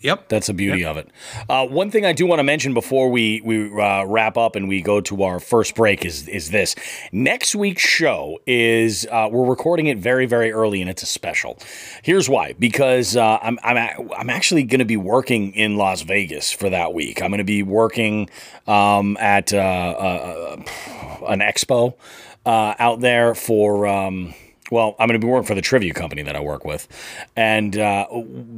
Yep. 0.00 0.28
That's 0.28 0.46
the 0.46 0.54
beauty 0.54 0.84
of 0.84 0.96
it. 0.96 1.08
Uh, 1.48 1.66
one 1.66 1.90
thing 1.90 2.06
I 2.06 2.12
do 2.12 2.24
want 2.24 2.38
to 2.38 2.44
mention 2.44 2.72
before 2.72 3.10
we 3.10 3.40
we 3.44 3.66
uh, 3.82 4.04
wrap 4.04 4.36
up 4.36 4.54
and 4.54 4.68
we 4.68 4.80
go 4.80 5.00
to 5.00 5.24
our 5.24 5.40
first 5.40 5.74
break 5.74 6.04
is 6.04 6.28
is 6.28 6.50
this. 6.50 6.76
Next 7.10 7.56
week's 7.56 7.82
show 7.82 8.38
is 8.46 9.08
uh, 9.10 9.28
we're 9.30 9.44
recording 9.48 9.86
it 9.88 9.98
very 9.98 10.26
very 10.26 10.52
early 10.52 10.80
and 10.80 10.88
it's 10.88 11.02
a 11.02 11.06
special. 11.06 11.58
Here's 12.02 12.28
why: 12.28 12.52
because 12.60 13.16
uh, 13.16 13.38
I'm 13.42 13.58
I'm 13.64 13.76
a- 13.76 14.14
I'm 14.14 14.30
actually 14.30 14.62
going 14.62 14.78
to 14.78 14.84
be 14.84 14.96
working 14.96 15.52
in 15.54 15.76
Las 15.76 16.02
Vegas 16.02 16.52
for 16.52 16.70
that 16.70 16.94
week. 16.94 17.20
I'm 17.20 17.30
going 17.30 17.38
to 17.38 17.44
be 17.44 17.64
working 17.64 18.30
um, 18.68 19.16
at 19.18 19.52
uh, 19.52 19.56
uh, 19.56 20.56
an 21.28 21.40
expo 21.40 21.94
uh, 22.46 22.74
out 22.78 23.00
there 23.00 23.34
for. 23.34 23.88
Um, 23.88 24.32
well, 24.70 24.96
I'm 24.98 25.08
going 25.08 25.20
to 25.20 25.24
be 25.24 25.30
working 25.30 25.46
for 25.46 25.54
the 25.54 25.62
trivia 25.62 25.94
company 25.94 26.22
that 26.22 26.36
I 26.36 26.40
work 26.40 26.64
with. 26.64 26.88
And 27.36 27.76
uh, 27.78 28.06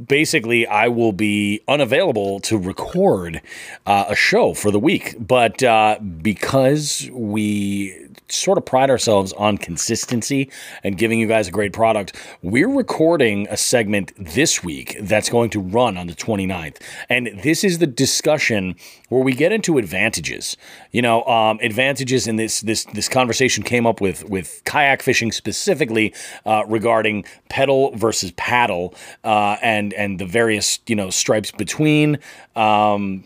basically, 0.07 0.67
I 0.67 0.87
will 0.87 1.13
be 1.13 1.61
unavailable 1.67 2.39
to 2.41 2.57
record 2.57 3.41
uh, 3.85 4.05
a 4.09 4.15
show 4.15 4.53
for 4.53 4.71
the 4.71 4.79
week. 4.79 5.15
But 5.19 5.63
uh, 5.63 5.99
because 5.99 7.09
we 7.11 8.10
sort 8.31 8.57
of 8.57 8.65
pride 8.65 8.89
ourselves 8.89 9.33
on 9.33 9.57
consistency 9.57 10.49
and 10.83 10.97
giving 10.97 11.19
you 11.19 11.27
guys 11.27 11.47
a 11.47 11.51
great 11.51 11.73
product, 11.73 12.15
we're 12.41 12.69
recording 12.69 13.47
a 13.49 13.57
segment 13.57 14.11
this 14.17 14.63
week 14.63 14.97
that's 15.01 15.29
going 15.29 15.49
to 15.51 15.59
run 15.59 15.97
on 15.97 16.07
the 16.07 16.13
29th. 16.13 16.81
And 17.09 17.29
this 17.43 17.63
is 17.63 17.79
the 17.79 17.87
discussion 17.87 18.75
where 19.09 19.21
we 19.21 19.33
get 19.33 19.51
into 19.51 19.77
advantages. 19.77 20.57
You 20.91 21.01
know, 21.01 21.23
um, 21.25 21.59
advantages 21.61 22.27
in 22.27 22.37
this 22.37 22.61
this 22.61 22.85
this 22.85 23.09
conversation 23.09 23.63
came 23.63 23.85
up 23.85 24.01
with 24.01 24.27
with 24.29 24.61
kayak 24.65 25.01
fishing 25.01 25.31
specifically 25.31 26.13
uh, 26.45 26.63
regarding 26.67 27.25
pedal 27.49 27.91
versus 27.95 28.31
paddle 28.31 28.95
uh, 29.23 29.57
and 29.61 29.93
and 29.93 30.19
the 30.19 30.25
various 30.25 30.79
you 30.87 30.95
know 30.95 31.09
stripes 31.09 31.51
between. 31.51 32.19
Um, 32.55 33.23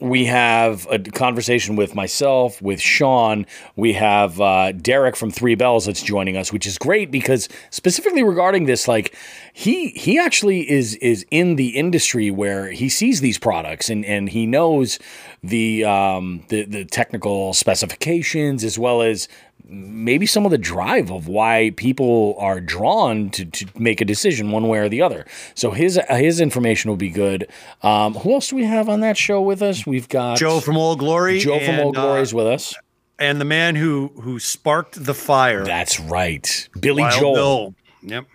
we 0.00 0.24
have 0.24 0.86
a 0.90 0.98
conversation 0.98 1.76
with 1.76 1.94
myself, 1.94 2.60
with 2.62 2.80
Sean. 2.80 3.46
We 3.76 3.92
have 3.92 4.40
uh, 4.40 4.72
Derek 4.72 5.14
from 5.14 5.30
Three 5.30 5.54
Bells 5.54 5.86
that's 5.86 6.02
joining 6.02 6.36
us, 6.36 6.52
which 6.52 6.66
is 6.66 6.78
great 6.78 7.10
because 7.10 7.48
specifically 7.68 8.22
regarding 8.22 8.64
this, 8.64 8.88
like 8.88 9.14
he 9.52 9.88
he 9.90 10.18
actually 10.18 10.70
is 10.70 10.94
is 10.96 11.26
in 11.30 11.56
the 11.56 11.70
industry 11.70 12.30
where 12.30 12.70
he 12.70 12.88
sees 12.88 13.20
these 13.20 13.38
products 13.38 13.90
and 13.90 14.04
and 14.06 14.30
he 14.30 14.46
knows 14.46 14.98
the 15.42 15.84
um, 15.84 16.44
the 16.48 16.64
the 16.64 16.84
technical 16.86 17.52
specifications 17.52 18.64
as 18.64 18.78
well 18.78 19.02
as 19.02 19.28
maybe 19.70 20.26
some 20.26 20.44
of 20.44 20.50
the 20.50 20.58
drive 20.58 21.10
of 21.10 21.28
why 21.28 21.72
people 21.76 22.34
are 22.38 22.60
drawn 22.60 23.30
to, 23.30 23.44
to 23.44 23.66
make 23.78 24.00
a 24.00 24.04
decision 24.04 24.50
one 24.50 24.66
way 24.68 24.78
or 24.78 24.88
the 24.88 25.00
other. 25.00 25.24
So 25.54 25.70
his 25.70 25.98
his 26.08 26.40
information 26.40 26.90
will 26.90 26.96
be 26.96 27.10
good. 27.10 27.48
Um, 27.82 28.14
who 28.14 28.32
else 28.32 28.48
do 28.48 28.56
we 28.56 28.64
have 28.64 28.88
on 28.88 29.00
that 29.00 29.16
show 29.16 29.40
with 29.40 29.62
us? 29.62 29.86
We've 29.86 30.08
got 30.08 30.38
Joe 30.38 30.60
from 30.60 30.76
Old 30.76 30.98
Glory. 30.98 31.38
Joe 31.38 31.58
from 31.60 31.74
and, 31.74 31.80
Old 31.82 31.94
Glory 31.94 32.22
is 32.22 32.32
uh, 32.34 32.36
with 32.38 32.46
us. 32.46 32.74
and 33.18 33.40
the 33.40 33.44
man 33.44 33.76
who 33.76 34.08
who 34.20 34.38
sparked 34.38 35.04
the 35.04 35.14
fire. 35.14 35.64
That's 35.64 36.00
right, 36.00 36.68
Billy 36.78 37.02
Wild 37.02 37.20
Joel. 37.20 37.34
Bill. 37.34 37.74
Yep. 38.02 38.26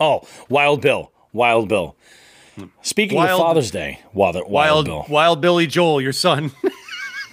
Oh, 0.00 0.22
Wild 0.48 0.80
Bill, 0.80 1.12
Wild 1.32 1.68
Bill. 1.68 1.96
Speaking 2.82 3.16
Wild- 3.18 3.40
of 3.40 3.46
Father's 3.46 3.70
Day, 3.72 4.00
Wild, 4.12 4.36
Wild, 4.36 4.50
Wild 4.50 4.84
Bill. 4.86 5.06
Wild 5.08 5.40
Billy 5.40 5.66
Joel, 5.66 6.00
your 6.00 6.12
son. 6.12 6.52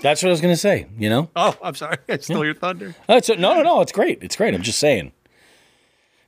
That's 0.02 0.22
what 0.24 0.30
I 0.30 0.32
was 0.32 0.42
going 0.42 0.54
to 0.54 0.60
say. 0.60 0.88
You 0.98 1.10
know, 1.10 1.30
oh, 1.36 1.58
I'm 1.64 1.76
sorry. 1.76 1.98
I 2.10 2.18
stole 2.18 2.46
your 2.46 2.56
thunder. 2.56 2.96
Oh, 3.08 3.14
That's 3.14 3.30
no, 3.30 3.36
no, 3.36 3.62
no. 3.62 3.82
It's 3.82 3.92
great. 3.92 4.22
It's 4.22 4.36
great. 4.36 4.54
I'm 4.54 4.62
just 4.62 4.80
saying. 4.80 5.12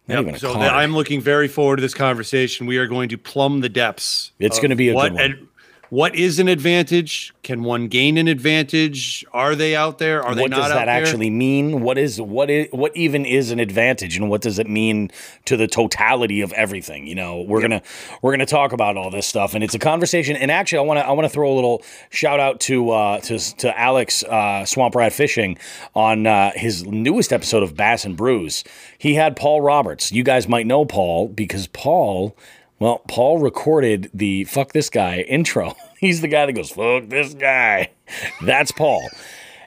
A 0.09 0.37
so 0.37 0.53
that 0.55 0.73
I'm 0.73 0.93
looking 0.93 1.21
very 1.21 1.47
forward 1.47 1.77
to 1.77 1.81
this 1.81 1.93
conversation. 1.93 2.67
We 2.67 2.77
are 2.77 2.87
going 2.87 3.07
to 3.09 3.17
plumb 3.17 3.61
the 3.61 3.69
depths. 3.69 4.33
It's 4.37 4.59
gonna 4.59 4.75
be 4.75 4.89
a 4.89 4.93
what 4.93 5.11
good 5.11 5.13
one. 5.13 5.21
ad- 5.21 5.47
what 5.93 6.15
is 6.15 6.39
an 6.39 6.47
advantage? 6.47 7.35
Can 7.43 7.61
one 7.61 7.87
gain 7.87 8.17
an 8.17 8.27
advantage? 8.27 9.23
Are 9.31 9.53
they 9.53 9.75
out 9.75 9.99
there? 9.99 10.23
Are 10.23 10.33
they 10.33 10.41
what 10.41 10.49
not 10.49 10.61
What 10.61 10.67
does 10.69 10.73
that 10.73 10.87
actually 10.87 11.29
mean? 11.29 11.81
What 11.81 11.99
is 11.99 12.19
what 12.19 12.49
is 12.49 12.67
what 12.71 12.97
even 12.97 13.27
is 13.27 13.51
an 13.51 13.59
advantage, 13.59 14.17
and 14.17 14.27
what 14.27 14.41
does 14.41 14.57
it 14.57 14.67
mean 14.67 15.11
to 15.45 15.55
the 15.55 15.67
totality 15.67 16.41
of 16.41 16.51
everything? 16.53 17.05
You 17.05 17.13
know, 17.13 17.41
we're 17.41 17.61
gonna 17.61 17.83
we're 18.23 18.31
gonna 18.31 18.47
talk 18.47 18.71
about 18.71 18.97
all 18.97 19.11
this 19.11 19.27
stuff, 19.27 19.53
and 19.53 19.63
it's 19.63 19.75
a 19.75 19.79
conversation. 19.79 20.35
And 20.35 20.49
actually, 20.49 20.79
I 20.79 20.81
want 20.81 20.99
to 20.99 21.05
I 21.05 21.11
want 21.11 21.25
to 21.25 21.29
throw 21.29 21.53
a 21.53 21.53
little 21.53 21.83
shout 22.09 22.39
out 22.39 22.59
to 22.61 22.89
uh, 22.89 23.19
to 23.19 23.37
to 23.57 23.79
Alex 23.79 24.23
uh, 24.23 24.65
Swamp 24.65 24.95
Rat 24.95 25.13
Fishing 25.13 25.59
on 25.93 26.25
uh, 26.25 26.53
his 26.55 26.83
newest 26.87 27.31
episode 27.31 27.61
of 27.61 27.75
Bass 27.75 28.03
and 28.03 28.17
Brews. 28.17 28.63
He 28.97 29.13
had 29.13 29.35
Paul 29.35 29.61
Roberts. 29.61 30.11
You 30.11 30.23
guys 30.23 30.47
might 30.47 30.65
know 30.65 30.85
Paul 30.85 31.27
because 31.27 31.67
Paul. 31.67 32.35
Well, 32.83 32.99
Paul 33.07 33.39
recorded 33.39 34.09
the 34.13 34.43
fuck 34.43 34.73
this 34.73 34.89
guy 34.89 35.19
intro. 35.21 35.73
He's 36.01 36.19
the 36.19 36.27
guy 36.27 36.45
that 36.45 36.51
goes, 36.51 36.69
fuck 36.69 37.07
this 37.07 37.33
guy. 37.33 37.91
That's 38.45 38.73
Paul. 38.73 39.07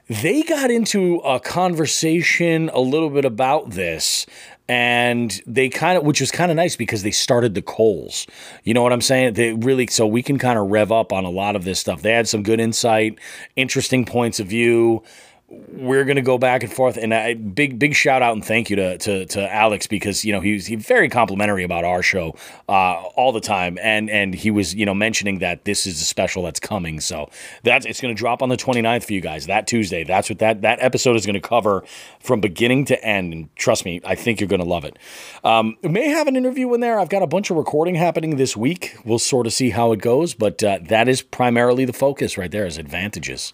They 0.07 0.43
got 0.43 0.71
into 0.71 1.17
a 1.21 1.41
conversation 1.41 2.69
a 2.75 2.81
little 2.81 3.09
bit 3.09 3.25
about 3.25 3.71
this. 3.71 4.27
And 4.69 5.41
they 5.47 5.71
kind 5.71 5.97
of, 5.97 6.05
which 6.05 6.21
was 6.21 6.31
kind 6.31 6.51
of 6.51 6.57
nice 6.59 6.77
because 6.77 7.05
they 7.05 7.11
started 7.11 7.55
the 7.55 7.63
coals. 7.63 8.27
You 8.65 8.75
know 8.75 8.83
what 8.83 8.93
I'm 8.93 9.01
saying? 9.01 9.33
They 9.33 9.55
really, 9.55 9.87
so 9.87 10.07
we 10.07 10.23
can 10.23 10.37
kind 10.37 10.59
of 10.59 10.71
rev 10.71 10.93
up 10.93 11.11
on 11.11 11.25
a 11.25 11.31
lot 11.31 11.57
of 11.57 11.65
this 11.65 11.81
stuff. 11.81 12.03
They 12.03 12.13
had 12.13 12.29
some 12.29 12.43
good 12.43 12.61
insight, 12.61 13.19
interesting 13.55 14.05
points 14.05 14.41
of 14.41 14.49
view 14.49 15.03
we're 15.49 16.05
gonna 16.05 16.23
go 16.23 16.39
back 16.39 16.65
and 16.65 16.73
forth, 16.73 16.97
and 16.97 17.15
I, 17.15 17.35
big 17.35 17.79
big 17.79 17.95
shout 17.95 18.21
out 18.21 18.33
and 18.33 18.45
thank 18.45 18.69
you 18.69 18.77
to 18.77 18.99
to, 18.99 19.27
to 19.27 19.53
Alex 19.53 19.87
because 19.87 20.25
you 20.25 20.33
know 20.33 20.41
he 20.41 20.55
was 20.55 20.67
he 20.67 20.75
very 20.75 21.09
complimentary 21.09 21.63
about 21.63 21.85
our 21.85 22.03
show 22.03 22.35
uh, 22.69 22.95
all 23.15 23.31
the 23.31 23.41
time, 23.41 23.79
and 23.81 24.11
and 24.11 24.35
he 24.35 24.51
was 24.51 24.75
you 24.75 24.85
know 24.85 24.95
mentioning 24.95 25.39
that 25.39 25.65
this 25.65 25.87
is 25.87 26.01
a 26.03 26.05
special 26.05 26.43
that's 26.43 26.59
coming, 26.59 26.99
so 26.99 27.31
that's 27.63 27.87
it's 27.87 28.01
gonna 28.01 28.15
drop 28.15 28.43
on 28.43 28.49
the 28.49 28.57
29th 28.57 29.05
for 29.05 29.13
you 29.13 29.21
guys 29.21 29.47
that 29.47 29.69
Tuesday. 29.69 30.03
That's 30.03 30.29
what 30.29 30.41
that 30.41 30.63
that 30.63 30.81
episode 30.83 31.15
is 31.15 31.25
gonna 31.25 31.41
cover 31.41 31.85
from 32.19 32.41
beginning 32.41 32.85
to 32.87 33.05
end, 33.05 33.33
and 33.33 33.57
trust 33.57 33.85
me, 33.85 34.01
I 34.05 34.17
think 34.17 34.41
you're 34.41 34.49
gonna 34.49 34.65
love 34.65 34.85
it. 34.85 34.99
Um, 35.45 35.77
may 35.83 36.09
have 36.09 36.27
an 36.27 36.35
interview 36.35 36.75
in 36.75 36.81
there. 36.81 36.99
I've 36.99 37.09
got 37.09 37.23
a 37.23 37.27
bunch 37.29 37.51
of 37.51 37.57
recording 37.57 37.95
happening 37.95 38.37
this 38.37 38.57
week. 38.57 38.97
We'll 39.05 39.21
sort 39.21 39.47
of 39.47 39.53
see 39.53 39.71
how 39.71 39.93
it 39.93 40.01
goes, 40.01 40.35
but 40.35 40.65
uh, 40.65 40.81
that 40.89 41.09
is 41.09 41.23
primarily 41.23 41.85
the 41.85 41.93
focus 41.93 42.37
right 42.37 42.51
there 42.51 42.67
is 42.67 42.79
advantages. 42.79 43.53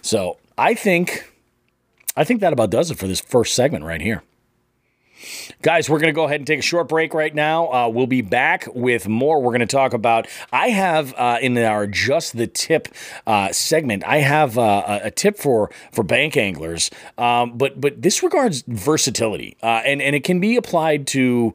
So 0.00 0.36
I 0.56 0.74
think 0.74 1.32
I 2.16 2.24
think 2.24 2.40
that 2.40 2.52
about 2.52 2.70
does 2.70 2.90
it 2.90 2.98
for 2.98 3.06
this 3.06 3.20
first 3.20 3.54
segment 3.54 3.84
right 3.84 4.00
here. 4.00 4.22
Guys, 5.62 5.88
we're 5.88 5.98
going 5.98 6.12
to 6.12 6.16
go 6.16 6.24
ahead 6.24 6.40
and 6.40 6.46
take 6.46 6.58
a 6.58 6.62
short 6.62 6.88
break 6.88 7.14
right 7.14 7.34
now. 7.34 7.72
Uh, 7.72 7.88
we'll 7.88 8.06
be 8.06 8.20
back 8.20 8.66
with 8.74 9.08
more. 9.08 9.40
We're 9.40 9.52
going 9.52 9.60
to 9.60 9.66
talk 9.66 9.94
about. 9.94 10.26
I 10.52 10.68
have 10.68 11.14
uh, 11.16 11.38
in 11.40 11.56
our 11.56 11.86
just 11.86 12.36
the 12.36 12.46
tip 12.46 12.88
uh, 13.26 13.50
segment. 13.52 14.04
I 14.04 14.18
have 14.18 14.58
uh, 14.58 15.00
a, 15.02 15.10
tip 15.10 15.38
for 15.38 15.70
for 15.92 16.02
bank 16.02 16.36
anglers, 16.36 16.90
um, 17.16 17.56
but 17.56 17.80
but 17.80 18.02
this 18.02 18.22
regards 18.22 18.64
versatility, 18.66 19.56
uh, 19.62 19.82
and 19.84 20.02
and 20.02 20.14
it 20.14 20.24
can 20.24 20.40
be 20.40 20.56
applied 20.56 21.06
to 21.08 21.54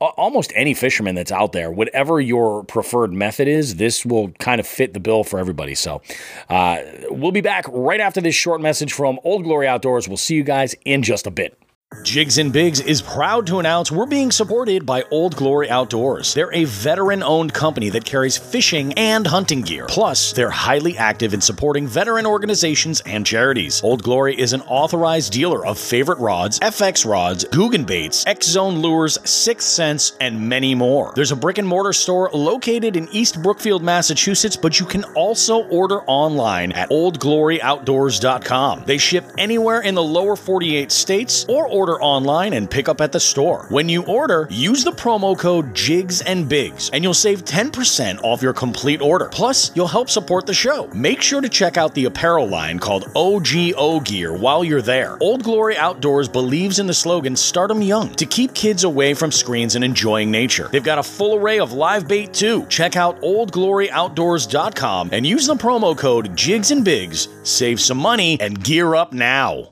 almost 0.00 0.52
any 0.54 0.74
fisherman 0.74 1.14
that's 1.14 1.32
out 1.32 1.52
there, 1.52 1.70
whatever 1.70 2.20
your 2.20 2.64
preferred 2.64 3.12
method 3.12 3.48
is, 3.48 3.76
this 3.76 4.04
will 4.04 4.30
kind 4.32 4.60
of 4.60 4.66
fit 4.66 4.94
the 4.94 5.00
bill 5.00 5.24
for 5.24 5.38
everybody. 5.38 5.74
So, 5.74 6.00
uh, 6.48 6.78
we'll 7.10 7.32
be 7.32 7.42
back 7.42 7.66
right 7.68 8.00
after 8.00 8.20
this 8.20 8.34
short 8.34 8.60
message 8.60 8.92
from 8.92 9.20
Old 9.24 9.44
Glory 9.44 9.66
Outdoors. 9.68 10.08
We'll 10.08 10.16
see 10.16 10.34
you 10.34 10.44
guys 10.44 10.74
in 10.84 11.02
just 11.02 11.26
a 11.26 11.30
bit. 11.30 11.59
Jigs 12.02 12.38
and 12.38 12.52
Bigs 12.52 12.78
is 12.80 13.02
proud 13.02 13.48
to 13.48 13.58
announce 13.58 13.90
we're 13.90 14.06
being 14.06 14.30
supported 14.30 14.86
by 14.86 15.02
Old 15.10 15.34
Glory 15.34 15.68
Outdoors. 15.68 16.32
They're 16.32 16.54
a 16.54 16.62
veteran 16.62 17.20
owned 17.20 17.52
company 17.52 17.88
that 17.90 18.04
carries 18.04 18.38
fishing 18.38 18.92
and 18.92 19.26
hunting 19.26 19.62
gear. 19.62 19.86
Plus, 19.88 20.32
they're 20.32 20.50
highly 20.50 20.96
active 20.96 21.34
in 21.34 21.40
supporting 21.40 21.88
veteran 21.88 22.26
organizations 22.26 23.02
and 23.06 23.26
charities. 23.26 23.82
Old 23.82 24.04
Glory 24.04 24.38
is 24.38 24.52
an 24.52 24.60
authorized 24.62 25.32
dealer 25.32 25.66
of 25.66 25.80
favorite 25.80 26.20
rods, 26.20 26.60
FX 26.60 27.04
rods, 27.04 27.44
Googan 27.46 27.84
baits, 27.84 28.24
X 28.24 28.46
Zone 28.46 28.76
lures, 28.76 29.18
6th 29.18 29.62
Sense, 29.62 30.16
and 30.20 30.48
many 30.48 30.76
more. 30.76 31.12
There's 31.16 31.32
a 31.32 31.36
brick 31.36 31.58
and 31.58 31.66
mortar 31.66 31.92
store 31.92 32.30
located 32.32 32.94
in 32.94 33.08
East 33.08 33.42
Brookfield, 33.42 33.82
Massachusetts, 33.82 34.56
but 34.56 34.78
you 34.78 34.86
can 34.86 35.02
also 35.14 35.64
order 35.66 36.02
online 36.02 36.70
at 36.70 36.90
oldgloryoutdoors.com. 36.90 38.84
They 38.86 38.98
ship 38.98 39.24
anywhere 39.38 39.80
in 39.80 39.96
the 39.96 40.04
lower 40.04 40.36
48 40.36 40.92
states 40.92 41.44
or 41.48 41.79
order 41.80 42.00
online 42.02 42.52
and 42.52 42.70
pick 42.70 42.90
up 42.90 43.00
at 43.00 43.10
the 43.10 43.18
store. 43.18 43.66
When 43.70 43.88
you 43.88 44.04
order, 44.04 44.46
use 44.50 44.84
the 44.84 44.92
promo 44.92 45.38
code 45.38 45.72
JIGS 45.74 46.22
and 46.26 46.46
BIGS 46.46 46.90
and 46.92 47.02
you'll 47.02 47.14
save 47.14 47.44
10% 47.46 48.20
off 48.22 48.42
your 48.42 48.52
complete 48.52 49.00
order. 49.00 49.30
Plus, 49.32 49.74
you'll 49.74 49.88
help 49.88 50.10
support 50.10 50.44
the 50.44 50.52
show. 50.52 50.88
Make 50.88 51.22
sure 51.22 51.40
to 51.40 51.48
check 51.48 51.78
out 51.78 51.94
the 51.94 52.04
apparel 52.04 52.46
line 52.46 52.78
called 52.78 53.04
OGO 53.14 54.04
Gear 54.04 54.34
while 54.34 54.62
you're 54.62 54.82
there. 54.82 55.16
Old 55.20 55.42
Glory 55.42 55.76
Outdoors 55.78 56.28
believes 56.28 56.78
in 56.78 56.86
the 56.86 56.92
slogan 56.94 57.34
Start 57.34 57.70
'em 57.70 57.80
young 57.80 58.10
to 58.16 58.26
keep 58.26 58.52
kids 58.52 58.84
away 58.84 59.14
from 59.14 59.32
screens 59.32 59.74
and 59.74 59.82
enjoying 59.82 60.30
nature. 60.30 60.68
They've 60.70 60.84
got 60.84 60.98
a 60.98 61.02
full 61.02 61.36
array 61.36 61.60
of 61.60 61.72
live 61.72 62.06
bait 62.06 62.34
too. 62.34 62.66
Check 62.68 62.96
out 62.96 63.20
oldgloryoutdoors.com 63.22 65.10
and 65.12 65.26
use 65.26 65.46
the 65.46 65.56
promo 65.56 65.96
code 65.96 66.36
JIGS 66.36 66.72
and 66.72 66.84
BIGS. 66.84 67.28
Save 67.42 67.80
some 67.80 67.98
money 67.98 68.38
and 68.38 68.62
gear 68.62 68.94
up 68.94 69.12
now. 69.14 69.70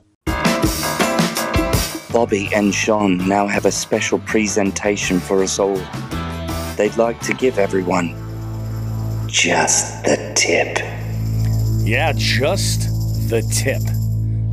Bobby 2.11 2.49
and 2.53 2.73
Sean 2.73 3.17
now 3.27 3.45
have 3.45 3.65
a 3.65 3.71
special 3.71 4.19
presentation 4.19 5.19
for 5.19 5.43
us 5.43 5.59
all. 5.59 5.79
They'd 6.75 6.97
like 6.97 7.19
to 7.21 7.33
give 7.33 7.59
everyone 7.59 8.15
just 9.27 10.03
the 10.03 10.33
tip. 10.35 10.79
Yeah, 11.85 12.13
just 12.15 12.89
the 13.29 13.41
tip. 13.53 13.81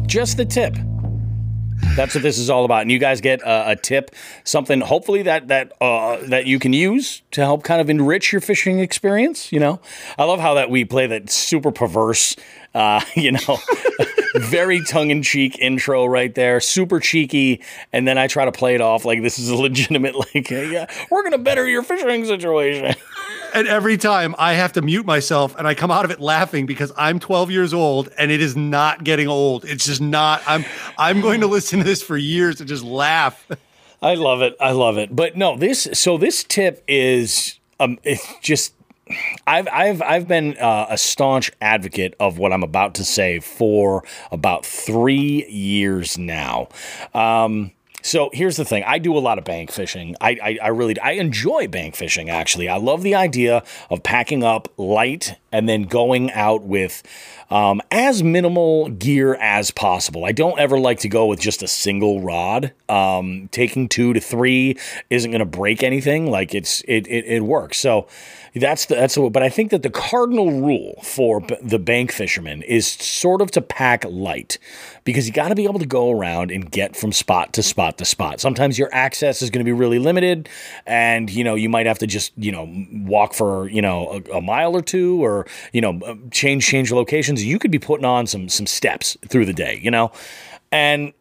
Just 0.06 0.36
the 0.36 0.44
tip. 0.44 0.76
That's 1.96 2.14
what 2.14 2.22
this 2.22 2.36
is 2.36 2.50
all 2.50 2.66
about. 2.66 2.82
And 2.82 2.92
you 2.92 2.98
guys 2.98 3.22
get 3.22 3.40
a, 3.40 3.70
a 3.70 3.76
tip, 3.76 4.14
something 4.44 4.82
hopefully 4.82 5.22
that 5.22 5.48
that 5.48 5.72
uh, 5.80 6.18
that 6.26 6.44
you 6.44 6.58
can 6.58 6.74
use 6.74 7.22
to 7.30 7.40
help 7.40 7.64
kind 7.64 7.80
of 7.80 7.88
enrich 7.88 8.32
your 8.32 8.42
fishing 8.42 8.80
experience. 8.80 9.50
You 9.50 9.60
know, 9.60 9.80
I 10.18 10.24
love 10.24 10.40
how 10.40 10.54
that 10.54 10.68
we 10.68 10.84
play 10.84 11.06
that 11.06 11.30
super 11.30 11.72
perverse, 11.72 12.36
uh, 12.74 13.00
you 13.14 13.32
know, 13.32 13.58
very 14.40 14.82
tongue 14.82 15.10
in 15.10 15.22
cheek 15.22 15.58
intro 15.58 16.06
right 16.06 16.34
there, 16.34 16.60
super 16.60 17.00
cheeky, 17.00 17.60
and 17.92 18.06
then 18.06 18.18
I 18.18 18.26
try 18.26 18.44
to 18.44 18.52
play 18.52 18.74
it 18.74 18.80
off 18.80 19.04
like 19.04 19.22
this 19.22 19.38
is 19.38 19.48
a 19.48 19.56
legitimate 19.56 20.14
like, 20.34 20.50
yeah, 20.50 20.86
we're 21.10 21.22
gonna 21.22 21.38
better 21.38 21.66
your 21.68 21.82
fishing 21.82 22.24
situation. 22.24 22.94
And 23.54 23.66
every 23.68 23.96
time 23.96 24.34
I 24.38 24.52
have 24.52 24.74
to 24.74 24.82
mute 24.82 25.06
myself 25.06 25.56
and 25.56 25.66
I 25.66 25.74
come 25.74 25.90
out 25.90 26.04
of 26.04 26.10
it 26.10 26.20
laughing 26.20 26.66
because 26.66 26.92
I'm 26.94 27.18
12 27.18 27.50
years 27.50 27.72
old 27.72 28.10
and 28.18 28.30
it 28.30 28.42
is 28.42 28.54
not 28.54 29.02
getting 29.02 29.28
old. 29.28 29.64
It's 29.64 29.86
just 29.86 30.00
not. 30.02 30.42
I'm 30.46 30.64
I'm 30.98 31.22
going 31.22 31.40
to 31.40 31.46
listen 31.46 31.78
to 31.78 31.84
this 31.84 32.02
for 32.02 32.18
years 32.18 32.60
and 32.60 32.68
just 32.68 32.84
laugh. 32.84 33.46
I 34.02 34.14
love 34.14 34.42
it. 34.42 34.56
I 34.60 34.72
love 34.72 34.98
it. 34.98 35.14
But 35.14 35.36
no, 35.36 35.56
this 35.56 35.88
so 35.94 36.18
this 36.18 36.44
tip 36.44 36.84
is 36.86 37.58
um 37.80 37.98
it's 38.04 38.26
just 38.42 38.74
I've 39.46 39.68
I've 39.72 40.02
I've 40.02 40.28
been 40.28 40.56
uh, 40.58 40.86
a 40.90 40.98
staunch 40.98 41.52
advocate 41.60 42.14
of 42.18 42.38
what 42.38 42.52
I'm 42.52 42.62
about 42.62 42.94
to 42.96 43.04
say 43.04 43.38
for 43.40 44.04
about 44.32 44.66
three 44.66 45.46
years 45.48 46.18
now. 46.18 46.68
Um, 47.14 47.72
so 48.02 48.30
here's 48.32 48.56
the 48.56 48.64
thing: 48.64 48.84
I 48.86 48.98
do 48.98 49.16
a 49.16 49.20
lot 49.20 49.38
of 49.38 49.44
bank 49.44 49.70
fishing. 49.70 50.16
I, 50.20 50.38
I 50.42 50.58
I 50.62 50.68
really 50.68 50.98
I 51.00 51.12
enjoy 51.12 51.68
bank 51.68 51.96
fishing. 51.96 52.30
Actually, 52.30 52.68
I 52.68 52.76
love 52.76 53.02
the 53.02 53.14
idea 53.14 53.62
of 53.90 54.02
packing 54.02 54.42
up 54.42 54.68
light 54.76 55.34
and 55.52 55.68
then 55.68 55.84
going 55.84 56.30
out 56.32 56.62
with 56.62 57.02
um, 57.50 57.80
as 57.90 58.22
minimal 58.22 58.90
gear 58.90 59.34
as 59.34 59.70
possible. 59.70 60.24
I 60.24 60.32
don't 60.32 60.58
ever 60.58 60.78
like 60.78 61.00
to 61.00 61.08
go 61.08 61.26
with 61.26 61.40
just 61.40 61.62
a 61.62 61.68
single 61.68 62.20
rod. 62.20 62.72
Um, 62.88 63.48
taking 63.50 63.88
two 63.88 64.12
to 64.12 64.20
three 64.20 64.78
isn't 65.10 65.30
going 65.30 65.40
to 65.40 65.44
break 65.44 65.82
anything. 65.82 66.30
Like 66.30 66.54
it's 66.54 66.82
it, 66.82 67.06
it 67.08 67.24
it 67.26 67.42
works. 67.42 67.78
So 67.78 68.06
that's 68.60 68.86
the, 68.86 68.94
that's 68.94 69.14
the, 69.14 69.28
but 69.30 69.42
I 69.42 69.48
think 69.48 69.70
that 69.70 69.82
the 69.82 69.90
cardinal 69.90 70.60
rule 70.62 70.98
for 71.02 71.40
b- 71.40 71.56
the 71.62 71.78
bank 71.78 72.10
fisherman 72.10 72.62
is 72.62 72.86
sort 72.86 73.42
of 73.42 73.50
to 73.52 73.60
pack 73.60 74.04
light 74.08 74.58
because 75.04 75.26
you 75.26 75.32
got 75.32 75.48
to 75.48 75.54
be 75.54 75.64
able 75.64 75.78
to 75.78 75.86
go 75.86 76.10
around 76.10 76.50
and 76.50 76.70
get 76.70 76.96
from 76.96 77.12
spot 77.12 77.52
to 77.54 77.62
spot 77.62 77.98
to 77.98 78.04
spot. 78.04 78.40
Sometimes 78.40 78.78
your 78.78 78.88
access 78.92 79.42
is 79.42 79.50
going 79.50 79.60
to 79.60 79.68
be 79.68 79.72
really 79.72 79.98
limited 79.98 80.48
and 80.86 81.28
you 81.30 81.44
know 81.44 81.54
you 81.54 81.68
might 81.68 81.86
have 81.86 81.98
to 81.98 82.06
just 82.06 82.32
you 82.36 82.50
know 82.50 82.68
walk 83.06 83.34
for 83.34 83.68
you 83.68 83.82
know 83.82 84.22
a, 84.30 84.38
a 84.38 84.40
mile 84.40 84.74
or 84.74 84.82
two 84.82 85.22
or 85.24 85.46
you 85.72 85.80
know 85.80 86.00
uh, 86.06 86.14
change 86.30 86.66
change 86.66 86.90
locations. 86.92 87.44
You 87.44 87.58
could 87.58 87.70
be 87.70 87.78
putting 87.78 88.04
on 88.04 88.26
some 88.26 88.48
some 88.48 88.66
steps 88.66 89.16
through 89.28 89.46
the 89.46 89.52
day, 89.52 89.78
you 89.82 89.90
know, 89.90 90.12
and 90.72 91.12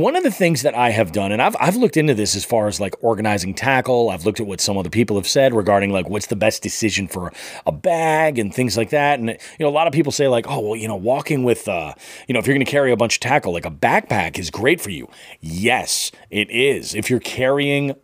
one 0.00 0.16
of 0.16 0.22
the 0.22 0.30
things 0.30 0.62
that 0.62 0.74
I 0.74 0.90
have 0.90 1.12
done, 1.12 1.32
and 1.32 1.42
I've, 1.42 1.56
I've 1.58 1.76
looked 1.76 1.96
into 1.96 2.14
this 2.14 2.36
as 2.36 2.44
far 2.44 2.68
as 2.68 2.80
like 2.80 2.94
organizing 3.02 3.52
tackle, 3.52 4.10
I've 4.10 4.24
looked 4.24 4.40
at 4.40 4.46
what 4.46 4.60
some 4.60 4.76
of 4.76 4.84
the 4.84 4.90
people 4.90 5.16
have 5.16 5.26
said 5.26 5.52
regarding 5.52 5.90
like 5.90 6.08
what's 6.08 6.26
the 6.26 6.36
best 6.36 6.62
decision 6.62 7.08
for 7.08 7.32
a 7.66 7.72
bag 7.72 8.38
and 8.38 8.54
things 8.54 8.76
like 8.76 8.90
that. 8.90 9.18
And, 9.18 9.28
you 9.28 9.36
know, 9.60 9.68
a 9.68 9.70
lot 9.70 9.86
of 9.86 9.92
people 9.92 10.12
say 10.12 10.28
like, 10.28 10.46
oh, 10.48 10.60
well, 10.60 10.76
you 10.76 10.88
know, 10.88 10.96
walking 10.96 11.42
with, 11.42 11.68
uh, 11.68 11.94
you 12.28 12.32
know, 12.32 12.38
if 12.38 12.46
you're 12.46 12.54
going 12.54 12.64
to 12.64 12.70
carry 12.70 12.92
a 12.92 12.96
bunch 12.96 13.16
of 13.16 13.20
tackle, 13.20 13.52
like 13.52 13.66
a 13.66 13.70
backpack 13.70 14.38
is 14.38 14.50
great 14.50 14.80
for 14.80 14.90
you. 14.90 15.08
Yes, 15.40 16.12
it 16.30 16.50
is. 16.50 16.94
If 16.94 17.10
you're 17.10 17.20
carrying 17.20 17.96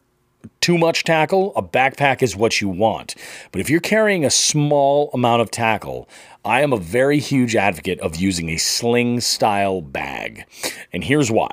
too 0.60 0.78
much 0.78 1.04
tackle, 1.04 1.52
a 1.56 1.62
backpack 1.62 2.22
is 2.22 2.36
what 2.36 2.60
you 2.60 2.68
want. 2.68 3.14
But 3.52 3.60
if 3.60 3.70
you're 3.70 3.80
carrying 3.80 4.24
a 4.24 4.30
small 4.30 5.10
amount 5.14 5.42
of 5.42 5.50
tackle, 5.50 6.08
I 6.44 6.62
am 6.62 6.72
a 6.72 6.78
very 6.78 7.18
huge 7.18 7.56
advocate 7.56 8.00
of 8.00 8.16
using 8.16 8.48
a 8.50 8.56
sling 8.56 9.20
style 9.20 9.80
bag. 9.80 10.46
And 10.92 11.04
here's 11.04 11.30
why 11.30 11.50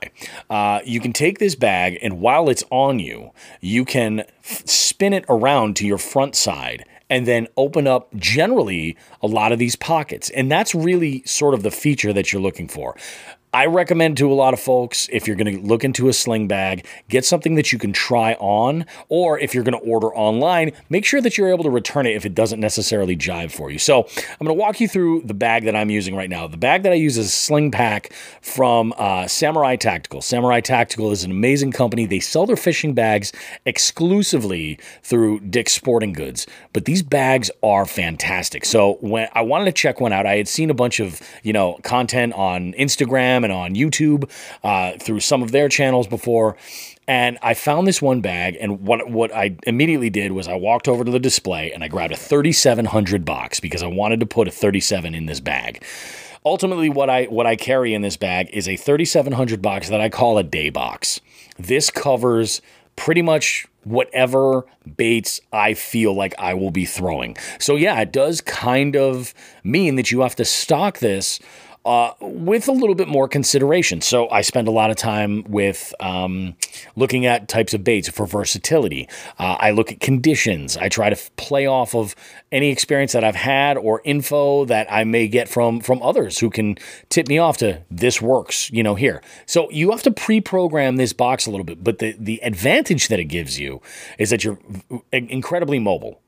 uh, 0.49 0.81
you 0.85 0.99
can 0.99 1.13
take 1.13 1.39
this 1.39 1.55
bag, 1.55 1.97
and 2.01 2.19
while 2.19 2.49
it's 2.49 2.63
on 2.69 2.99
you, 2.99 3.31
you 3.61 3.85
can 3.85 4.21
f- 4.43 4.67
spin 4.67 5.13
it 5.13 5.25
around 5.29 5.75
to 5.77 5.87
your 5.87 5.97
front 5.97 6.35
side 6.35 6.85
and 7.09 7.27
then 7.27 7.47
open 7.55 7.87
up 7.87 8.13
generally 8.15 8.97
a 9.21 9.27
lot 9.27 9.51
of 9.51 9.59
these 9.59 9.75
pockets. 9.75 10.29
And 10.31 10.51
that's 10.51 10.73
really 10.73 11.23
sort 11.25 11.53
of 11.53 11.63
the 11.63 11.71
feature 11.71 12.13
that 12.13 12.31
you're 12.33 12.41
looking 12.41 12.67
for. 12.67 12.95
I 13.55 13.67
recommend 13.67 14.17
to 14.17 14.29
a 14.29 14.35
lot 14.35 14.53
of 14.53 14.59
folks 14.59 15.07
if 15.13 15.27
you're 15.27 15.37
going 15.37 15.55
to 15.55 15.65
look 15.65 15.85
into 15.85 16.09
a 16.09 16.13
sling 16.13 16.49
bag, 16.49 16.85
get 17.07 17.23
something 17.23 17.55
that 17.55 17.71
you 17.71 17.79
can 17.79 17.93
try 17.93 18.33
on, 18.33 18.85
or 19.07 19.39
if 19.39 19.55
you're 19.55 19.63
going 19.63 19.79
to 19.81 19.89
order 19.89 20.13
online, 20.13 20.73
make 20.89 21.05
sure 21.05 21.21
that 21.21 21.37
you're 21.37 21.47
able 21.47 21.63
to 21.63 21.69
return 21.69 22.05
it 22.05 22.17
if 22.17 22.25
it 22.25 22.35
doesn't 22.35 22.59
necessarily 22.59 23.15
jive 23.15 23.53
for 23.53 23.71
you. 23.71 23.79
So 23.79 24.01
I'm 24.03 24.45
going 24.45 24.49
to 24.49 24.61
walk 24.61 24.81
you 24.81 24.89
through 24.89 25.21
the 25.21 25.33
bag 25.33 25.63
that 25.63 25.73
I'm 25.73 25.89
using 25.89 26.17
right 26.17 26.29
now. 26.29 26.47
The 26.47 26.57
bag 26.57 26.83
that 26.83 26.91
I 26.91 26.95
use 26.95 27.17
is 27.17 27.27
a 27.27 27.29
sling 27.29 27.71
pack 27.71 28.11
from 28.41 28.93
uh, 28.97 29.25
Samurai 29.25 29.77
Tactical. 29.77 30.21
Samurai 30.21 30.59
Tactical 30.59 31.13
is 31.13 31.23
an 31.23 31.31
amazing 31.31 31.71
company. 31.71 32.05
They 32.05 32.19
sell 32.19 32.45
their 32.45 32.57
fishing 32.57 32.93
bags 32.93 33.31
exclusively 33.65 34.77
through 35.01 35.39
Dick's 35.39 35.71
Sporting 35.71 36.11
Goods, 36.11 36.45
but 36.73 36.83
these 36.83 37.03
bags 37.03 37.49
are 37.63 37.85
fantastic. 37.85 38.65
So 38.65 38.97
when 38.99 39.29
I 39.31 39.43
wanted 39.43 39.63
to 39.63 39.71
check 39.71 40.01
one 40.01 40.11
out, 40.11 40.25
I 40.25 40.35
had 40.35 40.49
seen 40.49 40.69
a 40.69 40.73
bunch 40.73 40.99
of 40.99 41.21
you 41.41 41.53
know 41.53 41.79
content 41.83 42.33
on 42.33 42.73
Instagram 42.73 43.44
and 43.45 43.53
on 43.53 43.75
YouTube 43.75 44.29
uh, 44.63 44.97
through 44.99 45.21
some 45.21 45.41
of 45.41 45.51
their 45.51 45.69
channels 45.69 46.07
before. 46.07 46.57
And 47.07 47.37
I 47.41 47.53
found 47.53 47.87
this 47.87 48.01
one 48.01 48.21
bag, 48.21 48.57
and 48.59 48.81
what 48.81 49.09
what 49.09 49.33
I 49.33 49.55
immediately 49.67 50.09
did 50.09 50.31
was 50.31 50.47
I 50.47 50.55
walked 50.55 50.87
over 50.87 51.03
to 51.03 51.11
the 51.11 51.19
display 51.19 51.71
and 51.71 51.83
I 51.83 51.87
grabbed 51.87 52.13
a 52.13 52.17
3700 52.17 53.23
box 53.23 53.59
because 53.59 53.83
I 53.83 53.87
wanted 53.87 54.19
to 54.21 54.25
put 54.25 54.47
a 54.47 54.51
37 54.51 55.13
in 55.13 55.27
this 55.27 55.39
bag. 55.39 55.83
Ultimately, 56.43 56.89
what 56.89 57.09
I 57.09 57.25
what 57.25 57.45
I 57.45 57.55
carry 57.55 57.93
in 57.93 58.01
this 58.01 58.17
bag 58.17 58.49
is 58.51 58.67
a 58.67 58.75
3700 58.75 59.61
box 59.61 59.89
that 59.89 60.01
I 60.01 60.09
call 60.09 60.37
a 60.39 60.43
day 60.43 60.69
box. 60.69 61.21
This 61.57 61.91
covers 61.91 62.61
pretty 62.95 63.21
much 63.21 63.67
whatever 63.83 64.65
baits 64.97 65.39
I 65.53 65.73
feel 65.73 66.13
like 66.13 66.33
I 66.39 66.53
will 66.53 66.71
be 66.71 66.85
throwing. 66.85 67.37
So 67.59 67.75
yeah, 67.75 67.99
it 68.01 68.11
does 68.11 68.41
kind 68.41 68.95
of 68.95 69.33
mean 69.63 69.95
that 69.95 70.11
you 70.11 70.21
have 70.21 70.35
to 70.37 70.45
stock 70.45 70.99
this 70.99 71.39
uh, 71.85 72.13
with 72.19 72.67
a 72.67 72.71
little 72.71 72.95
bit 72.95 73.07
more 73.07 73.27
consideration. 73.27 74.01
So 74.01 74.27
I 74.29 74.41
spend 74.41 74.67
a 74.67 74.71
lot 74.71 74.89
of 74.89 74.97
time 74.97 75.43
with 75.43 75.93
um, 75.99 76.55
looking 76.95 77.25
at 77.27 77.47
types 77.47 77.73
of 77.73 77.83
baits 77.83 78.09
for 78.09 78.25
versatility. 78.25 79.07
Uh, 79.37 79.57
I 79.59 79.71
look 79.71 79.91
at 79.91 79.99
conditions. 79.99 80.77
I 80.77 80.89
try 80.89 81.09
to 81.09 81.15
f- 81.15 81.29
play 81.35 81.67
off 81.67 81.93
of 81.93 82.15
any 82.51 82.71
experience 82.71 83.11
that 83.11 83.23
I've 83.23 83.35
had 83.35 83.77
or 83.77 84.01
info 84.03 84.65
that 84.65 84.91
I 84.91 85.03
may 85.03 85.27
get 85.27 85.47
from 85.47 85.79
from 85.79 86.01
others 86.01 86.39
who 86.39 86.49
can 86.49 86.77
tip 87.09 87.27
me 87.27 87.37
off 87.37 87.57
to 87.57 87.83
this 87.91 88.21
works, 88.21 88.71
you 88.71 88.81
know, 88.81 88.95
here. 88.95 89.21
So 89.45 89.69
you 89.69 89.91
have 89.91 90.03
to 90.03 90.11
pre-program 90.11 90.95
this 90.95 91.13
box 91.13 91.45
a 91.45 91.51
little 91.51 91.65
bit, 91.65 91.83
but 91.83 91.99
the 91.99 92.15
the 92.17 92.41
advantage 92.43 93.09
that 93.09 93.19
it 93.19 93.25
gives 93.25 93.59
you 93.59 93.81
is 94.17 94.31
that 94.31 94.43
you're 94.43 94.57
incredibly 95.11 95.77
mobile. 95.77 96.21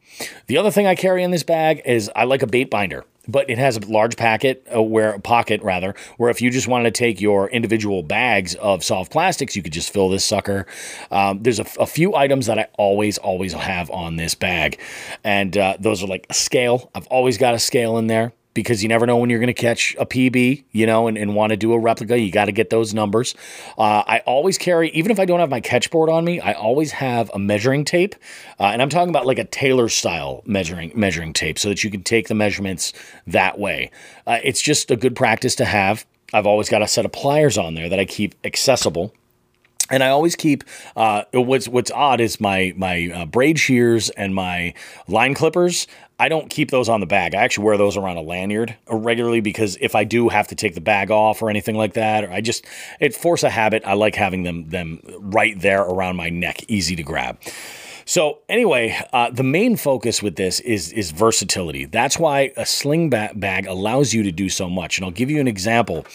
The 0.48 0.58
other 0.58 0.72
thing 0.72 0.88
I 0.88 0.96
carry 0.96 1.24
in 1.24 1.32
this 1.32 1.44
bag 1.44 1.82
is 1.86 2.10
I 2.16 2.24
like 2.24 2.42
a 2.42 2.48
bait 2.48 2.70
binder 2.70 3.06
but 3.28 3.50
it 3.50 3.58
has 3.58 3.78
a 3.78 3.80
large 3.82 4.16
packet 4.16 4.66
uh, 4.74 4.82
where 4.82 5.20
pocket 5.20 5.62
rather 5.62 5.94
where 6.18 6.30
if 6.30 6.42
you 6.42 6.50
just 6.50 6.68
wanted 6.68 6.94
to 6.94 6.98
take 6.98 7.20
your 7.20 7.50
individual 7.50 8.04
bags 8.04 8.56
of 8.56 8.84
soft 8.84 9.12
plastics 9.12 9.56
you 9.56 9.62
could 9.62 9.74
just 9.74 9.92
fill 9.92 10.10
this 10.10 10.24
sucker. 10.24 10.66
Um, 11.12 11.44
there's 11.44 11.60
a, 11.60 11.66
a, 11.80 11.86
few 11.86 12.16
items 12.16 12.46
that 12.46 12.60
i 12.60 12.68
always 12.78 13.18
always 13.18 13.54
have 13.54 13.90
on 13.92 14.18
this 14.18 14.36
bag 14.36 14.80
and 15.24 15.58
uh, 15.58 15.78
those 15.80 16.04
are 16.04 16.08
like 16.08 16.26
a 16.30 16.34
scale. 16.34 16.90
I've 16.96 17.08
always 17.08 17.38
got 17.38 17.54
a 17.54 17.60
scale 17.60 17.98
in 17.98 18.08
there 18.08 18.34
because 18.58 18.82
you 18.82 18.90
never 18.90 19.06
know 19.06 19.18
when 19.18 19.30
you're 19.30 19.38
going 19.38 19.48
to 19.48 19.54
catch 19.54 19.96
a 20.00 20.06
PB, 20.06 20.64
you 20.72 20.88
know, 20.88 21.08
and, 21.08 21.16
and 21.16 21.36
want 21.36 21.52
to 21.52 21.58
do 21.58 21.74
a 21.74 21.80
replica. 21.80 22.18
You 22.18 22.32
got 22.32 22.46
to 22.46 22.52
get 22.52 22.72
those 22.72 22.92
numbers. 22.92 23.36
Uh, 23.78 24.02
I 24.08 24.24
always 24.26 24.58
carry, 24.58 24.90
even 24.90 25.12
if 25.12 25.20
I 25.20 25.26
don't 25.26 25.40
have 25.40 25.52
my 25.52 25.62
catch 25.62 25.92
board 25.92 26.10
on 26.10 26.26
me, 26.26 26.40
I 26.40 26.54
always 26.54 26.92
have 26.94 27.30
a 27.36 27.40
measuring 27.40 27.86
tape, 27.86 28.16
uh, 28.60 28.64
and 28.64 28.82
I'm 28.82 28.90
talking 28.90 29.10
about 29.10 29.28
like 29.28 29.38
a 29.38 29.44
Taylor 29.44 29.90
style 29.90 30.42
measuring 30.48 30.92
measuring 30.96 31.34
tape, 31.34 31.60
so 31.60 31.70
that 31.70 31.84
you 31.84 31.92
can 31.92 32.02
take 32.02 32.30
the 32.30 32.34
measurements 32.34 32.94
that 33.28 33.60
way. 33.60 33.92
Uh, 34.26 34.40
it's 34.44 34.62
just 34.62 34.90
a 34.90 34.96
good 34.96 35.16
practice 35.16 35.54
to 35.58 35.66
have. 35.66 36.08
I've 36.34 36.48
always 36.48 36.68
got 36.68 36.82
a 36.82 36.88
set 36.88 37.06
of 37.06 37.12
pliers 37.12 37.60
on 37.60 37.76
there 37.76 37.90
that 37.90 38.00
I 38.00 38.06
keep 38.06 38.34
accessible 38.44 39.14
and 39.90 40.04
I 40.04 40.10
always 40.10 40.36
keep 40.36 40.64
uh, 40.96 41.24
what's 41.34 41.68
what's 41.68 41.92
odd 41.92 42.20
is 42.20 42.42
my 42.42 42.74
my 42.76 43.12
uh, 43.14 43.26
braid 43.26 43.60
shears 43.60 44.10
and 44.10 44.36
my 44.36 44.74
line 45.08 45.34
clippers. 45.34 45.88
I 46.20 46.30
don't 46.30 46.50
keep 46.50 46.72
those 46.72 46.90
on 46.90 47.00
the 47.00 47.06
bag. 47.06 47.36
I 47.36 47.44
actually 47.44 47.66
wear 47.66 47.78
those 47.78 47.96
around 47.96 48.18
a 48.18 48.22
lanyard 48.22 48.76
regularly 48.90 49.40
because 49.40 49.78
if 49.80 49.94
I 49.94 50.04
do 50.04 50.30
have 50.30 50.48
to 50.48 50.56
take 50.56 50.74
the 50.74 50.82
bag 50.82 51.12
off 51.12 51.42
or 51.44 51.50
anything 51.50 51.76
like 51.76 51.94
that, 51.94 52.24
or 52.24 52.32
I 52.32 52.42
just 52.42 52.66
it 53.00 53.16
force 53.16 53.44
a 53.44 53.50
habit. 53.50 53.84
I 53.86 53.94
like 53.94 54.16
having 54.16 54.44
them 54.44 54.70
them 54.70 55.00
right 55.20 55.60
there 55.60 55.82
around 55.82 56.16
my 56.16 56.30
neck, 56.30 56.64
easy 56.68 56.96
to 56.96 57.04
grab. 57.04 57.40
So 58.08 58.40
anyway, 58.48 58.98
uh, 59.12 59.32
the 59.32 59.44
main 59.44 59.76
focus 59.76 60.24
with 60.24 60.38
this 60.38 60.62
is 60.62 60.94
is 60.94 61.12
versatility. 61.12 61.84
That's 61.84 62.18
why 62.18 62.54
a 62.56 62.66
sling 62.66 63.10
bag 63.10 63.68
allows 63.68 64.14
you 64.14 64.24
to 64.24 64.32
do 64.32 64.48
so 64.48 64.70
much. 64.70 64.98
And 64.98 65.04
I'll 65.04 65.12
give 65.12 65.30
you 65.30 65.42
an 65.42 65.48
example. 65.48 66.06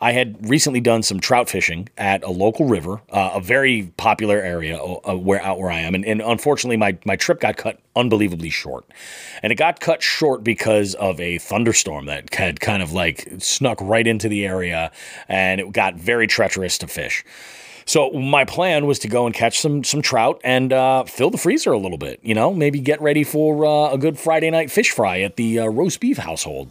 I 0.00 0.12
had 0.12 0.48
recently 0.48 0.80
done 0.80 1.02
some 1.02 1.20
trout 1.20 1.50
fishing 1.50 1.90
at 1.98 2.24
a 2.24 2.30
local 2.30 2.66
river, 2.66 3.02
uh, 3.10 3.32
a 3.34 3.40
very 3.42 3.92
popular 3.98 4.40
area 4.40 4.82
uh, 4.82 5.14
where 5.14 5.42
out 5.42 5.58
where 5.58 5.70
I 5.70 5.80
am, 5.80 5.94
and, 5.94 6.06
and 6.06 6.22
unfortunately 6.22 6.78
my 6.78 6.96
my 7.04 7.16
trip 7.16 7.38
got 7.40 7.58
cut 7.58 7.78
unbelievably 7.94 8.48
short, 8.48 8.86
and 9.42 9.52
it 9.52 9.56
got 9.56 9.78
cut 9.78 10.02
short 10.02 10.42
because 10.42 10.94
of 10.94 11.20
a 11.20 11.36
thunderstorm 11.36 12.06
that 12.06 12.34
had 12.34 12.60
kind 12.60 12.82
of 12.82 12.94
like 12.94 13.28
snuck 13.40 13.78
right 13.82 14.06
into 14.06 14.26
the 14.26 14.46
area, 14.46 14.90
and 15.28 15.60
it 15.60 15.70
got 15.72 15.96
very 15.96 16.26
treacherous 16.26 16.78
to 16.78 16.86
fish. 16.86 17.26
So 17.92 18.08
my 18.08 18.46
plan 18.46 18.86
was 18.86 19.00
to 19.00 19.08
go 19.08 19.26
and 19.26 19.34
catch 19.34 19.60
some 19.60 19.84
some 19.84 20.00
trout 20.00 20.40
and 20.42 20.72
uh, 20.72 21.04
fill 21.04 21.28
the 21.28 21.36
freezer 21.36 21.72
a 21.72 21.78
little 21.78 21.98
bit. 21.98 22.20
You 22.22 22.34
know, 22.34 22.54
maybe 22.54 22.80
get 22.80 23.02
ready 23.02 23.22
for 23.22 23.66
uh, 23.66 23.92
a 23.92 23.98
good 23.98 24.18
Friday 24.18 24.48
night 24.48 24.70
fish 24.70 24.92
fry 24.92 25.20
at 25.20 25.36
the 25.36 25.58
uh, 25.58 25.66
roast 25.66 26.00
beef 26.00 26.16
household. 26.16 26.70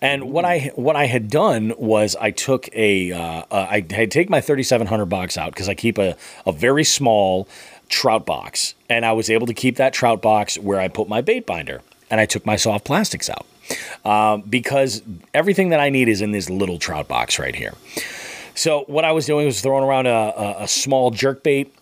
And 0.00 0.30
what 0.30 0.44
I 0.44 0.70
what 0.76 0.94
I 0.94 1.06
had 1.06 1.30
done 1.30 1.74
was 1.78 2.14
I 2.14 2.30
took 2.30 2.68
a 2.76 3.10
uh, 3.10 3.42
uh, 3.50 3.66
I 3.70 3.84
had 3.90 4.12
taken 4.12 4.30
my 4.30 4.40
3700 4.40 5.06
box 5.06 5.36
out 5.36 5.50
because 5.50 5.68
I 5.68 5.74
keep 5.74 5.98
a 5.98 6.16
a 6.46 6.52
very 6.52 6.84
small 6.84 7.48
trout 7.88 8.24
box, 8.24 8.76
and 8.88 9.04
I 9.04 9.10
was 9.10 9.30
able 9.30 9.48
to 9.48 9.54
keep 9.54 9.78
that 9.78 9.92
trout 9.92 10.22
box 10.22 10.60
where 10.60 10.78
I 10.78 10.86
put 10.86 11.08
my 11.08 11.22
bait 11.22 11.44
binder, 11.44 11.80
and 12.08 12.20
I 12.20 12.26
took 12.26 12.46
my 12.46 12.54
soft 12.54 12.84
plastics 12.84 13.28
out. 13.28 13.46
Um, 14.04 14.42
because 14.42 15.02
everything 15.34 15.70
that 15.70 15.80
I 15.80 15.90
need 15.90 16.08
is 16.08 16.20
in 16.22 16.30
this 16.30 16.48
little 16.48 16.78
trout 16.78 17.08
box 17.08 17.40
right 17.40 17.56
here. 17.56 17.74
So 18.54 18.84
what 18.86 19.04
I 19.04 19.12
was 19.12 19.26
doing 19.26 19.46
was 19.46 19.60
throwing 19.60 19.84
around 19.84 20.06
a, 20.06 20.10
a, 20.10 20.62
a 20.64 20.68
small 20.68 21.10
jerk 21.10 21.42
bait. 21.42 21.74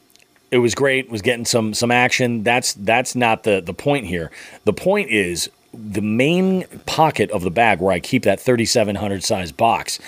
It 0.50 0.58
was 0.58 0.74
great. 0.74 1.10
Was 1.10 1.22
getting 1.22 1.44
some 1.44 1.74
some 1.74 1.90
action. 1.90 2.42
That's 2.42 2.74
that's 2.74 3.14
not 3.14 3.44
the 3.44 3.60
the 3.60 3.74
point 3.74 4.06
here. 4.06 4.30
The 4.64 4.72
point 4.72 5.10
is 5.10 5.48
the 5.72 6.00
main 6.00 6.64
pocket 6.86 7.30
of 7.30 7.42
the 7.42 7.50
bag 7.50 7.80
where 7.80 7.92
I 7.92 8.00
keep 8.00 8.24
that 8.24 8.40
3700 8.40 9.22
size 9.22 9.52
box. 9.52 9.98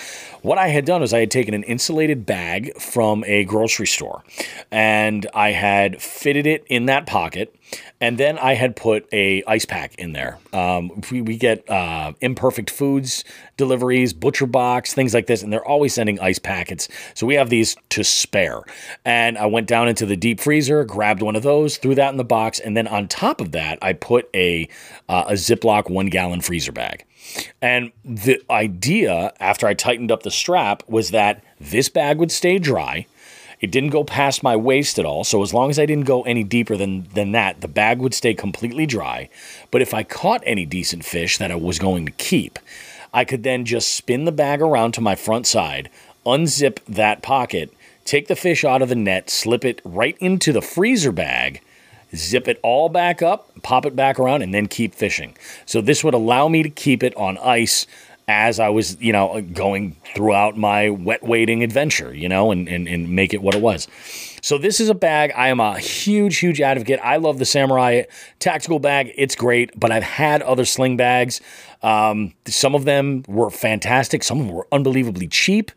What 0.41 0.57
I 0.57 0.67
had 0.67 0.83
done 0.83 0.99
was 0.99 1.13
I 1.13 1.19
had 1.19 1.31
taken 1.31 1.53
an 1.53 1.63
insulated 1.63 2.25
bag 2.25 2.77
from 2.79 3.23
a 3.25 3.45
grocery 3.45 3.87
store 3.87 4.23
and 4.71 5.25
I 5.33 5.51
had 5.51 6.01
fitted 6.01 6.45
it 6.45 6.65
in 6.67 6.87
that 6.87 7.05
pocket 7.05 7.55
and 7.99 8.17
then 8.17 8.37
I 8.37 8.53
had 8.53 8.75
put 8.75 9.07
a 9.13 9.43
ice 9.45 9.65
pack 9.65 9.95
in 9.95 10.13
there. 10.13 10.37
Um, 10.51 11.01
we, 11.11 11.21
we, 11.21 11.37
get 11.37 11.67
uh, 11.69 12.13
imperfect 12.21 12.69
foods 12.69 13.23
deliveries, 13.57 14.13
butcher 14.13 14.47
box, 14.47 14.93
things 14.93 15.13
like 15.13 15.27
this, 15.27 15.43
and 15.43 15.53
they're 15.53 15.65
always 15.65 15.93
sending 15.93 16.19
ice 16.19 16.39
packets. 16.39 16.89
So 17.13 17.27
we 17.27 17.35
have 17.35 17.49
these 17.49 17.75
to 17.89 18.03
spare. 18.03 18.61
And 19.05 19.37
I 19.37 19.45
went 19.45 19.67
down 19.67 19.87
into 19.87 20.05
the 20.05 20.15
deep 20.15 20.39
freezer, 20.39 20.83
grabbed 20.83 21.21
one 21.21 21.35
of 21.35 21.43
those, 21.43 21.77
threw 21.77 21.95
that 21.95 22.09
in 22.09 22.17
the 22.17 22.23
box, 22.23 22.59
and 22.59 22.75
then 22.75 22.87
on 22.87 23.07
top 23.07 23.41
of 23.41 23.51
that, 23.51 23.79
I 23.81 23.93
put 23.93 24.29
a 24.33 24.67
uh, 25.07 25.25
a 25.27 25.33
Ziploc 25.33 25.89
one 25.89 26.07
gallon 26.07 26.41
freezer 26.41 26.71
bag. 26.71 27.05
And 27.61 27.91
the 28.03 28.41
idea 28.49 29.33
after 29.39 29.67
I 29.67 29.73
tightened 29.73 30.11
up 30.11 30.23
the 30.23 30.31
strap 30.31 30.83
was 30.87 31.11
that 31.11 31.43
this 31.59 31.89
bag 31.89 32.17
would 32.17 32.31
stay 32.31 32.59
dry 32.59 33.07
it 33.63 33.71
didn't 33.71 33.91
go 33.91 34.03
past 34.03 34.43
my 34.43 34.57
waist 34.57 34.99
at 34.99 35.05
all, 35.05 35.23
so 35.23 35.41
as 35.41 35.53
long 35.53 35.69
as 35.69 35.79
I 35.79 35.85
didn't 35.85 36.03
go 36.03 36.23
any 36.23 36.43
deeper 36.43 36.75
than, 36.75 37.07
than 37.13 37.31
that, 37.31 37.61
the 37.61 37.69
bag 37.69 37.99
would 37.99 38.13
stay 38.13 38.33
completely 38.33 38.85
dry. 38.85 39.29
But 39.71 39.81
if 39.81 39.93
I 39.93 40.03
caught 40.03 40.43
any 40.45 40.65
decent 40.65 41.05
fish 41.05 41.37
that 41.37 41.49
I 41.49 41.55
was 41.55 41.79
going 41.79 42.05
to 42.05 42.11
keep, 42.11 42.59
I 43.13 43.23
could 43.23 43.43
then 43.43 43.63
just 43.63 43.95
spin 43.95 44.25
the 44.25 44.33
bag 44.33 44.61
around 44.61 44.91
to 44.95 45.01
my 45.01 45.15
front 45.15 45.47
side, 45.47 45.89
unzip 46.25 46.79
that 46.89 47.21
pocket, 47.21 47.73
take 48.03 48.27
the 48.27 48.35
fish 48.35 48.65
out 48.65 48.81
of 48.81 48.89
the 48.89 48.95
net, 48.95 49.29
slip 49.29 49.63
it 49.63 49.79
right 49.85 50.17
into 50.19 50.51
the 50.51 50.61
freezer 50.61 51.13
bag, 51.13 51.61
zip 52.13 52.49
it 52.49 52.59
all 52.63 52.89
back 52.89 53.21
up, 53.21 53.49
pop 53.63 53.85
it 53.85 53.95
back 53.95 54.19
around, 54.19 54.41
and 54.41 54.53
then 54.53 54.67
keep 54.67 54.93
fishing. 54.93 55.37
So 55.65 55.79
this 55.79 56.03
would 56.03 56.13
allow 56.13 56.49
me 56.49 56.63
to 56.63 56.69
keep 56.69 57.01
it 57.01 57.15
on 57.15 57.37
ice 57.37 57.87
as 58.27 58.59
I 58.59 58.69
was, 58.69 58.99
you 59.01 59.11
know, 59.11 59.41
going 59.41 59.97
throughout 60.15 60.57
my 60.57 60.89
wet 60.89 61.23
wading 61.23 61.63
adventure, 61.63 62.13
you 62.13 62.29
know, 62.29 62.51
and, 62.51 62.67
and, 62.67 62.87
and 62.87 63.09
make 63.09 63.33
it 63.33 63.41
what 63.41 63.55
it 63.55 63.61
was. 63.61 63.87
So 64.41 64.57
this 64.57 64.79
is 64.81 64.89
a 64.89 64.93
bag. 64.93 65.31
I 65.35 65.47
am 65.47 65.59
a 65.59 65.79
huge, 65.79 66.39
huge 66.39 66.59
advocate. 66.59 66.99
I 67.01 67.15
love 67.15 67.39
the 67.39 67.45
Samurai 67.45 68.03
tactical 68.39 68.79
bag. 68.79 69.13
It's 69.15 69.35
great, 69.35 69.77
but 69.79 69.91
I've 69.91 70.03
had 70.03 70.41
other 70.41 70.65
sling 70.65 70.97
bags. 70.97 71.39
Um, 71.81 72.33
some 72.45 72.75
of 72.75 72.85
them 72.85 73.23
were 73.27 73.49
fantastic. 73.49 74.23
Some 74.23 74.41
of 74.41 74.47
them 74.47 74.55
were 74.55 74.67
unbelievably 74.71 75.27
cheap. 75.29 75.71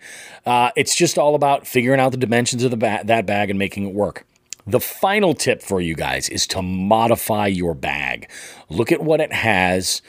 Uh, 0.45 0.71
it's 0.77 0.97
just 0.97 1.17
all 1.17 1.37
about 1.37 1.67
figuring 1.67 2.01
out 2.01 2.11
the 2.11 2.19
dimensions 2.19 2.65
of 2.65 2.73
the 2.73 2.77
ba- 2.77 3.03
that 3.05 3.25
bag 3.25 3.51
and 3.51 3.59
making 3.59 3.87
it 3.87 3.95
work. 3.95 4.27
The 4.67 4.81
final 4.81 5.33
tip 5.33 5.63
for 5.63 5.81
you 5.81 5.95
guys 5.95 6.29
is 6.29 6.45
to 6.49 6.61
modify 6.61 7.47
your 7.47 7.73
bag. 7.73 8.29
Look 8.69 8.91
at 8.91 9.01
what 9.01 9.21
it 9.21 9.33
has 9.33 10.03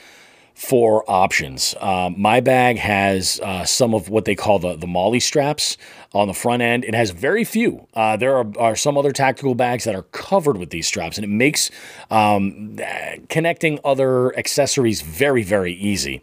for 0.58 1.08
options. 1.08 1.76
Um, 1.80 2.20
my 2.20 2.40
bag 2.40 2.78
has 2.78 3.38
uh, 3.44 3.64
some 3.64 3.94
of 3.94 4.08
what 4.08 4.24
they 4.24 4.34
call 4.34 4.58
the, 4.58 4.74
the 4.74 4.88
MOLLE 4.88 5.20
straps 5.20 5.76
on 6.12 6.26
the 6.26 6.34
front 6.34 6.62
end. 6.62 6.84
It 6.84 6.96
has 6.96 7.12
very 7.12 7.44
few. 7.44 7.86
Uh, 7.94 8.16
there 8.16 8.36
are, 8.36 8.46
are, 8.58 8.74
some 8.74 8.98
other 8.98 9.12
tactical 9.12 9.54
bags 9.54 9.84
that 9.84 9.94
are 9.94 10.02
covered 10.02 10.56
with 10.56 10.70
these 10.70 10.88
straps, 10.88 11.16
and 11.16 11.24
it 11.24 11.28
makes 11.28 11.70
um, 12.10 12.76
connecting 13.28 13.78
other 13.84 14.36
accessories 14.36 15.00
very, 15.00 15.44
very 15.44 15.74
easy. 15.74 16.22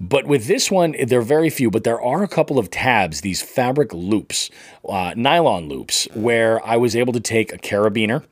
But 0.00 0.26
with 0.26 0.48
this 0.48 0.68
one, 0.68 0.96
there 1.06 1.20
are 1.20 1.22
very 1.22 1.48
few, 1.48 1.70
but 1.70 1.84
there 1.84 2.02
are 2.02 2.24
a 2.24 2.28
couple 2.28 2.58
of 2.58 2.68
tabs, 2.68 3.20
these 3.20 3.42
fabric 3.42 3.94
loops, 3.94 4.50
uh, 4.88 5.14
nylon 5.16 5.68
loops, 5.68 6.08
where 6.14 6.64
I 6.66 6.76
was 6.76 6.96
able 6.96 7.12
to 7.12 7.20
take 7.20 7.52
a 7.52 7.58
carabiner 7.58 8.24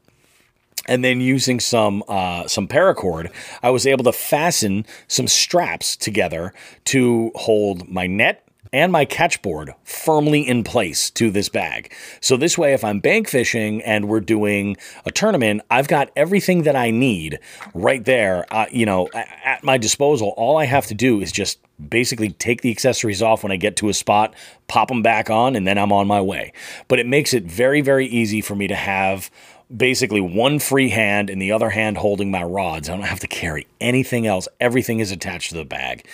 and 0.90 1.04
then 1.04 1.20
using 1.20 1.60
some 1.60 2.02
uh, 2.08 2.46
some 2.46 2.68
paracord, 2.68 3.32
I 3.62 3.70
was 3.70 3.86
able 3.86 4.04
to 4.04 4.12
fasten 4.12 4.84
some 5.08 5.28
straps 5.28 5.96
together 5.96 6.52
to 6.86 7.30
hold 7.36 7.88
my 7.88 8.06
net 8.06 8.46
and 8.72 8.92
my 8.92 9.04
catchboard 9.04 9.74
firmly 9.82 10.46
in 10.46 10.62
place 10.62 11.10
to 11.10 11.30
this 11.30 11.48
bag. 11.48 11.92
So 12.20 12.36
this 12.36 12.56
way, 12.58 12.72
if 12.72 12.84
I'm 12.84 13.00
bank 13.00 13.28
fishing 13.28 13.82
and 13.82 14.08
we're 14.08 14.20
doing 14.20 14.76
a 15.04 15.10
tournament, 15.10 15.62
I've 15.70 15.88
got 15.88 16.10
everything 16.14 16.62
that 16.64 16.76
I 16.76 16.90
need 16.90 17.40
right 17.74 18.04
there, 18.04 18.46
uh, 18.52 18.66
you 18.70 18.86
know, 18.86 19.08
at 19.14 19.64
my 19.64 19.78
disposal. 19.78 20.34
All 20.36 20.58
I 20.58 20.66
have 20.66 20.86
to 20.86 20.94
do 20.94 21.20
is 21.20 21.32
just 21.32 21.58
basically 21.88 22.30
take 22.30 22.62
the 22.62 22.70
accessories 22.70 23.22
off 23.22 23.42
when 23.42 23.50
I 23.50 23.56
get 23.56 23.76
to 23.76 23.88
a 23.88 23.94
spot, 23.94 24.34
pop 24.68 24.88
them 24.88 25.02
back 25.02 25.30
on, 25.30 25.56
and 25.56 25.66
then 25.66 25.78
I'm 25.78 25.92
on 25.92 26.06
my 26.06 26.20
way. 26.20 26.52
But 26.88 26.98
it 26.98 27.06
makes 27.06 27.32
it 27.34 27.44
very, 27.44 27.80
very 27.80 28.06
easy 28.06 28.40
for 28.40 28.54
me 28.54 28.68
to 28.68 28.76
have 28.76 29.30
basically 29.74 30.20
one 30.20 30.58
free 30.58 30.88
hand 30.88 31.30
and 31.30 31.40
the 31.40 31.52
other 31.52 31.70
hand 31.70 31.96
holding 31.98 32.30
my 32.30 32.42
rods. 32.42 32.88
I 32.88 32.96
don't 32.96 33.04
have 33.04 33.20
to 33.20 33.28
carry 33.28 33.66
anything 33.80 34.26
else. 34.26 34.48
Everything 34.60 35.00
is 35.00 35.10
attached 35.10 35.50
to 35.50 35.56
the 35.56 35.64
bag. 35.64 36.06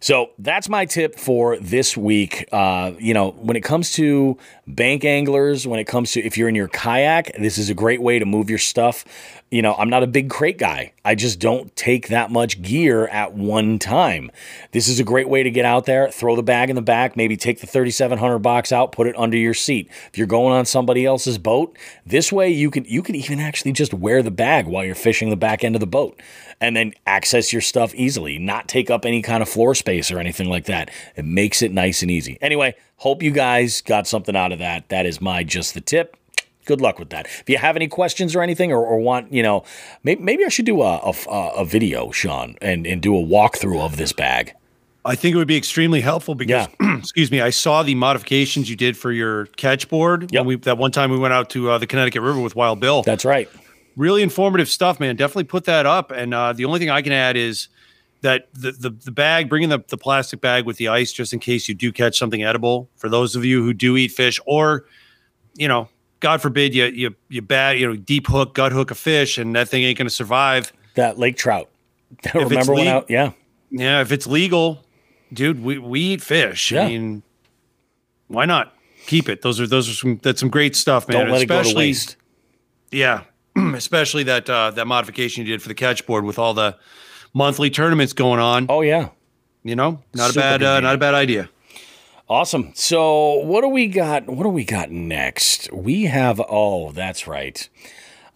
So 0.00 0.32
that's 0.38 0.68
my 0.68 0.84
tip 0.84 1.18
for 1.18 1.56
this 1.56 1.96
week. 1.96 2.46
Uh, 2.52 2.92
you 2.98 3.14
know, 3.14 3.30
when 3.30 3.56
it 3.56 3.62
comes 3.62 3.92
to 3.94 4.36
bank 4.66 5.02
anglers, 5.02 5.66
when 5.66 5.80
it 5.80 5.84
comes 5.84 6.12
to 6.12 6.20
if 6.20 6.36
you're 6.36 6.50
in 6.50 6.54
your 6.54 6.68
kayak, 6.68 7.32
this 7.38 7.56
is 7.56 7.70
a 7.70 7.74
great 7.74 8.02
way 8.02 8.18
to 8.18 8.26
move 8.26 8.50
your 8.50 8.58
stuff. 8.58 9.06
You 9.50 9.62
know, 9.62 9.74
I'm 9.74 9.88
not 9.88 10.02
a 10.02 10.08
big 10.08 10.30
crate 10.30 10.58
guy. 10.58 10.94
I 11.04 11.14
just 11.14 11.38
don't 11.38 11.74
take 11.76 12.08
that 12.08 12.30
much 12.30 12.60
gear 12.60 13.06
at 13.06 13.34
one 13.34 13.78
time. 13.78 14.32
This 14.72 14.88
is 14.88 14.98
a 14.98 15.04
great 15.04 15.28
way 15.28 15.44
to 15.44 15.50
get 15.50 15.64
out 15.64 15.86
there, 15.86 16.10
throw 16.10 16.34
the 16.34 16.42
bag 16.42 16.70
in 16.70 16.76
the 16.76 16.82
back, 16.82 17.16
maybe 17.16 17.36
take 17.36 17.60
the 17.60 17.66
3700 17.66 18.40
box 18.40 18.72
out, 18.72 18.90
put 18.90 19.06
it 19.06 19.16
under 19.16 19.36
your 19.36 19.54
seat. 19.54 19.88
If 20.08 20.18
you're 20.18 20.26
going 20.26 20.52
on 20.52 20.64
somebody 20.64 21.06
else's 21.06 21.38
boat, 21.38 21.78
this 22.04 22.32
way 22.32 22.50
you 22.50 22.70
can 22.70 22.84
you 22.86 23.02
can 23.02 23.14
even 23.14 23.38
actually 23.38 23.72
just 23.72 23.94
wear 23.94 24.22
the 24.22 24.30
bag 24.30 24.66
while 24.66 24.84
you're 24.84 24.94
fishing 24.94 25.30
the 25.30 25.36
back 25.36 25.62
end 25.62 25.76
of 25.76 25.80
the 25.80 25.86
boat 25.86 26.20
and 26.60 26.76
then 26.76 26.94
access 27.06 27.52
your 27.52 27.62
stuff 27.62 27.94
easily, 27.94 28.38
not 28.38 28.68
take 28.68 28.90
up 28.90 29.04
any 29.04 29.22
kind 29.22 29.42
of 29.42 29.48
floor 29.48 29.74
space 29.74 30.10
or 30.10 30.18
anything 30.18 30.48
like 30.48 30.64
that. 30.64 30.90
It 31.16 31.24
makes 31.24 31.62
it 31.62 31.72
nice 31.72 32.02
and 32.02 32.10
easy. 32.10 32.38
Anyway, 32.40 32.74
hope 32.96 33.22
you 33.22 33.30
guys 33.30 33.82
got 33.82 34.06
something 34.06 34.34
out 34.34 34.52
of 34.52 34.58
that. 34.58 34.88
That 34.88 35.06
is 35.06 35.20
my 35.20 35.44
just 35.44 35.74
the 35.74 35.80
tip. 35.80 36.16
Good 36.64 36.80
luck 36.80 36.98
with 36.98 37.10
that. 37.10 37.26
If 37.26 37.48
you 37.48 37.58
have 37.58 37.76
any 37.76 37.88
questions 37.88 38.34
or 38.34 38.42
anything, 38.42 38.72
or, 38.72 38.84
or 38.84 38.98
want, 38.98 39.32
you 39.32 39.42
know, 39.42 39.64
maybe, 40.02 40.22
maybe 40.22 40.44
I 40.44 40.48
should 40.48 40.66
do 40.66 40.82
a, 40.82 40.98
a, 40.98 41.30
a 41.56 41.64
video, 41.64 42.10
Sean, 42.10 42.56
and, 42.60 42.86
and 42.86 43.00
do 43.00 43.16
a 43.16 43.22
walkthrough 43.22 43.80
of 43.80 43.96
this 43.96 44.12
bag. 44.12 44.54
I 45.06 45.14
think 45.14 45.34
it 45.34 45.36
would 45.36 45.48
be 45.48 45.56
extremely 45.56 46.00
helpful 46.00 46.34
because, 46.34 46.68
yeah. 46.80 46.96
excuse 46.98 47.30
me, 47.30 47.40
I 47.42 47.50
saw 47.50 47.82
the 47.82 47.94
modifications 47.94 48.70
you 48.70 48.76
did 48.76 48.96
for 48.96 49.12
your 49.12 49.46
catch 49.46 49.88
board. 49.90 50.32
Yep. 50.32 50.46
We 50.46 50.56
that 50.56 50.78
one 50.78 50.92
time 50.92 51.10
we 51.10 51.18
went 51.18 51.34
out 51.34 51.50
to 51.50 51.70
uh, 51.70 51.78
the 51.78 51.86
Connecticut 51.86 52.22
River 52.22 52.40
with 52.40 52.56
Wild 52.56 52.80
Bill. 52.80 53.02
That's 53.02 53.24
right 53.24 53.48
really 53.96 54.22
informative 54.22 54.68
stuff, 54.68 55.00
man. 55.00 55.16
Definitely 55.16 55.44
put 55.44 55.64
that 55.64 55.86
up. 55.86 56.10
And 56.10 56.34
uh, 56.34 56.52
the 56.52 56.64
only 56.64 56.78
thing 56.78 56.90
I 56.90 57.02
can 57.02 57.12
add 57.12 57.36
is 57.36 57.68
that 58.22 58.48
the 58.54 58.72
the, 58.72 58.90
the 58.90 59.10
bag, 59.10 59.48
bringing 59.48 59.68
the, 59.68 59.82
the 59.88 59.96
plastic 59.96 60.40
bag 60.40 60.64
with 60.64 60.76
the 60.76 60.88
ice 60.88 61.12
just 61.12 61.32
in 61.32 61.38
case 61.38 61.68
you 61.68 61.74
do 61.74 61.92
catch 61.92 62.18
something 62.18 62.42
edible. 62.42 62.88
For 62.96 63.08
those 63.08 63.36
of 63.36 63.44
you 63.44 63.62
who 63.62 63.72
do 63.72 63.96
eat 63.96 64.12
fish, 64.12 64.40
or 64.46 64.86
you 65.54 65.68
know, 65.68 65.88
God 66.24 66.40
forbid 66.40 66.74
you 66.74 66.86
you 66.86 67.14
you 67.28 67.42
bad 67.42 67.78
you 67.78 67.86
know 67.86 67.96
deep 67.96 68.26
hook 68.26 68.54
gut 68.54 68.72
hook 68.72 68.90
a 68.90 68.94
fish 68.94 69.36
and 69.36 69.54
that 69.54 69.68
thing 69.68 69.82
ain't 69.82 69.98
going 69.98 70.06
to 70.06 70.14
survive. 70.14 70.72
That 70.94 71.18
lake 71.18 71.36
trout. 71.36 71.68
Remember 72.34 72.72
when 72.72 72.86
out? 72.86 73.10
Yeah, 73.10 73.32
yeah. 73.70 74.00
If 74.00 74.10
it's 74.10 74.26
legal, 74.26 74.82
dude, 75.34 75.62
we 75.62 75.76
we 75.78 76.00
eat 76.00 76.22
fish. 76.22 76.72
Yeah. 76.72 76.84
I 76.84 76.88
mean, 76.88 77.22
why 78.28 78.46
not? 78.46 78.74
Keep 79.06 79.28
it. 79.28 79.42
Those 79.42 79.60
are 79.60 79.66
those 79.66 79.86
are 79.86 79.92
some 79.92 80.18
that's 80.22 80.40
some 80.40 80.48
great 80.48 80.74
stuff, 80.74 81.06
man. 81.08 81.18
Don't 81.18 81.30
let 81.30 81.42
Especially, 81.42 81.60
it 81.60 81.64
go 81.64 81.70
to 81.72 81.76
waste. 81.76 82.16
Yeah, 82.90 83.24
especially 83.74 84.22
that 84.22 84.48
uh, 84.48 84.70
that 84.70 84.86
modification 84.86 85.44
you 85.44 85.52
did 85.52 85.60
for 85.60 85.68
the 85.68 85.74
catch 85.74 86.06
board 86.06 86.24
with 86.24 86.38
all 86.38 86.54
the 86.54 86.78
monthly 87.34 87.68
tournaments 87.68 88.14
going 88.14 88.40
on. 88.40 88.64
Oh 88.70 88.80
yeah, 88.80 89.10
you 89.62 89.76
know, 89.76 90.02
not 90.14 90.30
Super 90.30 90.40
a 90.40 90.42
bad 90.42 90.62
uh, 90.62 90.80
not 90.80 90.94
a 90.94 90.98
bad 90.98 91.12
idea. 91.12 91.50
Awesome. 92.26 92.72
So 92.74 93.34
what 93.40 93.60
do 93.60 93.68
we 93.68 93.86
got? 93.86 94.26
What 94.26 94.44
do 94.44 94.48
we 94.48 94.64
got 94.64 94.90
next? 94.90 95.70
We 95.72 96.04
have. 96.04 96.40
Oh, 96.48 96.90
that's 96.90 97.26
right. 97.26 97.68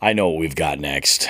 I 0.03 0.13
know 0.13 0.29
what 0.29 0.39
we've 0.39 0.55
got 0.55 0.79
next. 0.79 1.23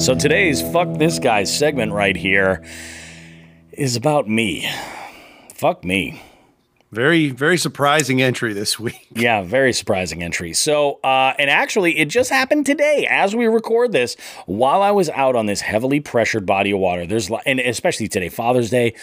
So 0.00 0.16
today's 0.16 0.60
Fuck 0.72 0.98
This 0.98 1.20
Guy 1.20 1.44
segment 1.44 1.92
right 1.92 2.16
here 2.16 2.64
is 3.70 3.94
about 3.94 4.28
me. 4.28 4.68
Fuck 5.54 5.84
me. 5.84 6.20
Very, 6.92 7.30
very 7.30 7.56
surprising 7.56 8.20
entry 8.20 8.52
this 8.52 8.78
week. 8.78 9.08
Yeah, 9.14 9.40
very 9.42 9.72
surprising 9.72 10.22
entry. 10.22 10.52
So, 10.52 11.00
uh, 11.02 11.32
and 11.38 11.48
actually, 11.48 11.98
it 11.98 12.10
just 12.10 12.28
happened 12.28 12.66
today 12.66 13.06
as 13.08 13.34
we 13.34 13.46
record 13.46 13.92
this. 13.92 14.14
While 14.44 14.82
I 14.82 14.90
was 14.90 15.08
out 15.08 15.34
on 15.34 15.46
this 15.46 15.62
heavily 15.62 16.00
pressured 16.00 16.44
body 16.44 16.70
of 16.70 16.80
water, 16.80 17.06
there's, 17.06 17.30
and 17.46 17.60
especially 17.60 18.08
today, 18.08 18.28
Father's 18.28 18.68
Day, 18.68 18.94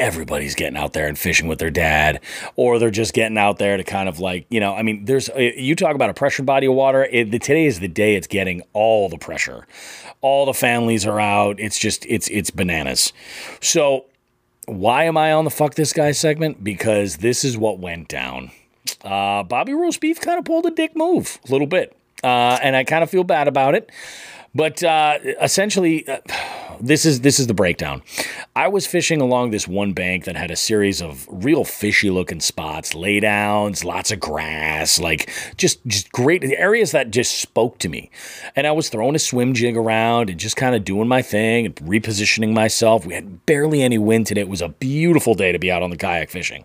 everybody's 0.00 0.56
getting 0.56 0.76
out 0.76 0.92
there 0.92 1.06
and 1.06 1.16
fishing 1.16 1.46
with 1.46 1.60
their 1.60 1.70
dad, 1.70 2.20
or 2.56 2.80
they're 2.80 2.90
just 2.90 3.14
getting 3.14 3.38
out 3.38 3.58
there 3.58 3.76
to 3.76 3.84
kind 3.84 4.08
of 4.08 4.18
like, 4.18 4.46
you 4.50 4.58
know, 4.58 4.74
I 4.74 4.82
mean, 4.82 5.04
there's, 5.04 5.30
uh, 5.30 5.38
you 5.38 5.76
talk 5.76 5.94
about 5.94 6.10
a 6.10 6.14
pressured 6.14 6.46
body 6.46 6.66
of 6.66 6.74
water. 6.74 7.04
It, 7.04 7.30
today 7.30 7.66
is 7.66 7.78
the 7.78 7.86
day 7.86 8.16
it's 8.16 8.26
getting 8.26 8.62
all 8.72 9.08
the 9.08 9.18
pressure. 9.18 9.68
All 10.20 10.46
the 10.46 10.52
families 10.52 11.06
are 11.06 11.20
out. 11.20 11.60
It's 11.60 11.78
just, 11.78 12.06
it's, 12.06 12.26
it's 12.28 12.50
bananas. 12.50 13.12
So, 13.60 14.06
why 14.66 15.04
am 15.04 15.16
I 15.16 15.32
on 15.32 15.44
the 15.44 15.50
fuck 15.50 15.74
this 15.74 15.92
guy 15.92 16.12
segment? 16.12 16.62
Because 16.62 17.18
this 17.18 17.44
is 17.44 17.56
what 17.56 17.78
went 17.78 18.08
down. 18.08 18.50
Uh, 19.02 19.42
Bobby 19.42 19.72
Roast 19.72 20.00
Beef 20.00 20.20
kind 20.20 20.38
of 20.38 20.44
pulled 20.44 20.66
a 20.66 20.70
dick 20.70 20.96
move 20.96 21.38
a 21.48 21.52
little 21.52 21.66
bit. 21.66 21.96
Uh, 22.22 22.58
and 22.62 22.74
I 22.74 22.84
kind 22.84 23.02
of 23.02 23.10
feel 23.10 23.24
bad 23.24 23.46
about 23.46 23.74
it. 23.74 23.90
But 24.56 24.82
uh, 24.82 25.18
essentially, 25.42 26.08
uh, 26.08 26.20
this 26.80 27.04
is 27.04 27.20
this 27.20 27.38
is 27.38 27.46
the 27.46 27.52
breakdown. 27.52 28.02
I 28.54 28.68
was 28.68 28.86
fishing 28.86 29.20
along 29.20 29.50
this 29.50 29.68
one 29.68 29.92
bank 29.92 30.24
that 30.24 30.34
had 30.34 30.50
a 30.50 30.56
series 30.56 31.02
of 31.02 31.26
real 31.30 31.62
fishy 31.62 32.08
looking 32.08 32.40
spots, 32.40 32.94
laydowns, 32.94 33.84
lots 33.84 34.10
of 34.10 34.18
grass, 34.18 34.98
like 34.98 35.30
just 35.58 35.84
just 35.86 36.10
great 36.10 36.42
areas 36.42 36.92
that 36.92 37.10
just 37.10 37.38
spoke 37.38 37.78
to 37.80 37.90
me. 37.90 38.10
And 38.54 38.66
I 38.66 38.72
was 38.72 38.88
throwing 38.88 39.14
a 39.14 39.18
swim 39.18 39.52
jig 39.52 39.76
around 39.76 40.30
and 40.30 40.40
just 40.40 40.56
kind 40.56 40.74
of 40.74 40.84
doing 40.84 41.06
my 41.06 41.20
thing 41.20 41.66
and 41.66 41.74
repositioning 41.76 42.54
myself. 42.54 43.04
We 43.04 43.12
had 43.12 43.44
barely 43.44 43.82
any 43.82 43.98
wind 43.98 44.26
today. 44.26 44.40
It 44.40 44.48
was 44.48 44.62
a 44.62 44.68
beautiful 44.68 45.34
day 45.34 45.52
to 45.52 45.58
be 45.58 45.70
out 45.70 45.82
on 45.82 45.90
the 45.90 45.98
kayak 45.98 46.30
fishing. 46.30 46.64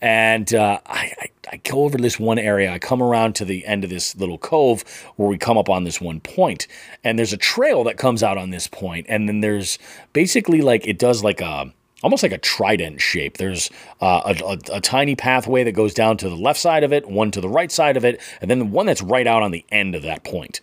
And 0.00 0.52
uh, 0.54 0.80
I, 0.86 1.12
I, 1.20 1.30
I, 1.52 1.56
go 1.58 1.84
over 1.84 1.98
this 1.98 2.18
one 2.18 2.38
area. 2.38 2.72
I 2.72 2.78
come 2.78 3.02
around 3.02 3.34
to 3.36 3.44
the 3.44 3.66
end 3.66 3.84
of 3.84 3.90
this 3.90 4.16
little 4.16 4.38
cove 4.38 4.82
where 5.16 5.28
we 5.28 5.36
come 5.36 5.58
up 5.58 5.68
on 5.68 5.84
this 5.84 6.00
one 6.00 6.20
point, 6.20 6.66
and 7.04 7.18
there's 7.18 7.34
a 7.34 7.36
trail 7.36 7.84
that 7.84 7.98
comes 7.98 8.22
out 8.22 8.38
on 8.38 8.48
this 8.48 8.66
point, 8.66 9.04
and 9.10 9.28
then 9.28 9.40
there's 9.40 9.78
basically 10.14 10.62
like 10.62 10.86
it 10.86 10.98
does 10.98 11.22
like 11.22 11.42
a 11.42 11.72
almost 12.02 12.22
like 12.22 12.32
a 12.32 12.38
trident 12.38 13.00
shape. 13.00 13.36
There's 13.36 13.70
uh, 14.00 14.34
a, 14.40 14.44
a, 14.44 14.76
a 14.76 14.80
tiny 14.80 15.16
pathway 15.16 15.64
that 15.64 15.72
goes 15.72 15.94
down 15.94 16.16
to 16.18 16.28
the 16.28 16.36
left 16.36 16.60
side 16.60 16.84
of 16.84 16.92
it, 16.92 17.08
one 17.08 17.30
to 17.32 17.40
the 17.40 17.48
right 17.48 17.70
side 17.70 17.96
of 17.96 18.04
it, 18.04 18.20
and 18.40 18.50
then 18.50 18.58
the 18.58 18.64
one 18.64 18.86
that's 18.86 19.02
right 19.02 19.26
out 19.26 19.42
on 19.42 19.50
the 19.50 19.64
end 19.70 19.94
of 19.94 20.02
that 20.02 20.24
point. 20.24 20.60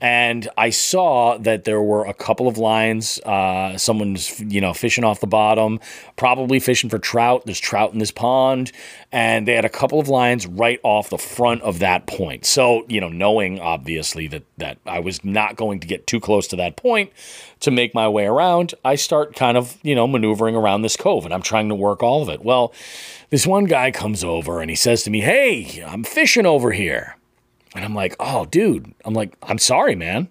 And 0.00 0.48
I 0.56 0.70
saw 0.70 1.38
that 1.38 1.64
there 1.64 1.80
were 1.80 2.04
a 2.04 2.14
couple 2.14 2.48
of 2.48 2.58
lines. 2.58 3.20
Uh, 3.20 3.76
someone's 3.76 4.40
you 4.40 4.60
know 4.60 4.74
fishing 4.74 5.04
off 5.04 5.20
the 5.20 5.26
bottom, 5.26 5.80
probably 6.16 6.60
fishing 6.60 6.90
for 6.90 6.98
trout. 6.98 7.42
There's 7.44 7.60
trout 7.60 7.92
in 7.92 7.98
this 7.98 8.10
pond, 8.10 8.72
and 9.12 9.46
they 9.46 9.54
had 9.54 9.64
a 9.64 9.70
couple 9.70 10.00
of 10.00 10.08
lines 10.08 10.46
right 10.46 10.80
off 10.82 11.10
the 11.10 11.18
front 11.18 11.62
of 11.62 11.78
that 11.80 12.06
point. 12.06 12.44
So 12.44 12.84
you 12.88 13.00
know, 13.00 13.08
knowing 13.08 13.60
obviously 13.60 14.26
that 14.28 14.44
that 14.58 14.78
I 14.86 15.00
was 15.00 15.24
not 15.24 15.56
going 15.56 15.80
to 15.80 15.86
get 15.86 16.06
too 16.06 16.20
close 16.20 16.46
to 16.48 16.56
that 16.56 16.76
point 16.76 17.12
to 17.60 17.70
make 17.70 17.94
my 17.94 18.08
way 18.08 18.26
around, 18.26 18.74
I 18.84 18.94
start 18.96 19.36
kind 19.36 19.56
of 19.56 19.78
you 19.82 19.94
know 19.94 20.06
maneuvering 20.06 20.56
around 20.56 20.82
this 20.82 20.96
cove, 20.96 21.24
and 21.24 21.32
I'm 21.34 21.42
trying 21.42 21.68
to 21.68 21.74
work 21.74 22.02
all 22.02 22.22
of 22.22 22.28
it. 22.28 22.44
Well, 22.44 22.72
this 23.30 23.46
one 23.46 23.64
guy 23.64 23.90
comes 23.90 24.24
over 24.24 24.60
and 24.60 24.70
he 24.70 24.76
says 24.76 25.02
to 25.04 25.10
me, 25.10 25.20
"Hey, 25.20 25.82
I'm 25.86 26.04
fishing 26.04 26.46
over 26.46 26.72
here." 26.72 27.16
And 27.74 27.84
I'm 27.84 27.94
like, 27.94 28.16
oh, 28.18 28.46
dude. 28.46 28.92
I'm 29.04 29.14
like, 29.14 29.34
I'm 29.42 29.58
sorry, 29.58 29.94
man. 29.94 30.28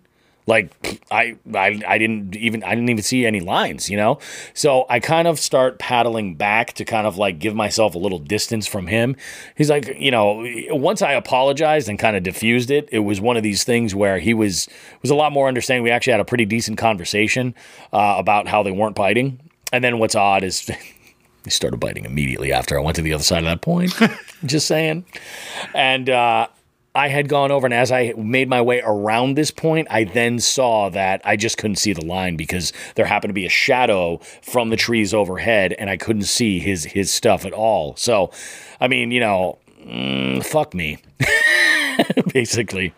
Like 0.50 0.72
I, 1.12 1.38
I 1.54 1.80
I 1.88 1.98
didn't 2.00 2.36
even 2.36 2.64
I 2.64 2.70
didn't 2.72 2.90
even 2.90 3.04
see 3.04 3.26
any 3.26 3.40
lines, 3.40 3.88
you 3.88 3.96
know. 3.96 4.18
So 4.56 4.88
I 4.90 5.00
kind 5.00 5.28
of 5.28 5.40
start 5.40 5.78
paddling 5.78 6.34
back 6.34 6.74
to 6.74 6.86
kind 6.86 7.06
of 7.06 7.18
like 7.18 7.38
give 7.38 7.54
myself 7.54 7.94
a 7.94 8.00
little 8.00 8.18
distance 8.18 8.66
from 8.66 8.88
him. 8.88 9.16
He's 9.56 9.70
like, 9.70 9.88
you 10.00 10.10
know, 10.10 10.44
once 10.72 11.04
I 11.04 11.14
apologized 11.14 11.88
and 11.88 12.00
kind 12.00 12.18
of 12.18 12.24
diffused 12.24 12.72
it, 12.72 12.90
it 12.92 13.00
was 13.00 13.22
one 13.22 13.38
of 13.38 13.44
these 13.44 13.64
things 13.64 13.94
where 13.94 14.18
he 14.18 14.34
was 14.34 14.68
was 15.04 15.12
a 15.12 15.16
lot 15.16 15.32
more 15.32 15.48
understanding. 15.48 15.84
We 15.84 15.92
actually 15.92 16.14
had 16.14 16.22
a 16.22 16.26
pretty 16.26 16.46
decent 16.46 16.80
conversation 16.80 17.54
uh, 17.94 18.16
about 18.18 18.48
how 18.48 18.64
they 18.64 18.72
weren't 18.72 18.96
biting. 18.96 19.40
And 19.72 19.84
then 19.84 20.00
what's 20.00 20.16
odd 20.16 20.44
is 20.44 20.66
they 21.44 21.50
started 21.50 21.80
biting 21.80 22.06
immediately 22.06 22.52
after 22.52 22.76
I 22.76 22.82
went 22.82 22.96
to 22.96 23.04
the 23.04 23.14
other 23.14 23.24
side 23.24 23.40
of 23.40 23.46
that 23.46 23.62
point. 23.62 23.94
Just 24.46 24.68
saying. 24.68 25.06
And 25.76 26.10
uh, 26.10 26.48
I 27.00 27.08
had 27.08 27.30
gone 27.30 27.50
over, 27.50 27.66
and 27.66 27.74
as 27.74 27.94
I 27.94 28.14
made 28.18 28.50
my 28.50 28.62
way 28.62 28.82
around 28.84 29.36
this 29.36 29.52
point, 29.52 29.88
I 29.90 30.04
then 30.04 30.38
saw 30.38 30.90
that 30.90 31.22
I 31.24 31.38
just 31.38 31.58
couldn't 31.58 31.78
see 31.78 31.94
the 31.94 32.04
line 32.04 32.36
because 32.36 32.74
there 32.96 33.06
happened 33.06 33.30
to 33.30 33.34
be 33.34 33.46
a 33.46 33.50
shadow 33.50 34.18
from 34.42 34.70
the 34.70 34.76
trees 34.76 35.14
overhead, 35.14 35.72
and 35.80 35.90
I 35.90 35.96
couldn't 35.96 36.24
see 36.24 36.60
his 36.60 36.84
his 36.84 37.10
stuff 37.10 37.46
at 37.46 37.54
all. 37.54 37.96
So, 37.96 38.32
I 38.82 38.90
mean, 38.90 39.12
you 39.12 39.22
know, 39.22 39.60
mm, 39.82 40.46
fuck 40.46 40.74
me, 40.74 40.98
basically. 42.34 42.94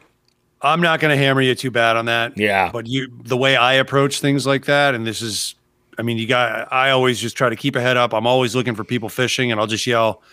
I'm 0.63 0.81
not 0.81 0.99
going 0.99 1.15
to 1.15 1.23
hammer 1.23 1.41
you 1.41 1.53
too 1.53 1.69
bad 1.69 1.95
on 1.95 2.05
that. 2.05 2.35
Yeah. 2.35 2.71
But 2.71 2.87
you, 2.87 3.07
the 3.23 3.37
way 3.37 3.55
I 3.55 3.73
approach 3.73 4.19
things 4.19 4.47
like 4.47 4.65
that, 4.65 4.95
and 4.95 5.05
this 5.05 5.21
is, 5.21 5.53
I 5.99 6.01
mean, 6.01 6.17
you 6.17 6.25
got, 6.25 6.73
I 6.73 6.89
always 6.89 7.19
just 7.19 7.37
try 7.37 7.49
to 7.49 7.55
keep 7.55 7.75
a 7.75 7.81
head 7.81 7.97
up. 7.97 8.15
I'm 8.15 8.25
always 8.25 8.55
looking 8.55 8.73
for 8.73 8.83
people 8.83 9.09
fishing, 9.09 9.51
and 9.51 9.61
I'll 9.61 9.67
just 9.67 9.85
yell, 9.85 10.23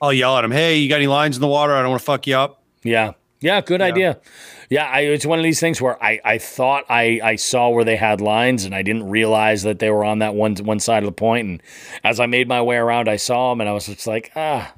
I'll 0.00 0.14
yell 0.14 0.38
at 0.38 0.42
them, 0.42 0.50
"Hey, 0.50 0.78
you 0.78 0.88
got 0.88 0.96
any 0.96 1.08
lines 1.08 1.36
in 1.36 1.42
the 1.42 1.48
water? 1.48 1.74
I 1.74 1.82
don't 1.82 1.90
want 1.90 2.00
to 2.00 2.06
fuck 2.06 2.26
you 2.26 2.36
up." 2.36 2.61
Yeah. 2.82 3.12
Yeah, 3.42 3.60
good 3.60 3.82
idea. 3.82 4.20
Yeah, 4.70 4.86
I, 4.86 5.00
it's 5.00 5.26
one 5.26 5.40
of 5.40 5.42
these 5.42 5.58
things 5.58 5.82
where 5.82 6.02
I, 6.02 6.20
I 6.24 6.38
thought 6.38 6.84
I, 6.88 7.20
I 7.24 7.34
saw 7.36 7.70
where 7.70 7.84
they 7.84 7.96
had 7.96 8.20
lines 8.20 8.64
and 8.64 8.72
I 8.72 8.82
didn't 8.82 9.10
realize 9.10 9.64
that 9.64 9.80
they 9.80 9.90
were 9.90 10.04
on 10.04 10.20
that 10.20 10.36
one 10.36 10.54
one 10.56 10.78
side 10.78 11.02
of 11.02 11.06
the 11.06 11.12
point. 11.12 11.48
And 11.48 11.62
as 12.04 12.20
I 12.20 12.26
made 12.26 12.46
my 12.46 12.62
way 12.62 12.76
around, 12.76 13.08
I 13.08 13.16
saw 13.16 13.50
them 13.50 13.60
and 13.60 13.68
I 13.68 13.72
was 13.72 13.86
just 13.86 14.06
like, 14.06 14.30
ah, 14.36 14.72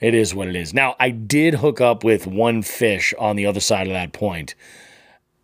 it 0.00 0.14
is 0.14 0.34
what 0.34 0.48
it 0.48 0.56
is. 0.56 0.74
Now, 0.74 0.96
I 0.98 1.10
did 1.10 1.54
hook 1.54 1.80
up 1.80 2.02
with 2.02 2.26
one 2.26 2.62
fish 2.62 3.14
on 3.20 3.36
the 3.36 3.46
other 3.46 3.60
side 3.60 3.86
of 3.86 3.92
that 3.92 4.12
point, 4.12 4.56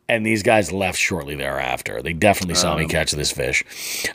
and 0.08 0.24
these 0.26 0.42
guys 0.42 0.70
left 0.70 0.98
shortly 0.98 1.34
thereafter. 1.34 2.02
They 2.02 2.12
definitely 2.12 2.56
saw 2.56 2.76
me 2.76 2.86
catch 2.86 3.12
this 3.12 3.32
fish. 3.32 3.64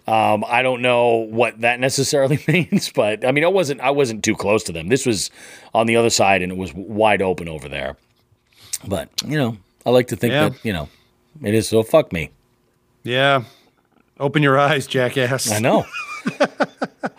Um, 0.08 0.44
I 0.48 0.62
don't 0.62 0.82
know 0.82 1.16
what 1.16 1.62
that 1.62 1.80
necessarily 1.80 2.44
means, 2.48 2.92
but 2.92 3.26
I 3.26 3.32
mean, 3.32 3.44
I 3.44 3.48
wasn't 3.48 3.82
I 3.82 3.90
wasn't 3.92 4.24
too 4.24 4.36
close 4.36 4.64
to 4.66 4.72
them. 4.72 4.88
This 4.90 5.06
was 5.06 5.32
on 5.74 5.88
the 5.88 5.96
other 5.96 6.10
side, 6.10 6.42
and 6.42 6.52
it 6.52 6.58
was 6.58 6.74
wide 6.74 7.22
open 7.22 7.50
over 7.50 7.68
there. 7.68 7.98
But 8.88 9.10
you 9.26 9.38
know, 9.38 9.58
I 9.86 9.90
like 9.90 10.08
to 10.08 10.16
think 10.16 10.32
Yeah. 10.34 10.50
that 10.50 10.66
you 10.66 10.74
know 10.74 10.90
it 11.44 11.54
is. 11.54 11.68
So 11.70 11.82
fuck 11.84 12.12
me. 12.14 12.30
Yeah. 13.04 13.44
Open 14.20 14.44
your 14.44 14.60
eyes, 14.60 14.86
jackass. 14.86 15.50
I 15.52 15.60
know. 15.60 15.86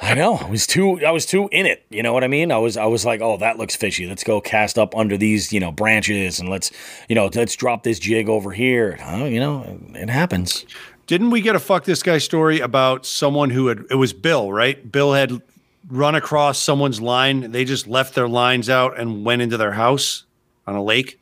I 0.03 0.15
know. 0.15 0.37
I 0.37 0.49
was 0.49 0.67
too 0.67 1.05
I 1.05 1.11
was 1.11 1.25
too 1.27 1.49
in 1.53 1.67
it. 1.67 1.85
You 1.91 2.03
know 2.03 2.13
what 2.13 2.25
I 2.25 2.29
mean? 2.29 2.51
I 2.51 2.59
was 2.59 2.77
I 2.77 2.87
was 2.87 3.05
like, 3.05 3.21
oh, 3.21 3.37
that 3.39 3.59
looks 3.59 3.77
fishy. 3.77 4.07
Let's 4.07 4.25
go 4.25 4.41
cast 4.41 4.79
up 4.79 4.97
under 4.97 5.17
these, 5.17 5.53
you 5.53 5.61
know, 5.61 5.71
branches 5.71 6.41
and 6.41 6.49
let's, 6.49 6.73
you 7.09 7.15
know, 7.15 7.31
let's 7.33 7.55
drop 7.55 7.83
this 7.83 7.99
jig 7.99 8.29
over 8.29 8.51
here. 8.51 8.99
Oh, 9.05 9.27
you 9.27 9.39
know, 9.41 9.79
it 9.95 10.11
happens. 10.11 10.65
Didn't 11.07 11.31
we 11.31 11.41
get 11.41 11.57
a 11.57 11.61
fuck 11.61 11.85
this 11.85 12.03
guy 12.03 12.19
story 12.19 12.61
about 12.61 13.05
someone 13.05 13.51
who 13.51 13.67
had, 13.67 13.85
it 13.91 13.97
was 13.97 14.13
Bill, 14.13 14.53
right? 14.53 14.91
Bill 14.91 15.13
had 15.13 15.43
run 15.89 16.15
across 16.15 16.59
someone's 16.59 17.01
line. 17.01 17.51
They 17.51 17.65
just 17.65 17.89
left 17.89 18.15
their 18.15 18.29
lines 18.29 18.71
out 18.71 18.99
and 18.99 19.25
went 19.25 19.43
into 19.43 19.57
their 19.57 19.73
house 19.73 20.25
on 20.67 20.77
a 20.77 20.83
lake. 20.83 21.21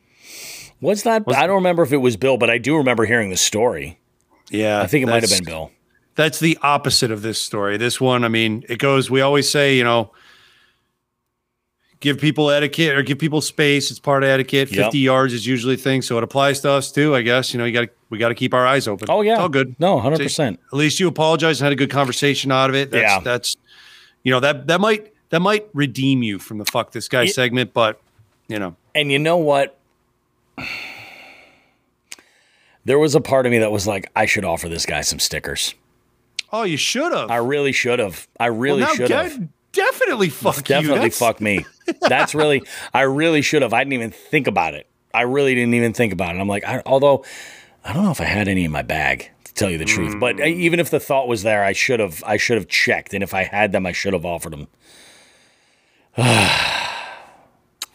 What's 0.79 1.03
that? 1.03 1.23
I 1.27 1.47
don't 1.47 1.55
remember 1.55 1.83
if 1.83 1.91
it 1.91 1.97
was 1.97 2.17
Bill, 2.17 2.37
but 2.37 2.49
I 2.49 2.59
do 2.59 2.77
remember 2.77 3.05
hearing 3.05 3.31
the 3.31 3.37
story. 3.37 3.99
Yeah. 4.51 4.81
I 4.81 4.87
think 4.87 5.03
it 5.03 5.07
might 5.07 5.23
have 5.23 5.31
been 5.31 5.43
Bill. 5.43 5.71
That's 6.19 6.41
the 6.41 6.57
opposite 6.61 7.11
of 7.11 7.21
this 7.21 7.39
story. 7.39 7.77
This 7.77 8.01
one, 8.01 8.25
I 8.25 8.27
mean, 8.27 8.65
it 8.67 8.77
goes, 8.77 9.09
we 9.09 9.21
always 9.21 9.49
say, 9.49 9.77
you 9.77 9.85
know, 9.85 10.11
give 12.01 12.19
people 12.19 12.51
etiquette 12.51 12.97
or 12.97 13.03
give 13.03 13.19
people 13.19 13.39
space. 13.39 13.89
It's 13.89 14.01
part 14.01 14.23
of 14.23 14.27
etiquette. 14.29 14.69
Yep. 14.69 14.87
50 14.87 14.97
yards 14.99 15.33
is 15.33 15.47
usually 15.47 15.75
a 15.75 15.77
thing. 15.77 16.01
So 16.01 16.17
it 16.17 16.23
applies 16.25 16.59
to 16.59 16.71
us 16.71 16.91
too, 16.91 17.15
I 17.15 17.21
guess. 17.21 17.53
You 17.53 17.57
know, 17.57 17.63
you 17.63 17.71
got 17.71 17.81
to, 17.83 17.89
we 18.09 18.17
got 18.17 18.27
to 18.27 18.35
keep 18.35 18.53
our 18.53 18.67
eyes 18.67 18.85
open. 18.85 19.07
Oh 19.09 19.21
yeah. 19.21 19.35
It's 19.35 19.39
all 19.39 19.47
good. 19.47 19.77
No, 19.79 19.97
100%. 19.97 20.55
At 20.55 20.59
least 20.73 20.99
you 20.99 21.07
apologized 21.07 21.61
and 21.61 21.67
had 21.67 21.71
a 21.71 21.77
good 21.77 21.89
conversation 21.89 22.51
out 22.51 22.69
of 22.69 22.75
it. 22.75 22.91
That's, 22.91 23.01
Yeah. 23.01 23.19
That's, 23.21 23.55
you 24.23 24.33
know, 24.33 24.41
that, 24.41 24.67
that 24.67 24.81
might, 24.81 25.13
that 25.29 25.39
might 25.39 25.69
redeem 25.73 26.21
you 26.21 26.37
from 26.37 26.57
the 26.57 26.65
fuck 26.65 26.91
this 26.91 27.07
guy 27.07 27.21
Ye- 27.23 27.31
segment, 27.31 27.71
but 27.73 28.01
you 28.49 28.59
know, 28.59 28.75
And 28.93 29.09
you 29.09 29.19
know 29.19 29.37
what? 29.37 29.79
There 32.83 32.99
was 32.99 33.15
a 33.15 33.21
part 33.21 33.45
of 33.45 33.53
me 33.53 33.59
that 33.59 33.71
was 33.71 33.87
like, 33.87 34.11
I 34.17 34.25
should 34.25 34.43
offer 34.43 34.67
this 34.67 34.85
guy 34.85 34.99
some 34.99 35.19
stickers. 35.19 35.75
Oh, 36.51 36.63
you 36.63 36.77
should 36.77 37.11
have. 37.11 37.29
I 37.31 37.37
really 37.37 37.71
should 37.71 37.99
have. 37.99 38.27
I 38.39 38.47
really 38.47 38.83
Well, 38.83 38.95
should 38.95 39.09
have. 39.11 39.49
Definitely 39.71 40.29
fuck 40.29 40.57
you. 40.57 40.63
Definitely 40.63 41.09
That's- 41.09 41.19
fuck 41.19 41.39
me. 41.41 41.65
That's 42.01 42.33
really, 42.35 42.63
I 42.93 43.01
really 43.01 43.41
should 43.41 43.61
have. 43.61 43.73
I 43.73 43.79
didn't 43.83 43.93
even 43.93 44.11
think 44.11 44.47
about 44.47 44.73
it. 44.73 44.87
I 45.13 45.21
really 45.21 45.55
didn't 45.55 45.73
even 45.73 45.93
think 45.93 46.13
about 46.13 46.35
it. 46.35 46.39
I'm 46.39 46.47
like, 46.47 46.63
I, 46.65 46.81
although 46.85 47.23
I 47.83 47.93
don't 47.93 48.03
know 48.03 48.11
if 48.11 48.21
I 48.21 48.25
had 48.25 48.47
any 48.47 48.65
in 48.65 48.71
my 48.71 48.81
bag 48.81 49.29
to 49.45 49.53
tell 49.53 49.69
you 49.69 49.77
the 49.77 49.85
truth, 49.85 50.19
but 50.19 50.39
uh, 50.39 50.45
even 50.45 50.79
if 50.79 50.89
the 50.91 50.99
thought 50.99 51.27
was 51.27 51.43
there, 51.43 51.63
I 51.63 51.73
should 51.73 51.99
have, 51.99 52.23
I 52.25 52.37
should 52.37 52.57
have 52.57 52.67
checked. 52.67 53.13
And 53.13 53.23
if 53.23 53.33
I 53.33 53.43
had 53.43 53.71
them, 53.71 53.85
I 53.85 53.91
should 53.91 54.13
have 54.13 54.25
offered 54.25 54.53
them. 54.53 54.67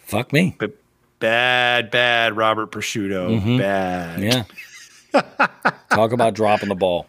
fuck 0.05 0.33
me. 0.33 0.57
But 0.59 0.77
bad, 1.19 1.91
bad 1.91 2.37
Robert 2.37 2.71
Prosciutto. 2.71 3.59
Bad. 3.59 4.21
Mm-hmm. 4.21 4.51
Yeah. 5.13 5.69
Talk 5.91 6.13
about 6.13 6.35
dropping 6.35 6.69
the 6.69 6.75
ball. 6.75 7.07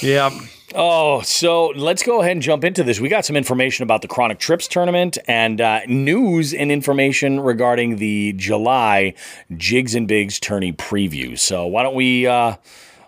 Yeah. 0.00 0.30
Oh, 0.74 1.20
so 1.22 1.68
let's 1.74 2.04
go 2.04 2.20
ahead 2.20 2.32
and 2.32 2.42
jump 2.42 2.62
into 2.62 2.84
this. 2.84 3.00
We 3.00 3.08
got 3.08 3.24
some 3.24 3.34
information 3.34 3.82
about 3.82 4.02
the 4.02 4.08
Chronic 4.08 4.38
Trips 4.38 4.68
tournament 4.68 5.18
and 5.26 5.60
uh, 5.60 5.80
news 5.86 6.54
and 6.54 6.70
information 6.70 7.40
regarding 7.40 7.96
the 7.96 8.34
July 8.34 9.14
Jigs 9.56 9.96
and 9.96 10.06
Bigs 10.06 10.38
tourney 10.38 10.72
preview. 10.72 11.36
So 11.36 11.66
why 11.66 11.82
don't 11.82 11.96
we 11.96 12.28
uh, 12.28 12.54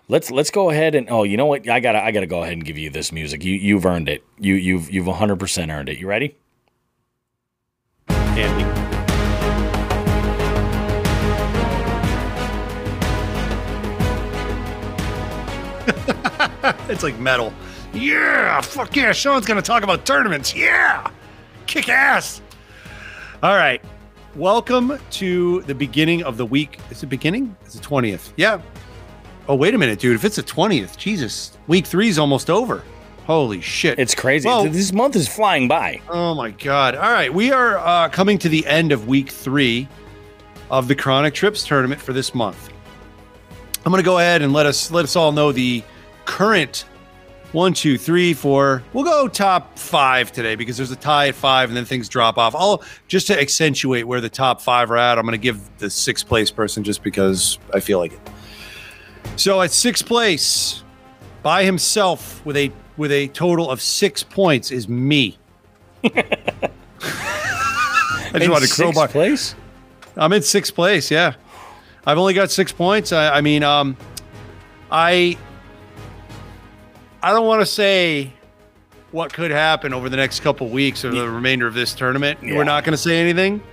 let's 0.09 0.29
let's 0.29 0.51
go 0.51 0.71
ahead 0.71 0.93
and 0.93 1.09
oh, 1.09 1.23
you 1.23 1.37
know 1.37 1.45
what? 1.45 1.69
I 1.69 1.79
gotta 1.79 2.03
I 2.03 2.11
gotta 2.11 2.27
go 2.27 2.41
ahead 2.43 2.53
and 2.53 2.65
give 2.65 2.77
you 2.77 2.89
this 2.89 3.13
music. 3.13 3.45
You 3.45 3.53
you've 3.53 3.85
earned 3.85 4.09
it. 4.09 4.23
You 4.37 4.55
you've 4.55 4.91
you've 4.91 5.07
100 5.07 5.37
percent 5.37 5.71
earned 5.71 5.87
it. 5.87 5.97
You 5.99 6.07
ready? 6.07 6.35
It's 16.93 17.03
like 17.03 17.17
metal. 17.17 17.51
Yeah, 17.91 18.61
fuck 18.61 18.95
yeah. 18.95 19.11
Sean's 19.11 19.45
going 19.45 19.61
to 19.61 19.65
talk 19.65 19.83
about 19.83 20.05
tournaments. 20.05 20.55
Yeah, 20.55 21.09
kick 21.65 21.89
ass. 21.89 22.41
All 23.41 23.55
right. 23.55 23.83
Welcome 24.35 24.99
to 25.11 25.61
the 25.63 25.75
beginning 25.75 26.23
of 26.23 26.37
the 26.37 26.45
week. 26.45 26.79
Is 26.91 27.03
it 27.03 27.07
beginning? 27.07 27.55
It's 27.65 27.73
the 27.73 27.85
20th. 27.85 28.31
Yeah. 28.37 28.61
Oh, 29.47 29.55
wait 29.55 29.73
a 29.73 29.77
minute, 29.77 29.99
dude. 29.99 30.15
If 30.15 30.23
it's 30.23 30.37
the 30.37 30.43
20th, 30.43 30.97
Jesus, 30.97 31.57
week 31.67 31.85
three 31.85 32.07
is 32.09 32.17
almost 32.17 32.49
over. 32.49 32.83
Holy 33.25 33.61
shit. 33.61 33.99
It's 33.99 34.15
crazy. 34.15 34.47
Well- 34.47 34.65
this 34.65 34.93
month 34.93 35.15
is 35.15 35.27
flying 35.27 35.67
by. 35.67 35.99
Oh 36.09 36.35
my 36.35 36.51
God. 36.51 36.95
All 36.95 37.11
right. 37.11 37.33
We 37.33 37.51
are 37.51 37.77
uh, 37.79 38.09
coming 38.09 38.37
to 38.39 38.49
the 38.49 38.65
end 38.67 38.91
of 38.91 39.07
week 39.07 39.29
three 39.29 39.87
of 40.69 40.87
the 40.87 40.95
Chronic 40.95 41.33
Trips 41.33 41.65
tournament 41.65 42.01
for 42.01 42.13
this 42.13 42.33
month. 42.35 42.69
I'm 43.85 43.91
going 43.91 44.01
to 44.01 44.05
go 44.05 44.19
ahead 44.19 44.41
and 44.41 44.53
let 44.53 44.65
us 44.65 44.91
let 44.91 45.03
us 45.03 45.15
all 45.15 45.31
know 45.31 45.51
the 45.51 45.83
current 46.25 46.85
one, 47.51 47.73
two, 47.73 47.97
three, 47.99 48.33
four. 48.33 48.83
We'll 48.93 49.03
go 49.03 49.27
top 49.27 49.77
five 49.77 50.31
today 50.31 50.55
because 50.55 50.75
there's 50.75 50.89
a 50.89 50.95
tie 50.95 51.27
at 51.27 51.35
five 51.35 51.69
and 51.69 51.77
then 51.77 51.85
things 51.85 52.09
drop 52.09 52.37
off. 52.39 52.55
I'll 52.55 52.83
just 53.07 53.27
to 53.27 53.39
accentuate 53.39 54.07
where 54.07 54.19
the 54.21 54.29
top 54.29 54.59
five 54.59 54.89
are 54.89 54.97
at. 54.97 55.19
I'm 55.19 55.23
going 55.25 55.33
to 55.33 55.37
give 55.37 55.59
the 55.77 55.89
sixth 55.89 56.27
place 56.27 56.49
person 56.49 56.83
just 56.83 57.03
because 57.03 57.59
I 57.73 57.79
feel 57.79 57.99
like 57.99 58.13
it. 58.13 58.19
So 59.35 59.61
at 59.61 59.71
sixth 59.71 60.05
place, 60.05 60.83
by 61.43 61.63
himself 61.63 62.43
with 62.45 62.57
a 62.57 62.71
with 62.97 63.11
a 63.11 63.27
total 63.29 63.69
of 63.69 63.81
six 63.81 64.23
points 64.23 64.71
is 64.71 64.87
me. 64.89 65.37
I 66.03 66.09
just 68.33 68.45
In 68.45 68.51
wanted 68.51 68.67
to 68.69 68.73
crowbar. 68.73 69.07
place. 69.07 69.55
I'm 70.15 70.33
in 70.33 70.41
sixth 70.41 70.73
place. 70.73 71.11
Yeah, 71.11 71.33
I've 72.05 72.17
only 72.17 72.33
got 72.33 72.49
six 72.51 72.71
points. 72.71 73.11
I, 73.11 73.37
I 73.37 73.41
mean, 73.41 73.63
um, 73.63 73.95
I 74.91 75.37
I 77.23 77.31
don't 77.31 77.47
want 77.47 77.61
to 77.61 77.65
say 77.65 78.33
what 79.11 79.31
could 79.31 79.49
happen 79.49 79.93
over 79.93 80.09
the 80.09 80.17
next 80.17 80.41
couple 80.41 80.67
weeks 80.67 81.05
or 81.05 81.11
the 81.11 81.29
remainder 81.29 81.65
of 81.67 81.73
this 81.73 81.93
tournament. 81.93 82.37
Yeah. 82.43 82.57
We're 82.57 82.65
not 82.65 82.83
going 82.83 82.91
to 82.91 82.97
say 82.97 83.17
anything. 83.17 83.63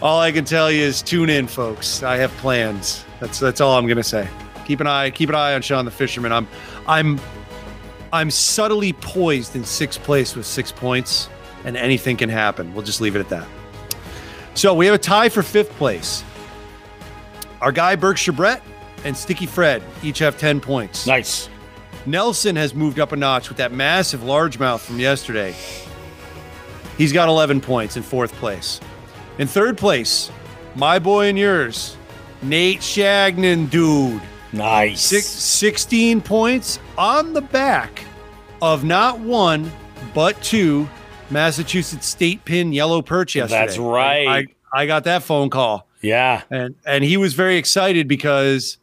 All 0.00 0.20
I 0.20 0.30
can 0.30 0.44
tell 0.44 0.70
you 0.70 0.82
is 0.82 1.02
tune 1.02 1.30
in, 1.30 1.48
folks. 1.48 2.04
I 2.04 2.16
have 2.18 2.30
plans. 2.36 3.04
That's 3.18 3.40
that's 3.40 3.60
all 3.60 3.76
I'm 3.76 3.86
going 3.86 3.96
to 3.96 4.04
say. 4.04 4.28
Keep 4.66 4.80
an 4.80 4.86
eye 4.86 5.10
keep 5.10 5.28
an 5.28 5.34
eye 5.34 5.54
on 5.54 5.62
Sean 5.62 5.84
the 5.84 5.90
Fisherman. 5.90 6.32
I'm 6.32 6.46
I'm 6.86 7.20
I'm 8.12 8.30
subtly 8.30 8.92
poised 8.92 9.56
in 9.56 9.64
sixth 9.64 10.00
place 10.04 10.36
with 10.36 10.46
six 10.46 10.70
points, 10.70 11.28
and 11.64 11.76
anything 11.76 12.16
can 12.16 12.28
happen. 12.28 12.72
We'll 12.72 12.84
just 12.84 13.00
leave 13.00 13.16
it 13.16 13.20
at 13.20 13.28
that. 13.30 13.48
So 14.54 14.74
we 14.74 14.86
have 14.86 14.94
a 14.94 14.98
tie 14.98 15.28
for 15.28 15.42
fifth 15.42 15.70
place. 15.72 16.22
Our 17.60 17.72
guy 17.72 17.96
Berkshire 17.96 18.32
Brett 18.32 18.62
and 19.04 19.16
Sticky 19.16 19.46
Fred 19.46 19.82
each 20.02 20.18
have 20.20 20.38
10 20.38 20.60
points. 20.60 21.06
Nice. 21.06 21.48
Nelson 22.10 22.56
has 22.56 22.74
moved 22.74 22.98
up 22.98 23.12
a 23.12 23.16
notch 23.16 23.48
with 23.48 23.58
that 23.58 23.72
massive 23.72 24.20
largemouth 24.20 24.80
from 24.80 24.98
yesterday. 24.98 25.54
He's 26.98 27.12
got 27.12 27.28
11 27.28 27.60
points 27.60 27.96
in 27.96 28.02
fourth 28.02 28.32
place. 28.34 28.80
In 29.38 29.46
third 29.46 29.78
place, 29.78 30.30
my 30.74 30.98
boy 30.98 31.28
and 31.28 31.38
yours, 31.38 31.96
Nate 32.42 32.80
Chagnon, 32.80 33.66
dude. 33.70 34.20
Nice. 34.52 35.00
Six, 35.00 35.26
16 35.26 36.20
points 36.20 36.78
on 36.98 37.32
the 37.32 37.40
back 37.40 38.04
of 38.60 38.84
not 38.84 39.20
one, 39.20 39.70
but 40.12 40.40
two 40.42 40.88
Massachusetts 41.30 42.06
State 42.06 42.44
Pin 42.44 42.72
Yellow 42.72 43.00
Perch 43.00 43.36
yesterday. 43.36 43.60
That's 43.66 43.78
right. 43.78 44.26
I, 44.72 44.82
I 44.82 44.86
got 44.86 45.04
that 45.04 45.22
phone 45.22 45.48
call 45.50 45.86
Yeah. 46.02 46.42
and 46.50 46.74
and 46.84 47.04
he 47.04 47.16
was 47.16 47.34
very 47.34 47.56
excited 47.56 48.08
because 48.08 48.78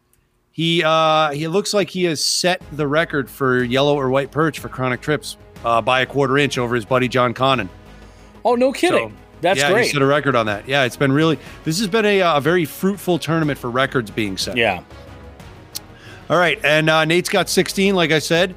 he 0.57 0.83
uh 0.83 1.29
he 1.31 1.47
looks 1.47 1.71
like 1.71 1.87
he 1.87 2.03
has 2.05 2.21
set 2.23 2.61
the 2.71 2.87
record 2.87 3.29
for 3.29 3.63
yellow 3.63 3.95
or 3.95 4.09
white 4.09 4.31
perch 4.31 4.57
for 4.57 4.69
chronic 4.69 5.01
trips 5.01 5.37
uh, 5.63 5.79
by 5.81 6.01
a 6.01 6.05
quarter 6.05 6.35
inch 6.37 6.57
over 6.57 6.73
his 6.73 6.83
buddy 6.83 7.07
John 7.07 7.33
Connon. 7.33 7.69
Oh, 8.43 8.55
no 8.55 8.71
kidding. 8.71 9.09
So, 9.09 9.15
That's 9.41 9.59
yeah, 9.59 9.77
he 9.77 9.87
set 9.87 10.01
a 10.01 10.05
record 10.05 10.35
on 10.35 10.47
that. 10.47 10.67
Yeah, 10.67 10.83
it's 10.83 10.97
been 10.97 11.11
really 11.11 11.37
this 11.63 11.77
has 11.77 11.87
been 11.87 12.05
a, 12.05 12.21
uh, 12.23 12.37
a 12.37 12.41
very 12.41 12.65
fruitful 12.65 13.19
tournament 13.19 13.59
for 13.59 13.69
records 13.69 14.09
being 14.09 14.35
set. 14.35 14.57
yeah. 14.57 14.83
All 16.29 16.37
right, 16.37 16.59
and 16.65 16.89
uh, 16.89 17.05
Nate's 17.05 17.29
got 17.29 17.47
16, 17.47 17.95
like 17.95 18.11
I 18.11 18.19
said. 18.19 18.53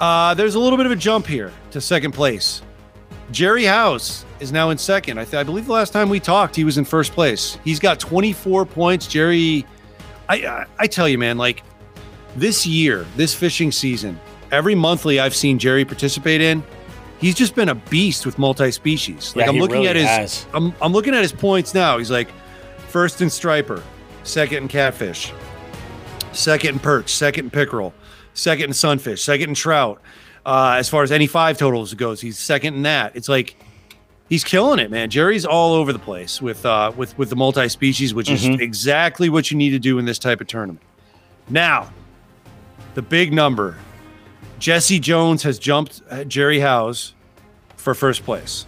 Uh, 0.00 0.32
there's 0.34 0.54
a 0.54 0.60
little 0.60 0.76
bit 0.76 0.86
of 0.86 0.92
a 0.92 0.96
jump 0.96 1.26
here 1.26 1.52
to 1.72 1.80
second 1.80 2.12
place. 2.12 2.62
Jerry 3.32 3.64
House 3.64 4.24
is 4.38 4.52
now 4.52 4.70
in 4.70 4.78
second. 4.78 5.18
I, 5.18 5.24
th- 5.24 5.34
I 5.34 5.42
believe 5.42 5.66
the 5.66 5.72
last 5.72 5.92
time 5.92 6.08
we 6.08 6.20
talked, 6.20 6.54
he 6.54 6.64
was 6.64 6.78
in 6.78 6.84
first 6.84 7.12
place. 7.12 7.58
He's 7.64 7.80
got 7.80 7.98
24 7.98 8.64
points. 8.64 9.08
Jerry, 9.08 9.66
I, 10.30 10.34
I, 10.36 10.66
I 10.78 10.86
tell 10.86 11.08
you, 11.08 11.18
man, 11.18 11.38
like 11.38 11.64
this 12.36 12.64
year, 12.64 13.04
this 13.16 13.34
fishing 13.34 13.72
season, 13.72 14.18
every 14.52 14.76
monthly 14.76 15.18
I've 15.18 15.34
seen 15.34 15.58
Jerry 15.58 15.84
participate 15.84 16.40
in, 16.40 16.62
he's 17.18 17.34
just 17.34 17.56
been 17.56 17.68
a 17.68 17.74
beast 17.74 18.24
with 18.24 18.38
multi-species. 18.38 19.34
Like 19.34 19.46
Yeah, 19.46 19.50
I'm 19.50 19.58
looking 19.58 19.78
really 19.78 19.88
at 19.88 19.96
his, 19.96 20.06
has. 20.06 20.46
I'm, 20.54 20.72
I'm 20.80 20.92
looking 20.92 21.14
at 21.16 21.22
his 21.22 21.32
points 21.32 21.74
now. 21.74 21.98
He's 21.98 22.12
like 22.12 22.28
first 22.86 23.20
in 23.20 23.28
striper, 23.28 23.82
second 24.22 24.58
in 24.58 24.68
catfish, 24.68 25.32
second 26.32 26.74
in 26.74 26.78
perch, 26.78 27.12
second 27.12 27.46
in 27.46 27.50
pickerel, 27.50 27.92
second 28.32 28.66
in 28.66 28.72
sunfish, 28.72 29.22
second 29.22 29.48
in 29.48 29.54
trout. 29.56 30.00
Uh, 30.46 30.76
as 30.78 30.88
far 30.88 31.02
as 31.02 31.10
any 31.10 31.26
five 31.26 31.58
totals 31.58 31.92
goes, 31.94 32.20
he's 32.20 32.38
second 32.38 32.74
in 32.74 32.82
that. 32.82 33.16
It's 33.16 33.28
like 33.28 33.56
he's 34.30 34.44
killing 34.44 34.78
it, 34.78 34.90
man. 34.90 35.10
Jerry's 35.10 35.44
all 35.44 35.74
over 35.74 35.92
the 35.92 35.98
place 35.98 36.40
with 36.40 36.64
uh, 36.64 36.92
with 36.96 37.18
with 37.18 37.28
the 37.28 37.36
multi 37.36 37.68
species, 37.68 38.14
which 38.14 38.30
is 38.30 38.46
exactly 38.46 39.28
what 39.28 39.50
you 39.50 39.58
need 39.58 39.70
to 39.70 39.78
do 39.78 39.98
in 39.98 40.06
this 40.06 40.18
type 40.18 40.40
of 40.40 40.46
tournament. 40.46 40.80
Now, 41.50 41.92
the 42.94 43.02
big 43.02 43.34
number: 43.34 43.76
Jesse 44.58 44.98
Jones 44.98 45.42
has 45.42 45.58
jumped 45.58 46.00
Jerry 46.26 46.60
Howes 46.60 47.12
for 47.76 47.94
first 47.94 48.24
place. 48.24 48.64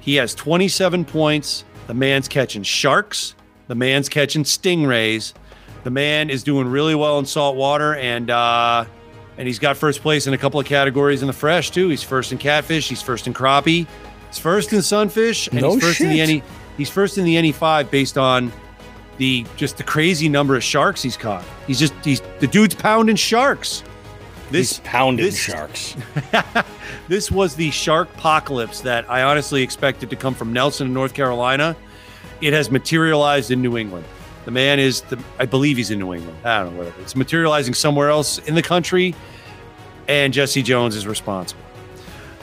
He 0.00 0.16
has 0.16 0.34
27 0.34 1.06
points. 1.06 1.64
The 1.86 1.94
man's 1.94 2.28
catching 2.28 2.62
sharks. 2.62 3.34
The 3.68 3.74
man's 3.74 4.10
catching 4.10 4.44
stingrays. 4.44 5.32
The 5.84 5.90
man 5.90 6.28
is 6.28 6.42
doing 6.42 6.66
really 6.68 6.94
well 6.94 7.18
in 7.18 7.26
salt 7.26 7.56
water, 7.56 7.94
and 7.94 8.28
uh, 8.30 8.84
and 9.38 9.46
he's 9.46 9.58
got 9.58 9.76
first 9.76 10.00
place 10.00 10.26
in 10.26 10.34
a 10.34 10.38
couple 10.38 10.60
of 10.60 10.66
categories 10.66 11.22
in 11.22 11.26
the 11.26 11.32
fresh 11.32 11.70
too. 11.70 11.88
He's 11.88 12.02
first 12.02 12.32
in 12.32 12.38
catfish. 12.38 12.88
He's 12.88 13.02
first 13.02 13.26
in 13.26 13.34
crappie. 13.34 13.86
He's 14.34 14.42
first 14.42 14.72
in 14.72 14.82
sunfish, 14.82 15.46
and 15.52 15.60
No 15.62 15.74
he's 15.74 15.82
first 15.84 16.00
in 16.00 16.08
the 16.08 16.16
shit. 16.18 16.28
NE. 16.28 16.42
He's 16.76 16.90
first 16.90 17.18
in 17.18 17.24
the 17.24 17.40
NE 17.40 17.52
five 17.52 17.88
based 17.88 18.18
on 18.18 18.52
the 19.16 19.46
just 19.56 19.76
the 19.76 19.84
crazy 19.84 20.28
number 20.28 20.56
of 20.56 20.64
sharks 20.64 21.00
he's 21.02 21.16
caught. 21.16 21.44
He's 21.68 21.78
just 21.78 21.94
he's 22.02 22.20
the 22.40 22.48
dude's 22.48 22.74
pounding 22.74 23.14
sharks. 23.14 23.84
He's 24.50 24.80
pounding 24.80 25.26
this- 25.26 25.38
sharks. 25.38 25.96
This 27.06 27.30
was 27.30 27.54
the 27.54 27.70
shark 27.70 28.08
apocalypse 28.14 28.80
that 28.80 29.08
I 29.10 29.22
honestly 29.24 29.62
expected 29.62 30.08
to 30.10 30.16
come 30.16 30.34
from 30.34 30.52
Nelson 30.54 30.86
in 30.86 30.94
North 30.94 31.12
Carolina. 31.12 31.76
It 32.40 32.54
has 32.54 32.70
materialized 32.70 33.50
in 33.50 33.60
New 33.60 33.76
England. 33.76 34.06
The 34.46 34.50
man 34.50 34.80
is 34.80 35.02
the 35.02 35.22
I 35.38 35.44
believe 35.46 35.76
he's 35.76 35.90
in 35.90 35.98
New 36.00 36.12
England. 36.14 36.36
I 36.44 36.60
don't 36.62 36.72
know 36.72 36.78
whatever. 36.78 37.00
It's 37.02 37.14
materializing 37.14 37.74
somewhere 37.74 38.08
else 38.10 38.38
in 38.38 38.54
the 38.54 38.62
country, 38.62 39.14
and 40.08 40.32
Jesse 40.32 40.62
Jones 40.62 40.96
is 40.96 41.06
responsible. 41.06 41.62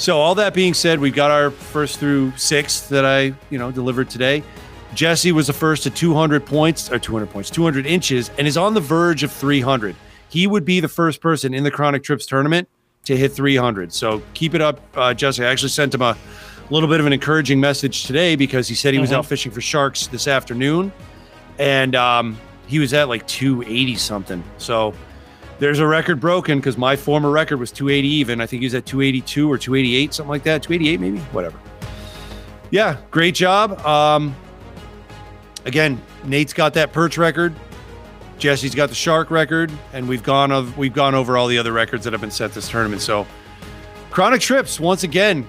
So 0.01 0.17
all 0.17 0.33
that 0.33 0.55
being 0.55 0.73
said, 0.73 0.99
we've 0.99 1.13
got 1.13 1.29
our 1.29 1.51
first 1.51 1.99
through 1.99 2.33
sixth 2.35 2.89
that 2.89 3.05
I, 3.05 3.35
you 3.51 3.59
know, 3.59 3.69
delivered 3.69 4.09
today. 4.09 4.41
Jesse 4.95 5.31
was 5.31 5.45
the 5.45 5.53
first 5.53 5.83
to 5.83 5.91
200 5.91 6.43
points 6.43 6.91
or 6.91 6.97
200 6.97 7.29
points, 7.29 7.51
200 7.51 7.85
inches, 7.85 8.31
and 8.39 8.47
is 8.47 8.57
on 8.57 8.73
the 8.73 8.79
verge 8.79 9.21
of 9.21 9.31
300. 9.31 9.95
He 10.27 10.47
would 10.47 10.65
be 10.65 10.79
the 10.79 10.87
first 10.87 11.21
person 11.21 11.53
in 11.53 11.63
the 11.63 11.69
Chronic 11.69 12.01
Trips 12.01 12.25
tournament 12.25 12.67
to 13.03 13.15
hit 13.15 13.31
300. 13.31 13.93
So 13.93 14.23
keep 14.33 14.55
it 14.55 14.61
up, 14.61 14.81
uh, 14.95 15.13
Jesse. 15.13 15.45
I 15.45 15.51
actually 15.51 15.69
sent 15.69 15.93
him 15.93 16.01
a 16.01 16.17
little 16.71 16.89
bit 16.89 16.99
of 16.99 17.05
an 17.05 17.13
encouraging 17.13 17.59
message 17.59 18.05
today 18.05 18.35
because 18.35 18.67
he 18.67 18.73
said 18.73 18.95
he 18.95 18.99
was 18.99 19.11
out 19.11 19.27
fishing 19.27 19.51
for 19.51 19.61
sharks 19.61 20.07
this 20.07 20.27
afternoon, 20.27 20.91
and 21.59 21.93
um, 21.93 22.39
he 22.65 22.79
was 22.79 22.91
at 22.95 23.07
like 23.07 23.27
280 23.27 23.97
something. 23.97 24.43
So 24.57 24.95
there's 25.61 25.77
a 25.77 25.85
record 25.85 26.19
broken 26.19 26.57
because 26.57 26.75
my 26.75 26.95
former 26.95 27.29
record 27.29 27.57
was 27.57 27.71
280 27.71 28.07
even. 28.07 28.41
I 28.41 28.47
think 28.47 28.61
he 28.61 28.65
was 28.65 28.73
at 28.73 28.87
282 28.87 29.47
or 29.49 29.59
288, 29.59 30.11
something 30.11 30.27
like 30.27 30.41
that. 30.41 30.63
288 30.63 30.99
maybe, 30.99 31.19
whatever. 31.31 31.59
Yeah, 32.71 32.97
great 33.11 33.35
job. 33.35 33.79
Um, 33.85 34.35
again, 35.65 36.01
Nate's 36.23 36.51
got 36.51 36.73
that 36.73 36.91
perch 36.91 37.15
record. 37.19 37.53
Jesse's 38.39 38.73
got 38.73 38.89
the 38.89 38.95
shark 38.95 39.29
record, 39.29 39.71
and 39.93 40.09
we've 40.09 40.23
gone 40.23 40.51
of 40.51 40.79
we've 40.79 40.95
gone 40.95 41.13
over 41.13 41.37
all 41.37 41.45
the 41.45 41.59
other 41.59 41.73
records 41.73 42.05
that 42.05 42.13
have 42.13 42.21
been 42.21 42.31
set 42.31 42.53
this 42.53 42.67
tournament. 42.67 43.03
So, 43.03 43.27
chronic 44.09 44.41
trips 44.41 44.79
once 44.79 45.03
again 45.03 45.47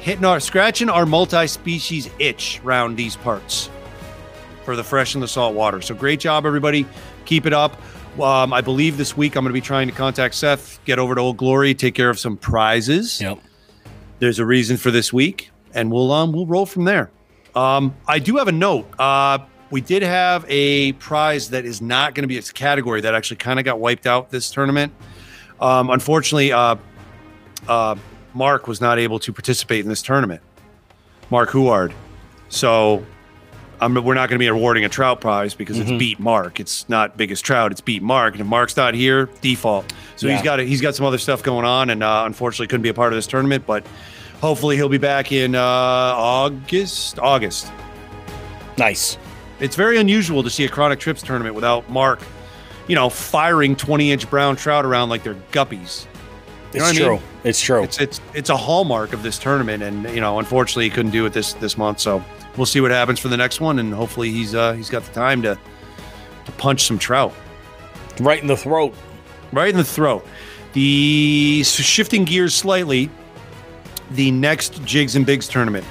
hitting 0.00 0.24
our 0.24 0.40
scratching 0.40 0.88
our 0.88 1.04
multi-species 1.04 2.08
itch 2.18 2.62
round 2.64 2.96
these 2.96 3.16
parts 3.16 3.68
for 4.64 4.74
the 4.74 4.82
fresh 4.82 5.12
and 5.12 5.22
the 5.22 5.28
salt 5.28 5.54
water. 5.54 5.82
So 5.82 5.94
great 5.94 6.18
job, 6.18 6.46
everybody. 6.46 6.86
Keep 7.26 7.44
it 7.44 7.52
up. 7.52 7.78
Um, 8.20 8.52
I 8.52 8.60
believe 8.60 8.96
this 8.98 9.16
week 9.16 9.36
I'm 9.36 9.42
going 9.44 9.50
to 9.50 9.54
be 9.54 9.60
trying 9.62 9.88
to 9.88 9.94
contact 9.94 10.34
Seth, 10.34 10.78
get 10.84 10.98
over 10.98 11.14
to 11.14 11.20
Old 11.20 11.38
Glory, 11.38 11.74
take 11.74 11.94
care 11.94 12.10
of 12.10 12.18
some 12.18 12.36
prizes 12.36 13.20
Yep. 13.20 13.38
there's 14.18 14.38
a 14.38 14.44
reason 14.46 14.76
for 14.76 14.90
this 14.90 15.12
week, 15.12 15.50
and 15.74 15.90
we'll 15.90 16.12
um 16.12 16.32
we'll 16.32 16.46
roll 16.46 16.66
from 16.66 16.84
there. 16.84 17.10
Um, 17.54 17.94
I 18.06 18.18
do 18.18 18.36
have 18.36 18.48
a 18.48 18.52
note. 18.52 18.86
Uh, 18.98 19.38
we 19.70 19.80
did 19.80 20.02
have 20.02 20.44
a 20.48 20.92
prize 20.94 21.50
that 21.50 21.64
is 21.64 21.80
not 21.80 22.14
going 22.14 22.22
to 22.24 22.28
be 22.28 22.36
its 22.36 22.52
category 22.52 23.00
that 23.00 23.14
actually 23.14 23.38
kind 23.38 23.58
of 23.58 23.64
got 23.64 23.80
wiped 23.80 24.06
out 24.06 24.30
this 24.30 24.50
tournament. 24.50 24.92
Um, 25.60 25.88
unfortunately, 25.90 26.52
uh, 26.52 26.76
uh, 27.68 27.94
Mark 28.34 28.68
was 28.68 28.80
not 28.80 28.98
able 28.98 29.18
to 29.20 29.32
participate 29.32 29.80
in 29.80 29.88
this 29.88 30.02
tournament. 30.02 30.42
Mark 31.30 31.50
Huard. 31.50 31.94
So 32.50 33.04
um, 33.82 33.94
we're 33.94 34.14
not 34.14 34.28
going 34.28 34.38
to 34.38 34.42
be 34.42 34.46
awarding 34.46 34.84
a 34.84 34.88
trout 34.88 35.20
prize 35.20 35.54
because 35.54 35.78
it's 35.78 35.90
beat 35.90 36.20
Mark. 36.20 36.60
It's 36.60 36.88
not 36.88 37.16
biggest 37.16 37.44
trout. 37.44 37.72
It's 37.72 37.80
beat 37.80 38.00
Mark. 38.02 38.34
And 38.34 38.40
if 38.40 38.46
Mark's 38.46 38.76
not 38.76 38.94
here, 38.94 39.28
default. 39.40 39.92
So 40.16 40.28
he's 40.28 40.40
got 40.40 40.60
he's 40.60 40.80
got 40.80 40.94
some 40.94 41.04
other 41.04 41.18
stuff 41.18 41.42
going 41.42 41.66
on, 41.66 41.90
and 41.90 42.02
uh, 42.02 42.22
unfortunately 42.24 42.68
couldn't 42.68 42.82
be 42.82 42.90
a 42.90 42.94
part 42.94 43.12
of 43.12 43.16
this 43.16 43.26
tournament. 43.26 43.66
But 43.66 43.84
hopefully 44.40 44.76
he'll 44.76 44.88
be 44.88 44.98
back 44.98 45.32
in 45.32 45.56
uh, 45.56 45.60
August. 45.60 47.18
August. 47.18 47.72
Nice. 48.78 49.18
It's 49.58 49.76
very 49.76 49.98
unusual 49.98 50.42
to 50.44 50.50
see 50.50 50.64
a 50.64 50.68
chronic 50.68 51.00
trips 51.00 51.20
tournament 51.20 51.54
without 51.54 51.88
Mark, 51.90 52.20
you 52.86 52.94
know, 52.94 53.08
firing 53.08 53.74
twenty 53.74 54.12
inch 54.12 54.30
brown 54.30 54.54
trout 54.54 54.84
around 54.84 55.08
like 55.08 55.24
they're 55.24 55.34
guppies. 55.50 56.06
You 56.72 56.80
know 56.80 56.86
It's 56.88 56.98
what 56.98 57.02
I 57.02 57.06
true. 57.06 57.14
mean? 57.16 57.22
It's 57.44 57.60
true. 57.60 57.82
It's 57.82 58.00
it's 58.00 58.20
it's 58.34 58.50
a 58.50 58.56
hallmark 58.56 59.12
of 59.12 59.22
this 59.22 59.38
tournament, 59.38 59.82
and 59.82 60.04
you 60.14 60.20
know, 60.20 60.38
unfortunately, 60.38 60.84
he 60.84 60.90
couldn't 60.90 61.12
do 61.12 61.26
it 61.26 61.32
this 61.32 61.52
this 61.54 61.76
month. 61.76 62.00
So 62.00 62.24
we'll 62.56 62.66
see 62.66 62.80
what 62.80 62.90
happens 62.90 63.18
for 63.18 63.28
the 63.28 63.36
next 63.36 63.60
one, 63.60 63.78
and 63.78 63.92
hopefully, 63.92 64.30
he's 64.30 64.54
uh 64.54 64.72
he's 64.72 64.88
got 64.90 65.02
the 65.04 65.12
time 65.12 65.42
to 65.42 65.58
to 66.46 66.52
punch 66.52 66.84
some 66.84 66.98
trout 66.98 67.32
right 68.20 68.40
in 68.40 68.46
the 68.48 68.56
throat. 68.56 68.94
right 69.52 69.68
in 69.70 69.76
the 69.76 69.84
throat. 69.84 70.26
The 70.72 71.62
so 71.64 71.82
shifting 71.82 72.24
gears 72.24 72.54
slightly, 72.54 73.10
the 74.12 74.30
next 74.30 74.82
Jigs 74.84 75.16
and 75.16 75.26
Bigs 75.26 75.46
tournament. 75.48 75.84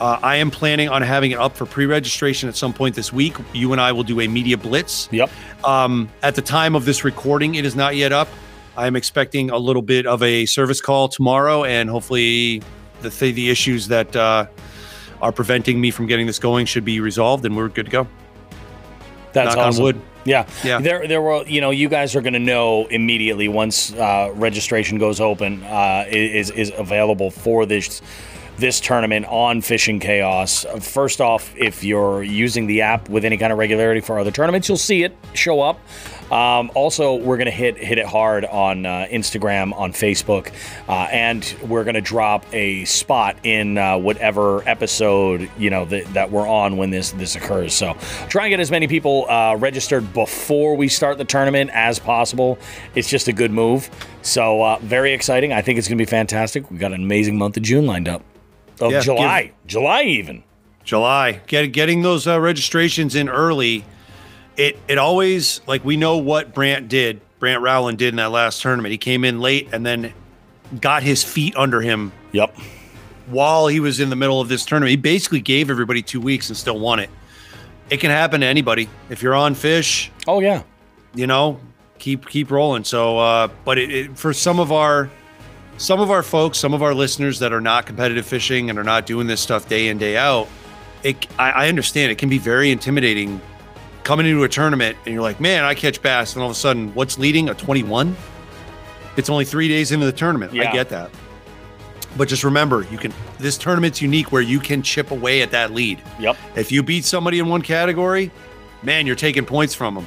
Uh, 0.00 0.18
I 0.22 0.36
am 0.36 0.50
planning 0.50 0.90
on 0.90 1.00
having 1.00 1.30
it 1.30 1.38
up 1.38 1.56
for 1.56 1.64
pre-registration 1.64 2.50
at 2.50 2.54
some 2.56 2.74
point 2.74 2.94
this 2.94 3.12
week. 3.14 3.34
You 3.54 3.72
and 3.72 3.80
I 3.80 3.92
will 3.92 4.02
do 4.02 4.20
a 4.20 4.28
media 4.28 4.58
blitz. 4.58 5.08
Yep. 5.10 5.30
Um, 5.64 6.10
at 6.22 6.34
the 6.34 6.42
time 6.42 6.74
of 6.74 6.84
this 6.84 7.02
recording, 7.02 7.54
it 7.54 7.64
is 7.64 7.74
not 7.74 7.96
yet 7.96 8.12
up. 8.12 8.28
I 8.76 8.86
am 8.86 8.96
expecting 8.96 9.50
a 9.50 9.58
little 9.58 9.82
bit 9.82 10.06
of 10.06 10.22
a 10.22 10.46
service 10.46 10.80
call 10.80 11.08
tomorrow, 11.08 11.64
and 11.64 11.88
hopefully, 11.88 12.62
the 13.00 13.10
th- 13.10 13.34
the 13.34 13.50
issues 13.50 13.88
that 13.88 14.14
uh, 14.14 14.46
are 15.22 15.32
preventing 15.32 15.80
me 15.80 15.90
from 15.90 16.06
getting 16.06 16.26
this 16.26 16.38
going 16.38 16.66
should 16.66 16.84
be 16.84 17.00
resolved, 17.00 17.44
and 17.46 17.56
we're 17.56 17.68
good 17.68 17.86
to 17.86 17.92
go. 17.92 18.08
That's 19.32 19.54
Knock 19.54 19.74
on 19.76 19.82
wood. 19.82 20.00
Yeah. 20.24 20.46
Yeah. 20.64 20.80
There, 20.80 21.06
there 21.06 21.22
were, 21.22 21.44
you 21.46 21.60
know, 21.60 21.70
you 21.70 21.88
guys 21.88 22.16
are 22.16 22.20
going 22.20 22.32
to 22.32 22.38
know 22.38 22.86
immediately 22.86 23.48
once 23.48 23.92
uh, 23.92 24.32
registration 24.34 24.98
goes 24.98 25.20
open, 25.20 25.62
uh, 25.64 26.04
is 26.08 26.50
is 26.50 26.72
available 26.76 27.30
for 27.30 27.64
this 27.64 28.02
this 28.58 28.80
tournament 28.80 29.26
on 29.26 29.60
Fishing 29.60 30.00
Chaos. 30.00 30.64
First 30.80 31.20
off, 31.20 31.54
if 31.56 31.84
you're 31.84 32.22
using 32.22 32.66
the 32.66 32.80
app 32.80 33.08
with 33.08 33.24
any 33.24 33.36
kind 33.36 33.52
of 33.52 33.58
regularity 33.58 34.00
for 34.00 34.18
other 34.18 34.30
tournaments, 34.30 34.68
you'll 34.68 34.78
see 34.78 35.02
it 35.02 35.14
show 35.34 35.60
up. 35.60 35.78
Um, 36.30 36.70
also, 36.74 37.14
we're 37.14 37.36
gonna 37.36 37.50
hit 37.50 37.76
hit 37.78 37.98
it 37.98 38.06
hard 38.06 38.44
on 38.44 38.84
uh, 38.84 39.06
Instagram, 39.10 39.72
on 39.74 39.92
Facebook, 39.92 40.52
uh, 40.88 41.08
and 41.12 41.54
we're 41.62 41.84
gonna 41.84 42.00
drop 42.00 42.44
a 42.52 42.84
spot 42.84 43.36
in 43.44 43.78
uh, 43.78 43.96
whatever 43.96 44.66
episode 44.68 45.48
you 45.56 45.70
know 45.70 45.84
that, 45.84 46.12
that 46.14 46.30
we're 46.30 46.48
on 46.48 46.76
when 46.76 46.90
this 46.90 47.12
this 47.12 47.36
occurs. 47.36 47.74
So, 47.74 47.96
try 48.28 48.46
and 48.46 48.50
get 48.50 48.60
as 48.60 48.70
many 48.70 48.88
people 48.88 49.26
uh, 49.30 49.56
registered 49.56 50.12
before 50.12 50.76
we 50.76 50.88
start 50.88 51.18
the 51.18 51.24
tournament 51.24 51.70
as 51.72 51.98
possible. 51.98 52.58
It's 52.94 53.08
just 53.08 53.28
a 53.28 53.32
good 53.32 53.52
move. 53.52 53.88
So, 54.22 54.62
uh, 54.62 54.78
very 54.80 55.12
exciting. 55.12 55.52
I 55.52 55.62
think 55.62 55.78
it's 55.78 55.86
gonna 55.86 55.96
be 55.96 56.04
fantastic. 56.04 56.70
We 56.70 56.78
got 56.78 56.92
an 56.92 57.02
amazing 57.02 57.38
month 57.38 57.56
of 57.56 57.62
June 57.62 57.86
lined 57.86 58.08
up. 58.08 58.22
Of 58.80 58.92
Yeah, 58.92 59.00
July, 59.00 59.52
July 59.66 60.02
even. 60.02 60.42
July. 60.84 61.40
Get, 61.46 61.72
getting 61.72 62.02
those 62.02 62.26
uh, 62.26 62.40
registrations 62.40 63.14
in 63.14 63.28
early. 63.28 63.84
It 64.56 64.78
it 64.88 64.98
always 64.98 65.60
like 65.66 65.84
we 65.84 65.96
know 65.96 66.16
what 66.18 66.54
Brant 66.54 66.88
did. 66.88 67.20
Brant 67.38 67.60
Rowland 67.62 67.98
did 67.98 68.08
in 68.08 68.16
that 68.16 68.30
last 68.30 68.62
tournament. 68.62 68.92
He 68.92 68.98
came 68.98 69.24
in 69.24 69.40
late 69.40 69.68
and 69.72 69.84
then 69.84 70.12
got 70.80 71.02
his 71.02 71.22
feet 71.22 71.54
under 71.56 71.80
him 71.82 72.12
Yep. 72.32 72.56
while 73.26 73.66
he 73.66 73.78
was 73.80 74.00
in 74.00 74.08
the 74.10 74.16
middle 74.16 74.40
of 74.40 74.48
this 74.48 74.64
tournament. 74.64 74.90
He 74.90 74.96
basically 74.96 75.40
gave 75.40 75.68
everybody 75.70 76.00
two 76.02 76.20
weeks 76.20 76.48
and 76.48 76.56
still 76.56 76.78
won 76.78 76.98
it. 76.98 77.10
It 77.90 77.98
can 78.00 78.10
happen 78.10 78.40
to 78.40 78.46
anybody. 78.46 78.88
If 79.10 79.22
you're 79.22 79.34
on 79.34 79.54
fish, 79.54 80.10
Oh 80.26 80.40
yeah. 80.40 80.62
you 81.14 81.26
know, 81.26 81.60
keep 81.98 82.26
keep 82.26 82.50
rolling. 82.50 82.84
So, 82.84 83.18
uh, 83.18 83.48
but 83.64 83.76
it, 83.78 83.90
it, 83.90 84.18
for 84.18 84.32
some 84.32 84.58
of 84.58 84.72
our 84.72 85.10
some 85.76 86.00
of 86.00 86.10
our 86.10 86.22
folks, 86.22 86.56
some 86.56 86.72
of 86.72 86.82
our 86.82 86.94
listeners 86.94 87.38
that 87.40 87.52
are 87.52 87.60
not 87.60 87.84
competitive 87.84 88.24
fishing 88.26 88.70
and 88.70 88.78
are 88.78 88.82
not 88.84 89.04
doing 89.04 89.26
this 89.26 89.42
stuff 89.42 89.68
day 89.68 89.88
in 89.88 89.98
day 89.98 90.16
out, 90.16 90.48
it 91.02 91.26
I, 91.38 91.50
I 91.50 91.68
understand 91.68 92.10
it 92.10 92.16
can 92.18 92.30
be 92.30 92.38
very 92.38 92.70
intimidating 92.70 93.40
coming 94.06 94.24
into 94.24 94.44
a 94.44 94.48
tournament 94.48 94.96
and 95.04 95.12
you're 95.12 95.22
like, 95.22 95.40
man, 95.40 95.64
I 95.64 95.74
catch 95.74 96.00
bass, 96.00 96.34
and 96.34 96.42
all 96.42 96.48
of 96.48 96.56
a 96.56 96.58
sudden, 96.58 96.94
what's 96.94 97.18
leading 97.18 97.48
a 97.48 97.54
21? 97.54 98.16
It's 99.16 99.28
only 99.28 99.44
three 99.44 99.66
days 99.66 99.90
into 99.90 100.06
the 100.06 100.12
tournament. 100.12 100.54
Yeah. 100.54 100.70
I 100.70 100.72
get 100.72 100.88
that. 100.90 101.10
But 102.16 102.28
just 102.28 102.44
remember, 102.44 102.86
you 102.90 102.98
can. 102.98 103.12
This 103.38 103.58
tournament's 103.58 104.00
unique 104.00 104.30
where 104.32 104.40
you 104.42 104.60
can 104.60 104.80
chip 104.80 105.10
away 105.10 105.42
at 105.42 105.50
that 105.50 105.72
lead. 105.74 106.00
Yep. 106.20 106.36
If 106.54 106.70
you 106.72 106.82
beat 106.82 107.04
somebody 107.04 107.40
in 107.40 107.48
one 107.48 107.62
category, 107.62 108.30
man, 108.82 109.06
you're 109.06 109.16
taking 109.16 109.44
points 109.44 109.74
from 109.74 109.96
them. 109.96 110.06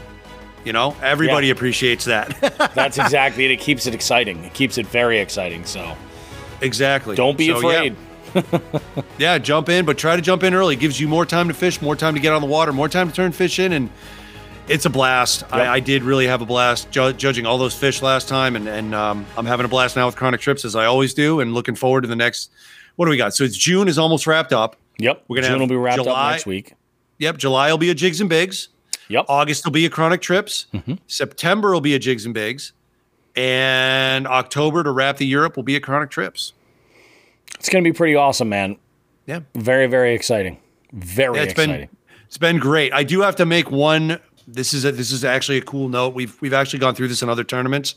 You 0.63 0.73
know, 0.73 0.95
everybody 1.03 1.47
Yeah. 1.47 1.53
appreciates 1.53 2.05
that. 2.05 2.71
That's 2.73 2.97
exactly 2.97 3.45
it. 3.45 3.51
It 3.51 3.59
keeps 3.59 3.85
it 3.85 3.93
exciting. 3.93 4.43
It 4.45 4.53
keeps 4.53 4.77
it 4.77 4.87
very 4.87 5.19
exciting. 5.19 5.65
So 5.65 5.95
exactly. 6.61 7.15
don't 7.15 7.37
be 7.37 7.47
So, 7.47 7.57
afraid. 7.57 7.93
Yeah, 7.93 7.99
jump 9.41 9.69
in, 9.69 9.85
but 9.85 9.97
try 9.97 10.15
to 10.15 10.21
jump 10.21 10.43
in 10.43 10.53
early. 10.53 10.75
Gives 10.75 10.99
you 10.99 11.07
more 11.07 11.25
time 11.25 11.47
to 11.47 11.53
fish, 11.53 11.81
more 11.81 11.95
time 11.95 12.13
to 12.15 12.19
get 12.19 12.33
on 12.33 12.41
the 12.41 12.47
water, 12.47 12.73
more 12.73 12.89
time 12.89 13.09
to 13.09 13.15
turn 13.15 13.31
fish 13.31 13.59
in, 13.59 13.73
and 13.73 13.89
it's 14.67 14.85
a 14.85 14.89
blast. 14.89 15.43
I, 15.51 15.67
I 15.67 15.79
did 15.79 16.03
really 16.03 16.27
have 16.27 16.41
a 16.41 16.45
blast 16.45 16.91
ju- 16.91 17.13
judging 17.13 17.45
all 17.45 17.57
those 17.57 17.75
fish 17.75 18.01
last 18.01 18.27
time, 18.27 18.55
and 18.55 18.67
and 18.67 18.93
um, 18.93 19.25
I'm 19.37 19.45
having 19.45 19.65
a 19.65 19.69
blast 19.69 19.95
now 19.95 20.05
with 20.05 20.15
Chronic 20.15 20.41
Trips 20.41 20.63
as 20.63 20.75
I 20.75 20.85
always 20.85 21.13
do, 21.13 21.39
and 21.39 21.53
looking 21.53 21.75
forward 21.75 22.01
to 22.01 22.07
the 22.07 22.15
next. 22.15 22.51
What 22.95 23.05
do 23.05 23.11
we 23.11 23.17
got? 23.17 23.33
So 23.33 23.43
it's 23.43 23.57
June 23.57 23.87
is 23.87 23.97
almost 23.97 24.27
wrapped 24.27 24.53
up. 24.53 24.75
Yep. 24.99 25.23
We're 25.27 25.37
gonna 25.37 25.47
June 25.47 25.53
have 25.53 25.61
will 25.61 25.67
be 25.67 25.75
wrapped 25.75 26.03
July- 26.03 26.27
up 26.27 26.31
next 26.33 26.45
week. 26.45 26.73
Yep, 27.17 27.37
July 27.37 27.69
will 27.71 27.77
be 27.77 27.89
a 27.89 27.95
Jigs 27.95 28.21
and 28.21 28.29
Bigs. 28.29 28.69
Yep. 29.09 29.25
August 29.27 29.65
will 29.65 29.71
be 29.71 29.85
a 29.85 29.89
Chronic 29.89 30.21
Trips. 30.21 30.67
Mm-hmm. 30.73 30.95
September 31.07 31.71
will 31.71 31.81
be 31.81 31.95
a 31.95 31.99
Jigs 31.99 32.25
and 32.25 32.33
Bigs, 32.33 32.73
and 33.35 34.27
October 34.27 34.83
to 34.83 34.91
wrap 34.91 35.17
the 35.17 35.25
Europe 35.25 35.55
will 35.55 35.63
be 35.63 35.75
a 35.75 35.79
Chronic 35.79 36.09
Trips. 36.09 36.53
It's 37.57 37.69
going 37.69 37.83
to 37.83 37.89
be 37.89 37.95
pretty 37.95 38.15
awesome, 38.15 38.49
man. 38.49 38.77
Yeah. 39.25 39.41
Very, 39.55 39.87
very 39.87 40.13
exciting. 40.13 40.59
Very 40.93 41.37
Yeah, 41.37 41.43
it's 41.43 41.51
exciting. 41.51 41.75
been 41.87 41.89
it's 42.27 42.37
been 42.37 42.57
great. 42.59 42.93
I 42.93 43.03
do 43.03 43.21
have 43.21 43.35
to 43.37 43.45
make 43.45 43.69
one. 43.71 44.19
This 44.47 44.73
is 44.73 44.85
a, 44.85 44.91
this 44.91 45.11
is 45.11 45.23
actually 45.25 45.57
a 45.57 45.61
cool 45.61 45.89
note. 45.89 46.13
We've 46.15 46.39
we've 46.41 46.53
actually 46.53 46.79
gone 46.79 46.95
through 46.95 47.07
this 47.09 47.21
in 47.21 47.29
other 47.29 47.43
tournaments. 47.43 47.95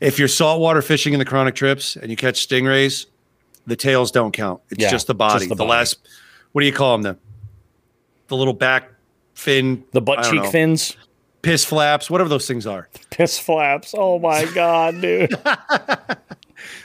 If 0.00 0.18
you're 0.18 0.28
saltwater 0.28 0.82
fishing 0.82 1.12
in 1.12 1.18
the 1.18 1.24
chronic 1.24 1.54
trips 1.54 1.96
and 1.96 2.10
you 2.10 2.16
catch 2.16 2.46
stingrays, 2.48 3.06
the 3.66 3.76
tails 3.76 4.10
don't 4.10 4.32
count. 4.32 4.60
It's 4.70 4.82
Yeah, 4.82 4.90
just 4.90 5.06
the 5.06 5.14
body. 5.14 5.40
just 5.40 5.48
the 5.50 5.54
the 5.54 5.58
body. 5.64 5.70
last, 5.70 5.98
what 6.52 6.62
do 6.62 6.66
you 6.66 6.72
call 6.72 6.96
them? 6.98 7.02
The 7.02 7.18
the 8.28 8.36
little 8.36 8.54
back 8.54 8.90
fin, 9.34 9.84
the 9.92 10.00
butt 10.00 10.24
cheek 10.24 10.42
know, 10.42 10.50
fins, 10.50 10.96
piss 11.42 11.64
flaps, 11.64 12.10
whatever 12.10 12.28
those 12.28 12.46
things 12.46 12.66
are. 12.66 12.88
piss 13.10 13.38
flaps. 13.38 13.94
Oh 13.96 14.18
my 14.18 14.44
god, 14.54 15.00
dude. 15.00 15.34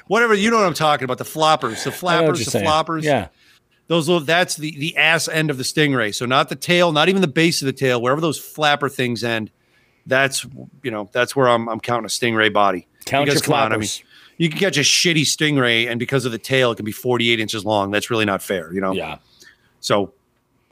Whatever 0.08 0.34
you 0.34 0.52
know 0.52 0.58
what 0.58 0.66
I'm 0.66 0.74
talking 0.74 1.04
about. 1.06 1.18
The 1.18 1.24
floppers, 1.24 1.84
the 1.84 1.90
I 2.08 2.20
know 2.22 2.28
what 2.28 2.38
flappers, 2.38 2.46
the 2.46 2.52
saying. 2.52 2.66
floppers. 2.66 3.04
Yeah. 3.04 3.28
those 3.88 4.08
little 4.08 4.24
that's 4.24 4.56
the 4.56 4.78
the 4.78 4.96
ass 4.98 5.28
end 5.28 5.50
of 5.52 5.58
the 5.58 5.64
stingray 5.64 6.14
so 6.14 6.26
not 6.26 6.50
the 6.50 6.56
tail 6.56 6.92
not 6.92 7.08
even 7.10 7.22
the 7.22 7.28
base 7.28 7.62
of 7.62 7.66
the 7.68 7.74
tail 7.74 8.02
wherever 8.02 8.20
those 8.22 8.40
flapper 8.40 8.90
things 8.90 9.24
end 9.24 9.52
that's 10.08 10.44
you 10.84 10.90
know 10.92 11.08
that's 11.12 11.36
where 11.36 11.48
i'm, 11.48 11.68
I'm 11.70 11.80
counting 11.80 12.06
a 12.06 12.08
stingray 12.08 12.52
body 12.52 12.88
Count 13.06 13.26
Because, 13.28 13.42
your 13.42 13.54
come 13.56 13.64
on, 13.66 13.74
I 13.74 13.78
mean, 13.78 13.90
you 14.38 14.50
can 14.50 14.58
catch 14.58 14.78
a 14.78 14.82
shitty 14.82 15.22
stingray 15.22 15.88
and 15.88 16.00
because 16.00 16.26
of 16.26 16.32
the 16.32 16.40
tail 16.40 16.72
it 16.72 16.76
can 16.78 16.86
be 16.86 16.92
48 16.92 17.40
inches 17.40 17.64
long 17.64 17.92
that's 17.92 18.10
really 18.10 18.26
not 18.26 18.42
fair 18.42 18.74
you 18.74 18.82
know 18.82 18.92
yeah. 18.94 19.18
so 19.82 20.14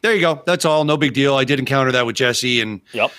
there 0.01 0.15
you 0.15 0.21
go 0.21 0.41
that's 0.47 0.65
all 0.65 0.83
no 0.83 0.97
big 0.97 1.13
deal 1.13 1.35
i 1.35 1.43
did 1.43 1.59
encounter 1.59 1.91
that 1.91 2.05
with 2.07 2.15
jesse 2.15 2.61
and 2.61 2.81
Yep. 2.93 3.11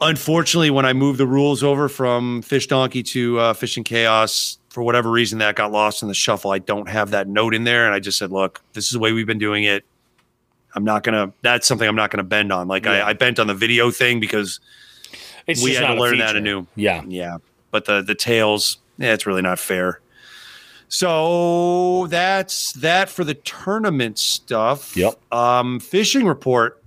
unfortunately 0.00 0.70
when 0.70 0.84
i 0.84 0.92
moved 0.92 1.18
the 1.18 1.26
rules 1.26 1.62
over 1.62 1.88
from 1.88 2.42
fish 2.42 2.66
donkey 2.66 3.02
to 3.02 3.38
uh, 3.38 3.52
fishing 3.54 3.82
chaos 3.84 4.58
for 4.76 4.82
whatever 4.82 5.10
reason 5.10 5.38
that 5.38 5.54
got 5.54 5.72
lost 5.72 6.02
in 6.02 6.08
the 6.08 6.12
shuffle 6.12 6.50
i 6.50 6.58
don't 6.58 6.86
have 6.86 7.12
that 7.12 7.26
note 7.26 7.54
in 7.54 7.64
there 7.64 7.86
and 7.86 7.94
i 7.94 7.98
just 7.98 8.18
said 8.18 8.30
look 8.30 8.60
this 8.74 8.84
is 8.84 8.90
the 8.90 8.98
way 8.98 9.10
we've 9.10 9.26
been 9.26 9.38
doing 9.38 9.64
it 9.64 9.86
i'm 10.74 10.84
not 10.84 11.02
gonna 11.02 11.32
that's 11.40 11.66
something 11.66 11.88
i'm 11.88 11.96
not 11.96 12.10
gonna 12.10 12.22
bend 12.22 12.52
on 12.52 12.68
like 12.68 12.84
Yeah. 12.84 13.06
I, 13.06 13.08
I 13.08 13.12
bent 13.14 13.38
on 13.38 13.46
the 13.46 13.54
video 13.54 13.90
thing 13.90 14.20
because 14.20 14.60
It's 15.46 15.64
we 15.64 15.72
had 15.72 15.86
to 15.94 15.98
learn 15.98 16.18
that 16.18 16.36
anew 16.36 16.66
Yeah. 16.74 17.02
yeah 17.08 17.38
but 17.70 17.86
the 17.86 18.02
the 18.02 18.14
tails 18.14 18.76
yeah 18.98 19.14
it's 19.14 19.24
really 19.24 19.40
not 19.40 19.58
fair 19.58 20.00
so 20.88 22.06
that's 22.08 22.72
that 22.74 23.08
for 23.08 23.24
the 23.24 23.32
tournament 23.34 24.18
stuff 24.18 24.94
Yep. 24.94 25.18
um 25.32 25.80
fishing 25.80 26.26
report 26.26 26.82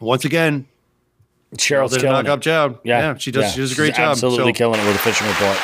once 0.00 0.24
again 0.24 0.64
Cheryl's 1.56 1.92
did 1.92 1.98
a 1.98 2.00
killing 2.06 2.24
knock 2.24 2.28
up 2.32 2.38
it. 2.38 2.42
job 2.42 2.80
Yeah. 2.84 3.00
yeah 3.12 3.16
she 3.18 3.30
does 3.30 3.44
Yeah. 3.44 3.50
she 3.50 3.60
does 3.60 3.72
a 3.72 3.74
great 3.76 3.88
She's 3.88 3.96
job 3.98 4.12
Absolutely 4.12 4.54
So- 4.54 4.56
killing 4.56 4.80
it 4.80 4.84
with 4.86 4.94
the 4.94 4.98
fishing 5.00 5.26
report. 5.26 5.58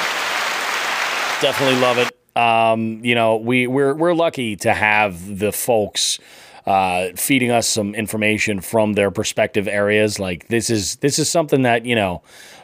Definitely 1.42 1.80
love 1.80 1.98
it. 1.98 2.36
Um, 2.36 3.04
you 3.04 3.14
know, 3.14 3.36
we 3.36 3.66
we're 3.66 3.94
we're 3.94 4.14
lucky 4.14 4.56
to 4.56 4.72
have 4.72 5.38
the 5.38 5.52
folks 5.52 6.18
uh, 6.66 7.08
feeding 7.16 7.50
us 7.50 7.66
some 7.68 7.94
information 7.94 8.60
from 8.60 8.94
their 8.94 9.10
perspective 9.10 9.66
areas. 9.68 10.18
Like 10.18 10.48
this 10.48 10.70
is 10.70 10.96
this 10.96 11.18
is 11.18 11.28
something 11.30 11.62
that 11.62 11.84
you 11.84 11.94
know 11.96 12.22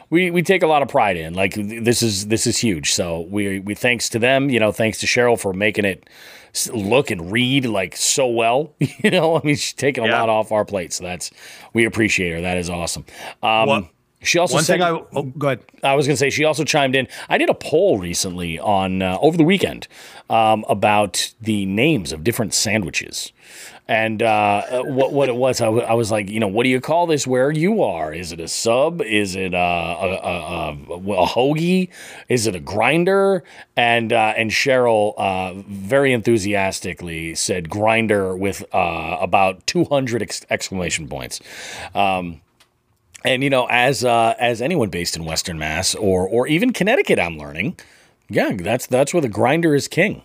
we 0.09 0.31
we 0.31 0.41
take 0.41 0.63
a 0.63 0.67
lot 0.67 0.81
of 0.81 0.87
pride 0.87 1.17
in. 1.17 1.33
Like 1.35 1.53
this 1.55 2.01
is 2.01 2.27
this 2.27 2.47
is 2.47 2.57
huge. 2.57 2.93
So 2.93 3.27
we 3.29 3.59
we 3.59 3.75
thanks 3.75 4.09
to 4.09 4.19
them. 4.19 4.49
You 4.49 4.59
know, 4.59 4.71
thanks 4.71 4.97
to 4.99 5.05
Cheryl 5.05 5.39
for 5.39 5.53
making 5.53 5.85
it 5.85 6.09
look 6.73 7.11
and 7.11 7.31
read 7.31 7.65
like 7.65 7.95
so 7.95 8.27
well. 8.27 8.73
You 9.03 9.11
know, 9.11 9.37
I 9.37 9.41
mean, 9.43 9.55
she's 9.55 9.73
taking 9.73 10.03
a 10.03 10.07
Yeah. 10.07 10.19
lot 10.21 10.29
off 10.29 10.51
our 10.51 10.65
plate. 10.65 10.93
So 10.93 11.03
that's 11.03 11.29
we 11.73 11.85
appreciate 11.85 12.31
her. 12.31 12.41
That 12.41 12.57
is 12.57 12.69
awesome. 12.69 13.05
Um, 13.43 13.89
she 14.21 14.37
also 14.37 14.55
One 14.55 14.63
said, 14.63 14.79
thing 14.79 14.81
I 14.83 14.89
oh, 15.13 15.23
go 15.37 15.47
ahead. 15.47 15.63
I 15.83 15.95
was 15.95 16.05
going 16.05 16.13
to 16.15 16.19
say 16.19 16.29
she 16.29 16.43
also 16.43 16.63
chimed 16.63 16.95
in. 16.95 17.07
I 17.29 17.37
did 17.37 17.49
a 17.49 17.53
poll 17.53 17.97
recently 17.97 18.59
on 18.59 19.01
uh, 19.01 19.17
over 19.21 19.37
the 19.37 19.43
weekend 19.45 19.87
um, 20.29 20.65
about 20.67 21.33
the 21.41 21.65
names 21.65 22.11
of 22.11 22.23
different 22.23 22.53
sandwiches. 22.53 23.31
And 23.87 24.21
uh, 24.21 24.83
what 24.83 25.13
what 25.13 25.29
it 25.29 25.35
was, 25.35 25.61
I, 25.61 25.65
w- 25.65 25.83
I 25.83 25.93
was 25.93 26.11
like, 26.11 26.29
you 26.29 26.39
know, 26.39 26.47
what 26.47 26.63
do 26.63 26.69
you 26.69 26.79
call 26.79 27.07
this 27.07 27.25
where 27.25 27.49
you 27.49 27.81
are? 27.81 28.13
Is 28.13 28.31
it 28.31 28.39
a 28.39 28.47
sub? 28.47 29.01
Is 29.01 29.35
it 29.35 29.55
uh, 29.55 29.57
a, 29.57 30.05
a, 30.05 30.77
a, 30.91 31.23
a 31.23 31.25
hoagie? 31.27 31.89
Is 32.27 32.45
it 32.45 32.53
a 32.55 32.59
grinder? 32.59 33.43
And 33.75 34.13
uh, 34.13 34.33
and 34.37 34.51
Cheryl 34.51 35.15
uh, 35.17 35.53
very 35.67 36.13
enthusiastically 36.13 37.33
said 37.33 37.69
grinder 37.69 38.35
with 38.35 38.63
uh, 38.75 39.17
about 39.19 39.65
200 39.65 40.21
ex- 40.21 40.45
exclamation 40.51 41.07
points. 41.07 41.39
Um, 41.95 42.41
And 43.25 43.43
you 43.43 43.49
know, 43.49 43.67
as 43.69 44.03
uh, 44.05 44.35
as 44.39 44.61
anyone 44.61 44.89
based 44.89 45.15
in 45.15 45.25
Western 45.25 45.59
Mass 45.59 45.93
or 45.95 46.27
or 46.27 46.47
even 46.47 46.71
Connecticut, 46.73 47.19
I'm 47.19 47.37
learning. 47.37 47.77
Yeah, 48.29 48.51
that's 48.55 48.87
that's 48.87 49.13
where 49.13 49.21
the 49.21 49.29
grinder 49.29 49.75
is 49.75 49.87
king. 49.87 50.23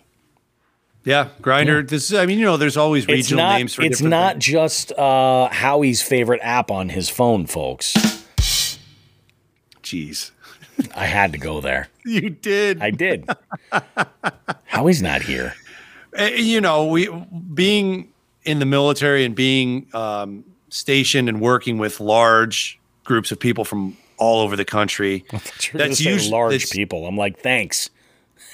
Yeah, 1.03 1.29
grinder. 1.41 1.83
This 1.83 2.09
is, 2.11 2.17
I 2.17 2.25
mean, 2.25 2.39
you 2.39 2.45
know, 2.45 2.57
there's 2.57 2.77
always 2.77 3.03
It's 3.03 3.11
regional 3.11 3.43
not. 3.45 3.57
names 3.57 3.75
for 3.75 3.83
It's 3.83 4.01
not 4.01 4.33
things. 4.35 4.45
just 4.45 4.91
uh, 4.93 5.49
Howie's 5.51 6.01
favorite 6.01 6.39
app 6.41 6.71
on 6.71 6.89
his 6.89 7.09
phone, 7.09 7.45
folks. 7.45 7.93
Jeez. 9.83 10.31
I 10.95 11.05
had 11.05 11.31
to 11.33 11.37
go 11.37 11.61
there. 11.61 11.89
You 12.05 12.29
did. 12.31 12.81
I 12.81 12.89
did. 12.91 13.29
Howie's 14.65 15.01
not 15.01 15.21
here. 15.21 15.53
Uh, 16.17 16.23
you 16.25 16.59
know, 16.61 16.87
we 16.87 17.07
being 17.53 18.11
in 18.43 18.59
the 18.59 18.65
military 18.65 19.25
and 19.25 19.35
being 19.35 19.87
um, 19.93 20.43
stationed 20.69 21.29
and 21.29 21.39
working 21.39 21.77
with 21.77 21.99
large 21.99 22.79
groups 23.05 23.31
of 23.31 23.39
people 23.39 23.63
from 23.63 23.95
all 24.17 24.41
over 24.41 24.55
the 24.55 24.65
country. 24.65 25.25
That's 25.73 25.97
say 25.99 26.11
usually 26.11 26.31
large 26.31 26.51
that's- 26.53 26.71
people. 26.73 27.07
I'm 27.07 27.17
like, 27.17 27.39
thanks. 27.39 27.89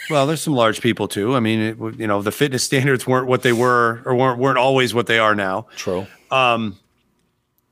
Well, 0.09 0.27
there's 0.27 0.41
some 0.41 0.53
large 0.53 0.81
people 0.81 1.07
too. 1.07 1.35
I 1.35 1.39
mean, 1.39 1.59
it, 1.59 1.99
you 1.99 2.07
know, 2.07 2.21
the 2.21 2.31
fitness 2.31 2.63
standards 2.71 3.07
weren't 3.07 3.27
what 3.27 3.43
they 3.43 3.53
were, 3.53 4.01
or 4.05 4.15
weren't 4.15 4.39
weren't 4.39 4.57
always 4.57 4.93
what 4.93 5.07
they 5.07 5.19
are 5.19 5.35
now. 5.35 5.67
True. 5.75 6.05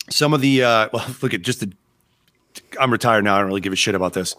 Some 0.09 0.33
of 0.33 0.41
the 0.41 0.63
uh, 0.63 0.89
well, 0.93 1.15
look 1.21 1.33
at 1.33 1.41
just 1.41 1.59
the. 1.59 1.71
I'm 2.79 2.91
retired 2.91 3.23
now. 3.23 3.35
I 3.35 3.39
don't 3.39 3.47
really 3.47 3.61
give 3.61 3.73
a 3.73 3.77
shit 3.77 3.95
about 3.95 4.13
this. 4.13 4.35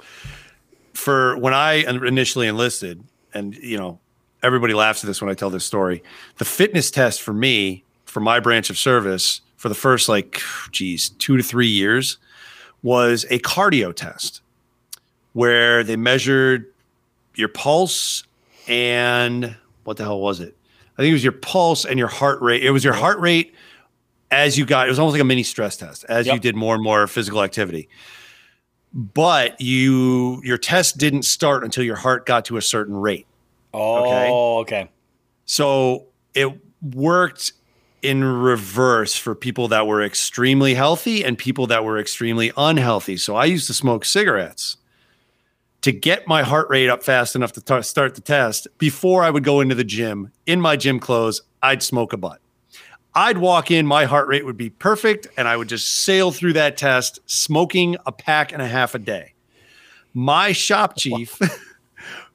For 0.95 1.39
when 1.39 1.55
I 1.55 1.75
initially 1.75 2.49
enlisted, 2.49 3.03
and 3.33 3.55
you 3.55 3.79
know, 3.79 3.99
everybody 4.43 4.75
laughs 4.75 5.05
at 5.05 5.07
this 5.07 5.21
when 5.21 5.31
I 5.31 5.35
tell 5.35 5.51
this 5.51 5.65
story. 5.65 6.03
The 6.39 6.45
fitness 6.45 6.91
test 6.91 7.23
for 7.23 7.33
me, 7.33 7.85
for 8.05 8.21
my 8.21 8.41
branch 8.41 8.69
of 8.71 8.77
service, 8.79 9.41
for 9.57 9.69
the 9.69 9.75
first 9.75 10.09
like, 10.09 10.41
geez, 10.71 11.11
two 11.11 11.37
to 11.37 11.43
three 11.43 11.69
years, 11.69 12.19
was 12.83 13.25
a 13.31 13.39
cardio 13.39 13.95
test, 13.95 14.41
where 15.33 15.85
they 15.85 15.97
measured 15.97 16.67
your 17.35 17.49
pulse 17.49 18.25
and 18.67 19.57
what 19.85 19.97
the 19.97 20.05
hell 20.05 20.21
was 20.21 20.41
it? 20.41 20.57
I 20.97 21.03
think 21.03 21.11
it 21.11 21.15
was 21.15 21.25
your 21.25 21.33
pulse 21.33 21.85
and 21.85 21.99
your 21.99 22.09
heart 22.09 22.41
rate. 22.43 22.63
It 22.63 22.71
was 22.71 22.85
your 22.85 22.93
heart 22.93 23.19
rate 23.21 23.55
as 24.31 24.59
you 24.59 24.67
got. 24.67 24.87
It 24.87 24.91
was 24.91 24.99
almost 24.99 25.15
like 25.15 25.23
a 25.23 25.25
mini 25.25 25.43
stress 25.43 25.77
test 25.77 26.05
as 26.09 26.27
you 26.27 26.39
did 26.39 26.55
more 26.57 26.75
and 26.75 26.85
more 26.85 27.07
physical 27.07 27.43
activity. 27.43 27.89
But 28.93 29.61
you, 29.61 30.43
your 30.45 30.59
test 30.59 30.99
didn't 30.99 31.23
start 31.23 31.65
until 31.65 31.85
your 31.85 31.97
heart 31.97 32.27
got 32.27 32.45
to 32.47 32.57
a 32.57 32.63
certain 32.63 32.97
rate. 32.97 33.27
Oh, 33.73 34.59
okay. 34.59 34.91
So 35.45 36.07
it 36.35 36.53
worked 36.83 37.53
in 38.03 38.25
reverse 38.25 39.17
for 39.17 39.35
people 39.35 39.69
that 39.69 39.87
were 39.87 40.03
extremely 40.03 40.75
healthy 40.75 41.25
and 41.25 41.37
people 41.37 41.67
that 41.69 41.85
were 41.85 41.99
extremely 41.99 42.53
unhealthy. 42.57 43.17
So 43.17 43.37
I 43.37 43.45
used 43.45 43.67
to 43.67 43.75
smoke 43.75 44.05
cigarettes 44.05 44.77
to 45.83 45.93
get 45.93 46.27
my 46.27 46.43
heart 46.43 46.69
rate 46.69 46.89
up 46.89 47.03
fast 47.03 47.35
enough 47.35 47.53
to 47.53 47.61
t- 47.61 47.83
start 47.83 48.15
the 48.15 48.21
test 48.21 48.69
before 48.79 49.23
I 49.23 49.31
would 49.31 49.45
go 49.45 49.61
into 49.61 49.75
the 49.75 49.85
gym. 49.85 50.33
In 50.47 50.61
my 50.61 50.77
gym 50.77 51.01
clothes, 51.01 51.43
I'd 51.63 51.83
smoke 51.83 52.13
a 52.13 52.17
butt. 52.17 52.41
I'd 53.15 53.39
walk 53.39 53.71
in, 53.71 53.87
my 53.87 54.05
heart 54.05 54.29
rate 54.29 54.45
would 54.45 54.57
be 54.57 54.71
perfect, 54.71 55.27
and 55.37 55.49
I 55.49 55.57
would 55.57 55.69
just 55.69 55.89
sail 56.05 56.31
through 56.31 56.53
that 56.53 56.77
test 56.77 57.19
smoking 57.27 57.97
a 58.07 58.13
pack 58.13 58.53
and 58.53 58.63
a 58.63 58.69
half 58.69 58.95
a 58.95 58.99
day. 58.99 59.35
My 60.15 60.53
shop 60.53 60.97
chief 60.97 61.39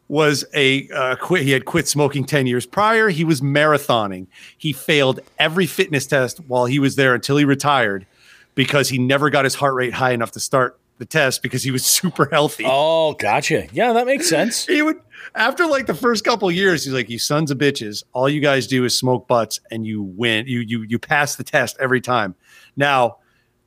was 0.08 0.46
a 0.54 0.88
uh, 0.90 1.16
quit. 1.16 1.44
He 1.44 1.52
had 1.52 1.66
quit 1.66 1.88
smoking 1.88 2.26
10 2.26 2.48
years 2.48 2.66
prior. 2.66 3.10
He 3.10 3.24
was 3.24 3.42
marathoning. 3.42 4.28
He 4.58 4.72
failed 4.74 5.20
every 5.40 5.66
fitness 5.66 6.06
test 6.06 6.40
while 6.48 6.66
he 6.66 6.80
was 6.80 6.96
there 6.96 7.16
until 7.16 7.38
he 7.38 7.46
retired 7.46 8.06
because 8.54 8.90
he 8.90 8.98
never 8.98 9.30
got 9.30 9.44
his 9.44 9.56
heart 9.56 9.74
rate 9.74 9.94
high 9.94 10.12
enough 10.12 10.32
to 10.32 10.40
start 10.40 10.80
the 10.98 11.06
test 11.06 11.42
because 11.42 11.64
he 11.64 11.72
was 11.72 11.86
super 11.86 12.28
healthy. 12.32 12.66
Oh, 12.68 13.14
gotcha. 13.14 13.68
Yeah, 13.74 13.94
that 13.94 14.06
makes 14.06 14.30
sense. 14.30 14.66
He 14.66 14.82
would 14.82 15.00
after 15.34 15.66
like 15.66 15.88
the 15.88 15.94
first 15.94 16.24
couple 16.24 16.48
of 16.48 16.56
years, 16.56 16.86
he's 16.86 16.94
like, 16.94 17.10
"You 17.10 17.20
sons 17.20 17.52
of 17.52 17.58
bitches! 17.58 18.04
All 18.14 18.30
you 18.30 18.42
guys 18.42 18.68
do 18.68 18.86
is 18.86 18.98
smoke 18.98 19.28
butts, 19.28 19.60
and 19.72 19.86
you 19.86 20.04
win. 20.04 20.46
You 20.48 20.60
you 20.60 20.84
you 20.84 21.00
pass 21.00 21.36
the 21.36 21.44
test 21.44 21.76
every 21.80 22.00
time." 22.00 22.36
Now, 22.76 23.18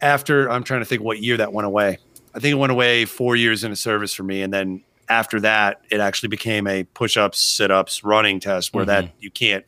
after 0.01 0.51
I'm 0.51 0.63
trying 0.63 0.81
to 0.81 0.87
think 0.87 1.03
what 1.03 1.21
year 1.21 1.37
that 1.37 1.53
went 1.53 1.67
away. 1.67 1.99
I 2.35 2.41
think 2.41 2.53
it 2.53 2.59
went 2.59 2.73
away 2.73 3.05
four 3.05 3.37
years 3.37 3.65
into 3.65 3.77
service 3.77 4.15
for 4.15 4.23
me, 4.23 4.43
and 4.43 4.53
then 4.53 4.85
after 5.09 5.41
that, 5.41 5.83
it 5.91 6.01
actually 6.01 6.29
became 6.29 6.67
a 6.67 6.85
push-ups, 6.85 7.41
sit-ups, 7.41 8.05
running 8.05 8.41
test 8.41 8.75
where 8.75 8.85
that 8.85 9.11
you 9.21 9.31
can't 9.31 9.65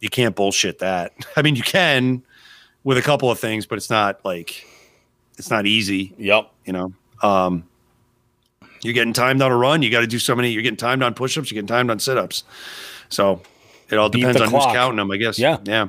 you 0.00 0.08
can't 0.10 0.34
bullshit 0.36 0.80
that. 0.80 1.12
I 1.36 1.42
mean, 1.42 1.56
you 1.56 1.62
can 1.62 2.22
with 2.82 2.98
a 2.98 3.02
couple 3.02 3.30
of 3.30 3.38
things, 3.38 3.64
but 3.66 3.76
it's 3.78 3.90
not 3.90 4.24
like 4.24 4.66
it's 5.38 5.50
not 5.50 5.66
easy 5.66 6.14
Yep. 6.18 6.50
you 6.64 6.72
know 6.72 6.92
um 7.22 7.64
you're 8.82 8.94
getting 8.94 9.12
timed 9.12 9.42
on 9.42 9.50
a 9.50 9.56
run 9.56 9.82
you 9.82 9.90
got 9.90 10.00
to 10.00 10.06
do 10.06 10.18
so 10.20 10.36
many 10.36 10.50
you're 10.52 10.62
getting 10.62 10.76
timed 10.76 11.02
on 11.02 11.12
push-ups 11.14 11.50
you're 11.50 11.56
getting 11.56 11.66
timed 11.66 11.90
on 11.90 11.98
sit-ups 11.98 12.44
so 13.08 13.40
it 13.90 13.96
all 13.98 14.08
Beat 14.10 14.20
depends 14.20 14.40
on 14.40 14.48
clock. 14.50 14.68
who's 14.68 14.72
counting 14.76 14.98
them 14.98 15.10
i 15.10 15.16
guess 15.16 15.36
Yeah. 15.36 15.58
yeah 15.64 15.88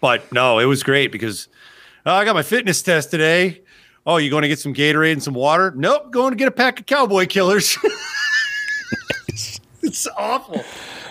but 0.00 0.30
no 0.32 0.60
it 0.60 0.66
was 0.66 0.84
great 0.84 1.10
because 1.10 1.48
oh, 2.06 2.12
i 2.12 2.24
got 2.24 2.34
my 2.34 2.44
fitness 2.44 2.80
test 2.80 3.10
today 3.10 3.60
oh 4.06 4.16
you 4.16 4.30
going 4.30 4.42
to 4.42 4.48
get 4.48 4.58
some 4.58 4.74
gatorade 4.74 5.12
and 5.12 5.22
some 5.22 5.34
water 5.34 5.72
nope 5.76 6.10
going 6.10 6.30
to 6.30 6.36
get 6.36 6.48
a 6.48 6.52
pack 6.52 6.80
of 6.80 6.86
cowboy 6.86 7.26
killers 7.26 7.76
it's 9.82 10.08
awful 10.16 10.62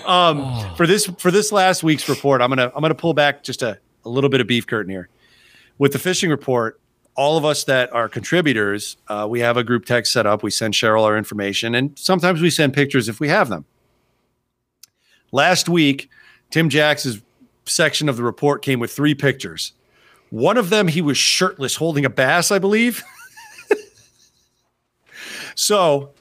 um 0.05 0.75
for 0.75 0.87
this 0.87 1.05
for 1.17 1.31
this 1.31 1.51
last 1.51 1.83
week's 1.83 2.09
report 2.09 2.41
i'm 2.41 2.49
gonna 2.49 2.71
i'm 2.75 2.81
gonna 2.81 2.95
pull 2.95 3.13
back 3.13 3.43
just 3.43 3.61
a, 3.61 3.77
a 4.05 4.09
little 4.09 4.29
bit 4.29 4.41
of 4.41 4.47
beef 4.47 4.65
curtain 4.65 4.89
here 4.89 5.09
with 5.79 5.93
the 5.93 5.99
fishing 5.99 6.29
report, 6.29 6.79
all 7.15 7.37
of 7.37 7.45
us 7.45 7.63
that 7.63 7.91
are 7.91 8.07
contributors, 8.07 8.97
uh, 9.07 9.25
we 9.27 9.39
have 9.39 9.57
a 9.57 9.63
group 9.63 9.85
text 9.85 10.13
set 10.13 10.27
up. 10.27 10.43
We 10.43 10.51
send 10.51 10.75
Cheryl 10.75 11.03
our 11.03 11.17
information, 11.17 11.73
and 11.73 11.97
sometimes 11.97 12.39
we 12.39 12.51
send 12.51 12.73
pictures 12.73 13.09
if 13.09 13.19
we 13.19 13.29
have 13.29 13.49
them. 13.49 13.65
Last 15.31 15.67
week, 15.67 16.09
Tim 16.51 16.69
Jacks's 16.69 17.21
section 17.65 18.09
of 18.09 18.17
the 18.17 18.23
report 18.23 18.61
came 18.61 18.79
with 18.79 18.91
three 18.91 19.15
pictures. 19.15 19.73
One 20.29 20.57
of 20.57 20.69
them, 20.69 20.87
he 20.87 21.01
was 21.01 21.17
shirtless 21.17 21.75
holding 21.75 22.05
a 22.05 22.09
bass, 22.09 22.51
I 22.51 22.59
believe. 22.59 23.03
so 25.55 26.11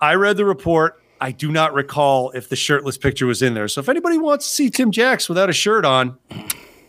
I 0.00 0.14
read 0.14 0.36
the 0.36 0.44
report. 0.44 1.00
I 1.20 1.30
do 1.30 1.50
not 1.52 1.72
recall 1.72 2.30
if 2.32 2.48
the 2.48 2.56
shirtless 2.56 2.98
picture 2.98 3.26
was 3.26 3.40
in 3.42 3.54
there. 3.54 3.68
So 3.68 3.80
if 3.80 3.88
anybody 3.88 4.18
wants 4.18 4.46
to 4.46 4.52
see 4.52 4.70
Tim 4.70 4.90
Jacks 4.90 5.28
without 5.28 5.48
a 5.48 5.52
shirt 5.52 5.84
on, 5.84 6.18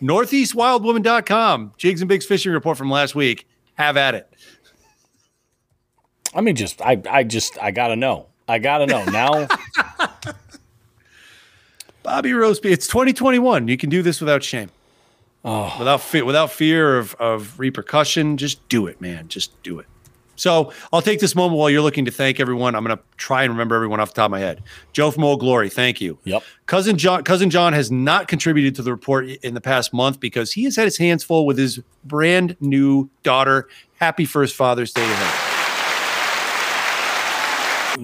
northeastwildwoman.com 0.02 1.74
jigs 1.78 2.02
and 2.02 2.10
bigs 2.10 2.26
fishing 2.26 2.52
report 2.52 2.78
from 2.78 2.90
last 2.90 3.16
week 3.16 3.48
have 3.76 3.96
at 3.96 4.14
it 4.14 4.30
I 6.36 6.42
mean, 6.42 6.56
just 6.56 6.82
I, 6.82 7.02
I 7.10 7.24
just 7.24 7.58
I 7.62 7.72
gotta 7.72 7.96
know. 7.96 8.28
I 8.48 8.60
gotta 8.60 8.86
know 8.86 9.06
now. 9.06 9.48
bobby 12.04 12.30
roseby 12.32 12.72
it's 12.72 12.86
2021 12.86 13.68
you 13.68 13.78
can 13.78 13.90
do 13.90 14.04
this 14.04 14.22
without 14.22 14.44
shame 14.44 14.70
oh. 15.46 15.74
without 15.80 16.02
fear 16.02 16.26
without 16.26 16.52
fear 16.52 16.98
of, 16.98 17.14
of 17.16 17.58
repercussion 17.58 18.36
just 18.36 18.68
do 18.68 18.88
it 18.88 19.00
man 19.00 19.28
just 19.30 19.62
do 19.64 19.80
it 19.80 19.86
so 20.36 20.74
i'll 20.92 21.02
take 21.02 21.20
this 21.22 21.34
moment 21.36 21.58
while 21.58 21.70
you're 21.70 21.82
looking 21.82 22.04
to 22.04 22.12
thank 22.12 22.42
everyone 22.42 22.76
i'm 22.76 22.84
going 22.84 22.98
to 22.98 23.02
try 23.16 23.44
and 23.44 23.54
remember 23.54 23.74
everyone 23.76 24.02
off 24.02 24.10
the 24.10 24.16
top 24.16 24.26
of 24.26 24.32
my 24.32 24.40
head 24.40 24.62
joe 24.92 25.10
from 25.12 25.24
old 25.24 25.40
glory 25.40 25.70
thank 25.70 26.02
you 26.02 26.18
Yep. 26.26 26.44
cousin 26.66 26.98
john 26.98 27.24
cousin 27.24 27.50
john 27.50 27.72
has 27.72 27.90
not 27.90 28.28
contributed 28.28 28.76
to 28.76 28.82
the 28.82 28.92
report 28.92 29.28
in 29.30 29.54
the 29.54 29.62
past 29.62 29.94
month 29.94 30.20
because 30.20 30.52
he 30.52 30.66
has 30.66 30.76
had 30.76 30.84
his 30.86 30.98
hands 30.98 31.24
full 31.24 31.46
with 31.46 31.58
his 31.58 31.80
brand 32.04 32.58
new 32.60 33.10
daughter 33.24 33.70
happy 34.00 34.26
first 34.26 34.56
father's 34.56 34.92
day 34.92 35.06
to 35.08 35.16
him 35.16 35.32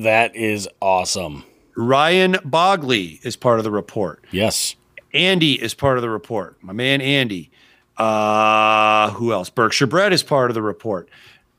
That 0.03 0.35
is 0.37 0.69
awesome. 0.81 1.43
Ryan 1.75 2.33
Bogley 2.45 3.19
is 3.25 3.35
part 3.35 3.59
of 3.59 3.65
the 3.65 3.71
report. 3.71 4.23
Yes. 4.31 4.77
Andy 5.13 5.61
is 5.61 5.73
part 5.73 5.97
of 5.97 6.01
the 6.01 6.09
report. 6.09 6.61
My 6.61 6.73
man 6.73 7.01
Andy. 7.01 7.51
Uh, 7.97 9.11
who 9.11 9.31
else? 9.31 9.49
Berkshire 9.49 9.87
Brett 9.87 10.13
is 10.13 10.23
part 10.23 10.49
of 10.49 10.55
the 10.55 10.61
report. 10.61 11.09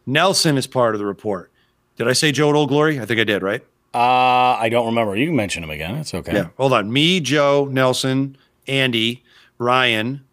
Nelson 0.07 0.59
is 0.59 0.67
part 0.67 0.95
of 0.95 0.99
the 0.99 1.07
report. 1.07 1.51
Did 1.97 2.09
I 2.09 2.15
say 2.15 2.33
Joe 2.33 2.49
at 2.51 2.57
Old 2.57 2.69
Glory? 2.69 2.99
I 2.99 3.05
think 3.05 3.21
I 3.21 3.25
did, 3.25 3.43
right? 3.43 3.63
Uh, 3.95 4.57
I 4.59 4.69
don't 4.71 4.87
remember. 4.87 5.15
You 5.15 5.27
can 5.27 5.37
mention 5.37 5.63
him 5.63 5.71
again. 5.71 5.95
It's 5.97 6.15
okay. 6.15 6.35
Yeah. 6.35 6.49
Hold 6.57 6.73
on. 6.73 6.93
Me, 6.93 7.21
Joe, 7.21 7.69
Nelson, 7.71 8.37
Andy, 8.67 9.23
Ryan, 9.59 10.25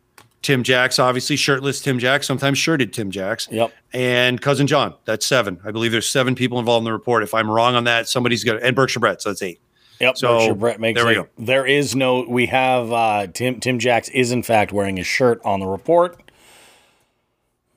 Tim 0.41 0.63
Jacks, 0.63 0.97
obviously 0.97 1.35
shirtless 1.35 1.81
Tim 1.81 1.99
Jacks, 1.99 2.25
sometimes 2.25 2.57
shirted 2.57 2.93
Tim 2.93 3.11
Jacks. 3.11 3.49
Yep. 3.51 3.73
And 3.91 4.41
cousin 4.41 4.67
John. 4.67 4.93
That's 5.05 5.25
seven. 5.25 5.59
I 5.65 5.71
believe 5.71 5.91
there's 5.91 6.07
seven 6.07 6.35
people 6.35 6.59
involved 6.59 6.81
in 6.81 6.85
the 6.85 6.93
report. 6.93 7.23
If 7.23 7.33
I'm 7.33 7.51
wrong 7.51 7.75
on 7.75 7.83
that, 7.83 8.07
somebody's 8.07 8.43
got 8.43 8.63
and 8.63 8.75
Berkshire 8.75 9.01
Brett, 9.01 9.21
so 9.21 9.29
that's 9.29 9.41
eight. 9.41 9.59
Yep. 9.99 10.17
So, 10.17 10.37
Berkshire 10.37 10.55
Brett 10.55 10.79
makes 10.79 11.01
there 11.01 11.11
it. 11.11 11.15
go. 11.15 11.27
There 11.37 11.65
is 11.65 11.95
no. 11.95 12.25
We 12.27 12.45
have 12.47 12.91
uh, 12.91 13.27
Tim. 13.27 13.59
Tim 13.59 13.79
Jacks 13.79 14.09
is 14.09 14.31
in 14.31 14.43
fact 14.43 14.71
wearing 14.71 14.97
his 14.97 15.07
shirt 15.07 15.41
on 15.43 15.59
the 15.59 15.67
report. 15.67 16.21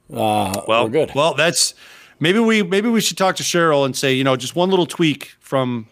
Well, 0.09 0.65
We're 0.69 0.89
good. 0.89 1.13
Well, 1.15 1.35
that's 1.35 1.75
maybe 2.21 2.39
we 2.39 2.63
maybe 2.63 2.89
we 2.89 3.01
should 3.01 3.17
talk 3.19 3.37
to 3.37 3.43
Cheryl 3.43 3.85
and 3.85 3.97
say, 3.97 4.13
you 4.13 4.25
know, 4.25 4.37
just 4.37 4.55
one 4.55 4.71
little 4.71 4.87
tweak 4.87 5.35
from 5.41 5.87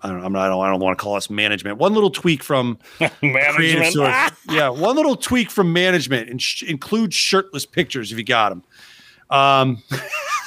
I 0.00 0.08
don't 0.08 0.24
I'm 0.24 0.32
not, 0.32 0.46
I 0.46 0.48
don't, 0.48 0.64
I 0.64 0.70
don't 0.70 0.80
want 0.80 0.96
to 0.96 1.02
call 1.02 1.16
us 1.16 1.28
management. 1.28 1.78
One 1.78 1.92
little 1.92 2.10
tweak 2.10 2.42
from 2.42 2.78
Management. 3.22 3.96
yeah, 4.48 4.68
one 4.68 4.96
little 4.96 5.16
tweak 5.16 5.50
from 5.50 5.72
management 5.72 6.30
and 6.30 6.40
sh- 6.40 6.62
include 6.62 7.12
shirtless 7.12 7.66
pictures 7.66 8.12
if 8.12 8.18
you 8.18 8.24
got 8.24 8.50
them. 8.50 8.62
Um, 9.30 9.82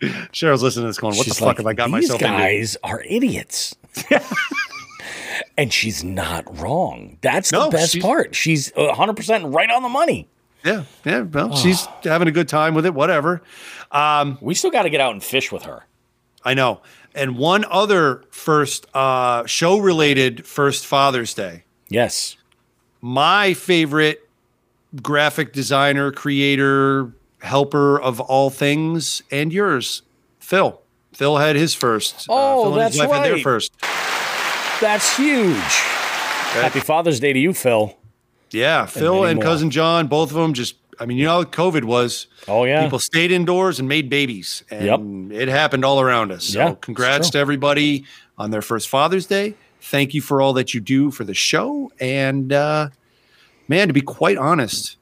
Cheryl's 0.00 0.62
listening 0.62 0.84
to 0.84 0.88
this 0.88 0.98
going, 0.98 1.16
what 1.16 1.24
She's 1.24 1.34
the 1.34 1.40
fuck 1.40 1.46
like, 1.48 1.56
have 1.58 1.66
I 1.66 1.72
got 1.74 1.90
myself 1.90 2.20
into? 2.20 2.32
These 2.32 2.40
guys 2.42 2.76
are 2.84 3.02
idiots. 3.02 3.74
and 5.56 5.72
she's 5.72 6.04
not 6.04 6.58
wrong. 6.60 7.18
That's 7.22 7.50
the 7.50 7.68
best 7.70 7.92
she's- 7.92 8.04
part. 8.04 8.34
She's 8.34 8.72
100% 8.72 9.54
right 9.54 9.70
on 9.70 9.82
the 9.82 9.88
money. 9.88 10.28
Yeah, 10.64 10.84
yeah. 11.04 11.20
Well, 11.20 11.54
she's 11.54 11.86
having 12.02 12.26
a 12.26 12.32
good 12.32 12.48
time 12.48 12.74
with 12.74 12.86
it. 12.86 12.94
Whatever. 12.94 13.40
Um, 13.92 14.36
We 14.40 14.54
still 14.54 14.70
got 14.72 14.82
to 14.82 14.90
get 14.90 15.00
out 15.00 15.12
and 15.12 15.22
fish 15.22 15.52
with 15.52 15.62
her. 15.62 15.84
I 16.44 16.54
know. 16.54 16.80
And 17.14 17.38
one 17.38 17.64
other 17.70 18.24
first 18.30 18.86
uh, 18.94 19.46
show 19.46 19.78
related 19.78 20.44
first 20.46 20.84
Father's 20.84 21.34
Day. 21.34 21.64
Yes. 21.88 22.36
My 23.00 23.54
favorite 23.54 24.28
graphic 25.02 25.52
designer, 25.52 26.10
creator, 26.10 27.12
helper 27.40 28.00
of 28.00 28.20
all 28.20 28.50
things, 28.50 29.22
and 29.30 29.52
yours, 29.52 30.02
Phil. 30.38 30.80
Phil 31.12 31.36
had 31.38 31.56
his 31.56 31.74
first. 31.74 32.26
Oh, 32.28 32.64
Phil 32.64 32.72
and 32.72 32.80
that's 32.82 32.94
his 32.96 33.06
wife 33.06 33.16
had 33.16 33.24
their 33.24 33.38
first. 33.38 33.72
That's 34.80 35.16
huge. 35.16 35.56
Happy 35.56 36.80
Father's 36.80 37.20
Day 37.20 37.32
to 37.32 37.38
you, 37.38 37.52
Phil. 37.54 37.96
Yeah, 38.50 38.86
Phil 38.86 39.24
and 39.24 39.36
more. 39.36 39.44
cousin 39.44 39.70
John, 39.70 40.06
both 40.06 40.30
of 40.30 40.36
them 40.36 40.52
just. 40.52 40.76
I 40.98 41.04
mean, 41.04 41.18
you 41.18 41.24
know 41.24 41.32
how 41.32 41.44
COVID 41.44 41.84
was. 41.84 42.26
Oh, 42.48 42.64
yeah. 42.64 42.82
People 42.82 42.98
stayed 42.98 43.30
indoors 43.30 43.78
and 43.78 43.86
made 43.86 44.08
babies, 44.08 44.64
and 44.70 45.30
it 45.30 45.48
happened 45.48 45.84
all 45.84 46.00
around 46.00 46.32
us. 46.32 46.44
So, 46.46 46.58
Yeah, 46.58 46.74
congrats 46.80 47.28
to 47.30 47.38
everybody 47.38 48.04
on 48.38 48.50
their 48.50 48.62
first 48.62 48.88
Father's 48.88 49.26
Day. 49.26 49.54
Thank 49.80 50.14
you 50.14 50.22
for 50.22 50.40
all 50.40 50.54
that 50.54 50.72
you 50.72 50.80
do 50.80 51.10
for 51.10 51.24
the 51.24 51.34
show. 51.34 51.92
And 52.00 52.50
uh, 52.52 52.88
man, 53.68 53.88
to 53.88 53.94
be 53.94 54.00
quite 54.00 54.38
honest, 54.38 54.96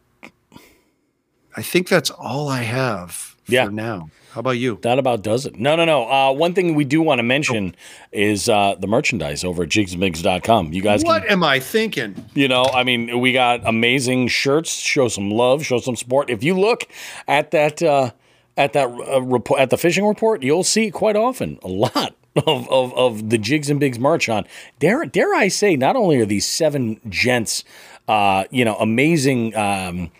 I 1.57 1.63
think 1.63 1.89
that's 1.89 2.11
all 2.11 2.49
I 2.49 2.63
have 2.63 3.37
Yeah. 3.47 3.67
for 3.67 3.71
now. 3.71 4.11
How 4.33 4.41
about 4.41 4.59
you? 4.59 4.81
That 4.83 4.99
about 4.99 5.23
does 5.23 5.47
it. 5.47 5.61
No, 5.61 5.77
no, 5.77 5.85
no. 5.85 6.11
Uh, 6.11 6.33
one 6.33 6.55
thing 6.55 6.75
we 6.75 6.85
do 6.85 7.01
want 7.01 7.21
to 7.21 7.23
mention 7.23 7.77
is 8.11 8.49
uh, 8.49 8.75
the 8.77 8.89
merchandise 8.89 9.45
over 9.45 9.63
at 9.63 9.69
jigsandbigs.com. 9.69 10.73
You 10.73 10.83
guys 10.83 11.05
What 11.05 11.23
can, 11.23 11.31
am 11.33 11.45
I 11.45 11.61
thinking? 11.61 12.17
you 12.35 12.49
know, 12.49 12.65
I 12.65 12.83
mean, 12.83 13.21
we 13.21 13.33
got 13.33 13.61
amazing 13.65 14.27
shirts. 14.29 14.73
Show 14.73 15.07
some 15.07 15.31
love, 15.31 15.65
show 15.65 15.79
some 15.79 15.95
support. 15.95 16.31
If 16.31 16.43
you 16.43 16.59
look 16.59 16.89
at 17.29 17.53
that, 17.53 17.81
uh, 17.81 18.11
at 18.57 18.73
that 18.73 18.89
uh, 18.89 19.23
report, 19.23 19.61
at 19.61 19.71
the 19.71 19.79
fishing 19.79 20.05
report, 20.05 20.43
you'll 20.43 20.65
see 20.65 20.91
quite 20.91 21.15
often 21.15 21.61
a 21.63 21.69
lot 21.69 22.17
of, 22.47 22.69
of, 22.69 22.93
of 22.95 23.31
the 23.31 23.39
Jigs 23.39 23.71
and 23.71 23.79
Bigs 23.79 24.01
merch 24.01 24.29
on. 24.29 24.47
Dare, 24.81 25.05
dare 25.07 25.33
I 25.35 25.47
say, 25.47 25.77
not 25.77 25.95
only 25.95 26.19
are 26.21 26.27
these 26.27 26.45
seven 26.47 27.01
gents, 27.09 27.63
uh, 28.09 28.45
you 28.51 28.65
know, 28.65 28.75
amazing, 28.79 29.55
um, 29.57 30.11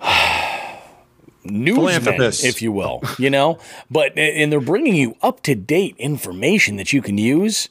newsmen, 1.44 1.74
Philanthropists. 1.76 2.44
if 2.44 2.60
you 2.62 2.72
will, 2.72 3.02
you 3.18 3.30
know, 3.30 3.58
but 3.90 4.16
and 4.18 4.50
they're 4.52 4.60
bringing 4.60 4.94
you 4.94 5.16
up 5.22 5.42
to 5.44 5.54
date 5.54 5.96
information 5.98 6.76
that 6.76 6.92
you 6.92 7.02
can 7.02 7.18
use, 7.18 7.68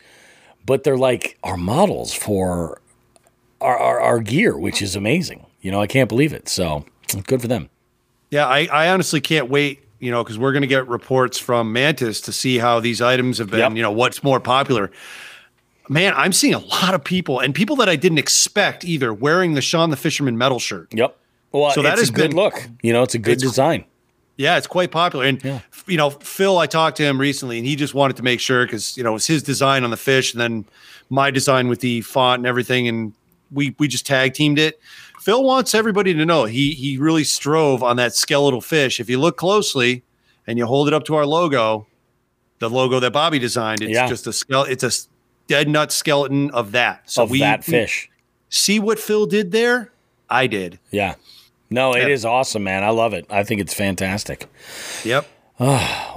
but 0.66 0.84
they're 0.84 0.98
like 0.98 1.38
our 1.44 1.58
models 1.58 2.14
for 2.14 2.82
our, 3.62 3.78
our, 3.78 4.00
our 4.00 4.20
gear, 4.20 4.58
which 4.58 4.82
is 4.82 4.96
amazing. 4.96 5.46
You 5.62 5.72
know, 5.72 5.82
I 5.82 5.88
can't 5.88 6.10
believe 6.10 6.34
it. 6.34 6.48
So 6.50 6.86
good 7.28 7.42
for 7.42 7.48
them. 7.48 7.70
Yeah, 8.32 8.48
I, 8.48 8.68
I 8.72 8.90
honestly 8.90 9.20
can't 9.22 9.50
wait, 9.50 9.84
you 10.00 10.12
know, 10.12 10.24
because 10.24 10.38
we're 10.38 10.52
going 10.52 10.62
to 10.62 10.68
get 10.68 10.88
reports 10.88 11.38
from 11.40 11.74
Mantis 11.74 12.22
to 12.22 12.32
see 12.32 12.60
how 12.60 12.80
these 12.80 13.02
items 13.02 13.40
have 13.40 13.50
been, 13.50 13.60
Yep. 13.60 13.72
you 13.74 13.82
know, 13.82 13.92
what's 13.92 14.24
more 14.24 14.40
popular. 14.40 14.92
Man, 15.90 16.14
I'm 16.16 16.32
seeing 16.32 16.54
a 16.54 16.60
lot 16.60 16.94
of 16.94 17.04
people 17.04 17.40
and 17.40 17.54
people 17.56 17.76
that 17.78 17.90
I 17.90 17.96
didn't 17.96 18.20
expect 18.20 18.86
either 18.86 19.12
wearing 19.12 19.56
the 19.56 19.62
Sean 19.62 19.90
the 19.90 19.98
Fisherman 19.98 20.38
metal 20.38 20.60
shirt. 20.60 20.94
Yep. 20.94 21.18
Well, 21.52 21.72
So 21.72 21.82
that 21.82 21.98
is 22.00 22.10
a 22.10 22.12
good 22.12 22.30
been- 22.32 22.38
look. 22.38 22.68
You 22.82 22.94
know, 22.94 23.04
it's 23.04 23.16
a 23.16 23.20
good 23.20 23.38
It's- 23.38 23.50
design. 23.50 23.86
Yeah, 24.38 24.58
it's 24.58 24.68
quite 24.68 24.90
popular. 24.92 25.26
And, 25.26 25.44
Yeah. 25.44 25.60
you 25.86 25.98
know, 25.98 26.12
Phil, 26.12 26.58
I 26.60 26.66
talked 26.66 26.96
to 26.98 27.04
him 27.04 27.20
recently 27.20 27.58
and 27.58 27.68
he 27.68 27.76
just 27.76 27.94
wanted 27.94 28.16
to 28.18 28.24
make 28.24 28.40
sure 28.40 28.66
because, 28.66 28.96
you 28.96 29.04
know, 29.04 29.16
it's 29.16 29.28
his 29.28 29.44
design 29.44 29.84
on 29.84 29.90
the 29.90 29.98
fish 29.98 30.32
and 30.34 30.40
then 30.40 30.66
my 31.10 31.30
design 31.30 31.68
with 31.68 31.82
the 31.82 32.02
font 32.02 32.40
and 32.40 32.48
everything. 32.48 32.88
And 32.88 33.12
we, 33.52 33.76
we 33.80 33.88
just 33.90 34.06
tag 34.06 34.34
teamed 34.34 34.58
it. 34.58 34.80
Phil 35.20 35.44
wants 35.44 35.76
everybody 35.76 36.14
to 36.14 36.26
know 36.26 36.46
he, 36.46 36.72
he 36.72 36.98
really 36.98 37.26
strove 37.26 37.84
on 37.84 37.98
that 37.98 38.16
skeletal 38.16 38.62
fish. 38.62 39.02
If 39.02 39.10
you 39.10 39.20
look 39.20 39.36
closely 39.36 40.04
and 40.48 40.58
you 40.58 40.66
hold 40.66 40.88
it 40.88 40.94
up 40.94 41.04
to 41.06 41.16
our 41.16 41.26
logo, 41.26 41.86
the 42.60 42.70
logo 42.70 43.02
that 43.02 43.12
Bobby 43.12 43.40
designed, 43.40 43.82
it's 43.82 43.92
Yeah. 43.92 44.08
just 44.08 44.26
a 44.26 44.32
skeleton. 44.32 44.72
It's 44.72 44.84
a 44.86 44.92
dead 45.48 45.68
nut 45.68 45.92
skeleton 45.92 46.50
of 46.52 46.72
that. 46.72 47.02
So 47.12 47.24
of 47.24 47.30
we 47.32 47.40
that 47.40 47.66
fish. 47.66 48.10
see 48.48 48.80
what 48.80 49.00
Phil 49.00 49.26
did 49.26 49.52
there. 49.52 49.92
I 50.30 50.48
did. 50.48 50.80
Yeah. 50.92 51.16
No, 51.70 51.94
it 51.94 52.02
Yeah. 52.08 52.14
is 52.14 52.26
awesome, 52.26 52.64
man. 52.64 52.84
I 52.84 52.90
love 52.90 53.14
it. 53.14 53.26
I 53.30 53.44
think 53.44 53.62
it's 53.62 53.74
fantastic. 53.74 54.48
Yep. 55.04 55.28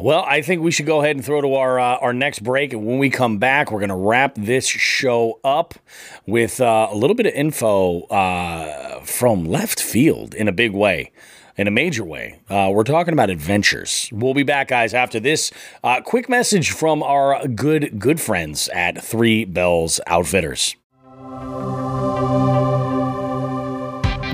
Well, 0.00 0.24
I 0.26 0.40
think 0.42 0.62
we 0.62 0.70
should 0.72 0.86
go 0.86 1.00
ahead 1.02 1.14
and 1.16 1.24
throw 1.24 1.40
to 1.40 1.54
our 1.54 1.78
uh, 1.78 1.96
our 1.98 2.12
next 2.12 2.40
break, 2.42 2.72
and 2.72 2.84
when 2.86 2.98
we 2.98 3.10
come 3.10 3.38
back, 3.38 3.70
we're 3.70 3.78
going 3.78 3.88
to 3.90 3.94
wrap 3.96 4.34
this 4.36 4.66
show 4.66 5.38
up 5.44 5.74
with 6.26 6.60
uh, 6.60 6.88
a 6.90 6.94
little 6.96 7.14
bit 7.14 7.26
of 7.26 7.32
info 7.34 8.02
uh, 8.02 9.00
from 9.00 9.44
left 9.44 9.80
field 9.80 10.34
in 10.34 10.48
a 10.48 10.52
big 10.52 10.72
way, 10.72 11.12
in 11.56 11.68
a 11.68 11.70
major 11.70 12.02
way. 12.04 12.40
Uh, 12.48 12.70
we're 12.72 12.82
talking 12.84 13.12
about 13.12 13.30
adventures. 13.30 14.08
We'll 14.12 14.34
be 14.34 14.42
back, 14.44 14.68
guys, 14.68 14.92
after 14.94 15.20
this 15.20 15.52
uh, 15.84 16.00
quick 16.00 16.28
message 16.28 16.70
from 16.70 17.02
our 17.02 17.46
good 17.46 17.98
good 18.00 18.20
friends 18.20 18.68
at 18.70 19.02
Three 19.04 19.44
Bells 19.44 20.00
Outfitters. 20.08 20.74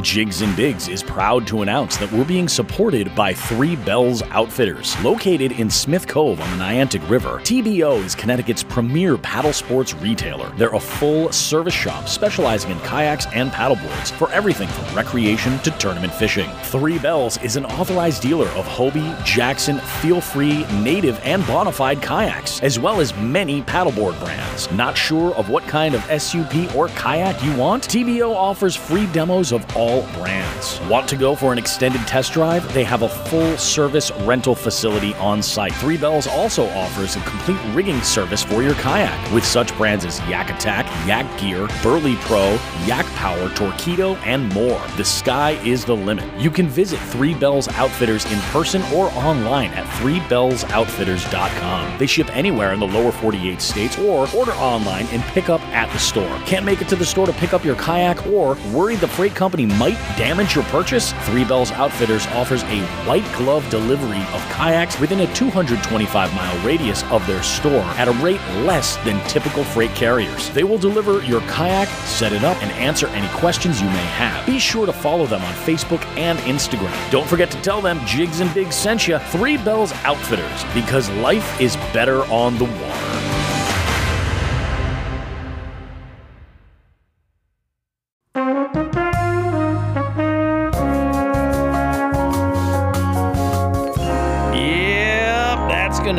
Jigs 0.03 0.43
and 0.43 0.55
Bigs 0.57 0.87
is 0.87 1.03
proud 1.03 1.45
to 1.49 1.63
announce 1.63 1.97
that 1.97 2.11
we're 2.13 2.25
being 2.25 2.47
supported 2.49 3.13
by 3.17 3.35
Three 3.35 3.75
Bells 3.75 4.23
Outfitters. 4.31 4.97
Located 5.03 5.53
in 5.53 5.69
Smith 5.69 6.07
Cove 6.07 6.41
on 6.41 6.51
the 6.57 6.65
Niantic 6.65 7.09
River, 7.11 7.41
TBO 7.41 8.05
is 8.05 8.15
Connecticut's 8.15 8.63
premier 8.63 9.19
paddle 9.19 9.53
sports 9.53 9.95
retailer. 9.95 10.51
They're 10.57 10.75
a 10.75 10.81
full 10.81 11.33
service 11.33 11.75
shop 11.75 12.09
specializing 12.09 12.71
in 12.71 12.79
kayaks 12.81 13.27
and 13.35 13.51
paddleboards 13.51 14.13
for 14.13 14.31
everything 14.31 14.69
from 14.69 14.95
recreation 14.95 15.59
to 15.61 15.71
tournament 15.73 16.15
fishing. 16.15 16.49
Three 16.65 16.99
Bells 16.99 17.43
is 17.43 17.57
an 17.57 17.65
authorized 17.67 18.23
dealer 18.23 18.49
of 18.51 18.67
Hobie, 18.67 19.25
Jackson, 19.25 19.79
Feel 19.79 20.21
Free, 20.21 20.65
Native, 20.81 21.21
and 21.25 21.43
Bonafide 21.45 22.01
kayaks, 22.03 22.63
as 22.63 22.79
well 22.79 23.01
as 23.01 23.17
many 23.17 23.63
paddleboard 23.63 24.19
brands. 24.21 24.71
Not 24.71 24.97
sure 24.97 25.35
of 25.35 25.51
what 25.51 25.65
kind 25.65 25.97
of 25.97 26.03
SUP 26.23 26.75
or 26.77 26.89
kayak 26.89 27.43
you 27.43 27.57
want? 27.57 27.89
TBO 27.89 28.33
offers 28.35 28.77
free 28.77 29.07
demos 29.07 29.51
of 29.51 29.65
all 29.77 29.88
brands. 30.15 30.81
Want 30.83 31.09
to 31.09 31.17
go 31.17 31.35
for 31.35 31.53
an 31.53 31.59
extended 31.59 32.07
test 32.07 32.33
drive? 32.33 32.73
They 32.75 32.85
have 32.85 33.03
a 33.03 33.09
full 33.09 33.57
service 33.57 34.11
rental 34.21 34.55
facility 34.55 35.15
on 35.15 35.43
site. 35.43 35.75
Three 35.75 35.97
Bells 35.97 36.27
also 36.27 36.69
offers 36.71 37.17
a 37.17 37.21
complete 37.21 37.59
rigging 37.75 38.03
service 38.03 38.43
for 38.43 38.63
your 38.63 38.75
kayak 38.75 39.33
with 39.33 39.45
such 39.45 39.77
brands 39.77 40.05
as 40.05 40.21
Yak 40.29 40.51
Attack, 40.51 40.87
Yak 41.07 41.27
Gear, 41.41 41.69
Burley 41.83 42.17
Pro, 42.17 42.59
Yak 42.85 43.07
Power, 43.19 43.49
Torpedo, 43.51 44.15
and 44.19 44.49
more. 44.55 44.81
The 44.97 45.05
sky 45.05 45.59
is 45.67 45.85
the 45.85 45.97
limit. 45.97 46.25
You 46.41 46.53
can 46.53 46.69
visit 46.69 47.01
Three 47.01 47.35
Bells 47.35 47.67
Outfitters 47.67 48.25
in 48.31 48.39
person 48.53 48.81
or 48.95 49.07
online 49.11 49.71
at 49.73 49.85
threebellsoutfitters.com. 50.01 51.99
They 51.99 52.07
ship 52.07 52.31
anywhere 52.37 52.73
in 52.73 52.79
the 52.79 52.87
lower 52.87 53.11
48 53.11 53.61
states 53.61 53.99
or 53.99 54.29
order 54.33 54.53
online 54.53 55.07
and 55.07 55.21
pick 55.35 55.49
up 55.49 55.61
at 55.75 55.93
the 55.93 55.99
store. 55.99 56.33
Can't 56.47 56.65
make 56.65 56.81
it 56.81 56.87
to 56.91 56.97
the 56.97 57.05
store 57.05 57.27
to 57.27 57.33
pick 57.33 57.53
up 57.53 57.65
your 57.65 57.75
kayak 57.75 58.25
or 58.29 58.57
worried 58.73 59.01
the 59.01 59.09
freight 59.09 59.35
company 59.35 59.67
might 59.67 59.99
damage 60.17 60.55
your 60.55 60.63
purchase? 60.67 61.13
Three 61.25 61.43
Bells 61.43 61.73
Outfitters 61.73 62.29
offers 62.29 62.63
a 62.63 62.83
white 63.05 63.27
glove 63.37 63.69
delivery 63.69 64.23
of 64.33 64.41
kayaks 64.53 65.01
within 65.01 65.19
a 65.21 65.35
225 65.35 66.35
mile 66.37 66.65
radius 66.65 67.03
of 67.11 67.27
their 67.27 67.43
store 67.43 67.83
at 67.99 68.07
a 68.07 68.13
rate 68.23 68.41
less 68.65 68.97
than 68.99 69.19
typical 69.27 69.65
freight 69.65 69.93
carriers. 69.97 70.51
They 70.51 70.63
will 70.63 70.79
deliver 70.79 71.21
your 71.25 71.41
kayak, 71.43 71.89
set 72.07 72.33
it 72.33 72.45
up, 72.45 72.57
and 72.63 72.71
answer 72.73 73.08
any 73.09 73.29
questions 73.29 73.81
you 73.81 73.89
may 73.89 74.07
have. 74.17 74.45
Be 74.47 74.59
sure 74.59 74.87
to 74.87 74.93
follow 74.93 75.27
them 75.27 75.43
on 75.43 75.55
Facebook 75.55 76.05
and 76.17 76.39
Instagram. 76.41 77.11
Don't 77.11 77.29
forget 77.29 77.51
to 77.51 77.61
tell 77.63 77.81
them 77.81 78.05
Jigs 78.07 78.41
and 78.41 78.53
Bigs 78.55 78.75
sent 78.75 79.09
you 79.09 79.19
Three 79.19 79.57
Bells 79.57 79.93
Outfitters 80.05 80.65
because 80.75 81.11
life 81.11 81.61
is 81.61 81.77
better 81.93 82.23
on 82.25 82.59
the 82.59 82.65
water. 82.65 83.38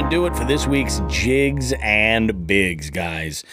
Do 0.09 0.25
it 0.25 0.35
for 0.35 0.43
this 0.43 0.65
week's 0.65 1.01
Jigs 1.07 1.71
and 1.83 2.47
Bigs, 2.47 2.89
guys. 2.89 3.43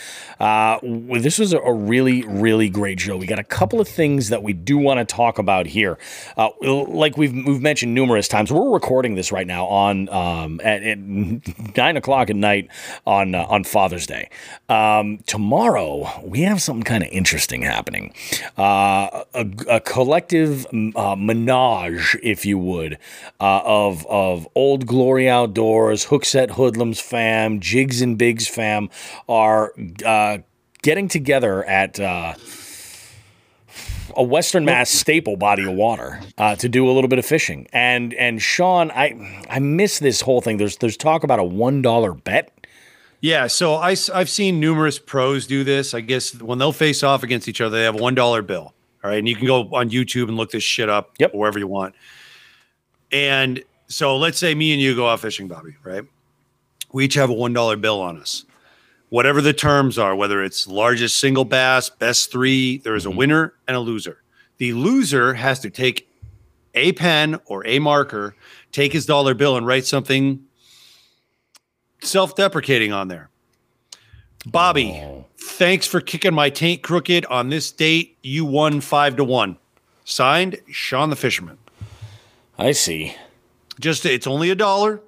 Uh, 0.40 0.78
this 0.82 1.38
was 1.38 1.52
a 1.52 1.72
really, 1.72 2.22
really 2.22 2.68
great 2.68 3.00
show. 3.00 3.16
We 3.16 3.26
got 3.26 3.38
a 3.38 3.44
couple 3.44 3.80
of 3.80 3.88
things 3.88 4.28
that 4.28 4.42
we 4.42 4.52
do 4.52 4.78
want 4.78 4.98
to 4.98 5.04
talk 5.04 5.38
about 5.38 5.66
here. 5.66 5.98
Uh, 6.36 6.50
like 6.62 7.16
we've 7.16 7.32
we've 7.32 7.60
mentioned 7.60 7.94
numerous 7.94 8.28
times, 8.28 8.52
we're 8.52 8.70
recording 8.70 9.14
this 9.14 9.32
right 9.32 9.46
now 9.46 9.66
on 9.66 10.08
um, 10.10 10.60
at, 10.62 10.82
at 10.82 10.98
nine 11.76 11.96
o'clock 11.96 12.30
at 12.30 12.36
night 12.36 12.68
on 13.06 13.34
uh, 13.34 13.44
on 13.48 13.64
Father's 13.64 14.06
Day. 14.06 14.30
Um, 14.68 15.18
tomorrow 15.26 16.22
we 16.22 16.40
have 16.42 16.60
something 16.60 16.84
kind 16.84 17.02
of 17.02 17.08
interesting 17.10 17.62
happening. 17.62 18.14
Uh, 18.58 19.24
a, 19.34 19.46
a 19.68 19.80
collective 19.80 20.66
uh, 20.96 21.16
menage, 21.16 22.16
if 22.22 22.44
you 22.44 22.58
would, 22.58 22.98
uh, 23.40 23.60
of 23.64 24.06
of 24.06 24.48
old 24.54 24.86
glory 24.86 25.28
outdoors, 25.28 26.04
Hookset 26.48 26.54
Hoodlums 26.56 27.00
fam, 27.00 27.60
Jigs 27.60 28.02
and 28.02 28.18
Bigs 28.18 28.48
fam 28.48 28.90
are 29.28 29.72
uh, 30.04 30.38
getting 30.82 31.08
together 31.08 31.64
at. 31.64 31.98
Uh, 32.00 32.34
a 34.18 34.22
Western 34.22 34.64
Mass 34.64 34.88
staple 34.88 35.36
body 35.36 35.66
of 35.66 35.74
water 35.74 36.22
uh, 36.38 36.56
to 36.56 36.70
do 36.70 36.88
a 36.88 36.92
little 36.92 37.08
bit 37.08 37.18
of 37.18 37.26
fishing, 37.26 37.66
and 37.70 38.14
and 38.14 38.40
Sean, 38.40 38.90
I 38.92 39.44
I 39.50 39.58
miss 39.58 39.98
this 39.98 40.22
whole 40.22 40.40
thing. 40.40 40.56
There's 40.56 40.78
there's 40.78 40.96
talk 40.96 41.22
about 41.22 41.38
a 41.38 41.44
one 41.44 41.82
dollar 41.82 42.14
bet. 42.14 42.50
Yeah, 43.20 43.46
so 43.46 43.74
I, 43.74 43.96
have 44.14 44.30
seen 44.30 44.58
numerous 44.58 44.98
pros 44.98 45.46
do 45.46 45.64
this. 45.64 45.92
I 45.92 46.00
guess 46.00 46.40
when 46.40 46.58
they'll 46.58 46.72
face 46.72 47.02
off 47.02 47.22
against 47.22 47.46
each 47.46 47.60
other, 47.60 47.76
they 47.76 47.84
have 47.84 47.96
a 47.96 48.02
one 48.02 48.14
dollar 48.14 48.40
bill. 48.40 48.72
All 49.04 49.10
right, 49.10 49.18
and 49.18 49.28
you 49.28 49.36
can 49.36 49.46
go 49.46 49.68
on 49.74 49.90
YouTube 49.90 50.28
and 50.28 50.38
look 50.38 50.50
this 50.50 50.64
shit 50.64 50.88
up. 50.88 51.12
Yep. 51.18 51.34
wherever 51.34 51.58
you 51.58 51.66
want. 51.66 51.94
And 53.12 53.62
so 53.88 54.16
let's 54.16 54.38
say 54.38 54.54
me 54.54 54.72
and 54.72 54.80
you 54.80 54.94
go 54.96 55.08
out 55.08 55.20
fishing, 55.20 55.48
Bobby. 55.48 55.76
Right, 55.82 56.04
we 56.96 57.04
each 57.04 57.14
have 57.14 57.30
a 57.30 57.34
one 57.34 57.52
dollar 57.52 57.76
bill 57.76 58.00
on 58.00 58.18
us 58.18 58.46
whatever 59.08 59.40
the 59.40 59.52
terms 59.52 59.98
are, 59.98 60.16
whether 60.16 60.42
it's 60.42 60.66
largest 60.66 61.18
single 61.18 61.44
bass, 61.44 61.90
best 61.90 62.30
three, 62.30 62.78
there 62.78 62.94
is 62.94 63.06
a 63.06 63.08
mm-hmm. 63.08 63.18
winner 63.18 63.54
and 63.68 63.76
a 63.76 63.80
loser. 63.80 64.22
The 64.58 64.72
loser 64.72 65.34
has 65.34 65.60
to 65.60 65.70
take 65.70 66.10
a 66.74 66.92
pen 66.92 67.38
or 67.46 67.66
a 67.66 67.78
marker, 67.78 68.34
take 68.72 68.92
his 68.92 69.06
dollar 69.06 69.34
bill, 69.34 69.56
and 69.56 69.66
write 69.66 69.86
something 69.86 70.44
self 72.00 72.34
deprecating 72.34 72.92
on 72.92 73.08
there. 73.08 73.30
Bobby, 74.44 74.92
oh. 75.02 75.26
thanks 75.38 75.86
for 75.86 76.00
kicking 76.00 76.34
my 76.34 76.50
taint 76.50 76.82
crooked 76.82 77.26
on 77.26 77.48
this 77.48 77.70
date. 77.72 78.16
You 78.22 78.44
won 78.44 78.80
five 78.80 79.16
to 79.16 79.24
one. 79.24 79.58
Signed, 80.04 80.58
Sean 80.70 81.10
the 81.10 81.16
Fisherman. 81.16 81.58
I 82.58 82.72
see. 82.72 83.14
Just 83.80 84.06
it's 84.06 84.26
only 84.26 84.50
a 84.50 84.54
dollar. 84.54 85.00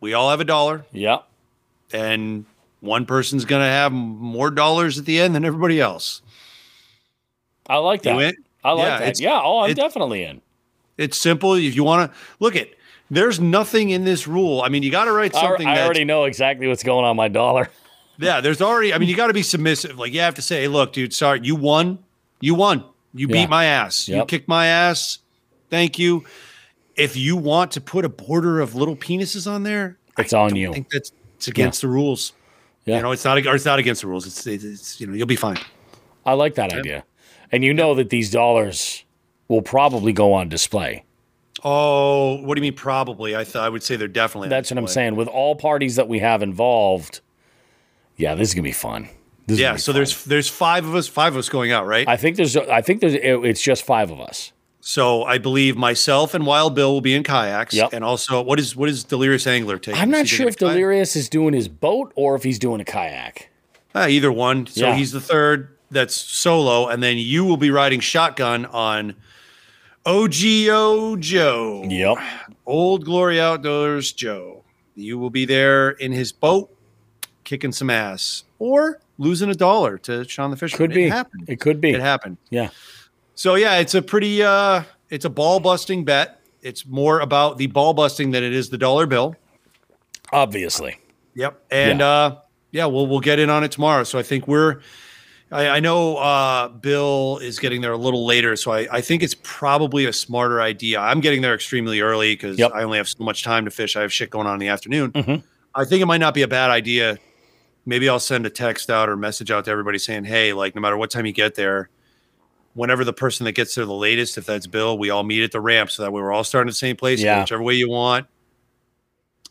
We 0.00 0.14
all 0.14 0.30
have 0.30 0.40
a 0.40 0.44
dollar, 0.44 0.84
Yep. 0.92 1.26
And 1.92 2.44
one 2.80 3.06
person's 3.06 3.44
going 3.44 3.62
to 3.62 3.68
have 3.70 3.92
more 3.92 4.50
dollars 4.50 4.98
at 4.98 5.04
the 5.04 5.20
end 5.20 5.34
than 5.34 5.44
everybody 5.44 5.80
else. 5.80 6.22
I 7.68 7.76
like 7.78 8.04
You 8.04 8.18
that. 8.18 8.34
I 8.64 8.72
like 8.72 8.84
Yeah, 8.86 8.98
that. 8.98 9.20
Yeah. 9.20 9.40
Oh, 9.42 9.60
I'm 9.60 9.70
it- 9.70 9.74
definitely 9.74 10.24
in. 10.24 10.40
It's 10.98 11.16
simple. 11.16 11.54
If 11.54 11.74
you 11.74 11.84
want 11.84 12.10
to 12.12 12.18
look 12.38 12.54
at, 12.54 12.68
there's 13.10 13.40
nothing 13.40 13.90
in 13.90 14.04
this 14.04 14.26
rule. 14.28 14.62
I 14.62 14.68
mean, 14.68 14.82
you 14.82 14.90
got 14.90 15.06
to 15.06 15.12
write 15.12 15.34
something. 15.34 15.66
I 15.66 15.70
that's- 15.72 15.84
already 15.86 16.04
know 16.04 16.24
exactly 16.24 16.66
what's 16.68 16.82
going 16.82 17.04
on 17.04 17.16
my 17.16 17.28
dollar. 17.28 17.68
Yeah, 18.18 18.40
there's 18.42 18.60
already. 18.60 18.92
I 18.94 18.98
mean, 18.98 19.08
you 19.08 19.16
got 19.16 19.28
to 19.28 19.32
be 19.32 19.42
submissive. 19.42 19.98
Like 19.98 20.12
you 20.12 20.20
have 20.20 20.34
to 20.34 20.42
say, 20.42 20.60
"Hey, 20.60 20.68
look, 20.68 20.92
dude, 20.92 21.12
sorry, 21.14 21.40
you 21.42 21.56
won. 21.56 21.98
You 22.40 22.54
won. 22.54 22.84
You 23.14 23.26
Yeah. 23.26 23.32
beat 23.32 23.48
my 23.48 23.64
ass. 23.64 24.06
You 24.06 24.16
Yep. 24.16 24.28
kicked 24.28 24.48
my 24.48 24.66
ass. 24.66 25.18
Thank 25.70 25.98
you." 25.98 26.22
If 26.94 27.16
you 27.16 27.36
want 27.36 27.72
to 27.72 27.80
put 27.80 28.04
a 28.04 28.10
border 28.10 28.60
of 28.60 28.74
little 28.76 28.94
penises 28.96 29.50
on 29.50 29.62
there, 29.62 29.96
It's 30.18 30.34
on 30.34 30.52
I 30.52 30.56
you. 30.56 30.72
think 30.72 30.90
that's 30.90 31.10
it's 31.42 31.48
against 31.48 31.80
the 31.80 31.88
rules. 31.88 32.32
Yeah. 32.84 32.96
You 32.98 33.02
know, 33.02 33.10
it's 33.10 33.24
not. 33.24 33.36
It's 33.36 33.64
not 33.64 33.80
against 33.80 34.02
the 34.02 34.06
rules. 34.06 34.26
It's, 34.28 34.46
it's, 34.46 34.62
it's 34.62 35.00
you 35.00 35.08
know, 35.08 35.12
you'll 35.14 35.26
be 35.26 35.34
fine. 35.36 35.58
I 36.24 36.34
like 36.34 36.54
that 36.54 36.72
idea. 36.72 37.04
And 37.50 37.64
you 37.64 37.74
know 37.74 37.94
that 37.96 38.10
these 38.10 38.30
dollars 38.30 39.04
will 39.48 39.60
probably 39.62 40.12
go 40.12 40.32
on 40.32 40.48
display. 40.48 41.04
Oh, 41.64 42.40
what 42.42 42.54
do 42.54 42.60
you 42.60 42.62
mean? 42.70 42.76
Probably. 42.76 43.34
I 43.36 43.42
thought 43.44 43.64
I 43.64 43.68
would 43.68 43.82
say 43.82 43.96
they're 43.96 44.06
definitely. 44.08 44.48
That's 44.50 44.70
what 44.70 44.78
I'm 44.78 44.86
saying. 44.86 45.16
With 45.16 45.26
all 45.28 45.56
parties 45.56 45.96
that 45.96 46.06
we 46.08 46.20
have 46.20 46.42
involved, 46.42 47.20
yeah, 48.16 48.34
this 48.36 48.48
is 48.50 48.54
gonna 48.54 48.62
be 48.62 48.72
fun. 48.72 49.08
This 49.46 49.58
Yeah. 49.58 49.72
be 49.72 49.78
So 49.78 49.92
fun. 49.92 49.98
there's 49.98 50.24
there's 50.24 50.48
five 50.48 50.86
of 50.86 50.94
us. 50.94 51.08
Five 51.08 51.34
of 51.34 51.38
us 51.38 51.48
going 51.48 51.72
out, 51.72 51.86
right? 51.86 52.06
I 52.08 52.16
think 52.16 52.36
there's 52.36 52.56
I 52.56 52.80
think 52.82 53.00
there's 53.00 53.14
it's 53.14 53.60
just 53.62 53.84
five 53.84 54.10
of 54.12 54.20
us. 54.20 54.52
So 54.84 55.22
I 55.22 55.38
believe 55.38 55.76
myself 55.76 56.34
and 56.34 56.44
Wild 56.44 56.74
Bill 56.74 56.92
will 56.92 57.00
be 57.00 57.14
in 57.14 57.22
kayaks. 57.22 57.72
Yep. 57.72 57.90
And 57.92 58.02
also, 58.04 58.42
what 58.42 58.58
is 58.58 58.74
what 58.74 58.88
is 58.88 59.04
Delirious 59.04 59.46
Angler 59.46 59.78
taking? 59.78 60.00
I'm 60.00 60.10
not 60.10 60.26
sure 60.26 60.48
if? 60.48 60.56
Delirious 60.56 61.14
is 61.14 61.28
doing 61.28 61.54
his 61.54 61.68
boat 61.68 62.12
or 62.16 62.34
if 62.34 62.42
he's 62.42 62.58
doing 62.58 62.80
a 62.80 62.84
kayak. 62.84 63.48
Ah, 63.94 64.08
either 64.08 64.32
one. 64.32 64.66
So 64.66 64.88
Yeah. 64.88 64.96
he's 64.96 65.12
the 65.12 65.20
third. 65.20 65.68
That's 65.92 66.14
solo, 66.16 66.88
and 66.88 67.00
then 67.02 67.16
you 67.18 67.44
will 67.44 67.58
be 67.58 67.70
riding 67.70 68.00
shotgun 68.00 68.64
on 68.66 69.14
OGO 70.04 71.20
Joe. 71.20 71.84
Yep. 71.88 72.16
Old 72.66 73.04
Glory 73.04 73.40
Outdoors 73.40 74.10
Joe. 74.12 74.64
You 74.96 75.18
will 75.18 75.30
be 75.30 75.44
there 75.44 75.90
in 75.90 76.10
his 76.12 76.32
boat, 76.32 76.74
kicking 77.44 77.72
some 77.72 77.88
ass, 77.90 78.44
or 78.58 79.00
losing 79.18 79.48
a 79.50 79.54
dollar 79.54 79.96
to 79.98 80.26
Sean 80.28 80.50
the 80.50 80.56
Fisherman. 80.56 80.84
It 80.84 80.88
could 80.88 80.94
be. 80.94 81.06
It. 81.06 81.26
It 81.52 81.60
could 81.60 81.80
be. 81.80 81.90
It 81.90 82.00
happened. 82.00 82.38
Yeah. 82.50 82.70
So 83.42 83.56
yeah, 83.56 83.78
it's 83.78 83.96
a 83.96 84.00
pretty 84.02 84.40
uh 84.40 84.84
it's 85.10 85.24
a 85.24 85.28
ball 85.28 85.58
busting 85.58 86.04
bet. 86.04 86.40
It's 86.60 86.86
more 86.86 87.18
about 87.18 87.58
the 87.58 87.66
ball 87.66 87.92
busting 87.92 88.30
than 88.30 88.44
it 88.44 88.52
is 88.52 88.68
the 88.70 88.78
dollar 88.78 89.04
bill. 89.04 89.34
Obviously. 90.32 90.96
Yep. 91.34 91.60
And 91.68 91.98
Yeah. 91.98 92.06
uh 92.06 92.38
yeah, 92.70 92.86
we'll 92.86 93.08
we'll 93.08 93.18
get 93.18 93.40
in 93.40 93.50
on 93.50 93.64
it 93.64 93.72
tomorrow. 93.72 94.04
So 94.04 94.16
I 94.16 94.22
think 94.22 94.46
we're 94.46 94.80
I, 95.50 95.68
I 95.70 95.80
know 95.80 96.18
uh 96.18 96.68
Bill 96.68 97.38
is 97.42 97.58
getting 97.58 97.80
there 97.80 97.90
a 97.90 97.96
little 97.96 98.24
later, 98.24 98.54
so 98.54 98.70
I, 98.70 98.86
I 98.92 99.00
think 99.00 99.24
it's 99.24 99.34
probably 99.42 100.04
a 100.06 100.12
smarter 100.12 100.62
idea. 100.62 101.00
I'm 101.00 101.18
getting 101.20 101.42
there 101.42 101.52
extremely 101.56 102.00
early 102.00 102.34
because 102.36 102.60
Yep. 102.60 102.70
I 102.72 102.84
only 102.84 102.98
have 102.98 103.08
so 103.08 103.24
much 103.24 103.42
time 103.42 103.64
to 103.64 103.72
fish. 103.72 103.96
I 103.96 104.02
have 104.02 104.12
shit 104.12 104.30
going 104.30 104.46
on 104.46 104.52
in 104.54 104.60
the 104.60 104.68
afternoon. 104.68 105.10
Mhm. 105.10 105.42
I 105.74 105.84
think 105.84 106.00
it 106.00 106.06
might 106.06 106.18
not 106.20 106.34
be 106.34 106.42
a 106.42 106.48
bad 106.48 106.70
idea. 106.70 107.18
Maybe 107.86 108.08
I'll 108.08 108.20
send 108.20 108.46
a 108.46 108.50
text 108.50 108.88
out 108.88 109.08
or 109.08 109.16
message 109.16 109.50
out 109.50 109.64
to 109.64 109.72
everybody 109.72 109.98
saying, 109.98 110.26
Hey, 110.26 110.52
like 110.52 110.76
no 110.76 110.80
matter 110.80 110.96
what 110.96 111.10
time 111.10 111.26
you 111.26 111.32
get 111.32 111.56
there, 111.56 111.88
whenever 112.74 113.04
the 113.04 113.12
person 113.12 113.44
that 113.44 113.52
gets 113.52 113.74
there 113.74 113.84
the 113.84 113.92
latest, 113.92 114.38
if 114.38 114.46
that's 114.46 114.66
Bill, 114.66 114.96
we 114.98 115.10
all 115.10 115.22
meet 115.22 115.42
at 115.42 115.52
the 115.52 115.60
ramp 115.60 115.90
so 115.90 116.02
that 116.02 116.12
way 116.12 116.22
we're 116.22 116.32
all 116.32 116.44
starting 116.44 116.68
at 116.68 116.72
the 116.72 116.76
same 116.76 116.96
place, 116.96 117.20
Yeah. 117.20 117.40
whichever 117.40 117.62
way 117.62 117.74
you 117.74 117.88
want. 117.90 118.26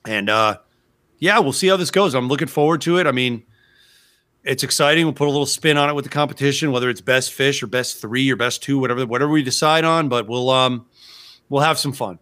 And 0.06 0.30
uh 0.30 0.58
yeah, 1.20 1.38
we'll 1.40 1.54
see 1.54 1.68
how 1.68 1.78
this 1.78 1.92
goes. 1.92 2.16
I'm 2.16 2.28
looking 2.28 2.48
forward 2.48 2.82
to 2.82 2.98
it. 2.98 3.06
I 3.06 3.12
mean, 3.12 3.44
it's 4.44 4.64
exciting. 4.64 5.06
We'll 5.06 5.14
put 5.14 5.28
a 5.28 5.32
little 5.32 5.46
spin 5.46 5.78
on 5.78 5.88
it 5.88 5.94
with 5.94 6.04
the 6.06 6.10
competition, 6.10 6.72
whether 6.72 6.90
it's 6.90 7.02
best 7.02 7.32
fish 7.32 7.62
or 7.62 7.68
best 7.68 8.02
three 8.02 8.28
or 8.32 8.36
best 8.36 8.64
two, 8.64 8.80
whatever 8.80 9.06
whatever 9.06 9.32
we 9.32 9.44
decide 9.44 9.84
on. 9.86 10.10
But 10.10 10.28
we'll 10.28 10.50
um 10.50 10.88
we'll 11.50 11.62
have 11.62 11.78
some 11.78 11.94
fun. 11.94 12.18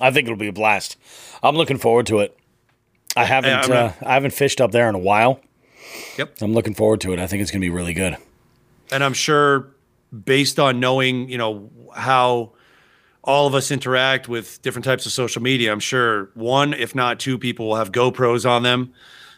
I 0.00 0.10
think 0.12 0.26
it'll 0.26 0.36
be 0.38 0.46
a 0.48 0.52
blast. 0.52 0.96
I'm 1.42 1.56
looking 1.56 1.78
forward 1.78 2.06
to 2.06 2.20
it. 2.20 2.36
I 3.16 3.24
haven't 3.24 3.70
uh, 3.70 3.92
I 4.02 4.14
haven't 4.14 4.32
fished 4.32 4.60
up 4.60 4.70
there 4.70 4.88
in 4.88 4.94
a 4.94 4.98
while. 5.00 5.40
Yep. 6.18 6.36
I'm 6.40 6.52
looking 6.54 6.74
forward 6.74 7.00
to 7.02 7.12
it. 7.12 7.18
I 7.18 7.26
think 7.26 7.42
it's 7.42 7.50
gonna 7.50 7.60
be 7.60 7.70
really 7.70 7.94
good. 7.94 8.16
And 8.92 9.02
I'm 9.02 9.12
sure, 9.14 9.73
based 10.24 10.58
on 10.60 10.80
knowing 10.80 11.28
you 11.28 11.38
know 11.38 11.70
how 11.94 12.52
all 13.22 13.46
of 13.46 13.54
us 13.54 13.70
interact 13.70 14.28
with 14.28 14.60
different 14.62 14.84
types 14.84 15.06
of 15.06 15.12
social 15.12 15.40
media, 15.42 15.72
I'm 15.72 15.80
sure 15.80 16.30
one, 16.34 16.74
if 16.74 16.94
not 16.94 17.18
two, 17.18 17.38
people 17.38 17.68
will 17.68 17.76
have 17.76 17.90
GoPros 17.90 18.48
on 18.48 18.62
them. 18.62 18.92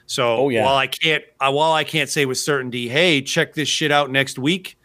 So 0.07 0.37
Oh, 0.37 0.49
yeah. 0.49 0.65
while 0.65 0.75
I 0.77 0.89
can't, 0.89 1.23
uh, 1.41 1.53
while 1.53 1.73
I 1.73 1.85
can't 1.85 2.09
say 2.11 2.27
with 2.27 2.39
certainty, 2.39 2.89
hey, 2.89 3.23
check 3.23 3.55
this 3.55 3.69
shit 3.69 3.93
out 3.93 4.11
next 4.11 4.39
week. 4.41 4.77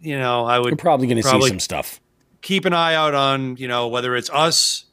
You 0.00 0.18
know, 0.18 0.44
I 0.44 0.56
You're 0.56 0.64
would 0.64 0.78
probably 0.78 1.06
gonna 1.06 1.22
see 1.22 1.48
some 1.48 1.60
stuff. 1.60 2.00
keep 2.42 2.64
an 2.64 2.72
eye 2.72 2.94
out 2.94 3.14
on, 3.14 3.56
you 3.56 3.68
know, 3.68 3.88
whether 3.88 4.16
it's 4.16 4.30
us, 4.30 4.84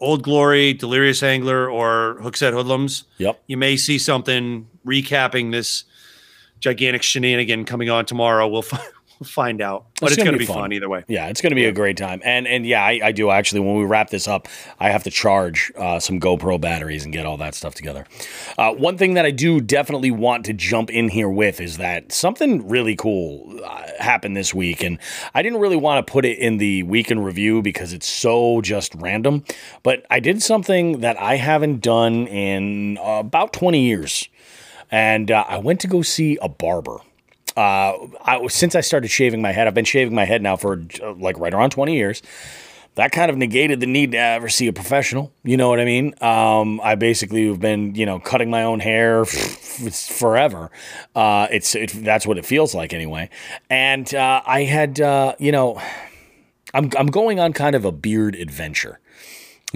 Old 0.00 0.22
Glory, 0.22 0.72
Delirious 0.72 1.22
Angler, 1.22 1.70
or 1.70 2.18
Hookset 2.20 2.52
Hoodlums. 2.52 3.04
Yep. 3.18 3.42
You 3.46 3.56
may 3.56 3.76
see 3.76 3.98
something 3.98 4.68
recapping 4.84 5.52
this 5.52 5.84
gigantic 6.60 7.02
shenanigan 7.02 7.64
coming 7.64 7.90
on 7.90 8.06
tomorrow. 8.06 8.48
We'll, 8.48 8.64
we'll 8.72 9.26
find 9.26 9.60
out. 9.62 9.86
But 10.00 10.10
It's 10.10 10.18
it's, 10.18 10.24
gonna 10.24 10.36
be 10.36 10.40
be 10.40 10.46
fun. 10.46 10.56
fun. 10.56 10.72
either 10.72 10.88
way. 10.88 11.04
Yeah, 11.08 11.28
it's 11.28 11.40
going 11.40 11.50
to 11.52 11.54
be 11.56 11.64
a 11.64 11.72
great 11.72 11.96
time. 11.96 12.20
And 12.24 12.46
and 12.46 12.66
yeah, 12.66 12.84
I, 12.84 13.00
I 13.02 13.12
do 13.12 13.30
actually. 13.30 13.60
When 13.60 13.76
we 13.76 13.84
wrap 13.84 14.10
this 14.10 14.28
up, 14.28 14.46
I 14.78 14.90
have 14.90 15.04
to 15.04 15.10
charge 15.10 15.72
uh, 15.76 15.98
some 16.00 16.20
GoPro 16.20 16.60
batteries 16.60 17.04
and 17.04 17.12
get 17.14 17.24
all 17.24 17.36
that 17.38 17.54
stuff 17.54 17.74
together. 17.74 18.04
Uh, 18.58 18.72
one 18.72 18.98
thing 18.98 19.14
that 19.14 19.24
I 19.24 19.30
do 19.30 19.60
definitely 19.60 20.10
want 20.10 20.44
to 20.46 20.52
jump 20.52 20.90
in 20.90 21.08
here 21.08 21.30
with 21.30 21.60
is 21.60 21.78
that 21.78 22.12
something 22.12 22.68
really 22.68 22.94
cool 22.96 23.58
uh, 23.64 23.86
happened 23.98 24.36
this 24.36 24.52
week, 24.52 24.82
and 24.82 24.98
I 25.34 25.42
didn't 25.42 25.60
really 25.60 25.76
want 25.76 26.06
to 26.06 26.10
put 26.12 26.24
it 26.26 26.38
in 26.38 26.58
the 26.58 26.82
weekend 26.82 27.24
review 27.24 27.62
because 27.62 27.92
it's 27.94 28.06
so 28.08 28.60
just 28.60 28.94
random. 28.96 29.44
But 29.82 30.04
I 30.10 30.20
did 30.20 30.42
something 30.42 31.00
that 31.00 31.18
I 31.18 31.36
haven't 31.36 31.80
done 31.80 32.26
in 32.26 32.98
uh, 32.98 33.20
about 33.20 33.54
twenty 33.54 33.80
years, 33.86 34.28
and 34.90 35.30
uh, 35.30 35.44
I 35.48 35.58
went 35.58 35.80
to 35.80 35.88
go 35.88 36.02
see 36.02 36.38
a 36.40 36.48
barber 36.48 36.98
uh, 37.56 37.96
I, 38.22 38.46
since 38.48 38.74
I 38.74 38.80
started 38.82 39.08
shaving 39.08 39.40
my 39.40 39.52
head, 39.52 39.66
I've 39.66 39.74
been 39.74 39.86
shaving 39.86 40.14
my 40.14 40.26
head 40.26 40.42
now 40.42 40.56
for 40.56 40.82
uh, 41.02 41.14
like 41.14 41.38
right 41.38 41.54
around 41.54 41.70
20 41.70 41.94
years. 41.94 42.22
that 42.96 43.12
kind 43.12 43.30
of 43.30 43.36
negated 43.36 43.80
the 43.80 43.86
need 43.86 44.12
to 44.12 44.18
ever 44.18 44.48
see 44.48 44.68
a 44.68 44.72
professional. 44.72 45.32
You 45.42 45.56
know 45.56 45.68
what 45.70 45.80
I 45.80 45.84
mean? 45.86 46.14
Um, 46.20 46.80
I 46.82 46.96
basically 46.96 47.48
have 47.48 47.60
been, 47.60 47.94
you 47.94 48.04
know, 48.04 48.18
cutting 48.18 48.50
my 48.50 48.62
own 48.62 48.80
hair 48.80 49.24
forever. 49.24 50.70
Uh, 51.14 51.46
it's 51.50 51.74
it, 51.74 51.92
that's 51.94 52.26
what 52.26 52.36
it 52.36 52.44
feels 52.44 52.74
like 52.74 52.92
anyway. 52.92 53.30
And 53.70 54.14
uh, 54.14 54.42
I 54.46 54.64
had, 54.64 55.00
uh, 55.00 55.34
you 55.38 55.52
know, 55.52 55.80
I'm 56.74 56.90
I'm 56.98 57.06
going 57.06 57.40
on 57.40 57.54
kind 57.54 57.74
of 57.74 57.86
a 57.86 57.92
beard 57.92 58.34
adventure. 58.34 59.00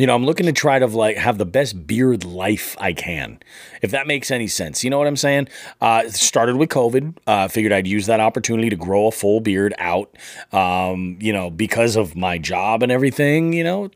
You 0.01 0.07
know, 0.07 0.15
I'm 0.15 0.25
looking 0.25 0.47
to 0.47 0.53
try 0.53 0.79
to 0.79 0.87
like 0.87 1.19
have 1.19 1.37
the 1.37 1.45
best 1.45 1.87
beard 1.87 2.25
life 2.25 2.75
I 2.81 2.95
can, 2.95 3.39
if 3.83 3.91
that 3.91 4.07
makes 4.07 4.31
any 4.31 4.47
sense. 4.47 4.83
You 4.83 4.89
know 4.89 4.97
what 4.97 5.07
I'm 5.07 5.15
saying? 5.15 5.49
Uh, 5.79 6.09
started 6.09 6.57
with 6.57 6.71
COVID. 6.71 7.19
Uh, 7.27 7.49
figured 7.49 7.71
I'd 7.71 7.87
use 7.87 8.07
that 8.07 8.19
opportunity 8.19 8.71
to 8.71 8.77
grow 8.77 9.09
a 9.09 9.13
full 9.13 9.41
beard 9.41 9.75
out. 9.77 10.17
Um, 10.53 11.19
you 11.21 11.35
know, 11.35 11.51
because 11.51 11.97
of 11.97 12.17
my 12.17 12.39
job 12.39 12.83
and 12.83 12.91
everything. 12.91 13.53
You 13.53 13.63
know, 13.63 13.91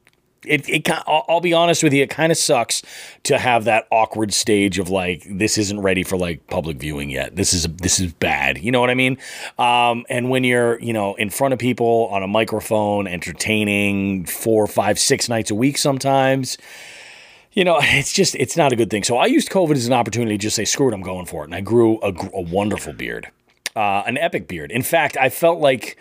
it, 0.46 0.68
it 0.68 0.88
I'll 1.06 1.40
be 1.40 1.52
honest 1.52 1.82
with 1.82 1.92
you, 1.92 2.02
it 2.02 2.10
kind 2.10 2.32
of 2.32 2.38
sucks 2.38 2.82
to 3.24 3.38
have 3.38 3.64
that 3.64 3.86
awkward 3.90 4.32
stage 4.32 4.78
of 4.78 4.88
like 4.88 5.24
this 5.28 5.58
isn't 5.58 5.80
ready 5.80 6.02
for 6.02 6.16
like 6.16 6.46
public 6.48 6.78
viewing 6.78 7.10
yet. 7.10 7.36
This 7.36 7.52
is 7.52 7.66
this 7.76 8.00
is 8.00 8.12
bad. 8.12 8.58
You 8.58 8.70
know 8.70 8.80
what 8.80 8.90
I 8.90 8.94
mean? 8.94 9.18
Um, 9.58 10.04
and 10.08 10.30
when 10.30 10.44
you're 10.44 10.80
you 10.80 10.92
know 10.92 11.14
in 11.14 11.30
front 11.30 11.54
of 11.54 11.58
people 11.58 12.08
on 12.10 12.22
a 12.22 12.28
microphone, 12.28 13.06
entertaining 13.06 14.26
four, 14.26 14.66
five, 14.66 14.98
six 14.98 15.28
nights 15.28 15.50
a 15.50 15.54
week 15.54 15.78
sometimes. 15.78 16.58
You 17.52 17.64
know, 17.64 17.78
it's 17.82 18.12
just 18.12 18.34
it's 18.34 18.56
not 18.56 18.72
a 18.72 18.76
good 18.76 18.90
thing. 18.90 19.04
So 19.04 19.16
I 19.16 19.26
used 19.26 19.50
COVID 19.50 19.76
as 19.76 19.86
an 19.86 19.92
opportunity 19.92 20.36
to 20.36 20.42
just 20.42 20.56
say 20.56 20.64
screw 20.64 20.88
it, 20.88 20.94
I'm 20.94 21.02
going 21.02 21.26
for 21.26 21.42
it, 21.42 21.46
and 21.46 21.54
I 21.54 21.60
grew 21.60 22.00
a, 22.02 22.12
a 22.34 22.40
wonderful 22.40 22.92
beard, 22.92 23.30
uh, 23.76 24.02
an 24.06 24.18
epic 24.18 24.48
beard. 24.48 24.70
In 24.70 24.82
fact, 24.82 25.16
I 25.16 25.28
felt 25.28 25.60
like 25.60 25.96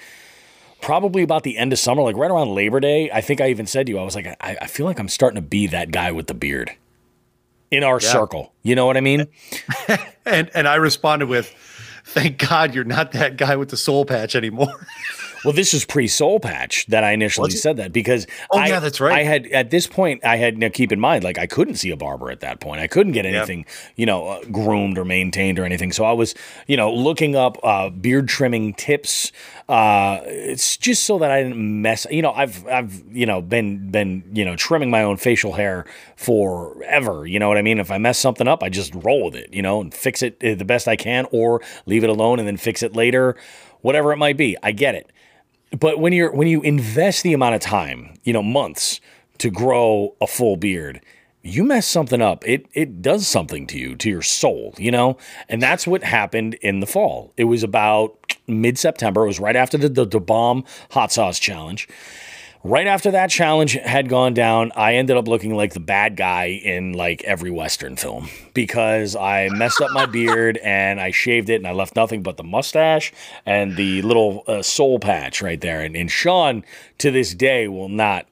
probably 0.84 1.24
about 1.24 1.44
the 1.44 1.58
end 1.58 1.72
of 1.72 1.80
summer, 1.80 2.04
like 2.04 2.18
right 2.18 2.30
around 2.30 2.54
Labor 2.54 2.80
Day. 2.82 3.10
I 3.10 3.22
think 3.22 3.40
I 3.40 3.50
even 3.50 3.66
said 3.66 3.86
to 3.86 3.92
you, 3.94 3.98
I 3.98 4.04
was 4.04 4.16
like, 4.16 4.28
I, 4.28 4.58
I 4.62 4.68
feel 4.68 4.86
like 4.86 5.00
I'm 5.00 5.08
starting 5.08 5.36
to 5.36 5.42
be 5.42 5.66
that 5.68 5.92
guy 5.92 6.12
with 6.12 6.28
the 6.28 6.34
beard 6.34 6.72
in 7.72 7.84
our 7.84 8.00
yeah. 8.02 8.12
circle. 8.12 8.54
You 8.64 8.76
know 8.76 8.86
what 8.86 8.98
I 8.98 9.02
mean? 9.02 9.28
and 10.26 10.52
and 10.54 10.68
I 10.68 10.76
responded 10.76 11.28
with, 11.28 11.48
"Thank 12.06 12.38
God 12.38 12.76
you're 12.76 12.84
not 12.84 13.14
that 13.14 13.38
guy 13.38 13.56
with 13.56 13.70
the 13.70 13.78
soul 13.78 14.06
patch 14.06 14.36
anymore." 14.36 14.86
Well, 15.44 15.54
this 15.54 15.74
was 15.74 15.84
pre 15.84 16.08
Soul 16.08 16.40
Patch 16.40 16.86
that 16.88 17.04
I 17.04 17.12
initially 17.12 17.52
said 17.52 17.78
that 17.78 17.92
because 17.92 18.28
oh 18.52 18.60
I, 18.60 18.68
yeah, 18.68 18.80
that's 18.80 19.02
right. 19.02 19.14
I 19.14 19.24
had 19.24 19.48
at 19.48 19.72
this 19.72 19.88
point 19.88 20.24
I 20.24 20.38
had 20.38 20.58
now 20.58 20.70
keep 20.70 20.92
in 20.92 21.00
mind 21.00 21.24
like 21.24 21.38
I 21.38 21.48
couldn't 21.48 21.76
see 21.76 21.92
a 21.92 21.98
barber 21.98 22.32
at 22.32 22.40
that 22.42 22.60
point. 22.60 22.80
I 22.80 22.88
couldn't 22.88 23.12
get 23.12 23.26
anything 23.26 23.66
you 23.96 24.06
know 24.06 24.28
uh, 24.28 24.44
groomed 24.46 24.98
or 24.98 25.06
maintained 25.06 25.60
or 25.60 25.66
anything. 25.66 25.92
So 25.92 26.06
I 26.06 26.14
was 26.14 26.34
you 26.68 26.78
know 26.78 26.94
looking 26.94 27.36
up 27.36 27.58
uh, 27.64 27.90
beard 27.90 28.28
trimming 28.30 28.74
tips. 28.74 29.32
Uh, 29.68 30.20
it's 30.24 30.78
just 30.78 31.04
so 31.04 31.20
that 31.20 31.32
I 31.32 31.44
didn't 31.44 31.82
mess. 31.82 32.08
You 32.10 32.22
know, 32.22 32.32
I've 32.32 32.66
I've 32.68 33.04
you 33.12 33.26
know 33.26 33.42
been 33.42 33.92
been 33.92 34.24
you 34.34 34.46
know 34.46 34.56
trimming 34.56 34.90
my 34.90 35.04
own 35.04 35.18
facial 35.18 35.54
hair 35.54 35.86
forever. 36.16 37.26
You 37.28 37.40
know 37.40 37.48
what 37.48 37.58
I 37.58 37.62
mean? 37.62 37.80
If 37.80 37.92
I 37.92 37.98
mess 37.98 38.18
something 38.18 38.48
up, 38.48 38.64
I 38.64 38.70
just 38.70 38.94
roll 38.96 39.26
with 39.26 39.36
it. 39.36 39.54
You 39.54 39.62
know, 39.62 39.82
and 39.82 39.94
fix 39.94 40.22
it 40.22 40.42
uh, 40.44 40.56
the 40.56 40.66
best 40.66 40.88
I 40.88 40.96
can, 40.96 41.28
or 41.32 41.62
leave 41.86 42.04
it 42.04 42.10
alone 42.10 42.40
and 42.40 42.48
then 42.48 42.58
fix 42.58 42.82
it 42.82 42.96
later. 42.96 43.36
Whatever 43.82 44.14
it 44.14 44.18
might 44.18 44.38
be, 44.38 44.56
I 44.64 44.72
get 44.72 44.96
it. 44.96 45.12
But 45.78 46.00
when 46.00 46.14
you're 46.14 46.32
when 46.32 46.48
you 46.48 46.62
invest 46.62 47.24
the 47.24 47.34
amount 47.34 47.56
of 47.56 47.62
time, 47.62 48.16
you 48.24 48.34
know, 48.34 48.44
months 48.44 49.02
to 49.40 49.50
grow 49.50 50.16
a 50.22 50.28
full 50.28 50.56
beard, 50.56 51.02
you 51.42 51.64
mess 51.64 51.88
something 51.88 52.22
up, 52.22 52.48
it 52.48 52.68
it 52.74 53.02
does 53.02 53.28
something 53.28 53.68
to 53.68 53.78
you, 53.78 53.96
to 53.96 54.10
your 54.10 54.22
soul, 54.22 54.74
you 54.78 54.92
know? 54.92 55.18
And 55.50 55.62
that's 55.62 55.88
what 55.88 56.04
happened 56.04 56.56
in 56.56 56.80
the 56.80 56.86
fall. 56.86 57.34
It 57.38 57.46
was 57.46 57.64
about 57.64 58.16
mid 58.48 58.78
September. 58.78 59.24
It 59.24 59.28
was 59.28 59.40
right 59.40 59.56
after 59.56 59.78
the, 59.78 59.90
the, 59.90 60.06
the 60.06 60.20
bomb 60.20 60.64
hot 60.92 61.12
sauce 61.12 61.40
challenge. 61.40 61.88
Right 62.66 62.88
after 62.88 63.12
that 63.12 63.30
challenge 63.30 63.74
had 63.74 64.08
gone 64.08 64.34
down, 64.34 64.72
I 64.74 64.96
ended 64.96 65.18
up 65.18 65.28
looking 65.28 65.54
like 65.54 65.74
the 65.74 65.82
bad 65.82 66.16
guy 66.16 66.46
in 66.46 66.94
like 66.94 67.22
every 67.24 67.52
Western 67.52 67.98
film 67.98 68.30
because 68.54 69.18
I 69.18 69.50
messed 69.50 69.82
up 69.82 69.92
my 69.92 70.06
beard 70.06 70.58
and 70.64 71.02
I 71.02 71.12
shaved 71.12 71.50
it 71.50 71.56
and 71.56 71.68
I 71.68 71.74
left 71.74 71.98
nothing 71.98 72.24
but 72.24 72.38
the 72.38 72.44
mustache 72.44 73.12
and 73.46 73.76
the 73.76 74.02
little 74.02 74.46
uh, 74.48 74.62
soul 74.62 74.98
patch 74.98 75.42
right 75.42 75.60
there. 75.60 75.82
And, 75.82 75.94
and 75.98 76.10
Sean, 76.10 76.64
to 77.00 77.12
this 77.12 77.34
day, 77.34 77.68
will 77.68 77.90
not 77.90 78.28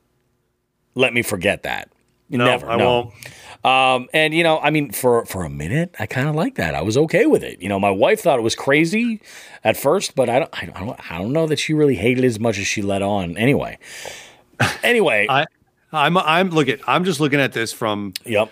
let 0.96 1.14
me 1.14 1.24
forget 1.24 1.64
that. 1.64 1.90
No, 2.30 2.46
Never. 2.46 2.70
I 2.70 2.78
no. 2.78 2.86
won't. 2.86 3.14
Um, 3.64 4.08
and 4.14 4.34
you 4.34 4.44
know, 4.44 4.60
I 4.60 4.72
mean, 4.72 4.92
for 4.92 5.26
for 5.26 5.44
a 5.44 5.50
minute, 5.50 5.96
I 6.00 6.08
kind 6.08 6.28
of 6.28 6.36
like 6.36 6.56
that. 6.56 6.74
I 6.74 6.82
was 6.82 6.98
okay 6.98 7.28
with 7.28 7.44
it. 7.44 7.62
You 7.62 7.70
know, 7.70 7.80
my 7.80 7.92
wife 7.92 8.22
thought 8.22 8.40
it 8.40 8.42
was 8.42 8.56
crazy 8.56 9.22
at 9.64 9.78
first, 9.78 10.16
but 10.16 10.30
I 10.30 10.40
don't, 10.40 10.64
I 10.64 10.66
don't, 10.66 11.12
I 11.12 11.18
don't 11.18 11.32
know 11.32 11.46
that 11.48 11.60
she 11.60 11.74
really 11.74 11.96
hated 11.96 12.24
it 12.24 12.28
as 12.28 12.40
much 12.40 12.58
as 12.58 12.66
she 12.66 12.82
let 12.82 13.02
on. 13.02 13.38
Anyway, 13.38 13.78
anyway, 14.84 15.28
I, 15.30 15.46
I'm, 15.92 16.18
I'm 16.18 16.50
look 16.50 16.70
at, 16.70 16.80
I'm 16.88 17.04
just 17.04 17.20
looking 17.20 17.40
at 17.40 17.54
this 17.54 17.72
from 17.72 18.14
yep 18.26 18.52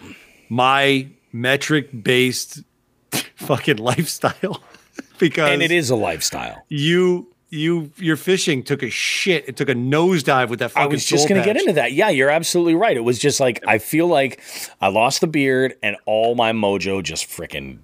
my 0.49 1.07
metric 1.31 1.90
based 2.03 2.61
fucking 3.36 3.77
lifestyle 3.77 4.61
because 5.19 5.49
and 5.49 5.61
it 5.61 5.72
is 5.72 5.90
a 5.90 5.95
lifestyle. 5.95 6.64
You 6.68 7.29
you 7.50 7.92
your 7.98 8.16
fishing 8.16 8.64
took 8.64 8.84
a 8.84 8.90
shit. 8.90 9.48
It 9.48 9.58
took 9.58 9.70
a 9.70 9.74
nosedive 9.74 10.50
with 10.50 10.60
that. 10.60 10.72
Fucking. 10.72 10.84
I 10.84 10.88
was 10.88 11.06
just 11.06 11.28
going 11.28 11.42
to 11.42 11.46
get 11.46 11.58
into 11.58 11.74
that. 11.74 11.94
Yeah, 11.94 12.10
you're 12.10 12.30
absolutely 12.30 12.76
right. 12.76 12.96
It 12.96 13.04
was 13.04 13.20
just 13.20 13.40
like 13.40 13.64
I 13.68 13.80
feel 13.80 14.08
like 14.08 14.42
I 14.82 14.90
lost 14.90 15.22
the 15.22 15.28
beard 15.28 15.76
and 15.82 15.98
all 16.06 16.36
my 16.36 16.52
mojo 16.52 17.02
just 17.02 17.28
freaking 17.28 17.80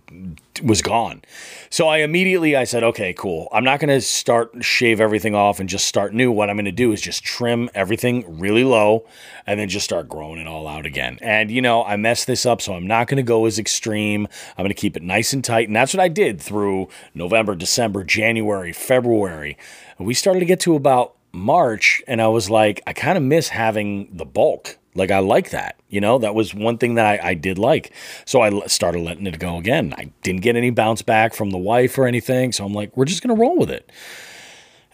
was 0.63 0.81
gone. 0.81 1.21
So 1.69 1.87
I 1.87 1.97
immediately 1.97 2.55
I 2.55 2.63
said, 2.63 2.83
okay, 2.83 3.13
cool. 3.13 3.49
I'm 3.51 3.63
not 3.63 3.79
going 3.79 3.89
to 3.89 4.01
start 4.01 4.51
shave 4.61 5.01
everything 5.01 5.35
off 5.35 5.59
and 5.59 5.67
just 5.67 5.87
start 5.87 6.13
new. 6.13 6.31
What 6.31 6.49
I'm 6.49 6.55
going 6.55 6.65
to 6.65 6.71
do 6.71 6.91
is 6.91 7.01
just 7.01 7.23
trim 7.23 7.69
everything 7.75 8.39
really 8.39 8.63
low 8.63 9.05
and 9.45 9.59
then 9.59 9.69
just 9.69 9.85
start 9.85 10.07
growing 10.07 10.39
it 10.39 10.47
all 10.47 10.67
out 10.67 10.85
again. 10.85 11.17
And 11.21 11.51
you 11.51 11.61
know, 11.61 11.83
I 11.83 11.95
messed 11.97 12.27
this 12.27 12.45
up, 12.45 12.61
so 12.61 12.73
I'm 12.73 12.87
not 12.87 13.07
going 13.07 13.17
to 13.17 13.23
go 13.23 13.45
as 13.45 13.59
extreme. 13.59 14.27
I'm 14.57 14.63
going 14.63 14.69
to 14.69 14.73
keep 14.73 14.95
it 14.95 15.03
nice 15.03 15.33
and 15.33 15.43
tight, 15.43 15.67
and 15.67 15.75
that's 15.75 15.93
what 15.93 16.01
I 16.01 16.07
did 16.07 16.41
through 16.41 16.87
November, 17.13 17.55
December, 17.55 18.03
January, 18.03 18.73
February. 18.73 19.57
We 19.99 20.13
started 20.13 20.39
to 20.39 20.45
get 20.45 20.59
to 20.61 20.75
about 20.75 21.15
March, 21.35 22.01
and 22.07 22.21
I 22.21 22.27
was 22.27 22.49
like, 22.49 22.81
I 22.87 22.93
kind 22.93 23.17
of 23.17 23.23
miss 23.23 23.49
having 23.49 24.15
the 24.15 24.25
bulk. 24.25 24.77
Like 24.95 25.11
I 25.11 25.19
like 25.19 25.49
that, 25.49 25.77
you 25.89 25.99
know. 25.99 26.17
That 26.17 26.33
was 26.33 26.53
one 26.53 26.77
thing 26.77 26.95
that 26.95 27.05
I, 27.05 27.29
I 27.29 27.33
did 27.33 27.59
like. 27.59 27.91
So 28.23 28.41
I 28.41 28.65
started 28.67 29.01
letting 29.01 29.27
it 29.27 29.37
go 29.39 29.57
again. 29.57 29.93
I 29.97 30.11
didn't 30.23 30.41
get 30.41 30.55
any 30.55 30.69
bounce 30.69 31.01
back 31.01 31.33
from 31.33 31.49
the 31.49 31.57
wife 31.57 31.97
or 31.97 32.07
anything. 32.07 32.53
So 32.53 32.65
I'm 32.65 32.73
like, 32.73 32.95
we're 32.95 33.05
just 33.05 33.21
gonna 33.21 33.35
roll 33.35 33.57
with 33.57 33.69
it. 33.69 33.91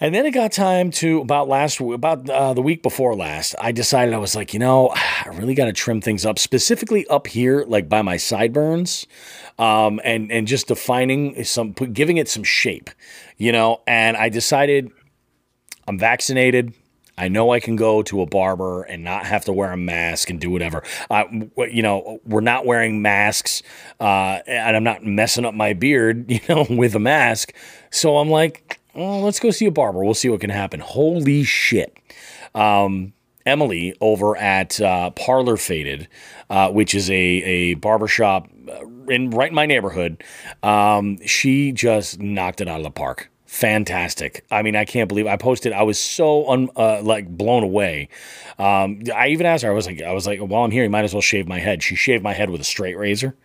And 0.01 0.15
then 0.15 0.25
it 0.25 0.31
got 0.31 0.51
time 0.51 0.89
to 0.93 1.21
about 1.21 1.47
last 1.47 1.79
about 1.79 2.27
uh, 2.27 2.55
the 2.55 2.61
week 2.63 2.81
before 2.81 3.15
last. 3.15 3.53
I 3.61 3.71
decided 3.71 4.15
I 4.15 4.17
was 4.17 4.35
like, 4.35 4.51
you 4.51 4.59
know, 4.59 4.89
I 4.95 5.29
really 5.33 5.53
got 5.53 5.65
to 5.65 5.73
trim 5.73 6.01
things 6.01 6.25
up, 6.25 6.39
specifically 6.39 7.05
up 7.07 7.27
here, 7.27 7.63
like 7.67 7.87
by 7.87 8.01
my 8.01 8.17
sideburns, 8.17 9.05
um, 9.59 10.01
and 10.03 10.31
and 10.31 10.47
just 10.47 10.67
defining 10.67 11.43
some, 11.43 11.73
giving 11.73 12.17
it 12.17 12.27
some 12.27 12.43
shape, 12.43 12.89
you 13.37 13.51
know. 13.51 13.81
And 13.85 14.17
I 14.17 14.29
decided 14.29 14.91
I'm 15.91 15.97
vaccinated. 15.97 16.73
I 17.17 17.27
know 17.27 17.51
I 17.51 17.59
can 17.59 17.75
go 17.75 18.01
to 18.03 18.21
a 18.21 18.25
barber 18.25 18.83
and 18.83 19.03
not 19.03 19.25
have 19.25 19.43
to 19.43 19.51
wear 19.51 19.73
a 19.73 19.77
mask 19.77 20.29
and 20.29 20.39
do 20.39 20.49
whatever. 20.49 20.83
Uh, 21.09 21.25
you 21.69 21.81
know, 21.81 22.21
we're 22.23 22.39
not 22.39 22.65
wearing 22.65 23.01
masks, 23.01 23.61
uh, 23.99 24.39
and 24.47 24.77
I'm 24.77 24.85
not 24.85 25.03
messing 25.03 25.43
up 25.43 25.53
my 25.53 25.73
beard, 25.73 26.31
you 26.31 26.39
know, 26.47 26.65
with 26.69 26.95
a 26.95 26.99
mask. 26.99 27.51
So 27.89 28.19
I'm 28.19 28.29
like, 28.29 28.79
well, 28.95 29.19
let's 29.19 29.41
go 29.41 29.51
see 29.51 29.65
a 29.65 29.71
barber. 29.71 30.01
We'll 30.01 30.13
see 30.13 30.29
what 30.29 30.39
can 30.39 30.49
happen. 30.49 30.79
Holy 30.79 31.43
shit. 31.43 31.97
Um, 32.55 33.11
Emily 33.45 33.93
over 33.99 34.37
at 34.37 34.79
uh, 34.79 35.09
Parlor 35.09 35.57
Faded, 35.57 36.07
uh, 36.49 36.69
which 36.71 36.95
is 36.95 37.09
a, 37.09 37.15
a 37.15 37.73
barbershop 37.73 38.47
uh, 38.69 38.87
in 39.09 39.29
right 39.31 39.49
in 39.49 39.55
my 39.55 39.65
neighborhood. 39.65 40.23
Um, 40.63 41.17
she 41.27 41.73
just 41.73 42.17
knocked 42.21 42.61
it 42.61 42.69
out 42.69 42.77
of 42.77 42.85
the 42.85 42.91
park 42.91 43.30
fantastic. 43.51 44.45
I 44.49 44.61
mean, 44.61 44.77
I 44.77 44.85
can't 44.85 45.09
believe 45.09 45.27
I 45.27 45.35
posted. 45.35 45.73
I 45.73 45.83
was 45.83 45.99
so 45.99 46.49
un, 46.49 46.69
uh, 46.77 47.01
like 47.01 47.27
blown 47.27 47.63
away. 47.63 48.07
Um, 48.57 49.01
I 49.13 49.27
even 49.27 49.45
asked 49.45 49.63
her. 49.63 49.69
I 49.69 49.73
was 49.73 49.85
like, 49.85 50.01
I 50.01 50.13
was 50.13 50.25
like, 50.25 50.39
while 50.39 50.63
I'm 50.63 50.71
here, 50.71 50.83
you 50.83 50.89
might 50.89 51.03
as 51.03 51.13
well 51.13 51.21
shave 51.21 51.49
my 51.49 51.59
head. 51.59 51.83
She 51.83 51.95
shaved 51.95 52.23
my 52.23 52.31
head 52.31 52.49
with 52.49 52.61
a 52.61 52.63
straight 52.63 52.97
razor, 52.97 53.35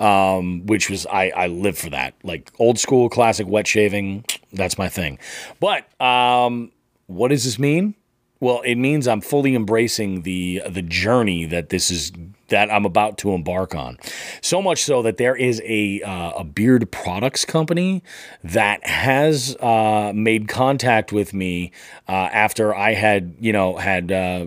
um, 0.00 0.64
which 0.64 0.88
was 0.88 1.06
I 1.06 1.28
I 1.28 1.46
live 1.48 1.76
for 1.76 1.90
that. 1.90 2.14
Like 2.22 2.50
old 2.58 2.78
school 2.78 3.10
classic 3.10 3.46
wet 3.46 3.66
shaving. 3.66 4.24
That's 4.50 4.78
my 4.78 4.88
thing. 4.88 5.18
But 5.60 5.84
um, 6.00 6.72
what 7.06 7.28
does 7.28 7.44
this 7.44 7.58
mean? 7.58 7.94
Well, 8.40 8.62
it 8.62 8.76
means 8.76 9.06
I'm 9.06 9.20
fully 9.20 9.54
embracing 9.54 10.22
the 10.22 10.62
the 10.70 10.82
journey 10.82 11.44
that 11.44 11.68
this 11.68 11.90
is 11.90 12.12
that 12.50 12.70
I'm 12.70 12.84
about 12.84 13.18
to 13.18 13.32
embark 13.32 13.74
on. 13.74 13.98
So 14.42 14.62
much 14.62 14.84
so 14.84 15.02
that 15.02 15.16
there 15.16 15.34
is 15.34 15.60
a 15.64 16.02
uh, 16.02 16.32
a 16.38 16.44
beard 16.44 16.90
products 16.92 17.44
company 17.44 18.02
that 18.44 18.86
has 18.86 19.56
uh, 19.56 20.12
made 20.14 20.48
contact 20.48 21.12
with 21.12 21.32
me 21.32 21.72
uh, 22.08 22.12
after 22.32 22.74
I 22.74 22.94
had 22.94 23.34
you 23.40 23.52
know 23.52 23.76
had. 23.76 24.12
Uh, 24.12 24.46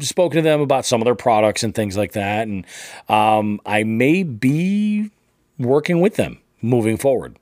spoken 0.00 0.36
to 0.36 0.42
them 0.42 0.60
about 0.60 0.86
some 0.86 1.00
of 1.00 1.04
their 1.06 1.16
products 1.16 1.64
and 1.64 1.74
things 1.74 1.96
like 1.96 2.12
that, 2.12 2.46
and 2.46 2.64
um, 3.08 3.60
I 3.66 3.82
may 3.82 4.22
be 4.22 5.10
working 5.58 6.00
with 6.00 6.14
them 6.14 6.38
moving 6.62 6.96
forward, 6.96 7.36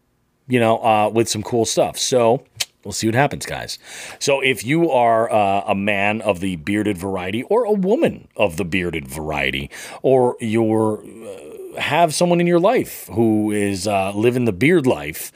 you 0.48 0.58
know, 0.58 0.78
uh, 0.78 1.10
with 1.12 1.28
some 1.28 1.42
cool 1.42 1.64
stuff. 1.64 1.98
So 1.98 2.44
We'll 2.86 2.92
see 2.92 3.08
what 3.08 3.16
happens, 3.16 3.44
guys. 3.46 3.80
So, 4.20 4.40
if 4.40 4.64
you 4.64 4.92
are 4.92 5.28
uh, 5.28 5.64
a 5.66 5.74
man 5.74 6.20
of 6.20 6.38
the 6.38 6.54
bearded 6.54 6.96
variety, 6.96 7.42
or 7.42 7.64
a 7.64 7.72
woman 7.72 8.28
of 8.36 8.58
the 8.58 8.64
bearded 8.64 9.08
variety, 9.08 9.72
or 10.02 10.36
you're 10.38 11.02
uh, 11.04 11.80
have 11.80 12.14
someone 12.14 12.40
in 12.40 12.46
your 12.46 12.60
life 12.60 13.08
who 13.12 13.50
is 13.50 13.88
uh, 13.88 14.12
living 14.14 14.44
the 14.44 14.52
beard 14.52 14.86
life, 14.86 15.32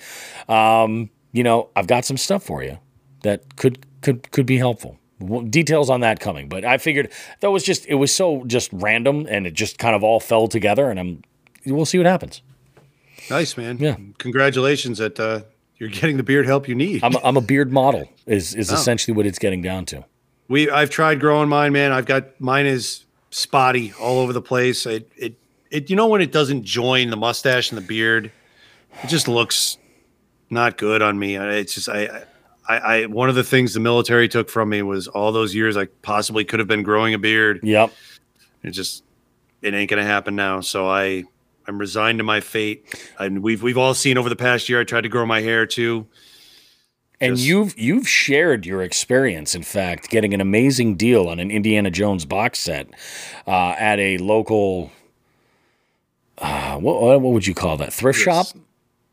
um, 0.49 1.11
you 1.33 1.43
know, 1.43 1.71
I've 1.75 1.89
got 1.89 2.05
some 2.05 2.17
stuff 2.17 2.45
for 2.45 2.63
you 2.63 2.79
that 3.25 3.57
could 3.57 3.85
could 4.01 4.31
could 4.31 4.47
be 4.47 4.59
helpful. 4.59 5.01
Details 5.51 5.91
on 5.91 6.03
that 6.03 6.21
coming, 6.21 6.49
but 6.49 6.65
I 6.65 6.79
figured 6.79 7.11
that 7.41 7.51
was 7.51 7.65
just 7.65 7.85
it 7.87 7.97
was 7.97 8.15
so 8.15 8.45
just 8.45 8.71
random 8.73 9.27
and 9.29 9.45
it 9.45 9.55
just 9.55 9.77
kind 9.77 9.97
of 9.97 10.05
all 10.05 10.21
fell 10.21 10.47
together, 10.47 10.89
and 10.89 11.01
I'm 11.01 11.23
we'll 11.67 11.85
see 11.85 11.99
what 11.99 12.07
happens. 12.07 12.43
Nice, 13.29 13.57
man. 13.57 13.79
Yeah. 13.79 13.97
Congratulations 14.19 14.99
that 14.99 15.19
uh, 15.19 15.43
you're 15.81 15.89
getting 15.89 16.17
the 16.17 16.23
beard 16.23 16.47
help 16.47 16.69
you 16.69 16.75
need. 16.77 17.03
I'm 17.03 17.15
a, 17.17 17.21
I'm 17.25 17.37
a 17.37 17.41
beard 17.41 17.73
model 17.73 18.09
is 18.27 18.55
is 18.55 18.71
Oh. 18.71 18.75
essentially 18.75 19.17
what 19.17 19.27
it's 19.27 19.39
getting 19.41 19.63
down 19.63 19.85
to. 19.87 20.05
We 20.47 20.71
I've 20.71 20.91
tried 20.91 21.19
growing 21.19 21.49
mine, 21.49 21.73
man. 21.73 21.91
I've 21.91 22.07
got 22.07 22.41
mine 22.41 22.67
is 22.67 23.05
spotty 23.31 23.93
all 24.01 24.21
over 24.21 24.33
the 24.33 24.43
place. 24.43 24.87
It 24.87 25.11
it 25.17 25.35
it 25.71 25.91
you 25.91 25.97
know 25.97 26.07
when 26.07 26.21
it 26.21 26.31
doesn't 26.33 26.63
join 26.65 27.11
the 27.11 27.17
mustache 27.17 27.71
and 27.71 27.79
the 27.79 27.87
beard, 27.87 28.31
it 29.03 29.07
just 29.09 29.27
looks 29.27 29.79
not 30.51 30.77
good 30.77 31.01
on 31.03 31.19
me. 31.19 31.37
It's 31.37 31.75
just 31.75 31.89
I 31.89 32.25
I, 32.69 32.77
I 32.79 33.07
one 33.07 33.29
of 33.29 33.35
the 33.35 33.45
things 33.45 33.73
the 33.75 33.81
military 33.81 34.29
took 34.29 34.49
from 34.51 34.69
me 34.69 34.83
was 34.83 35.09
all 35.09 35.33
those 35.33 35.55
years 35.55 35.77
I 35.77 35.87
possibly 36.03 36.45
could 36.45 36.59
have 36.59 36.69
been 36.69 36.83
growing 36.83 37.15
a 37.15 37.19
beard. 37.19 37.61
Yep. 37.63 37.93
It 38.65 38.71
just 38.73 39.05
it 39.63 39.73
ain't 39.75 39.89
gonna 39.89 40.05
happen 40.05 40.35
now. 40.37 40.61
So 40.61 40.89
I 40.89 41.25
I'm 41.67 41.79
resigned 41.79 42.19
to 42.19 42.25
my 42.25 42.41
fate. 42.41 42.85
And 43.19 43.43
we've 43.43 43.63
we've 43.63 43.79
all 43.79 43.95
seen 43.95 44.19
over 44.19 44.29
the 44.29 44.37
past 44.37 44.69
year. 44.69 44.81
I 44.81 44.85
tried 44.85 45.03
to 45.03 45.09
grow 45.09 45.27
my 45.27 45.41
hair 45.41 45.67
too. 45.67 46.07
And 47.23 47.37
Just- 47.37 47.47
you've 47.47 47.79
you've 47.79 48.09
shared 48.09 48.65
your 48.67 48.83
experience, 48.83 49.55
in 49.55 49.63
fact, 49.63 50.09
getting 50.11 50.33
an 50.33 50.41
amazing 50.41 50.97
deal 50.97 51.29
on 51.29 51.39
an 51.39 51.51
Indiana 51.51 51.91
Jones 51.91 52.25
box 52.25 52.59
set 52.61 52.89
uh, 53.47 53.75
at 53.79 53.99
a 53.99 54.17
local. 54.19 54.91
Uh, 56.39 56.79
what 56.79 57.21
what 57.21 57.33
would 57.33 57.47
you 57.47 57.55
call 57.55 57.77
that? 57.77 57.93
Thrift 57.93 58.19
shop? 58.19 58.47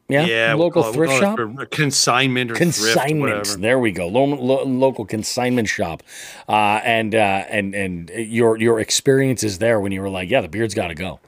Yeah, 0.09 0.25
Yeah, 0.25 0.53
we'll 0.53 0.67
local 0.67 0.83
call 0.83 0.93
it- 0.93 0.97
we'll 0.97 1.07
thrift 1.09 1.59
shop. 1.59 1.71
consignment 1.71 2.51
or 2.51 2.55
Consignment. 2.55 3.19
whatever. 3.39 3.57
There 3.57 3.77
we 3.77 3.91
go. 3.91 4.07
Lo- 4.07 4.23
lo- 4.23 4.63
local 4.63 5.03
consignment 5.03 5.67
shop, 5.67 6.01
uh, 6.47 6.79
and 6.85 7.13
uh, 7.13 7.43
and 7.49 7.75
and 7.75 8.09
your 8.11 8.57
your 8.57 8.79
experiences 8.79 9.57
there 9.59 9.81
when 9.81 9.91
you 9.91 9.99
were 9.99 10.09
like, 10.09 10.29
yeah, 10.29 10.39
the 10.39 10.47
beard's 10.47 10.73
got 10.73 10.87
to 10.87 10.95
go. 10.95 11.19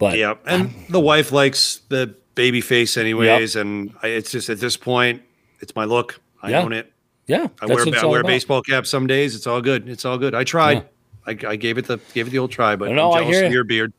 But 0.00 0.18
Yeah, 0.18 0.34
and 0.46 0.72
the 0.88 0.98
wife 0.98 1.30
likes 1.30 1.82
the 1.88 2.16
baby 2.34 2.62
face 2.62 2.96
anyways, 2.96 3.54
and 3.54 3.94
I, 4.02 4.08
it's 4.08 4.32
just 4.32 4.48
at 4.48 4.58
this 4.58 4.76
point, 4.76 5.22
it's 5.60 5.76
my 5.76 5.84
look. 5.84 6.20
I 6.42 6.50
Yeah. 6.50 6.62
own 6.62 6.72
it. 6.72 6.90
yeah, 7.26 7.48
I 7.60 7.66
that's 7.66 7.86
wear 7.86 7.94
I 8.02 8.06
wear 8.06 8.20
a 8.22 8.24
baseball 8.24 8.62
cap 8.62 8.86
some 8.86 9.06
days. 9.06 9.36
It's 9.36 9.46
all 9.46 9.60
good. 9.60 9.88
It's 9.88 10.04
all 10.06 10.16
good. 10.18 10.34
I 10.34 10.42
tried. 10.42 10.86
I, 11.26 11.36
I 11.46 11.56
gave 11.56 11.76
it 11.76 11.86
the 11.86 11.98
gave 12.14 12.26
it 12.26 12.30
the 12.30 12.38
old 12.38 12.50
try, 12.50 12.76
but 12.76 12.90
No, 12.90 13.12
I'm 13.12 13.22
jealous 13.24 13.36
hear 13.36 13.46
of 13.46 13.52
your 13.52 13.64
beard. 13.64 13.92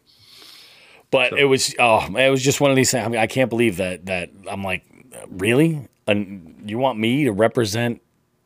But 1.11 1.33
it 1.37 1.45
was 1.45 1.75
oh, 1.77 2.07
it 2.17 2.29
was 2.31 2.41
just 2.41 2.59
one 2.59 2.71
of 2.71 2.75
these 2.75 2.89
things. 2.89 3.05
I 3.05 3.09
mean, 3.09 3.21
I 3.21 3.27
can't 3.27 3.49
believe 3.51 3.77
that 3.77 4.07
that 4.07 4.31
I'm 4.49 4.63
like, 4.63 4.83
really? 5.29 5.87
And 6.07 6.63
you 6.65 6.79
want 6.79 6.97
me 6.97 7.25
to 7.25 7.31
represent? 7.31 8.01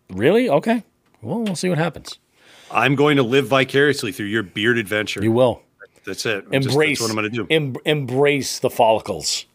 Really? 0.10 0.50
Okay. 0.50 0.84
Well, 1.22 1.40
we'll 1.40 1.56
see 1.56 1.70
what 1.70 1.78
happens. 1.78 2.20
I'm 2.70 2.96
going 2.96 3.16
to 3.16 3.24
live 3.24 3.48
vicariously 3.48 4.12
through 4.12 4.26
your 4.26 4.44
beard 4.44 4.78
adventure. 4.78 5.24
You 5.24 5.32
will 5.32 5.62
that's 6.06 6.26
it. 6.26 6.46
I'm 6.52 6.62
just- 6.62 6.68
embrace. 6.70 7.00
that's 7.00 7.02
what 7.02 7.10
I'm 7.10 7.16
going 7.24 7.32
to 7.32 7.44
do. 7.44 7.48
em- 7.54 7.76
embrace 7.86 8.60
the 8.60 8.70
follicles. 8.70 9.46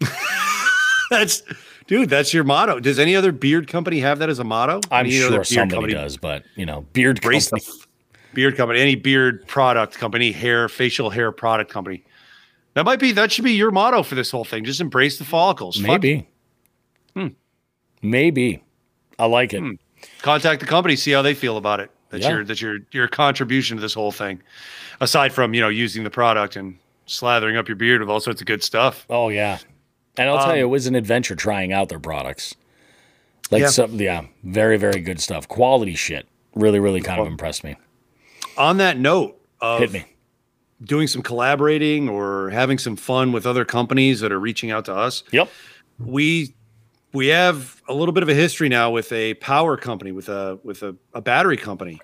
that's 1.10 1.42
dude. 1.86 2.10
That's 2.10 2.32
your 2.34 2.44
motto. 2.44 2.80
Does 2.80 2.98
any 2.98 3.14
other 3.16 3.32
beard 3.32 3.68
company 3.68 4.00
have 4.00 4.18
that 4.18 4.28
as 4.28 4.38
a 4.38 4.44
motto? 4.44 4.80
I'm 4.90 5.06
Any 5.06 5.16
sure 5.18 5.44
somebody 5.44 5.70
company 5.70 5.94
does, 5.94 6.16
but 6.16 6.44
you 6.56 6.66
know, 6.66 6.82
beard 6.92 7.18
Embrace 7.18 7.48
company. 7.50 7.70
the 7.72 8.34
beard 8.34 8.56
company, 8.56 8.80
any 8.80 8.94
beard 8.96 9.46
product 9.46 9.94
company, 9.98 10.32
hair, 10.32 10.68
facial 10.68 11.10
hair 11.10 11.30
product 11.32 11.70
company. 11.70 12.04
That 12.74 12.84
might 12.84 12.98
be 12.98 13.12
that 13.12 13.30
should 13.30 13.44
be 13.44 13.52
your 13.52 13.70
motto 13.70 14.02
for 14.02 14.14
this 14.16 14.30
whole 14.30 14.44
thing. 14.44 14.64
Just 14.64 14.80
embrace 14.80 15.18
the 15.18 15.24
follicles. 15.24 15.78
Maybe. 15.78 16.28
Hmm. 17.14 17.28
Maybe. 18.02 18.62
I 19.18 19.26
like 19.26 19.54
it. 19.54 19.62
contact 20.22 20.60
the 20.60 20.66
company, 20.66 20.96
see 20.96 21.12
how 21.12 21.22
they 21.22 21.34
feel 21.34 21.56
about 21.56 21.78
it. 21.80 21.90
That's 22.14 22.24
Yeah. 22.24 22.30
your 22.36 22.44
that's 22.44 22.60
your 22.60 22.78
your 22.92 23.08
contribution 23.08 23.76
to 23.76 23.80
this 23.80 23.94
whole 23.94 24.12
thing. 24.12 24.40
Aside 25.00 25.32
from 25.32 25.52
you 25.54 25.60
know 25.60 25.68
using 25.68 26.04
the 26.04 26.10
product 26.10 26.56
and 26.56 26.78
slathering 27.06 27.56
up 27.58 27.68
your 27.68 27.76
beard 27.76 28.00
with 28.00 28.08
all 28.08 28.20
sorts 28.20 28.40
of 28.40 28.46
good 28.46 28.62
stuff. 28.62 29.04
Oh 29.10 29.28
yeah. 29.28 29.58
And 30.16 30.28
I'll 30.30 30.38
tell 30.38 30.50
Um, 30.52 30.56
you, 30.58 30.62
it 30.64 30.68
was 30.68 30.86
an 30.86 30.94
adventure 30.94 31.34
trying 31.36 31.72
out 31.72 31.88
their 31.88 31.98
products. 31.98 32.54
Like 33.50 33.62
Yeah. 33.62 33.68
some, 33.68 33.96
yeah, 34.00 34.22
very, 34.44 34.76
very 34.78 35.00
good 35.00 35.20
stuff. 35.20 35.48
Quality 35.48 35.96
shit. 35.96 36.26
Really, 36.54 36.78
really 36.80 37.00
kind 37.00 37.20
of 37.20 37.26
impressed 37.26 37.64
me. 37.64 37.74
On 38.56 38.76
that 38.78 38.96
note 38.96 39.36
of 39.60 39.80
Hit 39.80 39.92
me. 39.92 40.04
doing 40.82 41.08
some 41.08 41.20
collaborating 41.20 42.08
or 42.08 42.50
having 42.50 42.78
some 42.78 42.94
fun 42.96 43.32
with 43.32 43.44
other 43.44 43.64
companies 43.64 44.20
that 44.20 44.30
are 44.32 44.38
reaching 44.38 44.70
out 44.70 44.84
to 44.84 44.94
us, 44.94 45.24
Yep. 45.32 45.50
we 45.98 46.54
we 47.14 47.28
have 47.28 47.80
a 47.88 47.94
little 47.94 48.12
bit 48.12 48.22
of 48.22 48.28
a 48.28 48.34
history 48.34 48.68
now 48.68 48.90
with 48.90 49.10
a 49.12 49.34
power 49.34 49.76
company 49.76 50.12
with 50.12 50.28
a 50.28 50.58
with 50.62 50.82
a, 50.82 50.94
a 51.14 51.22
battery 51.22 51.56
company 51.56 52.00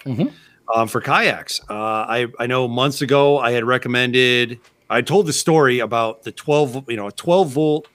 um, 0.74 0.89
for 0.89 1.01
kayaks. 1.01 1.61
Uh, 1.69 1.74
I 1.74 2.28
I 2.39 2.47
know 2.47 2.69
months 2.69 3.03
ago 3.03 3.39
I 3.39 3.51
had 3.51 3.65
recommended. 3.65 4.61
I 4.89 5.03
told 5.03 5.27
the 5.27 5.32
story 5.32 5.81
about 5.81 6.23
the 6.23 6.32
twelve 6.32 6.89
you 6.89 6.97
know 6.97 7.09
a 7.09 7.12
twelve 7.12 7.51
volt 7.51 7.89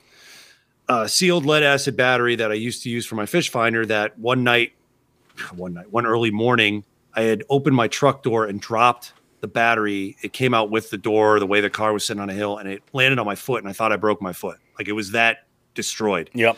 uh, 0.87 1.07
sealed 1.07 1.45
lead 1.45 1.63
acid 1.63 1.95
battery 1.95 2.35
that 2.35 2.51
I 2.51 2.55
used 2.55 2.83
to 2.83 2.89
use 2.89 3.05
for 3.05 3.15
my 3.15 3.25
fish 3.25 3.49
finder. 3.49 3.85
That 3.85 4.19
one 4.19 4.43
night, 4.43 4.73
one 5.55 5.73
night, 5.73 5.91
one 5.91 6.05
early 6.05 6.31
morning, 6.31 6.83
I 7.15 7.21
had 7.21 7.43
opened 7.49 7.75
my 7.75 7.87
truck 7.87 8.23
door 8.23 8.45
and 8.45 8.59
dropped 8.59 9.13
the 9.39 9.47
battery. 9.47 10.17
It 10.21 10.33
came 10.33 10.53
out 10.53 10.69
with 10.69 10.89
the 10.89 10.97
door, 10.97 11.39
the 11.39 11.47
way 11.47 11.61
the 11.61 11.69
car 11.69 11.93
was 11.93 12.03
sitting 12.03 12.21
on 12.21 12.29
a 12.29 12.33
hill, 12.33 12.57
and 12.57 12.69
it 12.69 12.83
landed 12.91 13.19
on 13.19 13.25
my 13.25 13.35
foot, 13.35 13.63
and 13.63 13.69
I 13.69 13.73
thought 13.73 13.91
I 13.93 13.95
broke 13.95 14.21
my 14.21 14.33
foot. 14.33 14.57
Like 14.77 14.89
it 14.89 14.93
was 14.93 15.11
that 15.11 15.45
destroyed. 15.75 16.29
Yep. 16.33 16.57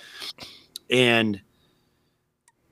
And 0.89 1.41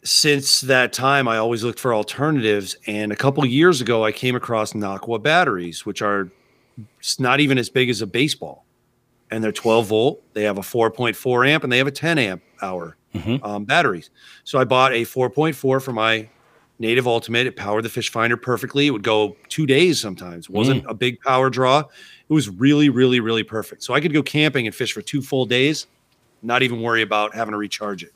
since 0.03 0.61
that 0.61 0.93
time, 0.93 1.27
I 1.27 1.37
always 1.37 1.63
looked 1.63 1.79
for 1.79 1.93
alternatives. 1.93 2.77
And 2.87 3.11
a 3.11 3.15
couple 3.15 3.45
years 3.45 3.81
ago, 3.81 4.05
I 4.05 4.11
came 4.11 4.35
across 4.35 4.73
Nocqua 4.73 5.21
batteries, 5.21 5.85
which 5.85 6.01
are 6.01 6.29
not 7.19 7.39
even 7.39 7.57
as 7.57 7.69
big 7.69 7.89
as 7.89 8.01
a 8.01 8.07
baseball. 8.07 8.65
And 9.31 9.43
they're 9.43 9.51
12 9.51 9.87
volt. 9.87 10.33
They 10.33 10.43
have 10.43 10.57
a 10.57 10.61
4.4 10.61 11.47
amp 11.49 11.63
and 11.63 11.73
they 11.73 11.79
have 11.79 11.87
a 11.87 11.91
10 11.91 12.17
amp 12.19 12.43
hour 12.61 12.95
um, 13.43 13.65
batteries. 13.65 14.11
So 14.43 14.59
I 14.59 14.63
bought 14.63 14.93
a 14.93 15.01
4.4 15.03 15.55
for 15.55 15.81
my 15.91 16.29
native 16.79 17.07
ultimate. 17.07 17.47
It 17.47 17.55
powered 17.55 17.85
the 17.85 17.89
fish 17.89 18.11
finder 18.11 18.37
perfectly. 18.37 18.87
It 18.87 18.91
would 18.91 19.03
go 19.03 19.35
two 19.49 19.65
days 19.65 19.99
sometimes. 19.99 20.45
It 20.45 20.51
wasn't 20.51 20.85
a 20.87 20.93
big 20.93 21.19
power 21.21 21.49
draw. 21.49 21.79
It 21.79 22.33
was 22.33 22.49
really, 22.49 22.89
really, 22.89 23.19
really 23.19 23.43
perfect. 23.43 23.83
So 23.83 23.93
I 23.93 24.01
could 24.01 24.13
go 24.13 24.21
camping 24.21 24.67
and 24.67 24.75
fish 24.75 24.93
for 24.93 25.01
two 25.01 25.21
full 25.21 25.45
days, 25.45 25.87
not 26.45 26.63
even 26.63 26.81
worry 26.81 27.01
about 27.01 27.35
having 27.35 27.51
to 27.51 27.57
recharge 27.57 28.03
it. 28.03 28.11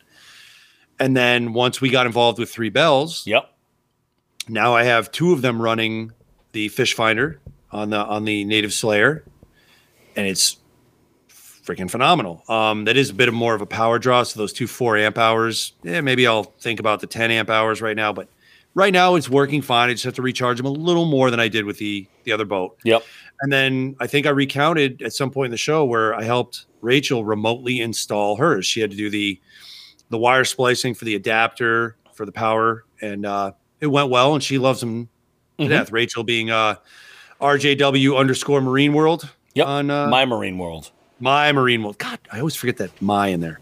And 1.00 1.16
then 1.16 1.54
once 1.54 1.80
we 1.82 1.90
got 1.90 2.06
involved 2.06 2.40
with 2.40 2.50
Three 2.50 2.70
Bells, 2.70 3.26
Yep. 3.26 3.50
now 4.48 4.76
I 4.76 4.84
have 4.84 5.12
two 5.12 5.32
of 5.34 5.42
them 5.42 5.62
running 5.62 6.12
the 6.52 6.68
fish 6.70 6.94
finder 6.94 7.40
on 7.72 7.90
the 7.92 7.98
on 7.98 8.26
the 8.26 8.44
native 8.46 8.74
slayer, 8.74 9.24
and 10.16 10.28
it's 10.28 10.58
freaking 11.30 11.90
phenomenal. 11.90 12.44
Um, 12.50 12.86
that 12.86 12.98
is 12.98 13.12
a 13.12 13.14
bit 13.14 13.28
of 13.28 13.34
more 13.34 13.54
of 13.54 13.62
a 13.62 13.66
power 13.66 14.00
draw. 14.00 14.24
So 14.24 14.40
those 14.40 14.54
two 14.54 14.68
four 14.68 14.98
amp 14.98 15.18
hours, 15.18 15.74
yeah, 15.84 16.02
maybe 16.02 16.26
I'll 16.28 16.44
think 16.44 16.80
about 16.80 17.00
the 17.00 17.08
ten 17.08 17.32
amp 17.32 17.50
hours 17.50 17.82
right 17.82 17.96
now. 17.96 18.12
But 18.12 18.28
right 18.74 18.92
now 18.92 19.16
it's 19.16 19.30
working 19.30 19.62
fine. 19.62 19.90
I 19.90 19.94
just 19.94 20.04
have 20.06 20.16
to 20.16 20.22
recharge 20.22 20.58
them 20.58 20.66
a 20.66 20.72
little 20.72 21.06
more 21.06 21.30
than 21.32 21.40
I 21.40 21.48
did 21.48 21.66
with 21.66 21.78
the 21.78 22.08
the 22.24 22.32
other 22.32 22.46
boat. 22.46 22.78
Yep. 22.84 23.04
And 23.42 23.52
then 23.52 23.96
I 24.00 24.08
think 24.08 24.26
I 24.26 24.32
recounted 24.32 25.02
at 25.02 25.14
some 25.14 25.32
point 25.32 25.46
in 25.48 25.52
the 25.52 25.58
show 25.58 25.86
where 25.86 26.14
I 26.14 26.24
helped 26.24 26.66
Rachel 26.82 27.24
remotely 27.24 27.80
install 27.82 28.36
hers. 28.38 28.66
She 28.66 28.82
had 28.82 28.92
to 28.92 28.98
do 28.98 29.10
the 29.10 29.40
the 30.10 30.18
wire 30.18 30.44
splicing 30.44 30.94
for 30.96 31.06
the 31.06 31.16
adapter 31.16 31.96
for 32.14 32.26
the 32.26 32.32
power, 32.32 32.84
and 33.02 33.26
uh, 33.26 33.52
it 33.80 33.88
went 33.88 34.10
well. 34.10 34.34
And 34.34 34.44
she 34.44 34.58
loves 34.58 34.80
them 34.80 35.08
to 35.60 35.66
Mhm. 35.66 35.70
death. 35.70 35.92
Rachel 35.92 36.24
being 36.24 36.50
uh, 36.50 36.76
RJW 37.40 38.18
underscore 38.18 38.62
Marine 38.62 38.94
World 38.94 39.30
Yep. 39.56 39.68
on 39.68 39.90
uh, 39.92 40.08
My 40.08 40.26
Marine 40.26 40.58
World. 40.58 40.92
my 41.20 41.52
Marine 41.52 41.84
World. 41.84 41.98
God, 41.98 42.20
I 42.32 42.40
always 42.40 42.56
forget 42.56 42.78
that 42.78 43.02
my 43.02 43.28
in 43.28 43.40
there. 43.40 43.60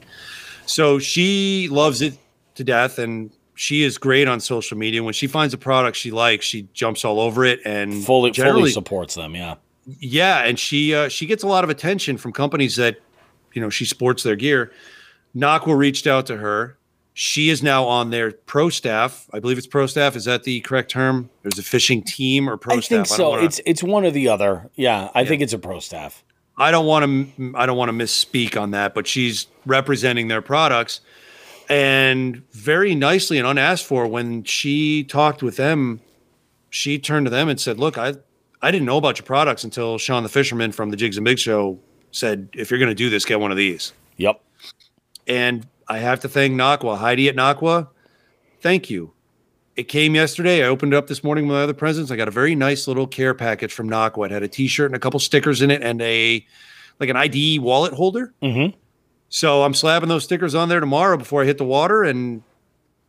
So 0.66 1.00
she 1.00 1.68
loves 1.72 2.02
it 2.02 2.18
to 2.56 2.64
death, 2.64 2.98
and 3.00 3.32
she 3.56 3.84
is 3.84 3.98
great 3.98 4.28
on 4.28 4.40
social 4.40 4.78
media. 4.78 5.02
When 5.04 5.14
she 5.14 5.28
finds 5.28 5.54
a 5.54 5.58
product 5.58 5.98
she 5.98 6.12
likes, 6.12 6.46
she 6.46 6.68
jumps 6.74 7.04
all 7.06 7.20
over 7.20 7.44
it 7.46 7.60
and 7.66 8.04
Fully, 8.06 8.32
fully 8.34 8.72
supports 8.72 9.16
them. 9.16 9.36
Yeah. 9.36 9.56
Yeah, 10.00 10.44
and 10.44 10.60
she 10.60 10.94
uh, 10.94 11.08
she 11.10 11.26
gets 11.26 11.44
a 11.44 11.48
lot 11.48 11.64
of 11.64 11.70
attention 11.70 12.18
from 12.18 12.34
companies 12.34 12.76
that 12.76 12.98
you 13.54 13.62
know 13.62 13.70
she 13.70 13.86
sports 13.86 14.24
their 14.24 14.36
gear. 14.36 14.72
Nocqua 15.36 15.78
reached 15.78 16.08
out 16.08 16.26
to 16.28 16.38
her. 16.38 16.78
She 17.14 17.50
is 17.50 17.64
now 17.64 17.86
on 17.86 18.12
their 18.12 18.32
pro 18.32 18.70
staff. 18.70 19.28
I 19.34 19.40
believe 19.40 19.58
it's 19.58 19.66
pro 19.66 19.88
staff. 19.88 20.16
Is 20.16 20.26
that 20.26 20.44
the 20.44 20.60
correct 20.62 20.92
term? 20.92 21.30
There's 21.42 21.58
a 21.58 21.64
fishing 21.64 22.04
team 22.04 22.48
or 22.50 22.58
pro 22.58 22.76
I 22.76 22.80
staff. 22.82 23.08
think 23.08 23.18
so. 23.18 23.30
wanna- 23.32 23.44
It's 23.44 23.60
it's 23.66 23.82
one 23.82 24.06
or 24.06 24.12
the 24.12 24.28
other. 24.28 24.70
Yeah, 24.76 25.10
I 25.16 25.26
think 25.26 25.42
it's 25.42 25.54
a 25.54 25.58
pro 25.60 25.80
staff. 25.80 26.24
I 26.58 26.70
don't 26.72 26.86
want 26.86 27.06
to 27.38 27.54
I 27.56 27.66
don't 27.66 27.78
want 27.78 27.90
to 27.90 27.94
misspeak 28.06 28.60
on 28.60 28.72
that, 28.72 28.94
but 28.94 29.08
she's 29.08 29.48
representing 29.66 30.28
their 30.28 30.42
products. 30.42 31.02
And 31.70 32.44
very 32.52 32.96
nicely 32.96 33.38
and 33.38 33.46
unasked 33.48 33.86
for, 33.88 34.08
when 34.08 34.44
she 34.44 35.04
talked 35.04 35.44
with 35.44 35.58
them, 35.58 36.00
she 36.70 36.98
turned 36.98 37.26
to 37.26 37.30
them 37.30 37.50
and 37.50 37.60
said, 37.60 37.78
"Look, 37.80 37.98
I 37.98 38.14
I 38.62 38.72
didn't 38.72 38.86
know 38.86 38.98
about 38.98 39.20
your 39.20 39.26
products 39.26 39.64
until 39.64 39.98
Sean 39.98 40.24
the 40.24 40.30
Fisherman 40.30 40.72
from 40.72 40.90
the 40.90 40.98
Jigs 40.98 41.18
and 41.18 41.26
Big 41.26 41.40
Show 41.40 41.80
said, 42.12 42.50
if 42.54 42.72
you're 42.72 42.80
going 42.80 42.90
to 42.90 42.96
do 42.96 43.10
this, 43.10 43.26
get 43.26 43.40
one 43.40 43.52
of 43.52 43.58
these." 43.58 43.94
Yep. 44.18 44.42
And 45.28 45.68
I 45.88 46.00
have 46.00 46.20
to 46.22 46.30
thank 46.30 46.54
Nocqua, 46.54 46.98
Heidi 46.98 47.30
at 47.30 47.36
Nocqua. 47.36 47.88
Thank 48.62 48.90
you. 48.90 49.14
It 49.76 49.84
came 49.84 50.16
yesterday. 50.16 50.64
I 50.64 50.68
opened 50.68 50.94
it 50.94 50.98
up 50.98 51.06
this 51.06 51.24
morning 51.24 51.48
with 51.48 51.56
my 51.56 51.62
other 51.62 51.74
presents. 51.74 52.10
I 52.10 52.16
got 52.16 52.28
a 52.28 52.32
very 52.32 52.56
nice 52.56 52.88
little 52.88 53.06
care 53.06 53.36
package 53.36 53.72
from 53.72 53.88
Nocqua. 53.88 54.26
It 54.26 54.32
had 54.32 54.42
a 54.42 54.48
T-shirt 54.48 54.88
and 54.88 54.96
a 54.96 55.00
couple 55.00 55.20
stickers 55.20 55.62
in 55.62 55.70
it, 55.70 55.84
and 55.84 56.02
a 56.02 56.44
like 57.00 57.10
an 57.10 57.16
ID 57.16 57.60
wallet 57.60 57.94
holder. 57.94 58.34
Mm-hmm. 58.42 58.76
So 59.30 59.64
I'm 59.64 59.74
slapping 59.74 60.10
those 60.10 60.24
stickers 60.24 60.56
on 60.56 60.70
there 60.70 60.80
tomorrow 60.80 61.18
before 61.18 61.44
I 61.44 61.46
hit 61.46 61.58
the 61.58 61.66
water. 61.66 62.04
And 62.04 62.42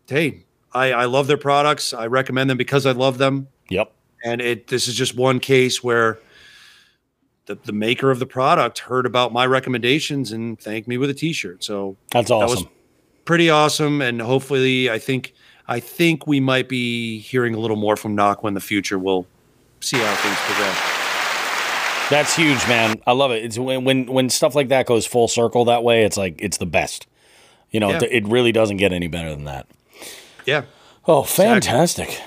hey, 0.09 0.45
I, 0.73 0.93
I 0.93 1.05
love 1.07 1.27
their 1.27 1.39
products. 1.39 1.95
I 1.95 2.07
recommend 2.07 2.51
them 2.51 2.59
because 2.59 2.85
I 2.87 2.93
love 2.93 3.19
them. 3.19 3.49
Yep. 3.71 3.93
And 4.25 4.41
it 4.41 4.67
this 4.69 4.89
is 4.89 4.95
just 4.95 5.17
one 5.17 5.39
case 5.41 5.83
where 5.83 6.19
the, 7.47 7.55
the 7.55 7.73
maker 7.73 8.11
of 8.11 8.19
the 8.19 8.27
product 8.27 8.81
heard 8.81 9.07
about 9.07 9.33
my 9.33 9.47
recommendations 9.47 10.33
and 10.33 10.61
thanked 10.61 10.87
me 10.89 10.99
with 10.99 11.09
a 11.11 11.15
T-shirt. 11.15 11.65
So 11.65 11.97
That's 12.13 12.29
that 12.29 12.35
awesome. 12.35 12.65
was 12.65 12.67
pretty 13.25 13.49
awesome. 13.51 14.03
And 14.03 14.21
hopefully, 14.21 14.91
I 14.91 14.99
think 14.99 15.35
I 15.67 15.81
think 15.81 16.27
we 16.27 16.41
might 16.41 16.69
be 16.69 17.19
hearing 17.21 17.55
a 17.55 17.59
little 17.59 17.77
more 17.77 17.97
from 17.97 18.17
Nocqua 18.17 18.49
in 18.49 18.55
the 18.55 18.61
future. 18.61 18.99
We'll 18.99 19.27
see 19.81 19.99
how 19.99 20.15
things 20.17 20.37
progress. 20.41 20.95
That's 22.11 22.35
huge, 22.35 22.67
man. 22.69 23.01
I 23.07 23.13
love 23.13 23.31
it. 23.33 23.45
It's 23.45 23.59
when 23.59 23.85
when 23.85 24.07
when 24.07 24.31
stuff 24.31 24.55
like 24.55 24.69
that 24.69 24.87
goes 24.87 25.07
full 25.07 25.29
circle 25.29 25.67
that 25.67 25.83
way. 25.85 26.05
It's 26.05 26.17
like 26.17 26.37
it's 26.41 26.57
the 26.57 26.67
best. 26.67 27.07
You 27.71 27.81
know, 27.81 27.91
Yeah. 27.91 27.99
it, 28.05 28.25
it 28.25 28.29
really 28.29 28.51
doesn't 28.51 28.79
get 28.79 28.93
any 28.95 29.09
better 29.09 29.31
than 29.31 29.45
that. 29.45 29.67
Yeah. 30.47 30.63
Oh, 31.07 31.23
fantastic! 31.23 32.19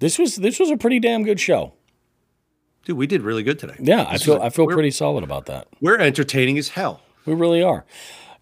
This 0.00 0.18
was 0.18 0.36
this 0.36 0.58
was 0.58 0.70
a 0.70 0.76
pretty 0.76 0.98
damn 0.98 1.22
good 1.22 1.38
show. 1.38 1.74
Dude, 2.84 2.96
we 2.96 3.06
did 3.06 3.22
really 3.22 3.42
good 3.42 3.58
today. 3.58 3.76
Yeah, 3.78 4.06
I 4.08 4.18
feel 4.18 4.40
I 4.42 4.50
feel 4.50 4.66
pretty 4.66 4.90
solid 4.90 5.22
about 5.22 5.46
that. 5.46 5.68
We're 5.80 5.98
entertaining 5.98 6.58
as 6.58 6.70
hell. 6.70 7.02
We 7.26 7.34
really 7.34 7.62
are. 7.62 7.84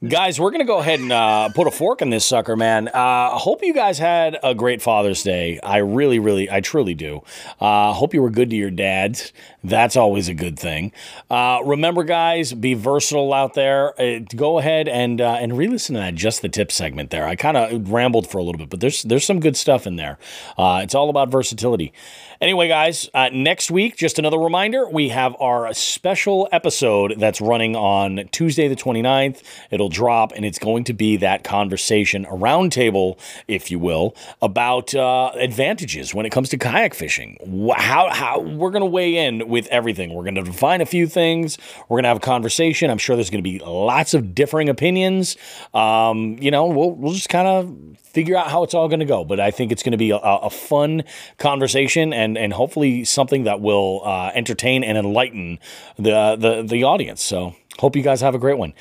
Guys, 0.06 0.38
we're 0.38 0.52
going 0.52 0.60
to 0.60 0.64
go 0.64 0.78
ahead 0.78 1.00
and 1.00 1.10
uh, 1.10 1.48
put 1.48 1.66
a 1.66 1.72
fork 1.72 2.02
in 2.02 2.10
this 2.10 2.24
sucker, 2.24 2.54
man. 2.54 2.86
Uh, 2.86 2.92
I 2.94 3.36
hope 3.36 3.64
you 3.64 3.74
guys 3.74 3.98
had 3.98 4.38
a 4.44 4.54
great 4.54 4.80
Father's 4.80 5.24
Day. 5.24 5.58
I 5.60 5.78
really, 5.78 6.20
really, 6.20 6.48
I 6.48 6.60
truly 6.60 6.94
do. 6.94 7.24
Uh, 7.60 7.92
hope 7.92 8.14
you 8.14 8.22
were 8.22 8.30
good 8.30 8.48
to 8.50 8.54
your 8.54 8.70
dads. 8.70 9.32
That's 9.64 9.96
always 9.96 10.28
a 10.28 10.34
good 10.34 10.56
thing. 10.56 10.92
Uh, 11.28 11.62
remember, 11.64 12.04
guys, 12.04 12.52
be 12.52 12.74
versatile 12.74 13.34
out 13.34 13.54
there. 13.54 14.00
Uh, 14.00 14.20
go 14.36 14.60
ahead 14.60 14.86
and 14.86 15.20
uh, 15.20 15.32
and 15.40 15.58
re-listen 15.58 15.96
to 15.96 16.00
that 16.00 16.14
just 16.14 16.42
the 16.42 16.48
tip 16.48 16.70
segment 16.70 17.10
there. 17.10 17.26
I 17.26 17.34
kind 17.34 17.56
of 17.56 17.90
rambled 17.90 18.30
for 18.30 18.38
a 18.38 18.44
little 18.44 18.60
bit, 18.60 18.70
but 18.70 18.78
there's 18.78 19.02
there's 19.02 19.24
some 19.24 19.40
good 19.40 19.56
stuff 19.56 19.84
in 19.84 19.96
there. 19.96 20.16
Uh, 20.56 20.78
it's 20.84 20.94
all 20.94 21.10
about 21.10 21.28
versatility. 21.28 21.92
Anyway, 22.40 22.68
guys, 22.68 23.10
uh, 23.14 23.30
next 23.32 23.68
week, 23.68 23.96
just 23.96 24.16
another 24.16 24.38
reminder, 24.38 24.88
we 24.88 25.08
have 25.08 25.34
our 25.40 25.74
special 25.74 26.48
episode 26.52 27.14
that's 27.18 27.40
running 27.40 27.74
on 27.74 28.28
Tuesday, 28.30 28.68
the 28.68 28.76
29th. 28.76 29.42
It'll 29.72 29.87
drop, 29.88 30.32
and 30.32 30.44
it's 30.44 30.58
going 30.58 30.84
to 30.84 30.92
be 30.92 31.16
that 31.18 31.44
conversation, 31.44 32.24
a 32.26 32.32
roundtable, 32.32 33.18
if 33.46 33.70
you 33.70 33.78
will, 33.78 34.14
about 34.42 34.94
uh, 34.94 35.30
advantages 35.34 36.14
when 36.14 36.26
it 36.26 36.30
comes 36.30 36.48
to 36.50 36.58
kayak 36.58 36.94
fishing. 36.94 37.36
How, 37.76 38.10
how 38.10 38.40
we're 38.40 38.70
going 38.70 38.82
to 38.82 38.86
weigh 38.86 39.16
in 39.16 39.48
with 39.48 39.66
everything. 39.68 40.14
We're 40.14 40.24
going 40.24 40.34
to 40.36 40.42
define 40.42 40.80
a 40.80 40.86
few 40.86 41.06
things. 41.06 41.58
We're 41.88 41.96
going 41.96 42.04
to 42.04 42.08
have 42.08 42.18
a 42.18 42.20
conversation. 42.20 42.90
I'm 42.90 42.98
sure 42.98 43.16
there's 43.16 43.30
going 43.30 43.42
to 43.42 43.50
be 43.50 43.58
lots 43.58 44.14
of 44.14 44.34
differing 44.34 44.68
opinions. 44.68 45.36
Um, 45.74 46.36
you 46.40 46.50
know, 46.50 46.66
we'll, 46.66 46.90
we'll 46.92 47.12
just 47.12 47.28
kind 47.28 47.48
of 47.48 47.98
figure 48.12 48.36
out 48.36 48.48
how 48.50 48.62
it's 48.62 48.74
all 48.74 48.88
going 48.88 49.00
to 49.00 49.06
go. 49.06 49.24
But 49.24 49.40
I 49.40 49.50
think 49.50 49.72
it's 49.72 49.82
going 49.82 49.92
to 49.92 49.98
be 49.98 50.10
a, 50.10 50.16
a 50.16 50.50
fun 50.50 51.04
conversation 51.38 52.12
and 52.12 52.36
and 52.36 52.52
hopefully 52.52 53.04
something 53.04 53.44
that 53.44 53.60
will 53.60 54.02
uh, 54.04 54.30
entertain 54.34 54.84
and 54.84 54.98
enlighten 54.98 55.58
the 55.96 56.36
the 56.38 56.62
the 56.62 56.84
audience. 56.84 57.22
So. 57.22 57.54
Hope 57.78 57.94
you 57.94 58.02
guys 58.02 58.22
have 58.22 58.34
a 58.34 58.40
great 58.40 58.58
one. 58.58 58.74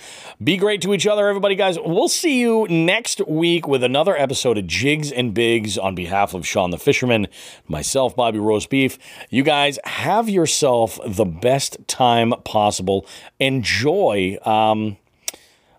Be 0.44 0.58
great 0.58 0.82
to 0.82 0.92
each 0.92 1.06
other, 1.06 1.28
everybody, 1.28 1.54
guys. 1.54 1.78
We'll 1.80 2.08
see 2.08 2.40
you 2.40 2.66
next 2.68 3.22
week 3.28 3.68
with 3.68 3.84
another 3.84 4.18
episode 4.18 4.58
of 4.58 4.66
Jigs 4.66 5.12
and 5.12 5.36
Bigs 5.36 5.78
on 5.78 5.94
behalf 5.94 6.34
of 6.34 6.48
Sean 6.48 6.72
the 6.72 6.80
Fisherman, 6.80 7.28
myself, 7.68 8.16
Bobby 8.16 8.40
Roast 8.40 8.72
Beef. 8.72 8.98
You 9.30 9.44
guys 9.44 9.78
have 9.84 10.30
yourself 10.30 11.00
the 11.06 11.26
best 11.26 11.78
time 11.88 12.34
possible. 12.44 13.06
Enjoy. 13.40 14.40
Um, 14.44 14.98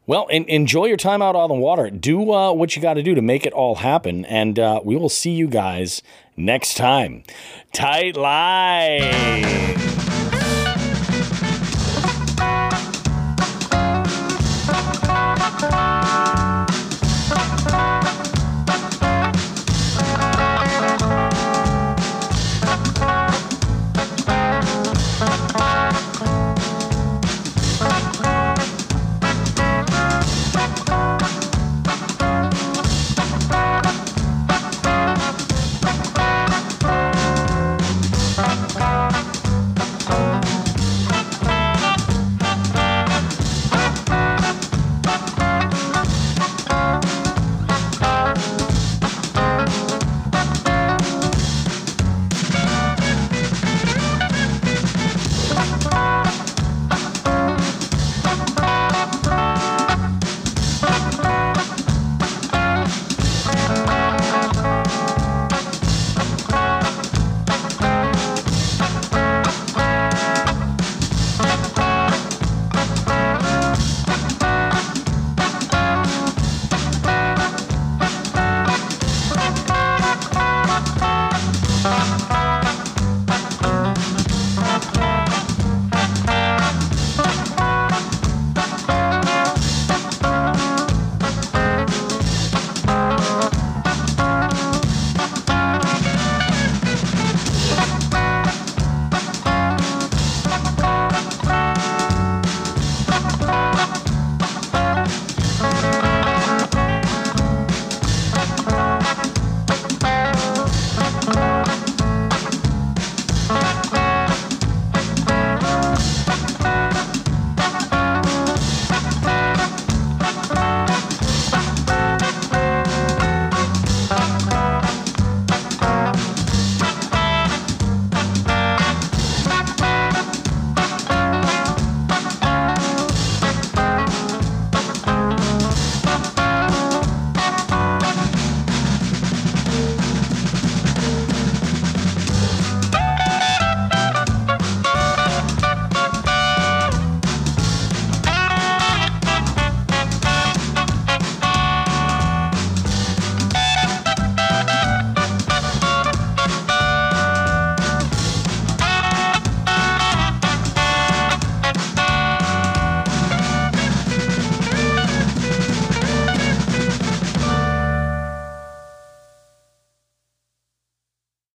well, 0.09 0.27
en- 0.31 0.49
enjoy 0.49 0.87
your 0.87 0.97
time 0.97 1.21
out 1.21 1.37
on 1.37 1.51
the 1.51 1.55
water. 1.55 1.91
Do 1.91 2.33
uh, 2.33 2.51
what 2.53 2.75
you 2.75 2.81
got 2.81 2.95
to 2.95 3.03
do 3.03 3.15
to 3.15 3.21
make 3.21 3.45
it 3.45 3.53
all 3.53 3.77
happen. 3.77 4.25
And 4.25 4.59
uh, 4.59 4.81
we 4.83 4.97
will 4.97 5.11
see 5.11 5.33
you 5.33 5.49
guys 5.49 6.03
next 6.35 6.79
time. 6.79 7.25
Tight 7.75 8.17
line. 8.17 10.18